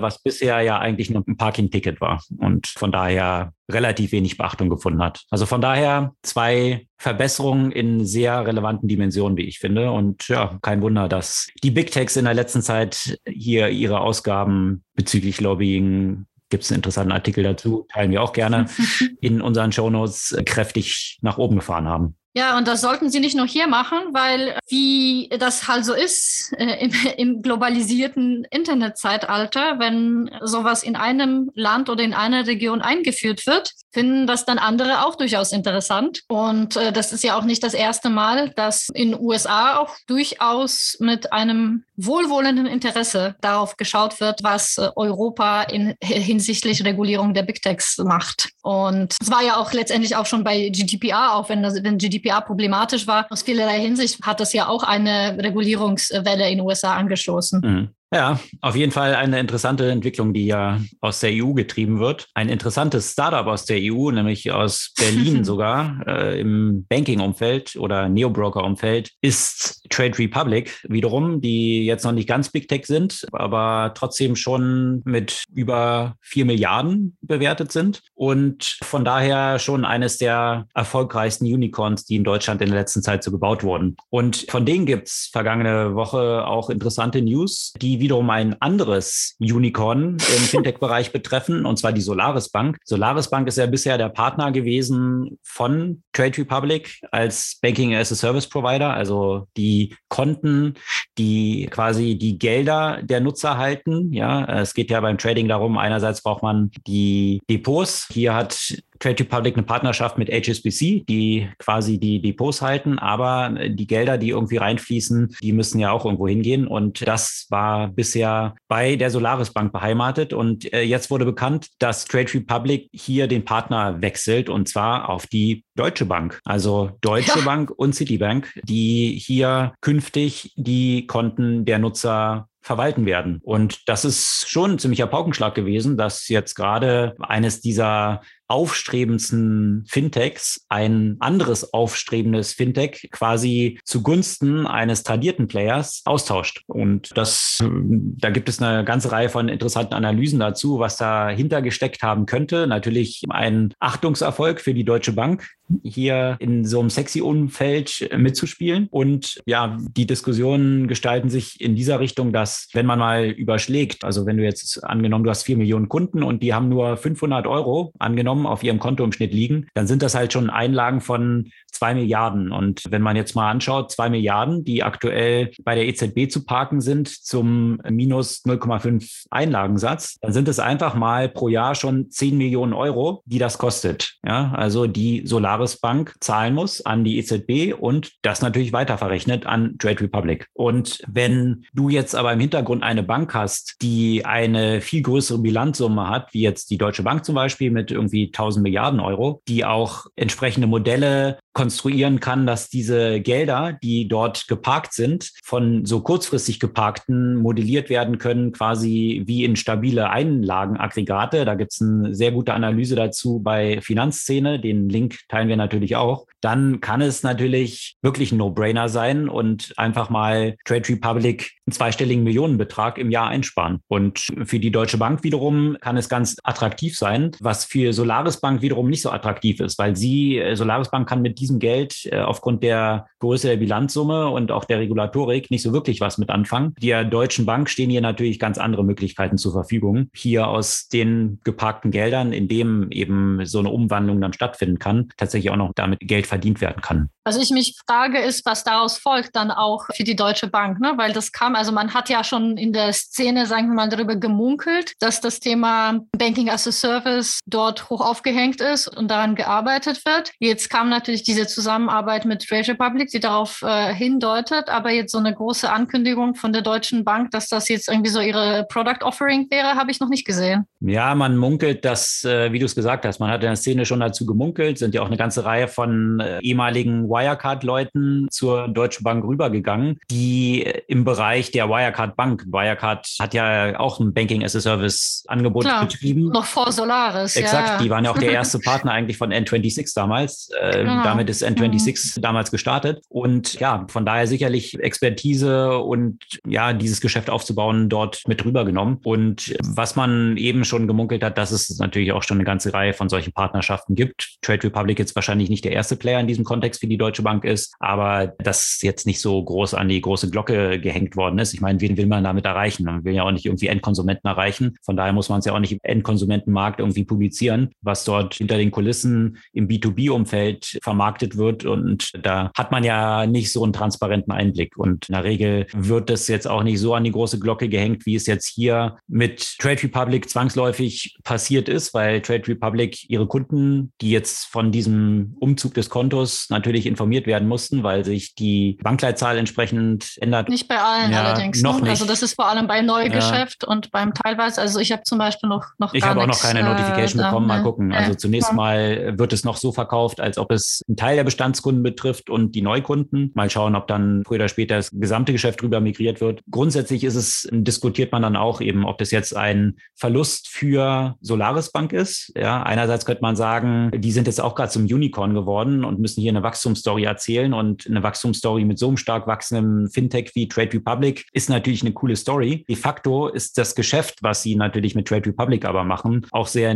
was 0.00 0.22
bisher 0.22 0.60
ja 0.62 0.78
eigentlich 0.78 1.10
nur 1.10 1.24
ein 1.26 1.36
Parking-Ticket 1.36 2.00
war 2.00 2.22
und 2.38 2.68
von 2.68 2.92
daher 2.92 3.52
relativ 3.70 4.12
wenig 4.12 4.38
Beachtung 4.38 4.70
gefunden 4.70 5.02
hat. 5.02 5.24
Also 5.30 5.44
von 5.44 5.60
daher 5.60 6.14
zwei 6.22 6.86
Verbesserungen 6.96 7.70
in 7.70 8.06
sehr 8.06 8.46
relevanten 8.46 8.88
Dimensionen, 8.88 9.36
wie 9.36 9.44
ich 9.44 9.58
finde. 9.58 9.90
Und 9.90 10.28
ja, 10.28 10.58
kein 10.62 10.80
Wunder, 10.80 11.08
dass 11.08 11.48
die 11.62 11.70
Big 11.70 11.90
Techs 11.90 12.16
in 12.16 12.24
der 12.24 12.34
letzten 12.34 12.62
Zeit 12.62 13.18
hier 13.28 13.68
ihre 13.68 14.00
Ausgaben 14.00 14.84
bezüglich 14.94 15.40
Lobbying 15.40 16.26
gibt 16.50 16.64
es 16.64 16.70
einen 16.70 16.78
interessanten 16.78 17.12
Artikel 17.12 17.44
dazu, 17.44 17.86
teilen 17.92 18.10
wir 18.10 18.22
auch 18.22 18.32
gerne, 18.32 18.66
in 19.20 19.40
unseren 19.40 19.72
Shownotes 19.72 20.36
kräftig 20.44 21.18
nach 21.22 21.38
oben 21.38 21.56
gefahren 21.56 21.86
haben. 21.86 22.17
Ja, 22.34 22.58
und 22.58 22.68
das 22.68 22.82
sollten 22.82 23.10
Sie 23.10 23.20
nicht 23.20 23.36
nur 23.36 23.46
hier 23.46 23.66
machen, 23.66 23.98
weil 24.12 24.58
wie 24.68 25.30
das 25.38 25.66
halt 25.66 25.84
so 25.84 25.94
ist 25.94 26.52
äh, 26.58 26.84
im, 26.84 26.92
im, 27.16 27.42
globalisierten 27.42 28.46
Internetzeitalter, 28.50 29.78
wenn 29.78 30.30
sowas 30.42 30.82
in 30.82 30.94
einem 30.94 31.50
Land 31.54 31.88
oder 31.88 32.04
in 32.04 32.14
einer 32.14 32.46
Region 32.46 32.82
eingeführt 32.82 33.46
wird, 33.46 33.72
finden 33.92 34.26
das 34.26 34.44
dann 34.44 34.58
andere 34.58 35.06
auch 35.06 35.16
durchaus 35.16 35.52
interessant. 35.52 36.22
Und 36.28 36.76
äh, 36.76 36.92
das 36.92 37.12
ist 37.12 37.24
ja 37.24 37.36
auch 37.36 37.44
nicht 37.44 37.64
das 37.64 37.74
erste 37.74 38.10
Mal, 38.10 38.50
dass 38.50 38.88
in 38.92 39.18
USA 39.18 39.78
auch 39.78 39.96
durchaus 40.06 40.96
mit 41.00 41.32
einem 41.32 41.84
wohlwollenden 41.96 42.66
Interesse 42.66 43.34
darauf 43.40 43.76
geschaut 43.76 44.20
wird, 44.20 44.44
was 44.44 44.76
äh, 44.76 44.90
Europa 44.94 45.62
in, 45.62 45.94
hinsichtlich 46.02 46.84
Regulierung 46.84 47.34
der 47.34 47.42
Big 47.42 47.62
Techs 47.62 47.98
macht. 47.98 48.50
Und 48.62 49.16
es 49.20 49.30
war 49.30 49.42
ja 49.42 49.56
auch 49.56 49.72
letztendlich 49.72 50.14
auch 50.14 50.26
schon 50.26 50.44
bei 50.44 50.68
GDPR, 50.68 51.34
auch 51.34 51.48
wenn, 51.48 51.62
wenn 51.62 51.98
GDPR 51.98 52.17
problematisch 52.40 53.06
war, 53.06 53.26
aus 53.30 53.42
vielerlei 53.42 53.80
Hinsicht 53.80 54.20
hat 54.22 54.40
das 54.40 54.52
ja 54.52 54.68
auch 54.68 54.82
eine 54.82 55.36
Regulierungswelle 55.38 56.48
in 56.50 56.58
den 56.58 56.66
USA 56.66 56.94
angestoßen. 56.94 57.60
Mhm. 57.60 57.88
Ja, 58.12 58.40
auf 58.62 58.74
jeden 58.74 58.90
Fall 58.90 59.14
eine 59.14 59.38
interessante 59.38 59.90
Entwicklung, 59.90 60.32
die 60.32 60.46
ja 60.46 60.80
aus 61.00 61.20
der 61.20 61.30
EU 61.32 61.52
getrieben 61.52 61.98
wird. 61.98 62.26
Ein 62.32 62.48
interessantes 62.48 63.12
Startup 63.12 63.46
aus 63.46 63.66
der 63.66 63.78
EU, 63.80 64.10
nämlich 64.10 64.50
aus 64.50 64.94
Berlin 64.96 65.44
sogar, 65.44 66.00
äh, 66.06 66.40
im 66.40 66.86
Banking-Umfeld 66.88 67.76
oder 67.76 68.08
Neo-Broker-Umfeld, 68.08 69.10
ist 69.20 69.84
Trade 69.90 70.18
Republic 70.18 70.82
wiederum, 70.88 71.42
die 71.42 71.84
jetzt 71.84 72.04
noch 72.04 72.12
nicht 72.12 72.28
ganz 72.28 72.50
Big 72.50 72.68
Tech 72.68 72.86
sind, 72.86 73.26
aber 73.32 73.92
trotzdem 73.94 74.36
schon 74.36 75.02
mit 75.04 75.44
über 75.54 76.14
vier 76.22 76.46
Milliarden 76.46 77.18
bewertet 77.20 77.72
sind 77.72 78.02
und 78.14 78.78
von 78.82 79.04
daher 79.04 79.58
schon 79.58 79.84
eines 79.84 80.16
der 80.16 80.66
erfolgreichsten 80.74 81.44
Unicorns, 81.44 82.06
die 82.06 82.16
in 82.16 82.24
Deutschland 82.24 82.62
in 82.62 82.70
der 82.70 82.78
letzten 82.78 83.02
Zeit 83.02 83.22
so 83.22 83.30
gebaut 83.30 83.62
wurden. 83.64 83.96
Und 84.08 84.46
von 84.48 84.64
denen 84.64 84.86
gibt's 84.86 85.28
vergangene 85.30 85.94
Woche 85.94 86.46
auch 86.46 86.70
interessante 86.70 87.20
News, 87.20 87.74
die 87.80 87.97
wiederum 88.00 88.30
ein 88.30 88.60
anderes 88.60 89.36
Unicorn 89.40 90.10
im 90.10 90.16
Fintech-Bereich 90.18 91.12
betreffen, 91.12 91.66
und 91.66 91.78
zwar 91.78 91.92
die 91.92 92.00
Solaris 92.00 92.48
Bank. 92.48 92.78
Solaris 92.84 93.30
Bank 93.30 93.48
ist 93.48 93.58
ja 93.58 93.66
bisher 93.66 93.98
der 93.98 94.08
Partner 94.08 94.52
gewesen 94.52 95.38
von 95.42 96.02
Trade 96.12 96.38
Republic 96.38 97.00
als 97.10 97.58
Banking 97.62 97.94
as 97.94 98.12
a 98.12 98.14
Service 98.14 98.48
Provider, 98.48 98.92
also 98.92 99.46
die 99.56 99.94
Konten, 100.08 100.74
die 101.16 101.66
quasi 101.70 102.16
die 102.16 102.38
Gelder 102.38 103.00
der 103.02 103.20
Nutzer 103.20 103.58
halten. 103.58 104.12
Ja, 104.12 104.44
es 104.60 104.74
geht 104.74 104.90
ja 104.90 105.00
beim 105.00 105.18
Trading 105.18 105.48
darum, 105.48 105.78
einerseits 105.78 106.22
braucht 106.22 106.42
man 106.42 106.70
die 106.86 107.40
Depots. 107.50 108.08
Hier 108.10 108.34
hat 108.34 108.74
Trade 108.98 109.20
Republic 109.20 109.54
eine 109.54 109.64
Partnerschaft 109.64 110.18
mit 110.18 110.30
HSBC, 110.30 111.04
die 111.08 111.48
quasi 111.58 111.98
die 111.98 112.20
Depots 112.20 112.62
halten, 112.62 112.98
aber 112.98 113.54
die 113.68 113.86
Gelder, 113.86 114.18
die 114.18 114.30
irgendwie 114.30 114.56
reinfließen, 114.56 115.36
die 115.42 115.52
müssen 115.52 115.78
ja 115.78 115.90
auch 115.90 116.04
irgendwo 116.04 116.28
hingehen. 116.28 116.66
Und 116.66 117.06
das 117.06 117.46
war 117.50 117.88
bisher 117.88 118.54
bei 118.68 118.96
der 118.96 119.10
Solaris 119.10 119.50
Bank 119.50 119.72
beheimatet. 119.72 120.32
Und 120.32 120.72
äh, 120.72 120.82
jetzt 120.82 121.10
wurde 121.10 121.24
bekannt, 121.24 121.68
dass 121.78 122.04
Trade 122.04 122.32
Republic 122.34 122.88
hier 122.92 123.26
den 123.26 123.44
Partner 123.44 124.00
wechselt 124.00 124.48
und 124.48 124.68
zwar 124.68 125.08
auf 125.08 125.26
die 125.26 125.64
Deutsche 125.76 126.04
Bank. 126.04 126.40
Also 126.44 126.90
Deutsche 127.00 127.38
ja. 127.38 127.44
Bank 127.44 127.70
und 127.70 127.94
Citibank, 127.94 128.52
die 128.64 129.20
hier 129.24 129.74
künftig 129.80 130.52
die 130.56 131.06
Konten 131.06 131.64
der 131.64 131.78
Nutzer 131.78 132.48
verwalten 132.60 133.06
werden. 133.06 133.40
Und 133.42 133.88
das 133.88 134.04
ist 134.04 134.44
schon 134.48 134.72
ein 134.72 134.78
ziemlicher 134.78 135.06
Paukenschlag 135.06 135.54
gewesen, 135.54 135.96
dass 135.96 136.28
jetzt 136.28 136.54
gerade 136.54 137.14
eines 137.18 137.60
dieser 137.60 138.20
aufstrebendsten 138.48 139.84
Fintechs 139.86 140.64
ein 140.68 141.16
anderes 141.20 141.72
aufstrebendes 141.72 142.52
Fintech 142.52 143.08
quasi 143.12 143.78
zugunsten 143.84 144.66
eines 144.66 145.02
tradierten 145.02 145.48
Players 145.48 146.02
austauscht. 146.04 146.62
Und 146.66 147.16
das, 147.16 147.58
da 147.60 148.30
gibt 148.30 148.48
es 148.48 148.60
eine 148.60 148.84
ganze 148.84 149.12
Reihe 149.12 149.28
von 149.28 149.48
interessanten 149.48 149.94
Analysen 149.94 150.40
dazu, 150.40 150.78
was 150.78 150.96
dahinter 150.96 151.62
gesteckt 151.62 152.02
haben 152.02 152.26
könnte. 152.26 152.66
Natürlich 152.66 153.22
ein 153.28 153.74
Achtungserfolg 153.78 154.60
für 154.60 154.74
die 154.74 154.84
Deutsche 154.84 155.12
Bank, 155.12 155.46
hier 155.82 156.36
in 156.40 156.64
so 156.64 156.80
einem 156.80 156.90
sexy 156.90 157.20
Umfeld 157.20 158.08
mitzuspielen. 158.16 158.88
Und 158.90 159.40
ja, 159.46 159.76
die 159.96 160.06
Diskussionen 160.06 160.88
gestalten 160.88 161.28
sich 161.28 161.60
in 161.60 161.76
dieser 161.76 162.00
Richtung, 162.00 162.32
dass 162.32 162.68
wenn 162.72 162.86
man 162.86 162.98
mal 162.98 163.26
überschlägt, 163.26 164.04
also 164.04 164.26
wenn 164.26 164.36
du 164.36 164.44
jetzt 164.44 164.82
angenommen, 164.84 165.24
du 165.24 165.30
hast 165.30 165.42
vier 165.42 165.56
Millionen 165.56 165.88
Kunden 165.88 166.22
und 166.22 166.42
die 166.42 166.54
haben 166.54 166.68
nur 166.68 166.96
500 166.96 167.46
Euro 167.46 167.92
angenommen, 167.98 168.37
Einkommen 168.38 168.46
auf 168.46 168.62
ihrem 168.62 168.78
Konto 168.78 169.04
im 169.04 169.12
Schnitt 169.12 169.32
liegen, 169.32 169.66
dann 169.74 169.86
sind 169.86 170.02
das 170.02 170.14
halt 170.14 170.32
schon 170.32 170.50
Einlagen 170.50 171.00
von 171.00 171.50
zwei 171.70 171.94
Milliarden. 171.94 172.52
Und 172.52 172.82
wenn 172.88 173.02
man 173.02 173.16
jetzt 173.16 173.34
mal 173.34 173.50
anschaut, 173.50 173.90
zwei 173.90 174.08
Milliarden, 174.08 174.64
die 174.64 174.82
aktuell 174.82 175.50
bei 175.64 175.74
der 175.74 175.86
EZB 175.86 176.30
zu 176.30 176.44
parken 176.44 176.80
sind 176.80 177.08
zum 177.08 177.80
minus 177.88 178.42
0,5 178.44 179.26
Einlagensatz, 179.30 180.18
dann 180.20 180.32
sind 180.32 180.48
es 180.48 180.58
einfach 180.58 180.94
mal 180.94 181.28
pro 181.28 181.48
Jahr 181.48 181.74
schon 181.74 182.10
10 182.10 182.36
Millionen 182.36 182.72
Euro, 182.72 183.22
die 183.26 183.38
das 183.38 183.58
kostet. 183.58 184.14
Ja, 184.24 184.52
also 184.52 184.86
die 184.86 185.26
Solaris 185.26 185.78
Bank 185.78 186.14
zahlen 186.20 186.54
muss 186.54 186.84
an 186.84 187.04
die 187.04 187.18
EZB 187.18 187.74
und 187.78 188.12
das 188.22 188.42
natürlich 188.42 188.72
weiterverrechnet 188.72 189.46
an 189.46 189.76
Trade 189.78 190.00
Republic. 190.00 190.46
Und 190.54 191.00
wenn 191.06 191.64
du 191.74 191.88
jetzt 191.88 192.14
aber 192.14 192.32
im 192.32 192.40
Hintergrund 192.40 192.82
eine 192.82 193.02
Bank 193.02 193.34
hast, 193.34 193.76
die 193.82 194.24
eine 194.24 194.80
viel 194.80 195.02
größere 195.02 195.38
Bilanzsumme 195.38 196.08
hat, 196.08 196.32
wie 196.34 196.42
jetzt 196.42 196.70
die 196.70 196.78
Deutsche 196.78 197.02
Bank 197.02 197.24
zum 197.24 197.34
Beispiel 197.34 197.70
mit 197.70 197.90
irgendwie 197.90 198.27
die 198.28 198.34
1000 198.34 198.62
Milliarden 198.62 199.00
Euro, 199.00 199.42
die 199.48 199.64
auch 199.64 200.06
entsprechende 200.16 200.66
Modelle 200.66 201.38
konstruieren 201.58 202.20
kann, 202.20 202.46
dass 202.46 202.68
diese 202.68 203.20
Gelder, 203.20 203.76
die 203.82 204.06
dort 204.06 204.46
geparkt 204.46 204.92
sind, 204.92 205.32
von 205.42 205.84
so 205.84 206.02
kurzfristig 206.02 206.60
geparkten 206.60 207.34
modelliert 207.34 207.90
werden 207.90 208.18
können, 208.18 208.52
quasi 208.52 209.24
wie 209.26 209.44
in 209.44 209.56
stabile 209.56 210.10
Einlagenaggregate. 210.10 211.44
Da 211.44 211.56
gibt 211.56 211.72
es 211.72 211.82
eine 211.82 212.14
sehr 212.14 212.30
gute 212.30 212.54
Analyse 212.54 212.94
dazu 212.94 213.40
bei 213.40 213.80
Finanzszene. 213.80 214.60
Den 214.60 214.88
Link 214.88 215.18
teilen 215.28 215.48
wir 215.48 215.56
natürlich 215.56 215.96
auch. 215.96 216.26
Dann 216.40 216.80
kann 216.80 217.00
es 217.00 217.24
natürlich 217.24 217.96
wirklich 218.02 218.30
ein 218.30 218.38
No-Brainer 218.38 218.88
sein 218.88 219.28
und 219.28 219.72
einfach 219.76 220.10
mal 220.10 220.54
Trade 220.64 220.88
Republic 220.88 221.50
einen 221.66 221.72
zweistelligen 221.72 222.22
Millionenbetrag 222.22 222.98
im 222.98 223.10
Jahr 223.10 223.28
einsparen. 223.28 223.80
Und 223.88 224.28
für 224.44 224.60
die 224.60 224.70
Deutsche 224.70 224.98
Bank 224.98 225.24
wiederum 225.24 225.76
kann 225.80 225.96
es 225.96 226.08
ganz 226.08 226.36
attraktiv 226.44 226.96
sein, 226.96 227.32
was 227.40 227.64
für 227.64 227.92
Solaris 228.18 228.40
Bank 228.40 228.62
wiederum 228.62 228.90
nicht 228.90 229.02
so 229.02 229.10
attraktiv 229.10 229.60
ist, 229.60 229.78
weil 229.78 229.94
sie, 229.94 230.38
äh, 230.38 230.56
Solaris 230.56 230.90
Bank 230.90 231.08
kann 231.08 231.22
mit 231.22 231.38
diesem 231.38 231.60
Geld 231.60 232.04
äh, 232.06 232.18
aufgrund 232.18 232.64
der 232.64 233.06
Größe 233.20 233.46
der 233.46 233.58
Bilanzsumme 233.58 234.28
und 234.28 234.50
auch 234.50 234.64
der 234.64 234.80
Regulatorik 234.80 235.52
nicht 235.52 235.62
so 235.62 235.72
wirklich 235.72 236.00
was 236.00 236.18
mit 236.18 236.28
anfangen. 236.28 236.74
Der 236.82 237.04
Deutschen 237.04 237.46
Bank 237.46 237.70
stehen 237.70 237.90
hier 237.90 238.00
natürlich 238.00 238.40
ganz 238.40 238.58
andere 238.58 238.84
Möglichkeiten 238.84 239.38
zur 239.38 239.52
Verfügung, 239.52 240.08
hier 240.16 240.48
aus 240.48 240.88
den 240.88 241.38
geparkten 241.44 241.92
Geldern, 241.92 242.32
in 242.32 242.48
dem 242.48 242.90
eben 242.90 243.46
so 243.46 243.60
eine 243.60 243.70
Umwandlung 243.70 244.20
dann 244.20 244.32
stattfinden 244.32 244.80
kann, 244.80 245.10
tatsächlich 245.16 245.52
auch 245.52 245.56
noch 245.56 245.72
damit 245.76 246.00
Geld 246.00 246.26
verdient 246.26 246.60
werden 246.60 246.82
kann. 246.82 247.10
Was 247.24 247.36
ich 247.36 247.50
mich 247.50 247.76
frage, 247.86 248.18
ist, 248.18 248.44
was 248.46 248.64
daraus 248.64 248.98
folgt 248.98 249.36
dann 249.36 249.50
auch 249.50 249.84
für 249.94 250.02
die 250.02 250.16
Deutsche 250.16 250.48
Bank, 250.48 250.80
ne? 250.80 250.94
weil 250.96 251.12
das 251.12 251.30
kam, 251.30 251.54
also 251.54 251.72
man 251.72 251.94
hat 251.94 252.08
ja 252.08 252.24
schon 252.24 252.56
in 252.56 252.72
der 252.72 252.92
Szene, 252.92 253.46
sagen 253.46 253.68
wir 253.68 253.74
mal, 253.74 253.88
darüber 253.88 254.16
gemunkelt, 254.16 254.94
dass 254.98 255.20
das 255.20 255.38
Thema 255.38 256.00
Banking 256.16 256.48
as 256.48 256.66
a 256.66 256.72
Service 256.72 257.40
dort 257.46 257.90
hoch 257.90 258.00
aufgehängt 258.08 258.60
ist 258.60 258.88
und 258.88 259.10
daran 259.10 259.34
gearbeitet 259.34 260.04
wird. 260.04 260.32
Jetzt 260.38 260.70
kam 260.70 260.88
natürlich 260.88 261.22
diese 261.22 261.46
Zusammenarbeit 261.46 262.24
mit 262.24 262.46
Trade 262.46 262.68
Republic, 262.68 263.10
die 263.10 263.20
darauf 263.20 263.62
äh, 263.62 263.94
hindeutet, 263.94 264.68
aber 264.68 264.90
jetzt 264.90 265.12
so 265.12 265.18
eine 265.18 265.34
große 265.34 265.70
Ankündigung 265.70 266.34
von 266.34 266.52
der 266.52 266.62
Deutschen 266.62 267.04
Bank, 267.04 267.30
dass 267.30 267.48
das 267.48 267.68
jetzt 267.68 267.88
irgendwie 267.88 268.10
so 268.10 268.20
ihre 268.20 268.66
Product 268.68 269.02
Offering 269.02 269.46
wäre, 269.50 269.74
habe 269.74 269.90
ich 269.90 270.00
noch 270.00 270.08
nicht 270.08 270.26
gesehen. 270.26 270.66
Ja, 270.80 271.14
man 271.14 271.36
munkelt, 271.36 271.84
dass, 271.84 272.24
äh, 272.24 272.52
wie 272.52 272.58
du 272.58 272.66
es 272.66 272.74
gesagt 272.74 273.04
hast, 273.04 273.18
man 273.18 273.30
hat 273.30 273.42
in 273.42 273.48
der 273.48 273.56
Szene 273.56 273.84
schon 273.84 274.00
dazu 274.00 274.26
gemunkelt, 274.26 274.78
sind 274.78 274.94
ja 274.94 275.02
auch 275.02 275.06
eine 275.06 275.16
ganze 275.16 275.44
Reihe 275.44 275.68
von 275.68 276.20
äh, 276.20 276.40
ehemaligen 276.40 277.08
Wirecard-Leuten 277.08 278.28
zur 278.30 278.68
Deutschen 278.68 279.04
Bank 279.04 279.24
rübergegangen, 279.24 279.98
die 280.10 280.62
im 280.86 281.04
Bereich 281.04 281.50
der 281.50 281.68
Wirecard 281.68 282.16
Bank, 282.16 282.44
Wirecard 282.46 283.06
hat 283.20 283.34
ja 283.34 283.78
auch 283.78 284.00
ein 284.00 284.12
Banking 284.12 284.44
as 284.44 284.56
a 284.56 284.60
Service 284.60 285.24
Angebot 285.28 285.64
Klar, 285.64 285.86
betrieben. 285.86 286.28
Noch 286.28 286.44
vor 286.44 286.72
Solaris. 286.72 287.36
Exakt, 287.36 287.68
ja. 287.68 287.78
die 287.78 287.90
waren 287.90 287.97
ja 288.04 288.10
auch 288.10 288.18
der 288.18 288.32
erste 288.32 288.58
Partner 288.58 288.92
eigentlich 288.92 289.18
von 289.18 289.32
N26 289.32 289.92
damals. 289.94 290.50
Äh, 290.60 290.78
genau. 290.78 291.02
Damit 291.02 291.28
ist 291.28 291.44
N26 291.44 292.18
mhm. 292.18 292.22
damals 292.22 292.50
gestartet. 292.50 293.02
Und 293.08 293.54
ja, 293.60 293.86
von 293.88 294.06
daher 294.06 294.26
sicherlich 294.26 294.78
Expertise 294.80 295.78
und 295.78 296.22
ja, 296.46 296.72
dieses 296.72 297.00
Geschäft 297.00 297.30
aufzubauen, 297.30 297.88
dort 297.88 298.22
mit 298.26 298.44
rübergenommen. 298.44 298.98
Und 299.04 299.54
was 299.64 299.96
man 299.96 300.36
eben 300.36 300.64
schon 300.64 300.86
gemunkelt 300.86 301.22
hat, 301.22 301.36
dass 301.36 301.50
es 301.50 301.78
natürlich 301.78 302.12
auch 302.12 302.22
schon 302.22 302.38
eine 302.38 302.44
ganze 302.44 302.72
Reihe 302.72 302.94
von 302.94 303.08
solchen 303.08 303.32
Partnerschaften 303.32 303.94
gibt. 303.94 304.38
Trade 304.42 304.64
Republic 304.64 304.98
jetzt 304.98 305.14
wahrscheinlich 305.14 305.50
nicht 305.50 305.64
der 305.64 305.72
erste 305.72 305.96
Player 305.96 306.20
in 306.20 306.26
diesem 306.26 306.44
Kontext 306.44 306.80
für 306.80 306.86
die 306.86 306.96
Deutsche 306.96 307.18
Deutsche 307.18 307.22
Bank 307.22 307.44
ist, 307.44 307.74
aber 307.80 308.34
das 308.38 308.80
jetzt 308.82 309.06
nicht 309.06 309.20
so 309.20 309.42
groß 309.42 309.74
an 309.74 309.88
die 309.88 310.00
große 310.00 310.30
Glocke 310.30 310.78
gehängt 310.78 311.16
worden 311.16 311.38
ist. 311.38 311.52
Ich 311.52 311.60
meine, 311.60 311.80
wen 311.80 311.96
will 311.96 312.06
man 312.06 312.22
damit 312.22 312.44
erreichen? 312.44 312.84
Man 312.84 313.04
will 313.04 313.14
ja 313.14 313.24
auch 313.24 313.32
nicht 313.32 313.46
irgendwie 313.46 313.66
Endkonsumenten 313.66 314.28
erreichen. 314.28 314.76
Von 314.84 314.96
daher 314.96 315.12
muss 315.12 315.28
man 315.28 315.40
es 315.40 315.46
ja 315.46 315.52
auch 315.54 315.58
nicht 315.58 315.72
im 315.72 315.80
Endkonsumentenmarkt 315.82 316.80
irgendwie 316.80 317.04
publizieren, 317.04 317.70
was 317.80 318.04
dort 318.04 318.34
hinter 318.34 318.58
den 318.58 318.70
Kulissen 318.70 319.38
im 319.52 319.68
B2B-Umfeld 319.68 320.78
vermarktet 320.82 321.36
wird. 321.36 321.64
Und 321.64 322.10
da 322.22 322.50
hat 322.56 322.70
man 322.70 322.84
ja 322.84 323.26
nicht 323.26 323.52
so 323.52 323.64
einen 323.64 323.72
transparenten 323.72 324.32
Einblick. 324.32 324.76
Und 324.76 325.08
in 325.08 325.14
der 325.14 325.24
Regel 325.24 325.66
wird 325.74 326.10
das 326.10 326.28
jetzt 326.28 326.46
auch 326.46 326.62
nicht 326.62 326.78
so 326.78 326.94
an 326.94 327.04
die 327.04 327.12
große 327.12 327.38
Glocke 327.38 327.68
gehängt, 327.68 328.04
wie 328.04 328.14
es 328.14 328.26
jetzt 328.26 328.46
hier 328.46 328.98
mit 329.06 329.56
Trade 329.58 329.82
Republic 329.82 330.28
zwangsläufig 330.28 331.16
passiert 331.24 331.68
ist, 331.68 331.94
weil 331.94 332.20
Trade 332.20 332.46
Republic 332.48 333.08
ihre 333.08 333.26
Kunden, 333.26 333.92
die 334.00 334.10
jetzt 334.10 334.44
von 334.46 334.72
diesem 334.72 335.36
Umzug 335.40 335.74
des 335.74 335.88
Kontos 335.88 336.48
natürlich 336.50 336.86
in 336.86 336.96
informiert 336.98 337.28
werden 337.28 337.46
mussten, 337.46 337.84
weil 337.84 338.04
sich 338.04 338.34
die 338.34 338.76
Bankleitzahl 338.82 339.38
entsprechend 339.38 340.18
ändert. 340.20 340.48
Nicht 340.48 340.66
bei 340.66 340.78
allen 340.78 341.12
ja, 341.12 341.22
allerdings. 341.22 341.62
Noch 341.62 341.76
ne? 341.76 341.82
nicht. 341.82 341.90
Also 341.90 342.06
das 342.06 342.22
ist 342.22 342.34
vor 342.34 342.48
allem 342.48 342.66
bei 342.66 342.82
Neugeschäft 342.82 343.62
ja. 343.62 343.68
und 343.68 343.92
beim 343.92 344.12
teilweise, 344.14 344.60
also 344.60 344.80
ich 344.80 344.90
habe 344.90 345.04
zum 345.04 345.18
Beispiel 345.18 345.48
noch, 345.48 345.64
noch 345.78 345.94
Ich 345.94 346.02
habe 346.02 346.20
auch 346.20 346.26
noch 346.26 346.40
keine 346.40 346.64
Notification 346.64 347.20
äh, 347.20 347.24
bekommen, 347.26 347.46
mal 347.46 347.62
gucken. 347.68 347.92
Also 347.92 348.14
zunächst 348.14 348.52
mal 348.54 349.18
wird 349.18 349.34
es 349.34 349.44
noch 349.44 349.58
so 349.58 349.72
verkauft, 349.72 350.20
als 350.20 350.38
ob 350.38 350.50
es 350.50 350.80
einen 350.88 350.96
Teil 350.96 351.16
der 351.16 351.24
Bestandskunden 351.24 351.82
betrifft 351.82 352.30
und 352.30 352.54
die 352.54 352.62
Neukunden. 352.62 353.30
Mal 353.34 353.50
schauen, 353.50 353.76
ob 353.76 353.86
dann 353.88 354.22
früher 354.26 354.36
oder 354.36 354.48
später 354.48 354.76
das 354.76 354.90
gesamte 354.90 355.32
Geschäft 355.32 355.62
rüber 355.62 355.80
migriert 355.80 356.22
wird. 356.22 356.40
Grundsätzlich 356.50 357.04
ist 357.04 357.14
es, 357.14 357.46
diskutiert 357.52 358.10
man 358.12 358.22
dann 358.22 358.36
auch 358.36 358.62
eben, 358.62 358.86
ob 358.86 358.96
das 358.98 359.10
jetzt 359.10 359.36
ein 359.36 359.76
Verlust 359.94 360.48
für 360.48 361.16
Solaris 361.20 361.70
Bank 361.70 361.92
ist. 361.92 362.32
Ja, 362.36 362.62
einerseits 362.62 363.04
könnte 363.04 363.22
man 363.22 363.36
sagen, 363.36 363.90
die 363.94 364.12
sind 364.12 364.26
jetzt 364.26 364.40
auch 364.40 364.54
gerade 364.54 364.70
zum 364.70 364.84
Unicorn 364.84 365.34
geworden 365.34 365.84
und 365.84 365.98
müssen 365.98 366.22
hier 366.22 366.32
eine 366.32 366.42
Wachstumsstory 366.42 367.04
erzählen 367.04 367.52
und 367.52 367.86
eine 367.86 368.02
Wachstumsstory 368.02 368.64
mit 368.64 368.78
so 368.78 368.88
einem 368.88 368.96
stark 368.96 369.26
wachsenden 369.26 369.90
Fintech 369.90 370.30
wie 370.34 370.48
Trade 370.48 370.72
Republic 370.72 371.26
ist 371.32 371.50
natürlich 371.50 371.82
eine 371.82 371.92
coole 371.92 372.16
Story. 372.16 372.64
De 372.66 372.76
facto 372.76 373.28
ist 373.28 373.58
das 373.58 373.74
Geschäft, 373.74 374.22
was 374.22 374.42
sie 374.42 374.54
natürlich 374.54 374.94
mit 374.94 375.06
Trade 375.06 375.26
Republic 375.26 375.66
aber 375.66 375.84
machen, 375.84 376.26
auch 376.30 376.46
sehr 376.46 376.72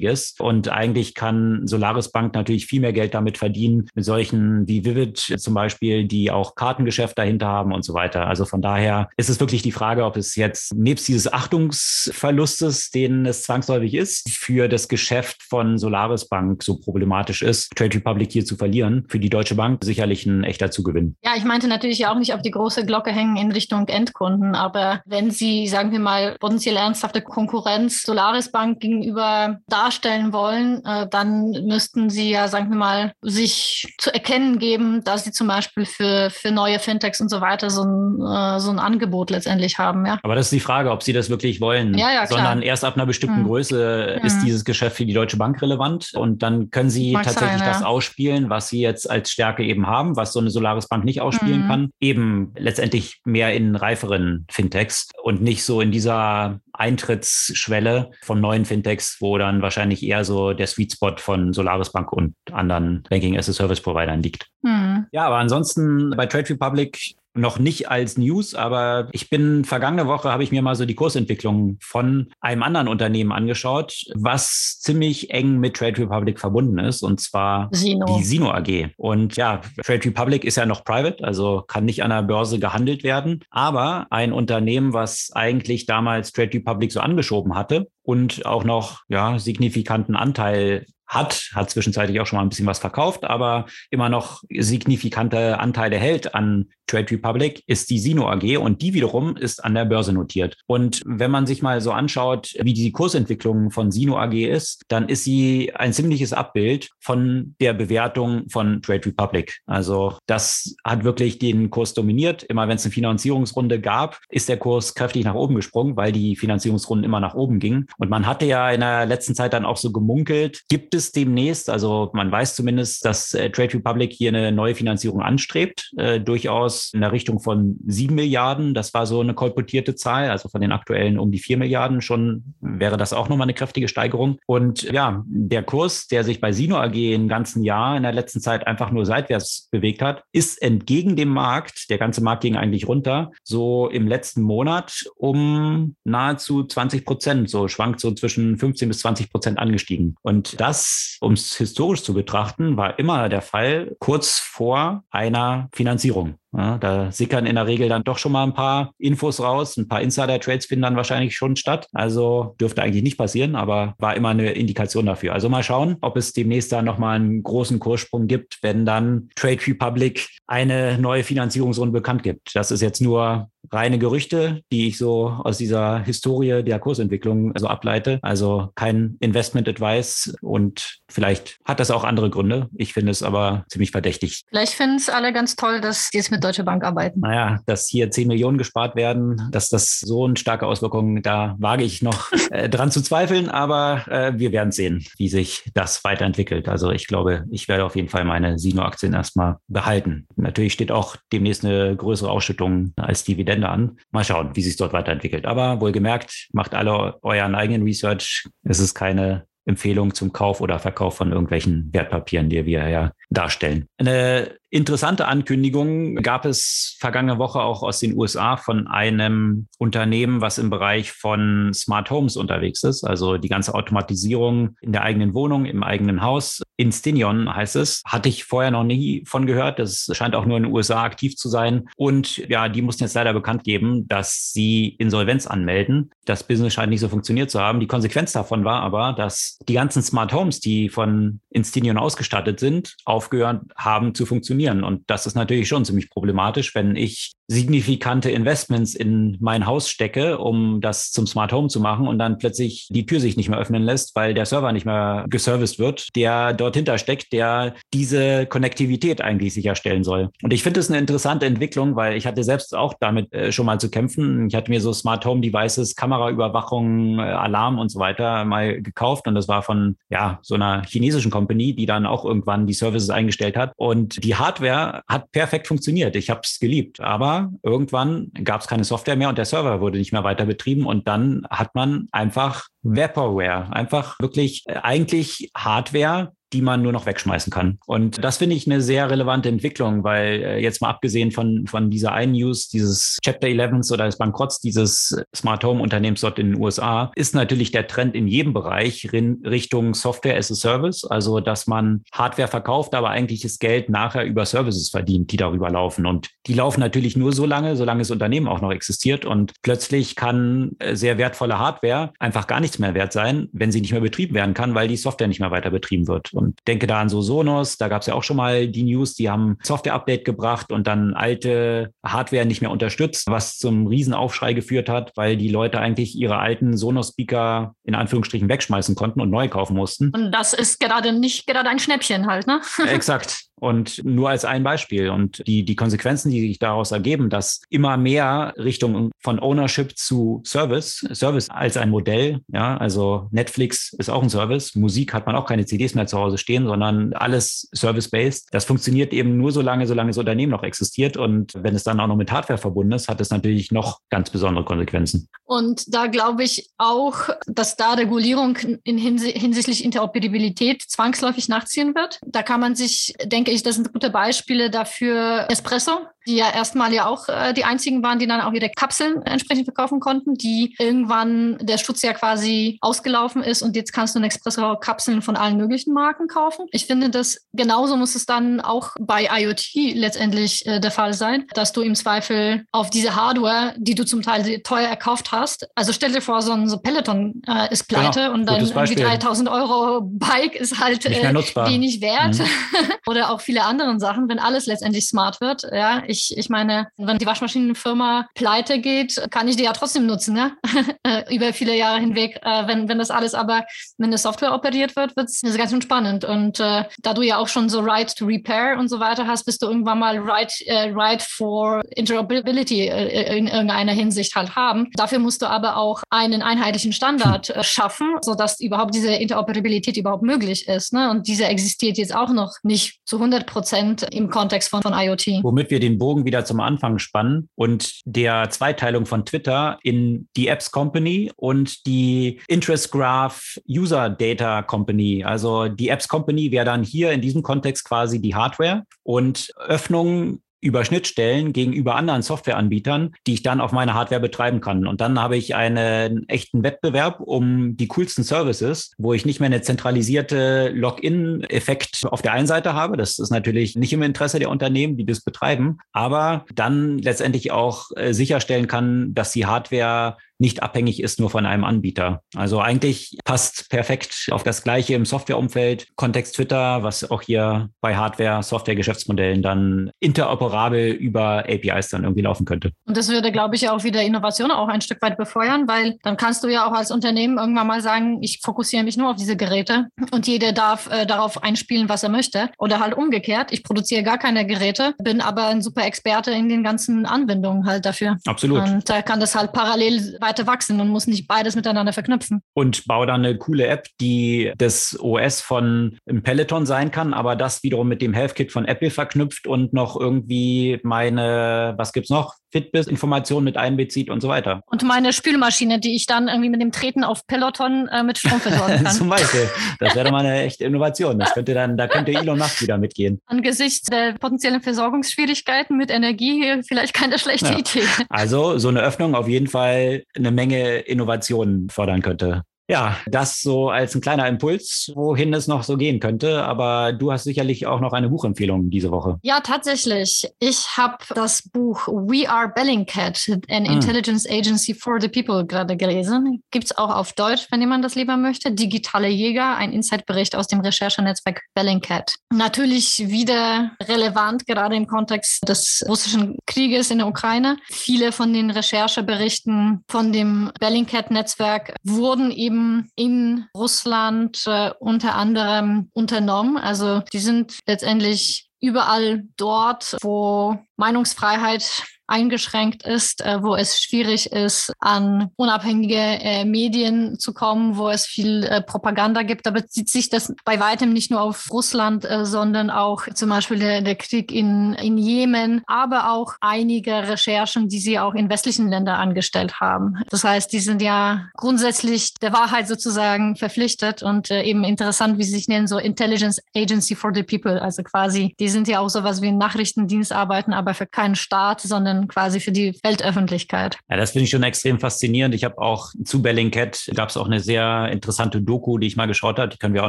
niedrigmargiges 0.00 0.34
und 0.38 0.68
eigentlich 0.68 1.14
kann 1.14 1.66
Solaris 1.66 2.10
Bank 2.10 2.34
natürlich 2.34 2.66
viel 2.66 2.80
mehr 2.80 2.92
Geld 2.92 3.14
damit 3.14 3.38
verdienen, 3.38 3.88
mit 3.94 4.04
solchen 4.04 4.66
wie 4.66 4.84
Vivid 4.84 5.18
zum 5.18 5.54
Beispiel, 5.54 6.06
die 6.06 6.30
auch 6.30 6.54
Kartengeschäft 6.54 7.18
dahinter 7.18 7.46
haben 7.46 7.72
und 7.72 7.84
so 7.84 7.94
weiter. 7.94 8.26
Also 8.26 8.44
von 8.44 8.62
daher 8.62 9.08
ist 9.16 9.30
es 9.30 9.40
wirklich 9.40 9.62
die 9.62 9.72
Frage, 9.72 10.04
ob 10.04 10.16
es 10.16 10.36
jetzt 10.36 10.74
nebst 10.74 11.08
dieses 11.08 11.32
Achtungsverlustes, 11.32 12.90
den 12.90 13.26
es 13.26 13.42
zwangsläufig 13.42 13.94
ist, 13.94 14.30
für 14.30 14.68
das 14.68 14.88
Geschäft 14.88 15.42
von 15.42 15.78
Solaris 15.78 16.28
Bank 16.28 16.62
so 16.62 16.78
problematisch 16.78 17.42
ist, 17.42 17.70
Trade 17.76 17.96
Republic 17.96 18.32
hier 18.32 18.44
zu 18.44 18.56
verlieren. 18.56 19.04
Für 19.08 19.20
die 19.20 19.30
Deutsche 19.30 19.54
Bank 19.54 19.84
sicherlich 19.84 20.26
ein 20.26 20.44
echter 20.44 20.70
Zugewinn. 20.70 21.16
Ja, 21.22 21.32
ich 21.36 21.44
meinte 21.44 21.68
natürlich 21.68 22.06
auch 22.06 22.16
nicht 22.16 22.34
auf 22.34 22.42
die 22.42 22.50
große 22.50 22.84
Glocke 22.84 23.10
hängen 23.10 23.36
in 23.36 23.52
Richtung 23.52 23.88
Endkunden, 23.88 24.54
aber 24.54 25.02
wenn 25.06 25.30
Sie, 25.30 25.66
sagen 25.66 25.92
wir 25.92 25.98
mal, 25.98 26.36
potenziell 26.40 26.76
ernsthafte 26.76 27.22
Konkurrenz 27.22 28.02
Solaris 28.02 28.50
Bank 28.50 28.80
gegenüber 28.80 29.60
darstellen 29.90 30.32
wollen, 30.32 30.84
äh, 30.84 31.08
dann 31.10 31.50
müssten 31.66 32.10
Sie 32.10 32.30
ja, 32.30 32.46
sagen 32.46 32.70
wir 32.70 32.76
mal, 32.76 33.12
sich 33.22 33.92
zu 33.98 34.14
erkennen 34.14 34.58
geben, 34.58 35.02
dass 35.02 35.24
Sie 35.24 35.32
zum 35.32 35.48
Beispiel 35.48 35.84
für, 35.84 36.30
für 36.30 36.52
neue 36.52 36.78
Fintechs 36.78 37.20
und 37.20 37.28
so 37.28 37.40
weiter 37.40 37.70
so 37.70 37.82
ein, 37.82 38.20
äh, 38.20 38.60
so 38.60 38.70
ein 38.70 38.78
Angebot 38.78 39.30
letztendlich 39.30 39.78
haben. 39.78 40.06
Ja. 40.06 40.18
Aber 40.22 40.36
das 40.36 40.46
ist 40.46 40.52
die 40.52 40.60
Frage, 40.60 40.92
ob 40.92 41.02
Sie 41.02 41.12
das 41.12 41.28
wirklich 41.28 41.60
wollen, 41.60 41.98
ja, 41.98 42.12
ja, 42.12 42.26
sondern 42.26 42.62
erst 42.62 42.84
ab 42.84 42.94
einer 42.94 43.06
bestimmten 43.06 43.38
hm. 43.38 43.46
Größe 43.46 44.18
hm. 44.20 44.26
ist 44.26 44.40
dieses 44.42 44.64
Geschäft 44.64 44.96
für 44.96 45.06
die 45.06 45.12
Deutsche 45.12 45.36
Bank 45.36 45.60
relevant 45.60 46.12
und 46.14 46.42
dann 46.42 46.70
können 46.70 46.90
Sie 46.90 47.12
Mag 47.12 47.24
tatsächlich 47.24 47.58
sein, 47.58 47.66
ja. 47.66 47.72
das 47.72 47.82
ausspielen, 47.82 48.48
was 48.48 48.68
Sie 48.68 48.80
jetzt 48.80 49.10
als 49.10 49.30
Stärke 49.30 49.64
eben 49.64 49.88
haben, 49.88 50.16
was 50.16 50.32
so 50.32 50.38
eine 50.38 50.50
Solaris 50.50 50.86
Bank 50.86 51.04
nicht 51.04 51.20
ausspielen 51.20 51.64
mhm. 51.64 51.68
kann, 51.68 51.90
eben 52.00 52.52
letztendlich 52.56 53.20
mehr 53.24 53.52
in 53.54 53.74
reiferen 53.74 54.46
Fintechs 54.50 55.08
und 55.24 55.42
nicht 55.42 55.64
so 55.64 55.80
in 55.80 55.90
dieser 55.90 56.60
Eintrittsschwelle 56.72 58.10
von 58.22 58.40
neuen 58.40 58.64
Fintechs, 58.64 59.16
wo 59.20 59.38
dann 59.38 59.62
wahrscheinlich 59.62 60.02
eher 60.02 60.24
so 60.24 60.52
der 60.52 60.66
Sweet 60.66 60.92
Spot 60.92 61.16
von 61.16 61.52
Solaris 61.52 61.92
Bank 61.92 62.12
und 62.12 62.34
anderen 62.52 63.02
Banking 63.08 63.36
as 63.36 63.48
a 63.48 63.52
Service 63.52 63.80
Providern 63.80 64.22
liegt. 64.22 64.46
Mhm. 64.62 65.06
Ja, 65.12 65.26
aber 65.26 65.36
ansonsten 65.36 66.10
bei 66.16 66.26
Trade 66.26 66.50
Republic 66.50 67.14
noch 67.34 67.58
nicht 67.58 67.90
als 67.90 68.18
News, 68.18 68.54
aber 68.54 69.08
ich 69.12 69.30
bin 69.30 69.64
vergangene 69.64 70.06
Woche 70.06 70.30
habe 70.30 70.42
ich 70.42 70.50
mir 70.50 70.62
mal 70.62 70.74
so 70.74 70.84
die 70.84 70.94
Kursentwicklung 70.94 71.78
von 71.80 72.32
einem 72.40 72.62
anderen 72.62 72.88
Unternehmen 72.88 73.32
angeschaut, 73.32 74.04
was 74.14 74.78
ziemlich 74.80 75.30
eng 75.30 75.58
mit 75.58 75.76
Trade 75.76 76.02
Republic 76.02 76.40
verbunden 76.40 76.78
ist 76.78 77.02
und 77.02 77.20
zwar 77.20 77.68
Sino. 77.72 78.06
die 78.06 78.24
Sino 78.24 78.50
AG. 78.50 78.90
Und 78.96 79.36
ja, 79.36 79.60
Trade 79.84 80.04
Republic 80.06 80.44
ist 80.44 80.56
ja 80.56 80.66
noch 80.66 80.84
private, 80.84 81.22
also 81.22 81.62
kann 81.66 81.84
nicht 81.84 82.02
an 82.02 82.10
der 82.10 82.22
Börse 82.22 82.58
gehandelt 82.58 83.04
werden, 83.04 83.44
aber 83.50 84.06
ein 84.10 84.32
Unternehmen, 84.32 84.92
was 84.92 85.30
eigentlich 85.32 85.86
damals 85.86 86.32
Trade 86.32 86.54
Republic 86.54 86.90
so 86.92 87.00
angeschoben 87.00 87.54
hatte 87.54 87.88
und 88.02 88.44
auch 88.44 88.64
noch 88.64 89.02
ja 89.08 89.38
signifikanten 89.38 90.16
Anteil 90.16 90.86
hat, 91.10 91.50
hat 91.54 91.70
zwischenzeitlich 91.70 92.20
auch 92.20 92.26
schon 92.26 92.36
mal 92.36 92.44
ein 92.44 92.48
bisschen 92.48 92.66
was 92.66 92.78
verkauft, 92.78 93.24
aber 93.24 93.66
immer 93.90 94.08
noch 94.08 94.44
signifikante 94.48 95.58
Anteile 95.58 95.98
hält 95.98 96.34
an 96.36 96.68
Trade 96.90 97.10
Republic 97.12 97.62
ist 97.66 97.88
die 97.90 98.00
Sino 98.00 98.28
AG 98.28 98.56
und 98.58 98.82
die 98.82 98.94
wiederum 98.94 99.36
ist 99.36 99.62
an 99.64 99.74
der 99.74 99.84
Börse 99.84 100.12
notiert. 100.12 100.56
Und 100.66 101.02
wenn 101.06 101.30
man 101.30 101.46
sich 101.46 101.62
mal 101.62 101.80
so 101.80 101.92
anschaut, 101.92 102.54
wie 102.60 102.74
die 102.74 102.90
Kursentwicklung 102.90 103.70
von 103.70 103.92
Sino 103.92 104.18
AG 104.18 104.34
ist, 104.34 104.82
dann 104.88 105.08
ist 105.08 105.22
sie 105.22 105.72
ein 105.74 105.92
ziemliches 105.92 106.32
Abbild 106.32 106.90
von 106.98 107.54
der 107.60 107.74
Bewertung 107.74 108.48
von 108.48 108.82
Trade 108.82 109.06
Republic. 109.06 109.60
Also 109.66 110.18
das 110.26 110.74
hat 110.84 111.04
wirklich 111.04 111.38
den 111.38 111.70
Kurs 111.70 111.94
dominiert. 111.94 112.42
Immer 112.42 112.66
wenn 112.66 112.76
es 112.76 112.84
eine 112.84 112.92
Finanzierungsrunde 112.92 113.80
gab, 113.80 114.18
ist 114.28 114.48
der 114.48 114.56
Kurs 114.56 114.94
kräftig 114.96 115.24
nach 115.24 115.34
oben 115.34 115.54
gesprungen, 115.54 115.96
weil 115.96 116.10
die 116.10 116.34
Finanzierungsrunden 116.34 117.04
immer 117.04 117.20
nach 117.20 117.34
oben 117.34 117.60
gingen. 117.60 117.86
Und 117.98 118.10
man 118.10 118.26
hatte 118.26 118.46
ja 118.46 118.68
in 118.70 118.80
der 118.80 119.06
letzten 119.06 119.36
Zeit 119.36 119.52
dann 119.52 119.64
auch 119.64 119.76
so 119.76 119.92
gemunkelt, 119.92 120.62
gibt 120.68 120.94
es 120.94 121.12
demnächst, 121.12 121.70
also 121.70 122.10
man 122.14 122.32
weiß 122.32 122.56
zumindest, 122.56 123.04
dass 123.04 123.32
äh, 123.34 123.48
Trade 123.50 123.74
Republic 123.74 124.12
hier 124.12 124.30
eine 124.30 124.50
neue 124.50 124.74
Finanzierung 124.74 125.22
anstrebt, 125.22 125.92
äh, 125.96 126.18
durchaus 126.18 126.79
in 126.92 127.00
der 127.00 127.12
Richtung 127.12 127.40
von 127.40 127.76
sieben 127.86 128.14
Milliarden. 128.14 128.74
Das 128.74 128.94
war 128.94 129.06
so 129.06 129.20
eine 129.20 129.34
kolportierte 129.34 129.94
Zahl, 129.94 130.30
also 130.30 130.48
von 130.48 130.60
den 130.60 130.72
aktuellen 130.72 131.18
um 131.18 131.30
die 131.30 131.38
vier 131.38 131.56
Milliarden 131.56 132.00
schon 132.00 132.54
wäre 132.60 132.96
das 132.96 133.12
auch 133.12 133.28
nochmal 133.28 133.46
eine 133.46 133.54
kräftige 133.54 133.88
Steigerung. 133.88 134.38
Und 134.46 134.82
ja, 134.82 135.24
der 135.26 135.62
Kurs, 135.62 136.06
der 136.08 136.24
sich 136.24 136.40
bei 136.40 136.52
Sino 136.52 136.76
AG 136.76 136.94
im 136.94 137.28
ganzen 137.28 137.62
Jahr 137.62 137.96
in 137.96 138.02
der 138.02 138.12
letzten 138.12 138.40
Zeit 138.40 138.66
einfach 138.66 138.90
nur 138.90 139.06
seitwärts 139.06 139.68
bewegt 139.70 140.02
hat, 140.02 140.24
ist 140.32 140.60
entgegen 140.62 141.16
dem 141.16 141.28
Markt, 141.28 141.90
der 141.90 141.98
ganze 141.98 142.22
Markt 142.22 142.42
ging 142.42 142.56
eigentlich 142.56 142.88
runter, 142.88 143.30
so 143.42 143.88
im 143.88 144.08
letzten 144.08 144.42
Monat 144.42 145.04
um 145.16 145.96
nahezu 146.04 146.64
20 146.64 147.04
Prozent, 147.04 147.50
so 147.50 147.68
schwankt 147.68 148.00
so 148.00 148.12
zwischen 148.12 148.58
15 148.58 148.88
bis 148.88 149.00
20 149.00 149.30
Prozent 149.30 149.58
angestiegen. 149.58 150.16
Und 150.22 150.60
das, 150.60 151.18
um 151.20 151.32
es 151.32 151.56
historisch 151.56 152.02
zu 152.02 152.14
betrachten, 152.14 152.76
war 152.76 152.98
immer 152.98 153.28
der 153.28 153.42
Fall 153.42 153.96
kurz 153.98 154.38
vor 154.38 155.04
einer 155.10 155.68
Finanzierung. 155.72 156.36
Ja, 156.52 156.78
da 156.78 157.12
sickern 157.12 157.46
in 157.46 157.54
der 157.54 157.68
Regel 157.68 157.88
dann 157.88 158.02
doch 158.02 158.18
schon 158.18 158.32
mal 158.32 158.42
ein 158.42 158.54
paar 158.54 158.92
Infos 158.98 159.40
raus, 159.40 159.76
ein 159.76 159.86
paar 159.86 160.00
Insider-Trades 160.00 160.66
finden 160.66 160.82
dann 160.82 160.96
wahrscheinlich 160.96 161.36
schon 161.36 161.54
statt. 161.54 161.86
Also 161.92 162.56
dürfte 162.60 162.82
eigentlich 162.82 163.04
nicht 163.04 163.18
passieren, 163.18 163.54
aber 163.54 163.94
war 163.98 164.16
immer 164.16 164.30
eine 164.30 164.50
Indikation 164.52 165.06
dafür. 165.06 165.32
Also 165.32 165.48
mal 165.48 165.62
schauen, 165.62 165.96
ob 166.00 166.16
es 166.16 166.32
demnächst 166.32 166.72
dann 166.72 166.84
nochmal 166.84 167.16
einen 167.16 167.44
großen 167.44 167.78
Kurssprung 167.78 168.26
gibt, 168.26 168.58
wenn 168.62 168.84
dann 168.84 169.28
Trade 169.36 169.60
Republic 169.64 170.28
eine 170.48 170.98
neue 170.98 171.22
Finanzierungsrunde 171.22 171.92
bekannt 171.92 172.24
gibt. 172.24 172.56
Das 172.56 172.72
ist 172.72 172.80
jetzt 172.80 173.00
nur 173.00 173.48
reine 173.70 173.98
Gerüchte, 173.98 174.62
die 174.72 174.88
ich 174.88 174.98
so 174.98 175.28
aus 175.28 175.58
dieser 175.58 176.00
Historie 176.00 176.62
der 176.62 176.78
Kursentwicklung 176.78 177.52
so 177.56 177.66
ableite. 177.66 178.18
Also 178.22 178.70
kein 178.74 179.16
Investment 179.20 179.68
Advice 179.68 180.34
und 180.40 180.98
vielleicht 181.08 181.58
hat 181.64 181.80
das 181.80 181.90
auch 181.90 182.04
andere 182.04 182.30
Gründe. 182.30 182.68
Ich 182.76 182.92
finde 182.92 183.12
es 183.12 183.22
aber 183.22 183.64
ziemlich 183.68 183.90
verdächtig. 183.90 184.42
Vielleicht 184.48 184.72
finden 184.72 184.96
es 184.96 185.08
alle 185.08 185.32
ganz 185.32 185.56
toll, 185.56 185.80
dass 185.80 186.10
die 186.10 186.18
jetzt 186.18 186.30
mit 186.30 186.42
Deutsche 186.42 186.64
Bank 186.64 186.84
arbeiten. 186.84 187.20
Naja, 187.20 187.60
dass 187.66 187.86
hier 187.88 188.10
10 188.10 188.28
Millionen 188.28 188.58
gespart 188.58 188.96
werden, 188.96 189.48
dass 189.52 189.68
das 189.68 190.00
so 190.00 190.26
eine 190.26 190.36
starke 190.36 190.66
Auswirkung, 190.66 191.22
da 191.22 191.56
wage 191.58 191.84
ich 191.84 192.02
noch 192.02 192.32
äh, 192.50 192.68
dran 192.68 192.90
zu 192.90 193.02
zweifeln, 193.02 193.48
aber 193.48 194.06
äh, 194.08 194.32
wir 194.36 194.52
werden 194.52 194.72
sehen, 194.72 195.04
wie 195.16 195.28
sich 195.28 195.70
das 195.74 196.02
weiterentwickelt. 196.04 196.68
Also 196.68 196.90
ich 196.90 197.06
glaube, 197.06 197.44
ich 197.50 197.68
werde 197.68 197.84
auf 197.84 197.96
jeden 197.96 198.08
Fall 198.08 198.24
meine 198.24 198.58
Sino-Aktien 198.58 199.12
erstmal 199.12 199.56
behalten. 199.68 200.26
Natürlich 200.36 200.72
steht 200.72 200.90
auch 200.90 201.16
demnächst 201.32 201.64
eine 201.64 201.94
größere 201.96 202.30
Ausschüttung 202.30 202.92
als 202.96 203.24
Dividende 203.24 203.49
Dividende 203.50 203.68
an. 203.68 203.98
Mal 204.10 204.24
schauen, 204.24 204.50
wie 204.54 204.62
sich 204.62 204.76
dort 204.76 204.92
weiterentwickelt. 204.92 205.46
Aber 205.46 205.80
wohlgemerkt, 205.80 206.48
macht 206.52 206.74
alle 206.74 207.18
euren 207.22 207.54
eigenen 207.54 207.82
Research. 207.82 208.46
Es 208.62 208.78
ist 208.78 208.94
keine 208.94 209.46
Empfehlung 209.66 210.14
zum 210.14 210.32
Kauf 210.32 210.60
oder 210.60 210.78
Verkauf 210.78 211.16
von 211.16 211.32
irgendwelchen 211.32 211.92
Wertpapieren, 211.92 212.48
die 212.48 212.64
wir 212.64 212.88
ja 212.88 213.12
darstellen. 213.28 213.86
Eine 213.98 214.56
interessante 214.70 215.26
Ankündigung 215.26 216.16
gab 216.16 216.44
es 216.44 216.96
vergangene 217.00 217.38
Woche 217.38 217.60
auch 217.60 217.82
aus 217.82 217.98
den 217.98 218.16
USA 218.16 218.56
von 218.56 218.86
einem 218.86 219.66
Unternehmen, 219.78 220.40
was 220.40 220.58
im 220.58 220.70
Bereich 220.70 221.12
von 221.12 221.72
Smart 221.74 222.10
Homes 222.10 222.36
unterwegs 222.36 222.84
ist, 222.84 223.04
also 223.04 223.36
die 223.36 223.48
ganze 223.48 223.74
Automatisierung 223.74 224.76
in 224.80 224.92
der 224.92 225.02
eigenen 225.02 225.34
Wohnung, 225.34 225.66
im 225.66 225.82
eigenen 225.82 226.22
Haus. 226.22 226.62
Instinion 226.76 227.54
heißt 227.54 227.76
es. 227.76 228.02
Hatte 228.06 228.30
ich 228.30 228.44
vorher 228.44 228.70
noch 228.70 228.84
nie 228.84 229.24
von 229.26 229.44
gehört. 229.44 229.78
Das 229.78 230.08
scheint 230.12 230.34
auch 230.34 230.46
nur 230.46 230.56
in 230.56 230.62
den 230.62 230.72
USA 230.72 231.02
aktiv 231.02 231.36
zu 231.36 231.50
sein. 231.50 231.88
Und 231.96 232.38
ja, 232.48 232.70
die 232.70 232.80
mussten 232.80 233.04
jetzt 233.04 233.14
leider 233.14 233.34
bekannt 233.34 233.64
geben, 233.64 234.08
dass 234.08 234.52
sie 234.52 234.96
Insolvenz 234.98 235.46
anmelden. 235.46 236.10
Das 236.24 236.42
Business 236.42 236.72
scheint 236.72 236.90
nicht 236.90 237.00
so 237.00 237.08
funktioniert 237.08 237.50
zu 237.50 237.60
haben. 237.60 237.80
Die 237.80 237.86
Konsequenz 237.86 238.32
davon 238.32 238.64
war 238.64 238.80
aber, 238.80 239.12
dass 239.12 239.58
die 239.68 239.74
ganzen 239.74 240.02
Smart 240.02 240.32
Homes, 240.32 240.60
die 240.60 240.88
von 240.88 241.40
Instinion 241.50 241.98
ausgestattet 241.98 242.60
sind, 242.60 242.96
aufgehört 243.04 243.62
haben 243.76 244.14
zu 244.14 244.24
funktionieren. 244.24 244.59
Und 244.68 245.08
das 245.08 245.26
ist 245.26 245.34
natürlich 245.34 245.68
schon 245.68 245.84
ziemlich 245.84 246.10
problematisch, 246.10 246.74
wenn 246.74 246.96
ich 246.96 247.32
signifikante 247.50 248.30
Investments 248.30 248.94
in 248.94 249.36
mein 249.40 249.66
Haus 249.66 249.90
stecke, 249.90 250.38
um 250.38 250.80
das 250.80 251.10
zum 251.10 251.26
Smart 251.26 251.52
Home 251.52 251.66
zu 251.66 251.80
machen 251.80 252.06
und 252.06 252.18
dann 252.18 252.38
plötzlich 252.38 252.86
die 252.90 253.06
Tür 253.06 253.18
sich 253.18 253.36
nicht 253.36 253.48
mehr 253.48 253.58
öffnen 253.58 253.82
lässt, 253.82 254.14
weil 254.14 254.34
der 254.34 254.46
Server 254.46 254.72
nicht 254.72 254.86
mehr 254.86 255.24
geserviced 255.28 255.80
wird, 255.80 256.08
der 256.14 256.52
dort 256.52 256.76
hinter 256.76 256.96
steckt, 256.98 257.32
der 257.32 257.74
diese 257.92 258.46
Konnektivität 258.46 259.20
eigentlich 259.20 259.52
sicherstellen 259.52 260.04
soll. 260.04 260.30
Und 260.42 260.52
ich 260.52 260.62
finde 260.62 260.78
es 260.78 260.90
eine 260.90 261.00
interessante 261.00 261.46
Entwicklung, 261.46 261.96
weil 261.96 262.16
ich 262.16 262.24
hatte 262.24 262.44
selbst 262.44 262.72
auch 262.76 262.94
damit 263.00 263.32
äh, 263.32 263.50
schon 263.50 263.66
mal 263.66 263.80
zu 263.80 263.90
kämpfen. 263.90 264.46
Ich 264.46 264.54
hatte 264.54 264.70
mir 264.70 264.80
so 264.80 264.92
Smart 264.92 265.26
Home 265.26 265.40
Devices, 265.40 265.96
Kameraüberwachung, 265.96 267.18
äh, 267.18 267.22
Alarm 267.22 267.80
und 267.80 267.88
so 267.88 267.98
weiter 267.98 268.44
mal 268.44 268.80
gekauft 268.80 269.26
und 269.26 269.34
das 269.34 269.48
war 269.48 269.62
von 269.62 269.96
ja 270.08 270.38
so 270.42 270.54
einer 270.54 270.84
chinesischen 270.86 271.32
Company, 271.32 271.74
die 271.74 271.86
dann 271.86 272.06
auch 272.06 272.24
irgendwann 272.24 272.68
die 272.68 272.74
Services 272.74 273.10
eingestellt 273.10 273.56
hat 273.56 273.72
und 273.76 274.22
die 274.22 274.36
Hardware 274.36 274.49
hat 274.58 275.30
perfekt 275.30 275.68
funktioniert. 275.68 276.16
Ich 276.16 276.30
habe 276.30 276.40
es 276.42 276.58
geliebt, 276.58 277.00
aber 277.00 277.52
irgendwann 277.62 278.32
gab 278.42 278.62
es 278.62 278.66
keine 278.66 278.84
Software 278.84 279.16
mehr 279.16 279.28
und 279.28 279.38
der 279.38 279.44
Server 279.44 279.80
wurde 279.80 279.98
nicht 279.98 280.12
mehr 280.12 280.24
weiter 280.24 280.46
betrieben. 280.46 280.86
Und 280.86 281.06
dann 281.06 281.46
hat 281.48 281.74
man 281.74 282.08
einfach 282.10 282.66
Vaporware, 282.82 283.72
einfach 283.72 284.18
wirklich 284.18 284.64
äh, 284.66 284.74
eigentlich 284.82 285.50
Hardware, 285.56 286.32
die 286.52 286.62
man 286.62 286.82
nur 286.82 286.92
noch 286.92 287.06
wegschmeißen 287.06 287.52
kann. 287.52 287.78
Und 287.86 288.22
das 288.22 288.38
finde 288.38 288.56
ich 288.56 288.66
eine 288.66 288.80
sehr 288.80 289.10
relevante 289.10 289.48
Entwicklung, 289.48 290.04
weil 290.04 290.42
äh, 290.42 290.58
jetzt 290.58 290.80
mal 290.80 290.90
abgesehen 290.90 291.30
von, 291.30 291.66
von 291.66 291.90
dieser 291.90 292.12
einen 292.12 292.32
News, 292.32 292.68
dieses 292.68 293.18
Chapter 293.24 293.48
11 293.48 293.90
oder 293.90 294.06
des 294.06 294.18
Bankrotts 294.18 294.60
dieses 294.60 295.16
Smart 295.34 295.64
Home 295.64 295.82
Unternehmens 295.82 296.20
dort 296.22 296.38
in 296.38 296.52
den 296.52 296.60
USA, 296.60 297.12
ist 297.14 297.34
natürlich 297.34 297.70
der 297.70 297.86
Trend 297.86 298.14
in 298.14 298.26
jedem 298.26 298.52
Bereich 298.52 299.08
Richtung 299.12 299.94
Software 299.94 300.36
as 300.36 300.50
a 300.50 300.54
Service, 300.54 301.04
also 301.04 301.40
dass 301.40 301.66
man 301.66 302.02
Hardware 302.12 302.48
verkauft, 302.48 302.94
aber 302.94 303.10
eigentlich 303.10 303.40
das 303.40 303.58
Geld 303.58 303.88
nachher 303.88 304.24
über 304.24 304.46
Services 304.46 304.90
verdient, 304.90 305.32
die 305.32 305.36
darüber 305.36 305.70
laufen. 305.70 306.06
Und 306.06 306.30
die 306.46 306.54
laufen 306.54 306.80
natürlich 306.80 307.16
nur 307.16 307.32
so 307.32 307.46
lange, 307.46 307.76
solange 307.76 308.00
das 308.00 308.10
Unternehmen 308.10 308.48
auch 308.48 308.60
noch 308.60 308.72
existiert. 308.72 309.24
Und 309.24 309.52
plötzlich 309.62 310.16
kann 310.16 310.72
äh, 310.78 310.96
sehr 310.96 311.18
wertvolle 311.18 311.58
Hardware 311.58 312.12
einfach 312.18 312.46
gar 312.46 312.60
nichts 312.60 312.78
mehr 312.78 312.94
wert 312.94 313.12
sein, 313.12 313.48
wenn 313.52 313.72
sie 313.72 313.80
nicht 313.80 313.92
mehr 313.92 314.00
betrieben 314.00 314.34
werden 314.34 314.54
kann, 314.54 314.74
weil 314.74 314.88
die 314.88 314.96
Software 314.96 315.28
nicht 315.28 315.40
mehr 315.40 315.50
weiter 315.50 315.70
betrieben 315.70 316.08
wird. 316.08 316.32
Und 316.40 316.58
denke 316.66 316.86
da 316.86 317.00
an 317.00 317.08
so 317.08 317.20
Sonos, 317.22 317.76
da 317.76 317.88
gab 317.88 318.02
es 318.02 318.06
ja 318.06 318.14
auch 318.14 318.22
schon 318.22 318.36
mal 318.36 318.68
die 318.68 318.82
News, 318.82 319.14
die 319.14 319.30
haben 319.30 319.58
Software-Update 319.62 320.24
gebracht 320.24 320.72
und 320.72 320.86
dann 320.86 321.14
alte 321.14 321.92
Hardware 322.04 322.46
nicht 322.46 322.60
mehr 322.60 322.70
unterstützt, 322.70 323.26
was 323.28 323.58
zum 323.58 323.86
Riesenaufschrei 323.86 324.52
geführt 324.52 324.88
hat, 324.88 325.12
weil 325.16 325.36
die 325.36 325.48
Leute 325.48 325.78
eigentlich 325.78 326.16
ihre 326.16 326.38
alten 326.38 326.76
Sonos-Speaker 326.76 327.74
in 327.84 327.94
Anführungsstrichen 327.94 328.48
wegschmeißen 328.48 328.94
konnten 328.94 329.20
und 329.20 329.30
neu 329.30 329.48
kaufen 329.48 329.76
mussten. 329.76 330.10
Und 330.10 330.32
das 330.32 330.52
ist 330.52 330.80
gerade 330.80 331.12
nicht 331.12 331.46
gerade 331.46 331.68
ein 331.68 331.78
Schnäppchen 331.78 332.26
halt, 332.26 332.46
ne? 332.46 332.60
Exakt. 332.86 333.49
Und 333.60 334.04
nur 334.04 334.30
als 334.30 334.44
ein 334.44 334.62
Beispiel 334.62 335.10
und 335.10 335.46
die, 335.46 335.64
die 335.64 335.76
Konsequenzen, 335.76 336.30
die 336.30 336.40
sich 336.48 336.58
daraus 336.58 336.92
ergeben, 336.92 337.30
dass 337.30 337.60
immer 337.68 337.96
mehr 337.96 338.54
Richtung 338.56 339.10
von 339.18 339.38
Ownership 339.38 339.96
zu 339.96 340.42
Service, 340.46 341.06
Service 341.12 341.48
als 341.50 341.76
ein 341.76 341.90
Modell, 341.90 342.40
ja, 342.48 342.76
also 342.78 343.28
Netflix 343.30 343.92
ist 343.98 344.08
auch 344.08 344.22
ein 344.22 344.30
Service, 344.30 344.74
Musik 344.74 345.12
hat 345.12 345.26
man 345.26 345.36
auch 345.36 345.46
keine 345.46 345.66
CDs 345.66 345.94
mehr 345.94 346.06
zu 346.06 346.18
Hause 346.18 346.38
stehen, 346.38 346.66
sondern 346.66 347.12
alles 347.12 347.68
Service-based. 347.74 348.48
Das 348.50 348.64
funktioniert 348.64 349.12
eben 349.12 349.36
nur 349.36 349.52
so 349.52 349.60
lange, 349.60 349.86
solange 349.86 350.10
das 350.10 350.18
Unternehmen 350.18 350.52
noch 350.52 350.62
existiert 350.62 351.16
und 351.16 351.52
wenn 351.54 351.74
es 351.74 351.84
dann 351.84 352.00
auch 352.00 352.06
noch 352.06 352.16
mit 352.16 352.32
Hardware 352.32 352.58
verbunden 352.58 352.92
ist, 352.92 353.08
hat 353.08 353.20
es 353.20 353.30
natürlich 353.30 353.70
noch 353.70 354.00
ganz 354.08 354.30
besondere 354.30 354.64
Konsequenzen. 354.64 355.28
Und 355.44 355.94
da 355.94 356.06
glaube 356.06 356.44
ich 356.44 356.70
auch, 356.78 357.28
dass 357.46 357.76
da 357.76 357.92
Regulierung 357.92 358.56
in 358.84 358.98
hinsichtlich 358.98 359.84
Interoperabilität 359.84 360.82
zwangsläufig 360.82 361.48
nachziehen 361.48 361.94
wird. 361.94 362.20
Da 362.24 362.42
kann 362.42 362.60
man 362.60 362.74
sich, 362.74 363.14
denke 363.24 363.49
denke 363.50 363.56
ich, 363.56 363.62
das 363.62 363.74
sind 363.76 363.92
gute 363.92 364.10
Beispiele 364.10 364.70
dafür. 364.70 365.46
Espresso, 365.50 366.06
die 366.26 366.36
ja 366.36 366.50
erstmal 366.50 366.92
ja 366.92 367.06
auch 367.06 367.28
äh, 367.28 367.52
die 367.52 367.64
einzigen 367.64 368.02
waren, 368.02 368.18
die 368.18 368.26
dann 368.26 368.40
auch 368.40 368.52
ihre 368.52 368.70
Kapseln 368.70 369.22
entsprechend 369.22 369.64
verkaufen 369.64 370.00
konnten, 370.00 370.34
die 370.34 370.74
irgendwann 370.78 371.58
der 371.60 371.78
Schutz 371.78 372.02
ja 372.02 372.12
quasi 372.12 372.78
ausgelaufen 372.80 373.42
ist 373.42 373.62
und 373.62 373.76
jetzt 373.76 373.92
kannst 373.92 374.14
du 374.14 374.20
Nespresso-Kapseln 374.20 375.22
von 375.22 375.36
allen 375.36 375.56
möglichen 375.56 375.92
Marken 375.92 376.28
kaufen. 376.28 376.66
Ich 376.72 376.86
finde, 376.86 377.10
dass 377.10 377.46
genauso 377.52 377.96
muss 377.96 378.14
es 378.14 378.26
dann 378.26 378.60
auch 378.60 378.94
bei 379.00 379.28
IoT 379.30 379.94
letztendlich 379.94 380.66
äh, 380.66 380.80
der 380.80 380.90
Fall 380.90 381.14
sein, 381.14 381.46
dass 381.54 381.72
du 381.72 381.82
im 381.82 381.94
Zweifel 381.94 382.64
auf 382.72 382.90
diese 382.90 383.16
Hardware, 383.16 383.74
die 383.76 383.94
du 383.94 384.04
zum 384.04 384.22
Teil 384.22 384.60
teuer 384.62 384.88
erkauft 384.88 385.32
hast, 385.32 385.68
also 385.74 385.92
stell 385.92 386.12
dir 386.12 386.20
vor, 386.20 386.42
so 386.42 386.52
ein 386.52 386.68
so 386.68 386.78
Peloton 386.78 387.42
äh, 387.46 387.72
ist 387.72 387.88
pleite 387.88 388.20
genau, 388.20 388.34
und 388.34 388.46
dann 388.46 388.64
irgendwie 388.64 388.94
3000 388.94 389.48
Euro 389.48 390.00
Bike 390.02 390.54
ist 390.54 390.78
halt 390.78 391.04
äh, 391.06 391.34
wenig 391.34 392.00
wert 392.00 392.38
mhm. 392.38 392.44
oder 393.06 393.30
auch 393.30 393.40
viele 393.40 393.64
andere 393.64 393.98
Sachen, 393.98 394.28
wenn 394.28 394.38
alles 394.38 394.66
letztendlich 394.66 395.06
smart 395.06 395.40
wird. 395.40 395.62
Ja, 395.72 396.02
ich 396.06 396.19
ich, 396.20 396.36
ich 396.36 396.48
meine, 396.48 396.88
wenn 396.96 397.18
die 397.18 397.26
Waschmaschinenfirma 397.26 398.26
pleite 398.34 398.80
geht, 398.80 399.20
kann 399.30 399.48
ich 399.48 399.56
die 399.56 399.64
ja 399.64 399.72
trotzdem 399.72 400.06
nutzen, 400.06 400.34
ne? 400.34 400.52
über 401.30 401.52
viele 401.52 401.76
Jahre 401.76 402.00
hinweg. 402.00 402.38
Äh, 402.42 402.66
wenn, 402.66 402.88
wenn 402.88 402.98
das 402.98 403.10
alles 403.10 403.34
aber 403.34 403.64
mit 403.98 404.10
der 404.10 404.18
Software 404.18 404.54
operiert 404.54 404.96
wird, 404.96 405.16
wird 405.16 405.28
es 405.28 405.56
ganz 405.56 405.70
schön 405.70 405.82
spannend. 405.82 406.24
Und 406.24 406.60
äh, 406.60 406.84
da 407.02 407.14
du 407.14 407.22
ja 407.22 407.38
auch 407.38 407.48
schon 407.48 407.68
so 407.68 407.80
Right 407.80 408.14
to 408.16 408.26
Repair 408.26 408.78
und 408.78 408.88
so 408.88 409.00
weiter 409.00 409.26
hast, 409.26 409.44
bist 409.44 409.62
du 409.62 409.66
irgendwann 409.66 409.98
mal 409.98 410.18
Right, 410.18 410.52
äh, 410.66 410.90
right 410.94 411.22
for 411.22 411.82
Interoperability 411.96 412.88
äh, 412.88 413.36
in 413.36 413.46
irgendeiner 413.46 413.92
Hinsicht 413.92 414.34
halt 414.34 414.54
haben. 414.56 414.88
Dafür 414.94 415.18
musst 415.18 415.42
du 415.42 415.46
aber 415.46 415.76
auch 415.76 416.02
einen 416.10 416.42
einheitlichen 416.42 416.92
Standard 416.92 417.50
äh, 417.50 417.62
schaffen, 417.62 418.16
sodass 418.22 418.60
überhaupt 418.60 418.94
diese 418.94 419.12
Interoperabilität 419.12 419.96
überhaupt 419.96 420.22
möglich 420.22 420.68
ist. 420.68 420.92
Ne? 420.92 421.10
Und 421.10 421.26
diese 421.28 421.46
existiert 421.46 421.98
jetzt 421.98 422.14
auch 422.14 422.30
noch 422.30 422.54
nicht 422.62 422.98
zu 423.04 423.16
100 423.16 423.46
Prozent 423.46 424.06
im 424.12 424.30
Kontext 424.30 424.68
von, 424.68 424.82
von 424.82 424.92
IoT. 424.92 425.42
Womit 425.42 425.70
wir 425.70 425.80
den 425.80 425.98
Bogen 426.00 426.24
wieder 426.24 426.44
zum 426.44 426.58
Anfang 426.58 426.98
spannen 426.98 427.48
und 427.54 428.00
der 428.04 428.50
Zweiteilung 428.50 429.06
von 429.06 429.24
Twitter 429.24 429.78
in 429.84 430.28
die 430.36 430.48
Apps 430.48 430.72
Company 430.72 431.30
und 431.36 431.86
die 431.86 432.40
Interest 432.48 432.90
Graph 432.90 433.60
User 433.68 434.10
Data 434.10 434.62
Company. 434.62 435.22
Also 435.22 435.68
die 435.68 435.90
Apps 435.90 436.08
Company 436.08 436.50
wäre 436.50 436.64
dann 436.64 436.82
hier 436.82 437.12
in 437.12 437.20
diesem 437.20 437.44
Kontext 437.44 437.84
quasi 437.84 438.20
die 438.20 438.34
Hardware 438.34 438.82
und 439.04 439.52
Öffnung 439.56 440.42
über 440.60 440.84
Schnittstellen 440.84 441.52
gegenüber 441.52 441.96
anderen 441.96 442.22
Softwareanbietern, 442.22 443.14
die 443.26 443.34
ich 443.34 443.42
dann 443.42 443.60
auf 443.60 443.72
meiner 443.72 443.94
Hardware 443.94 444.20
betreiben 444.20 444.60
kann. 444.60 444.86
Und 444.86 445.00
dann 445.00 445.18
habe 445.20 445.36
ich 445.36 445.54
einen 445.54 446.28
echten 446.28 446.62
Wettbewerb 446.62 447.20
um 447.20 447.76
die 447.76 447.88
coolsten 447.88 448.24
Services, 448.24 448.92
wo 448.98 449.14
ich 449.14 449.24
nicht 449.24 449.40
mehr 449.40 449.46
eine 449.46 449.62
zentralisierte 449.62 450.70
Login-Effekt 450.74 452.06
auf 452.06 452.22
der 452.22 452.32
einen 452.32 452.46
Seite 452.46 452.74
habe. 452.74 452.96
Das 452.96 453.18
ist 453.18 453.30
natürlich 453.30 453.76
nicht 453.76 453.92
im 453.92 454.02
Interesse 454.02 454.38
der 454.38 454.50
Unternehmen, 454.50 454.96
die 454.96 455.06
das 455.06 455.20
betreiben, 455.20 455.78
aber 455.92 456.44
dann 456.54 456.98
letztendlich 456.98 457.52
auch 457.52 457.90
äh, 457.96 458.12
sicherstellen 458.12 458.66
kann, 458.66 459.14
dass 459.14 459.32
die 459.32 459.46
Hardware 459.46 460.16
nicht 460.40 460.62
abhängig 460.62 461.02
ist 461.02 461.20
nur 461.20 461.30
von 461.30 461.46
einem 461.46 461.64
Anbieter. 461.64 462.22
Also 462.34 462.60
eigentlich 462.60 463.18
passt 463.24 463.68
perfekt 463.70 464.28
auf 464.30 464.42
das 464.42 464.62
Gleiche 464.62 464.94
im 464.94 465.04
Softwareumfeld. 465.04 465.86
Kontext 465.96 466.34
Twitter, 466.34 466.82
was 466.82 467.10
auch 467.10 467.22
hier 467.22 467.68
bei 467.80 467.94
Hardware, 467.94 468.42
Software-Geschäftsmodellen 468.42 469.42
dann 469.42 469.90
interoperabel 470.00 470.90
über 470.92 471.44
APIs 471.48 471.88
dann 471.90 472.04
irgendwie 472.04 472.22
laufen 472.22 472.46
könnte. 472.46 472.72
Und 472.86 472.96
das 472.96 473.08
würde, 473.08 473.30
glaube 473.32 473.54
ich, 473.54 473.68
auch 473.68 473.84
wieder 473.84 474.02
Innovation 474.02 474.50
auch 474.50 474.68
ein 474.68 474.80
Stück 474.80 475.02
weit 475.02 475.16
befeuern, 475.16 475.68
weil 475.68 475.98
dann 476.02 476.16
kannst 476.16 476.42
du 476.42 476.48
ja 476.48 476.66
auch 476.66 476.72
als 476.72 476.90
Unternehmen 476.90 477.38
irgendwann 477.38 477.66
mal 477.66 477.82
sagen, 477.82 478.22
ich 478.22 478.40
fokussiere 478.42 478.82
mich 478.82 478.96
nur 478.96 479.10
auf 479.10 479.16
diese 479.16 479.36
Geräte 479.36 479.88
und 480.10 480.26
jeder 480.26 480.52
darf 480.52 480.90
äh, 480.90 481.06
darauf 481.06 481.42
einspielen, 481.42 481.88
was 481.88 482.02
er 482.02 482.08
möchte. 482.08 482.50
Oder 482.58 482.80
halt 482.80 482.94
umgekehrt, 482.94 483.52
ich 483.52 483.62
produziere 483.62 484.02
gar 484.02 484.18
keine 484.18 484.46
Geräte, 484.46 484.94
bin 484.98 485.20
aber 485.20 485.48
ein 485.48 485.60
super 485.60 485.84
Experte 485.84 486.30
in 486.30 486.48
den 486.48 486.64
ganzen 486.64 487.04
Anwendungen 487.04 487.66
halt 487.66 487.84
dafür. 487.84 488.16
Absolut. 488.26 488.62
Und 488.62 488.88
da 488.88 489.02
kann 489.02 489.20
das 489.20 489.34
halt 489.34 489.52
parallel 489.52 490.16
weiter 490.20 490.29
weiter 490.30 490.46
wachsen 490.46 490.80
und 490.80 490.88
muss 490.88 491.06
nicht 491.06 491.26
beides 491.26 491.56
miteinander 491.56 491.92
verknüpfen. 491.92 492.42
Und 492.54 492.86
baue 492.86 493.06
dann 493.06 493.24
eine 493.24 493.36
coole 493.36 493.66
App, 493.66 493.88
die 494.00 494.52
das 494.56 494.98
OS 495.00 495.40
von 495.40 495.98
Peloton 496.22 496.66
sein 496.66 496.90
kann, 496.90 497.12
aber 497.12 497.36
das 497.36 497.62
wiederum 497.62 497.88
mit 497.88 498.00
dem 498.02 498.14
HealthKit 498.14 498.52
von 498.52 498.64
Apple 498.64 498.90
verknüpft 498.90 499.46
und 499.46 499.72
noch 499.72 499.98
irgendwie 499.98 500.80
meine, 500.82 501.74
was 501.76 501.92
gibt's 501.92 502.10
noch? 502.10 502.34
Fitbis-Informationen 502.52 503.44
mit 503.44 503.56
einbezieht 503.56 504.10
und 504.10 504.20
so 504.20 504.28
weiter. 504.28 504.62
Und 504.66 504.82
meine 504.82 505.12
Spülmaschine, 505.12 505.78
die 505.78 505.94
ich 505.94 506.06
dann 506.06 506.28
irgendwie 506.28 506.50
mit 506.50 506.60
dem 506.60 506.72
Treten 506.72 507.04
auf 507.04 507.26
Peloton 507.26 507.88
äh, 507.88 508.02
mit 508.02 508.18
Strom 508.18 508.40
versorgen 508.40 508.84
kann. 508.84 508.92
Zum 508.92 509.08
Beispiel. 509.08 509.48
Das 509.78 509.94
wäre 509.94 510.06
doch 510.06 510.12
mal 510.12 510.24
eine 510.24 510.42
echte 510.42 510.64
Innovation. 510.64 511.18
Das 511.18 511.32
könnte 511.32 511.54
dann, 511.54 511.76
da 511.76 511.86
könnte 511.88 512.12
Elon 512.12 512.38
Musk 512.38 512.62
wieder 512.62 512.78
mitgehen. 512.78 513.20
Angesichts 513.26 513.88
der 513.88 514.14
potenziellen 514.14 514.60
Versorgungsschwierigkeiten 514.60 515.76
mit 515.76 515.90
Energie 515.90 516.62
vielleicht 516.66 516.94
keine 516.94 517.18
schlechte 517.18 517.52
ja. 517.52 517.58
Idee. 517.58 517.82
Also 518.08 518.58
so 518.58 518.68
eine 518.68 518.80
Öffnung 518.80 519.14
auf 519.14 519.28
jeden 519.28 519.46
Fall 519.46 520.04
eine 520.16 520.30
Menge 520.30 520.78
Innovationen 520.78 521.68
fördern 521.70 522.02
könnte. 522.02 522.42
Ja, 522.70 522.96
das 523.06 523.40
so 523.40 523.68
als 523.68 523.96
ein 523.96 524.00
kleiner 524.00 524.28
Impuls, 524.28 524.92
wohin 524.94 525.34
es 525.34 525.48
noch 525.48 525.64
so 525.64 525.76
gehen 525.76 525.98
könnte. 525.98 526.44
Aber 526.44 526.92
du 526.92 527.10
hast 527.10 527.24
sicherlich 527.24 527.66
auch 527.66 527.80
noch 527.80 527.92
eine 527.92 528.08
Buchempfehlung 528.08 528.70
diese 528.70 528.92
Woche. 528.92 529.18
Ja, 529.22 529.40
tatsächlich. 529.40 530.28
Ich 530.38 530.76
habe 530.76 530.98
das 531.16 531.42
Buch 531.42 531.88
We 531.88 532.30
Are 532.30 532.48
Bellingcat, 532.48 533.26
an 533.50 533.64
hm. 533.64 533.74
Intelligence 533.74 534.24
Agency 534.24 534.72
for 534.72 535.00
the 535.00 535.08
People 535.08 535.44
gerade 535.44 535.76
gelesen. 535.76 536.44
Gibt 536.52 536.66
es 536.66 536.78
auch 536.78 536.94
auf 536.94 537.12
Deutsch, 537.14 537.48
wenn 537.50 537.60
jemand 537.60 537.84
das 537.84 537.96
lieber 537.96 538.16
möchte. 538.16 538.52
Digitale 538.52 539.08
Jäger, 539.08 539.56
ein 539.56 539.72
Insight-Bericht 539.72 540.36
aus 540.36 540.46
dem 540.46 540.60
Recherchenetzwerk 540.60 541.42
Bellingcat. 541.54 542.14
Natürlich 542.32 543.02
wieder 543.08 543.72
relevant, 543.82 544.46
gerade 544.46 544.76
im 544.76 544.86
Kontext 544.86 545.48
des 545.48 545.84
russischen 545.88 546.38
Krieges 546.46 546.92
in 546.92 546.98
der 546.98 547.08
Ukraine. 547.08 547.56
Viele 547.68 548.12
von 548.12 548.32
den 548.32 548.52
Rechercheberichten 548.52 549.82
von 549.88 550.12
dem 550.12 550.52
Bellingcat-Netzwerk 550.60 551.74
wurden 551.82 552.30
eben 552.30 552.59
in 552.96 553.46
Russland 553.56 554.44
äh, 554.46 554.72
unter 554.78 555.14
anderem 555.14 555.90
unternommen. 555.92 556.56
Also 556.56 557.00
die 557.12 557.18
sind 557.18 557.58
letztendlich 557.66 558.50
überall 558.60 559.24
dort, 559.36 559.96
wo 560.02 560.58
Meinungsfreiheit 560.80 561.84
eingeschränkt 562.10 562.82
ist, 562.82 563.24
äh, 563.24 563.42
wo 563.42 563.54
es 563.54 563.80
schwierig 563.80 564.32
ist, 564.32 564.72
an 564.80 565.30
unabhängige 565.36 565.94
äh, 565.94 566.44
Medien 566.44 567.18
zu 567.18 567.32
kommen, 567.32 567.76
wo 567.76 567.88
es 567.88 568.04
viel 568.04 568.42
äh, 568.44 568.60
Propaganda 568.60 569.22
gibt. 569.22 569.46
Da 569.46 569.52
bezieht 569.52 569.88
sich 569.88 570.10
das 570.10 570.34
bei 570.44 570.58
weitem 570.58 570.92
nicht 570.92 571.10
nur 571.10 571.20
auf 571.20 571.46
Russland, 571.52 572.06
sondern 572.22 572.70
auch 572.70 573.04
zum 573.14 573.28
Beispiel 573.28 573.58
der, 573.58 573.82
der 573.82 573.94
Krieg 573.94 574.32
in, 574.32 574.74
in 574.74 574.98
Jemen, 574.98 575.62
aber 575.66 576.10
auch 576.10 576.34
einige 576.40 576.92
Recherchen, 577.08 577.68
die 577.68 577.78
sie 577.78 577.98
auch 577.98 578.14
in 578.14 578.28
westlichen 578.28 578.68
Ländern 578.68 578.96
angestellt 578.96 579.60
haben. 579.60 580.02
Das 580.08 580.24
heißt, 580.24 580.52
die 580.52 580.60
sind 580.60 580.82
ja 580.82 581.28
grundsätzlich 581.36 582.14
der 582.14 582.32
Wahrheit 582.32 582.66
sozusagen 582.66 583.36
verpflichtet 583.36 584.02
und 584.02 584.30
eben 584.30 584.64
interessant, 584.64 585.18
wie 585.18 585.24
sie 585.24 585.32
sich 585.32 585.48
nennen, 585.48 585.68
so 585.68 585.78
Intelligence 585.78 586.40
Agency 586.56 586.94
for 586.94 587.12
the 587.14 587.22
People. 587.22 587.60
Also 587.60 587.82
quasi, 587.82 588.34
die 588.40 588.48
sind 588.48 588.66
ja 588.66 588.80
auch 588.80 588.88
sowas 588.88 589.22
wie 589.22 589.30
Nachrichtendienst 589.30 590.12
arbeiten, 590.12 590.52
aber 590.52 590.69
für 590.74 590.86
keinen 590.86 591.14
Staat, 591.14 591.60
sondern 591.60 592.08
quasi 592.08 592.40
für 592.40 592.52
die 592.52 592.78
Weltöffentlichkeit. 592.82 593.78
Ja, 593.88 593.96
das 593.96 594.12
finde 594.12 594.24
ich 594.24 594.30
schon 594.30 594.42
extrem 594.42 594.80
faszinierend. 594.80 595.34
Ich 595.34 595.44
habe 595.44 595.58
auch 595.58 595.92
zu 596.04 596.22
Bellingcat 596.22 596.90
gab 596.94 597.08
es 597.08 597.16
auch 597.16 597.26
eine 597.26 597.40
sehr 597.40 597.88
interessante 597.90 598.40
Doku, 598.40 598.78
die 598.78 598.86
ich 598.86 598.96
mal 598.96 599.06
geschaut 599.06 599.38
habe. 599.38 599.48
Die 599.48 599.58
können 599.58 599.74
wir 599.74 599.84
auch 599.84 599.88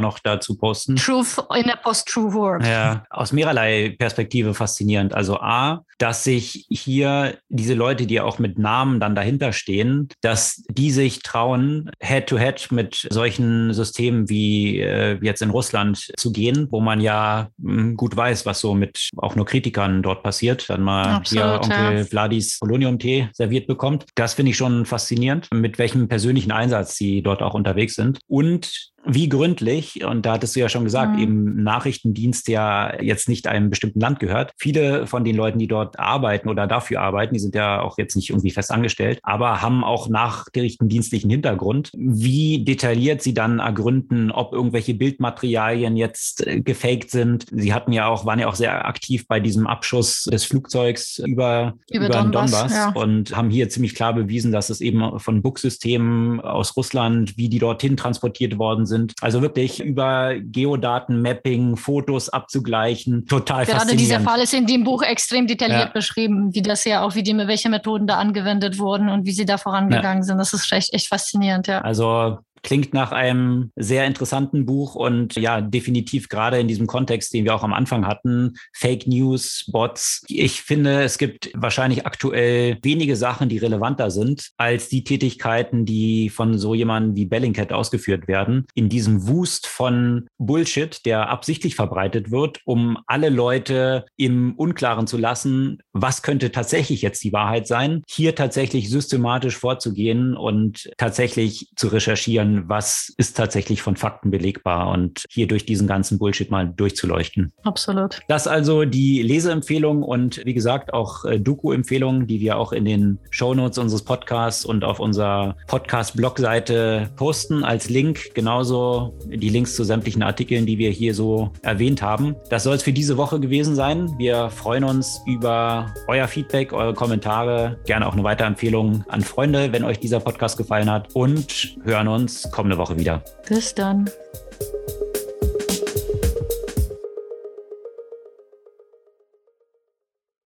noch 0.00 0.18
dazu 0.18 0.56
posten. 0.56 0.96
Truth 0.96 1.38
in 1.54 1.70
a 1.70 1.76
Post-True 1.76 2.32
World. 2.32 2.66
Ja, 2.66 3.04
aus 3.10 3.32
mehrerlei 3.32 3.94
Perspektive 3.98 4.54
faszinierend. 4.54 5.14
Also 5.14 5.38
A, 5.38 5.84
dass 5.98 6.24
sich 6.24 6.66
hier 6.68 7.38
diese 7.48 7.74
Leute, 7.74 8.06
die 8.06 8.20
auch 8.20 8.38
mit 8.38 8.58
Namen 8.58 9.00
dann 9.00 9.14
dahinter 9.14 9.52
stehen, 9.52 10.08
dass 10.20 10.62
die 10.68 10.90
sich 10.90 11.22
trauen, 11.22 11.90
Head-to-Head 12.00 12.58
-head 12.58 12.74
mit 12.74 13.06
solchen 13.10 13.72
Systemen 13.72 14.28
wie 14.28 14.80
äh, 14.80 15.18
jetzt 15.22 15.42
in 15.42 15.50
Russland 15.50 16.12
zu 16.16 16.32
gehen, 16.32 16.68
wo 16.70 16.80
man 16.80 17.00
ja 17.00 17.48
mh, 17.58 17.72
hm, 17.72 17.96
gut 17.96 18.16
weiß, 18.16 18.46
was 18.46 18.60
so 18.60 18.74
mit 18.74 19.10
auch 19.16 19.36
nur 19.36 19.46
Kritikern 19.46 20.02
dort 20.02 20.22
passiert. 20.22 20.68
Dann 20.72 20.82
mal 20.82 21.16
Absolut, 21.16 21.66
hier 21.66 21.76
Onkel 21.76 21.98
ja. 21.98 22.04
Vladis 22.04 22.58
Polonium-Tee 22.58 23.28
serviert 23.34 23.66
bekommt. 23.66 24.06
Das 24.14 24.32
finde 24.32 24.50
ich 24.50 24.56
schon 24.56 24.86
faszinierend, 24.86 25.48
mit 25.52 25.78
welchem 25.78 26.08
persönlichen 26.08 26.50
Einsatz 26.50 26.96
sie 26.96 27.22
dort 27.22 27.42
auch 27.42 27.52
unterwegs 27.52 27.94
sind. 27.94 28.20
Und 28.26 28.91
wie 29.04 29.28
gründlich, 29.28 30.04
und 30.04 30.24
da 30.24 30.34
hattest 30.34 30.54
du 30.54 30.60
ja 30.60 30.68
schon 30.68 30.84
gesagt, 30.84 31.16
mhm. 31.16 31.22
eben 31.22 31.62
Nachrichtendienst 31.62 32.48
ja 32.48 33.00
jetzt 33.00 33.28
nicht 33.28 33.46
einem 33.46 33.70
bestimmten 33.70 34.00
Land 34.00 34.20
gehört. 34.20 34.52
Viele 34.56 35.06
von 35.06 35.24
den 35.24 35.36
Leuten, 35.36 35.58
die 35.58 35.66
dort 35.66 35.98
arbeiten 35.98 36.48
oder 36.48 36.66
dafür 36.66 37.00
arbeiten, 37.00 37.34
die 37.34 37.40
sind 37.40 37.54
ja 37.54 37.80
auch 37.80 37.98
jetzt 37.98 38.14
nicht 38.14 38.30
irgendwie 38.30 38.50
fest 38.50 38.70
angestellt, 38.70 39.18
aber 39.22 39.60
haben 39.60 39.82
auch 39.82 40.08
nachrichtendienstlichen 40.08 41.30
Hintergrund. 41.30 41.90
Wie 41.94 42.64
detailliert 42.64 43.22
sie 43.22 43.34
dann 43.34 43.58
ergründen, 43.58 44.30
ob 44.30 44.52
irgendwelche 44.52 44.94
Bildmaterialien 44.94 45.96
jetzt 45.96 46.46
äh, 46.46 46.60
gefaked 46.60 47.10
sind. 47.10 47.46
Sie 47.50 47.74
hatten 47.74 47.92
ja 47.92 48.06
auch, 48.06 48.24
waren 48.24 48.38
ja 48.38 48.48
auch 48.48 48.54
sehr 48.54 48.86
aktiv 48.86 49.26
bei 49.26 49.40
diesem 49.40 49.66
Abschuss 49.66 50.24
des 50.24 50.44
Flugzeugs 50.44 51.18
über, 51.18 51.74
über, 51.90 52.06
über 52.06 52.08
Donbass, 52.08 52.50
Donbass 52.50 52.74
ja. 52.74 52.90
und 52.90 53.36
haben 53.36 53.50
hier 53.50 53.68
ziemlich 53.68 53.94
klar 53.94 54.14
bewiesen, 54.14 54.52
dass 54.52 54.70
es 54.70 54.80
eben 54.80 55.18
von 55.18 55.42
Book-Systemen 55.42 56.40
aus 56.40 56.76
Russland, 56.76 57.36
wie 57.36 57.48
die 57.48 57.58
dorthin 57.58 57.96
transportiert 57.96 58.58
worden 58.58 58.86
sind, 58.86 58.91
sind. 58.92 59.14
Also 59.20 59.42
wirklich 59.42 59.82
über 59.82 60.34
Geodaten-Mapping, 60.38 61.76
Fotos 61.76 62.28
abzugleichen, 62.28 63.26
total 63.26 63.64
Gerade 63.64 63.80
faszinierend. 63.80 64.00
dieser 64.00 64.20
Fall 64.20 64.40
ist 64.40 64.54
in 64.54 64.66
dem 64.66 64.84
Buch 64.84 65.02
extrem 65.02 65.46
detailliert 65.46 65.88
ja. 65.88 65.92
beschrieben, 65.92 66.54
wie 66.54 66.62
das 66.62 66.84
ja 66.84 67.02
auch, 67.02 67.14
wie 67.14 67.22
die, 67.22 67.36
welche 67.36 67.68
Methoden 67.68 68.06
da 68.06 68.18
angewendet 68.18 68.78
wurden 68.78 69.08
und 69.08 69.26
wie 69.26 69.32
sie 69.32 69.46
da 69.46 69.58
vorangegangen 69.58 70.22
ja. 70.22 70.22
sind. 70.22 70.38
Das 70.38 70.52
ist 70.52 70.70
echt, 70.72 70.92
echt 70.92 71.08
faszinierend, 71.08 71.66
ja. 71.66 71.80
Also 71.80 72.38
Klingt 72.62 72.94
nach 72.94 73.12
einem 73.12 73.70
sehr 73.76 74.06
interessanten 74.06 74.66
Buch 74.66 74.94
und 74.94 75.34
ja, 75.34 75.60
definitiv 75.60 76.28
gerade 76.28 76.58
in 76.58 76.68
diesem 76.68 76.86
Kontext, 76.86 77.34
den 77.34 77.44
wir 77.44 77.54
auch 77.54 77.64
am 77.64 77.72
Anfang 77.72 78.06
hatten, 78.06 78.54
Fake 78.72 79.06
News, 79.06 79.68
Bots. 79.72 80.22
Ich 80.28 80.62
finde, 80.62 81.02
es 81.02 81.18
gibt 81.18 81.50
wahrscheinlich 81.54 82.06
aktuell 82.06 82.78
wenige 82.82 83.16
Sachen, 83.16 83.48
die 83.48 83.58
relevanter 83.58 84.10
sind 84.10 84.50
als 84.56 84.88
die 84.88 85.04
Tätigkeiten, 85.04 85.84
die 85.84 86.28
von 86.28 86.58
so 86.58 86.74
jemandem 86.74 87.16
wie 87.16 87.26
Bellingcat 87.26 87.72
ausgeführt 87.72 88.28
werden. 88.28 88.66
In 88.74 88.88
diesem 88.88 89.26
Wust 89.26 89.66
von 89.66 90.28
Bullshit, 90.38 91.04
der 91.04 91.28
absichtlich 91.30 91.74
verbreitet 91.74 92.30
wird, 92.30 92.60
um 92.64 92.98
alle 93.06 93.28
Leute 93.28 94.04
im 94.16 94.54
Unklaren 94.56 95.06
zu 95.06 95.16
lassen, 95.16 95.78
was 95.92 96.22
könnte 96.22 96.52
tatsächlich 96.52 97.02
jetzt 97.02 97.24
die 97.24 97.32
Wahrheit 97.32 97.66
sein, 97.66 98.02
hier 98.08 98.34
tatsächlich 98.34 98.90
systematisch 98.90 99.56
vorzugehen 99.56 100.36
und 100.36 100.90
tatsächlich 100.96 101.68
zu 101.76 101.88
recherchieren, 101.88 102.51
was 102.66 103.12
ist 103.16 103.36
tatsächlich 103.36 103.82
von 103.82 103.96
Fakten 103.96 104.30
belegbar 104.30 104.90
und 104.90 105.24
hier 105.30 105.46
durch 105.46 105.66
diesen 105.66 105.86
ganzen 105.86 106.18
Bullshit 106.18 106.50
mal 106.50 106.68
durchzuleuchten. 106.68 107.52
Absolut. 107.64 108.20
Das 108.28 108.46
also 108.46 108.84
die 108.84 109.22
Leseempfehlung 109.22 110.02
und 110.02 110.42
wie 110.44 110.54
gesagt 110.54 110.92
auch 110.92 111.24
äh, 111.24 111.38
Doku-Empfehlungen, 111.38 112.26
die 112.26 112.40
wir 112.40 112.56
auch 112.56 112.72
in 112.72 112.84
den 112.84 113.18
Shownotes 113.30 113.78
unseres 113.78 114.02
Podcasts 114.02 114.64
und 114.64 114.84
auf 114.84 115.00
unserer 115.00 115.56
Podcast-Blog-Seite 115.66 117.10
posten 117.16 117.64
als 117.64 117.88
Link. 117.88 118.34
Genauso 118.34 119.18
die 119.26 119.48
Links 119.48 119.74
zu 119.74 119.84
sämtlichen 119.84 120.22
Artikeln, 120.22 120.66
die 120.66 120.78
wir 120.78 120.90
hier 120.90 121.14
so 121.14 121.50
erwähnt 121.62 122.02
haben. 122.02 122.36
Das 122.50 122.64
soll 122.64 122.76
es 122.76 122.82
für 122.82 122.92
diese 122.92 123.16
Woche 123.16 123.40
gewesen 123.40 123.74
sein. 123.74 124.12
Wir 124.18 124.50
freuen 124.50 124.84
uns 124.84 125.20
über 125.26 125.92
euer 126.08 126.28
Feedback, 126.28 126.72
eure 126.72 126.94
Kommentare, 126.94 127.78
gerne 127.86 128.06
auch 128.06 128.12
eine 128.12 128.24
Weiterempfehlung 128.24 129.04
an 129.08 129.22
Freunde, 129.22 129.72
wenn 129.72 129.84
euch 129.84 129.98
dieser 129.98 130.20
Podcast 130.20 130.56
gefallen 130.56 130.90
hat 130.90 131.14
und 131.14 131.76
hören 131.84 132.08
kommende 132.50 132.78
Woche 132.78 132.96
wieder. 132.98 133.22
Bis 133.48 133.74
dann. 133.74 134.10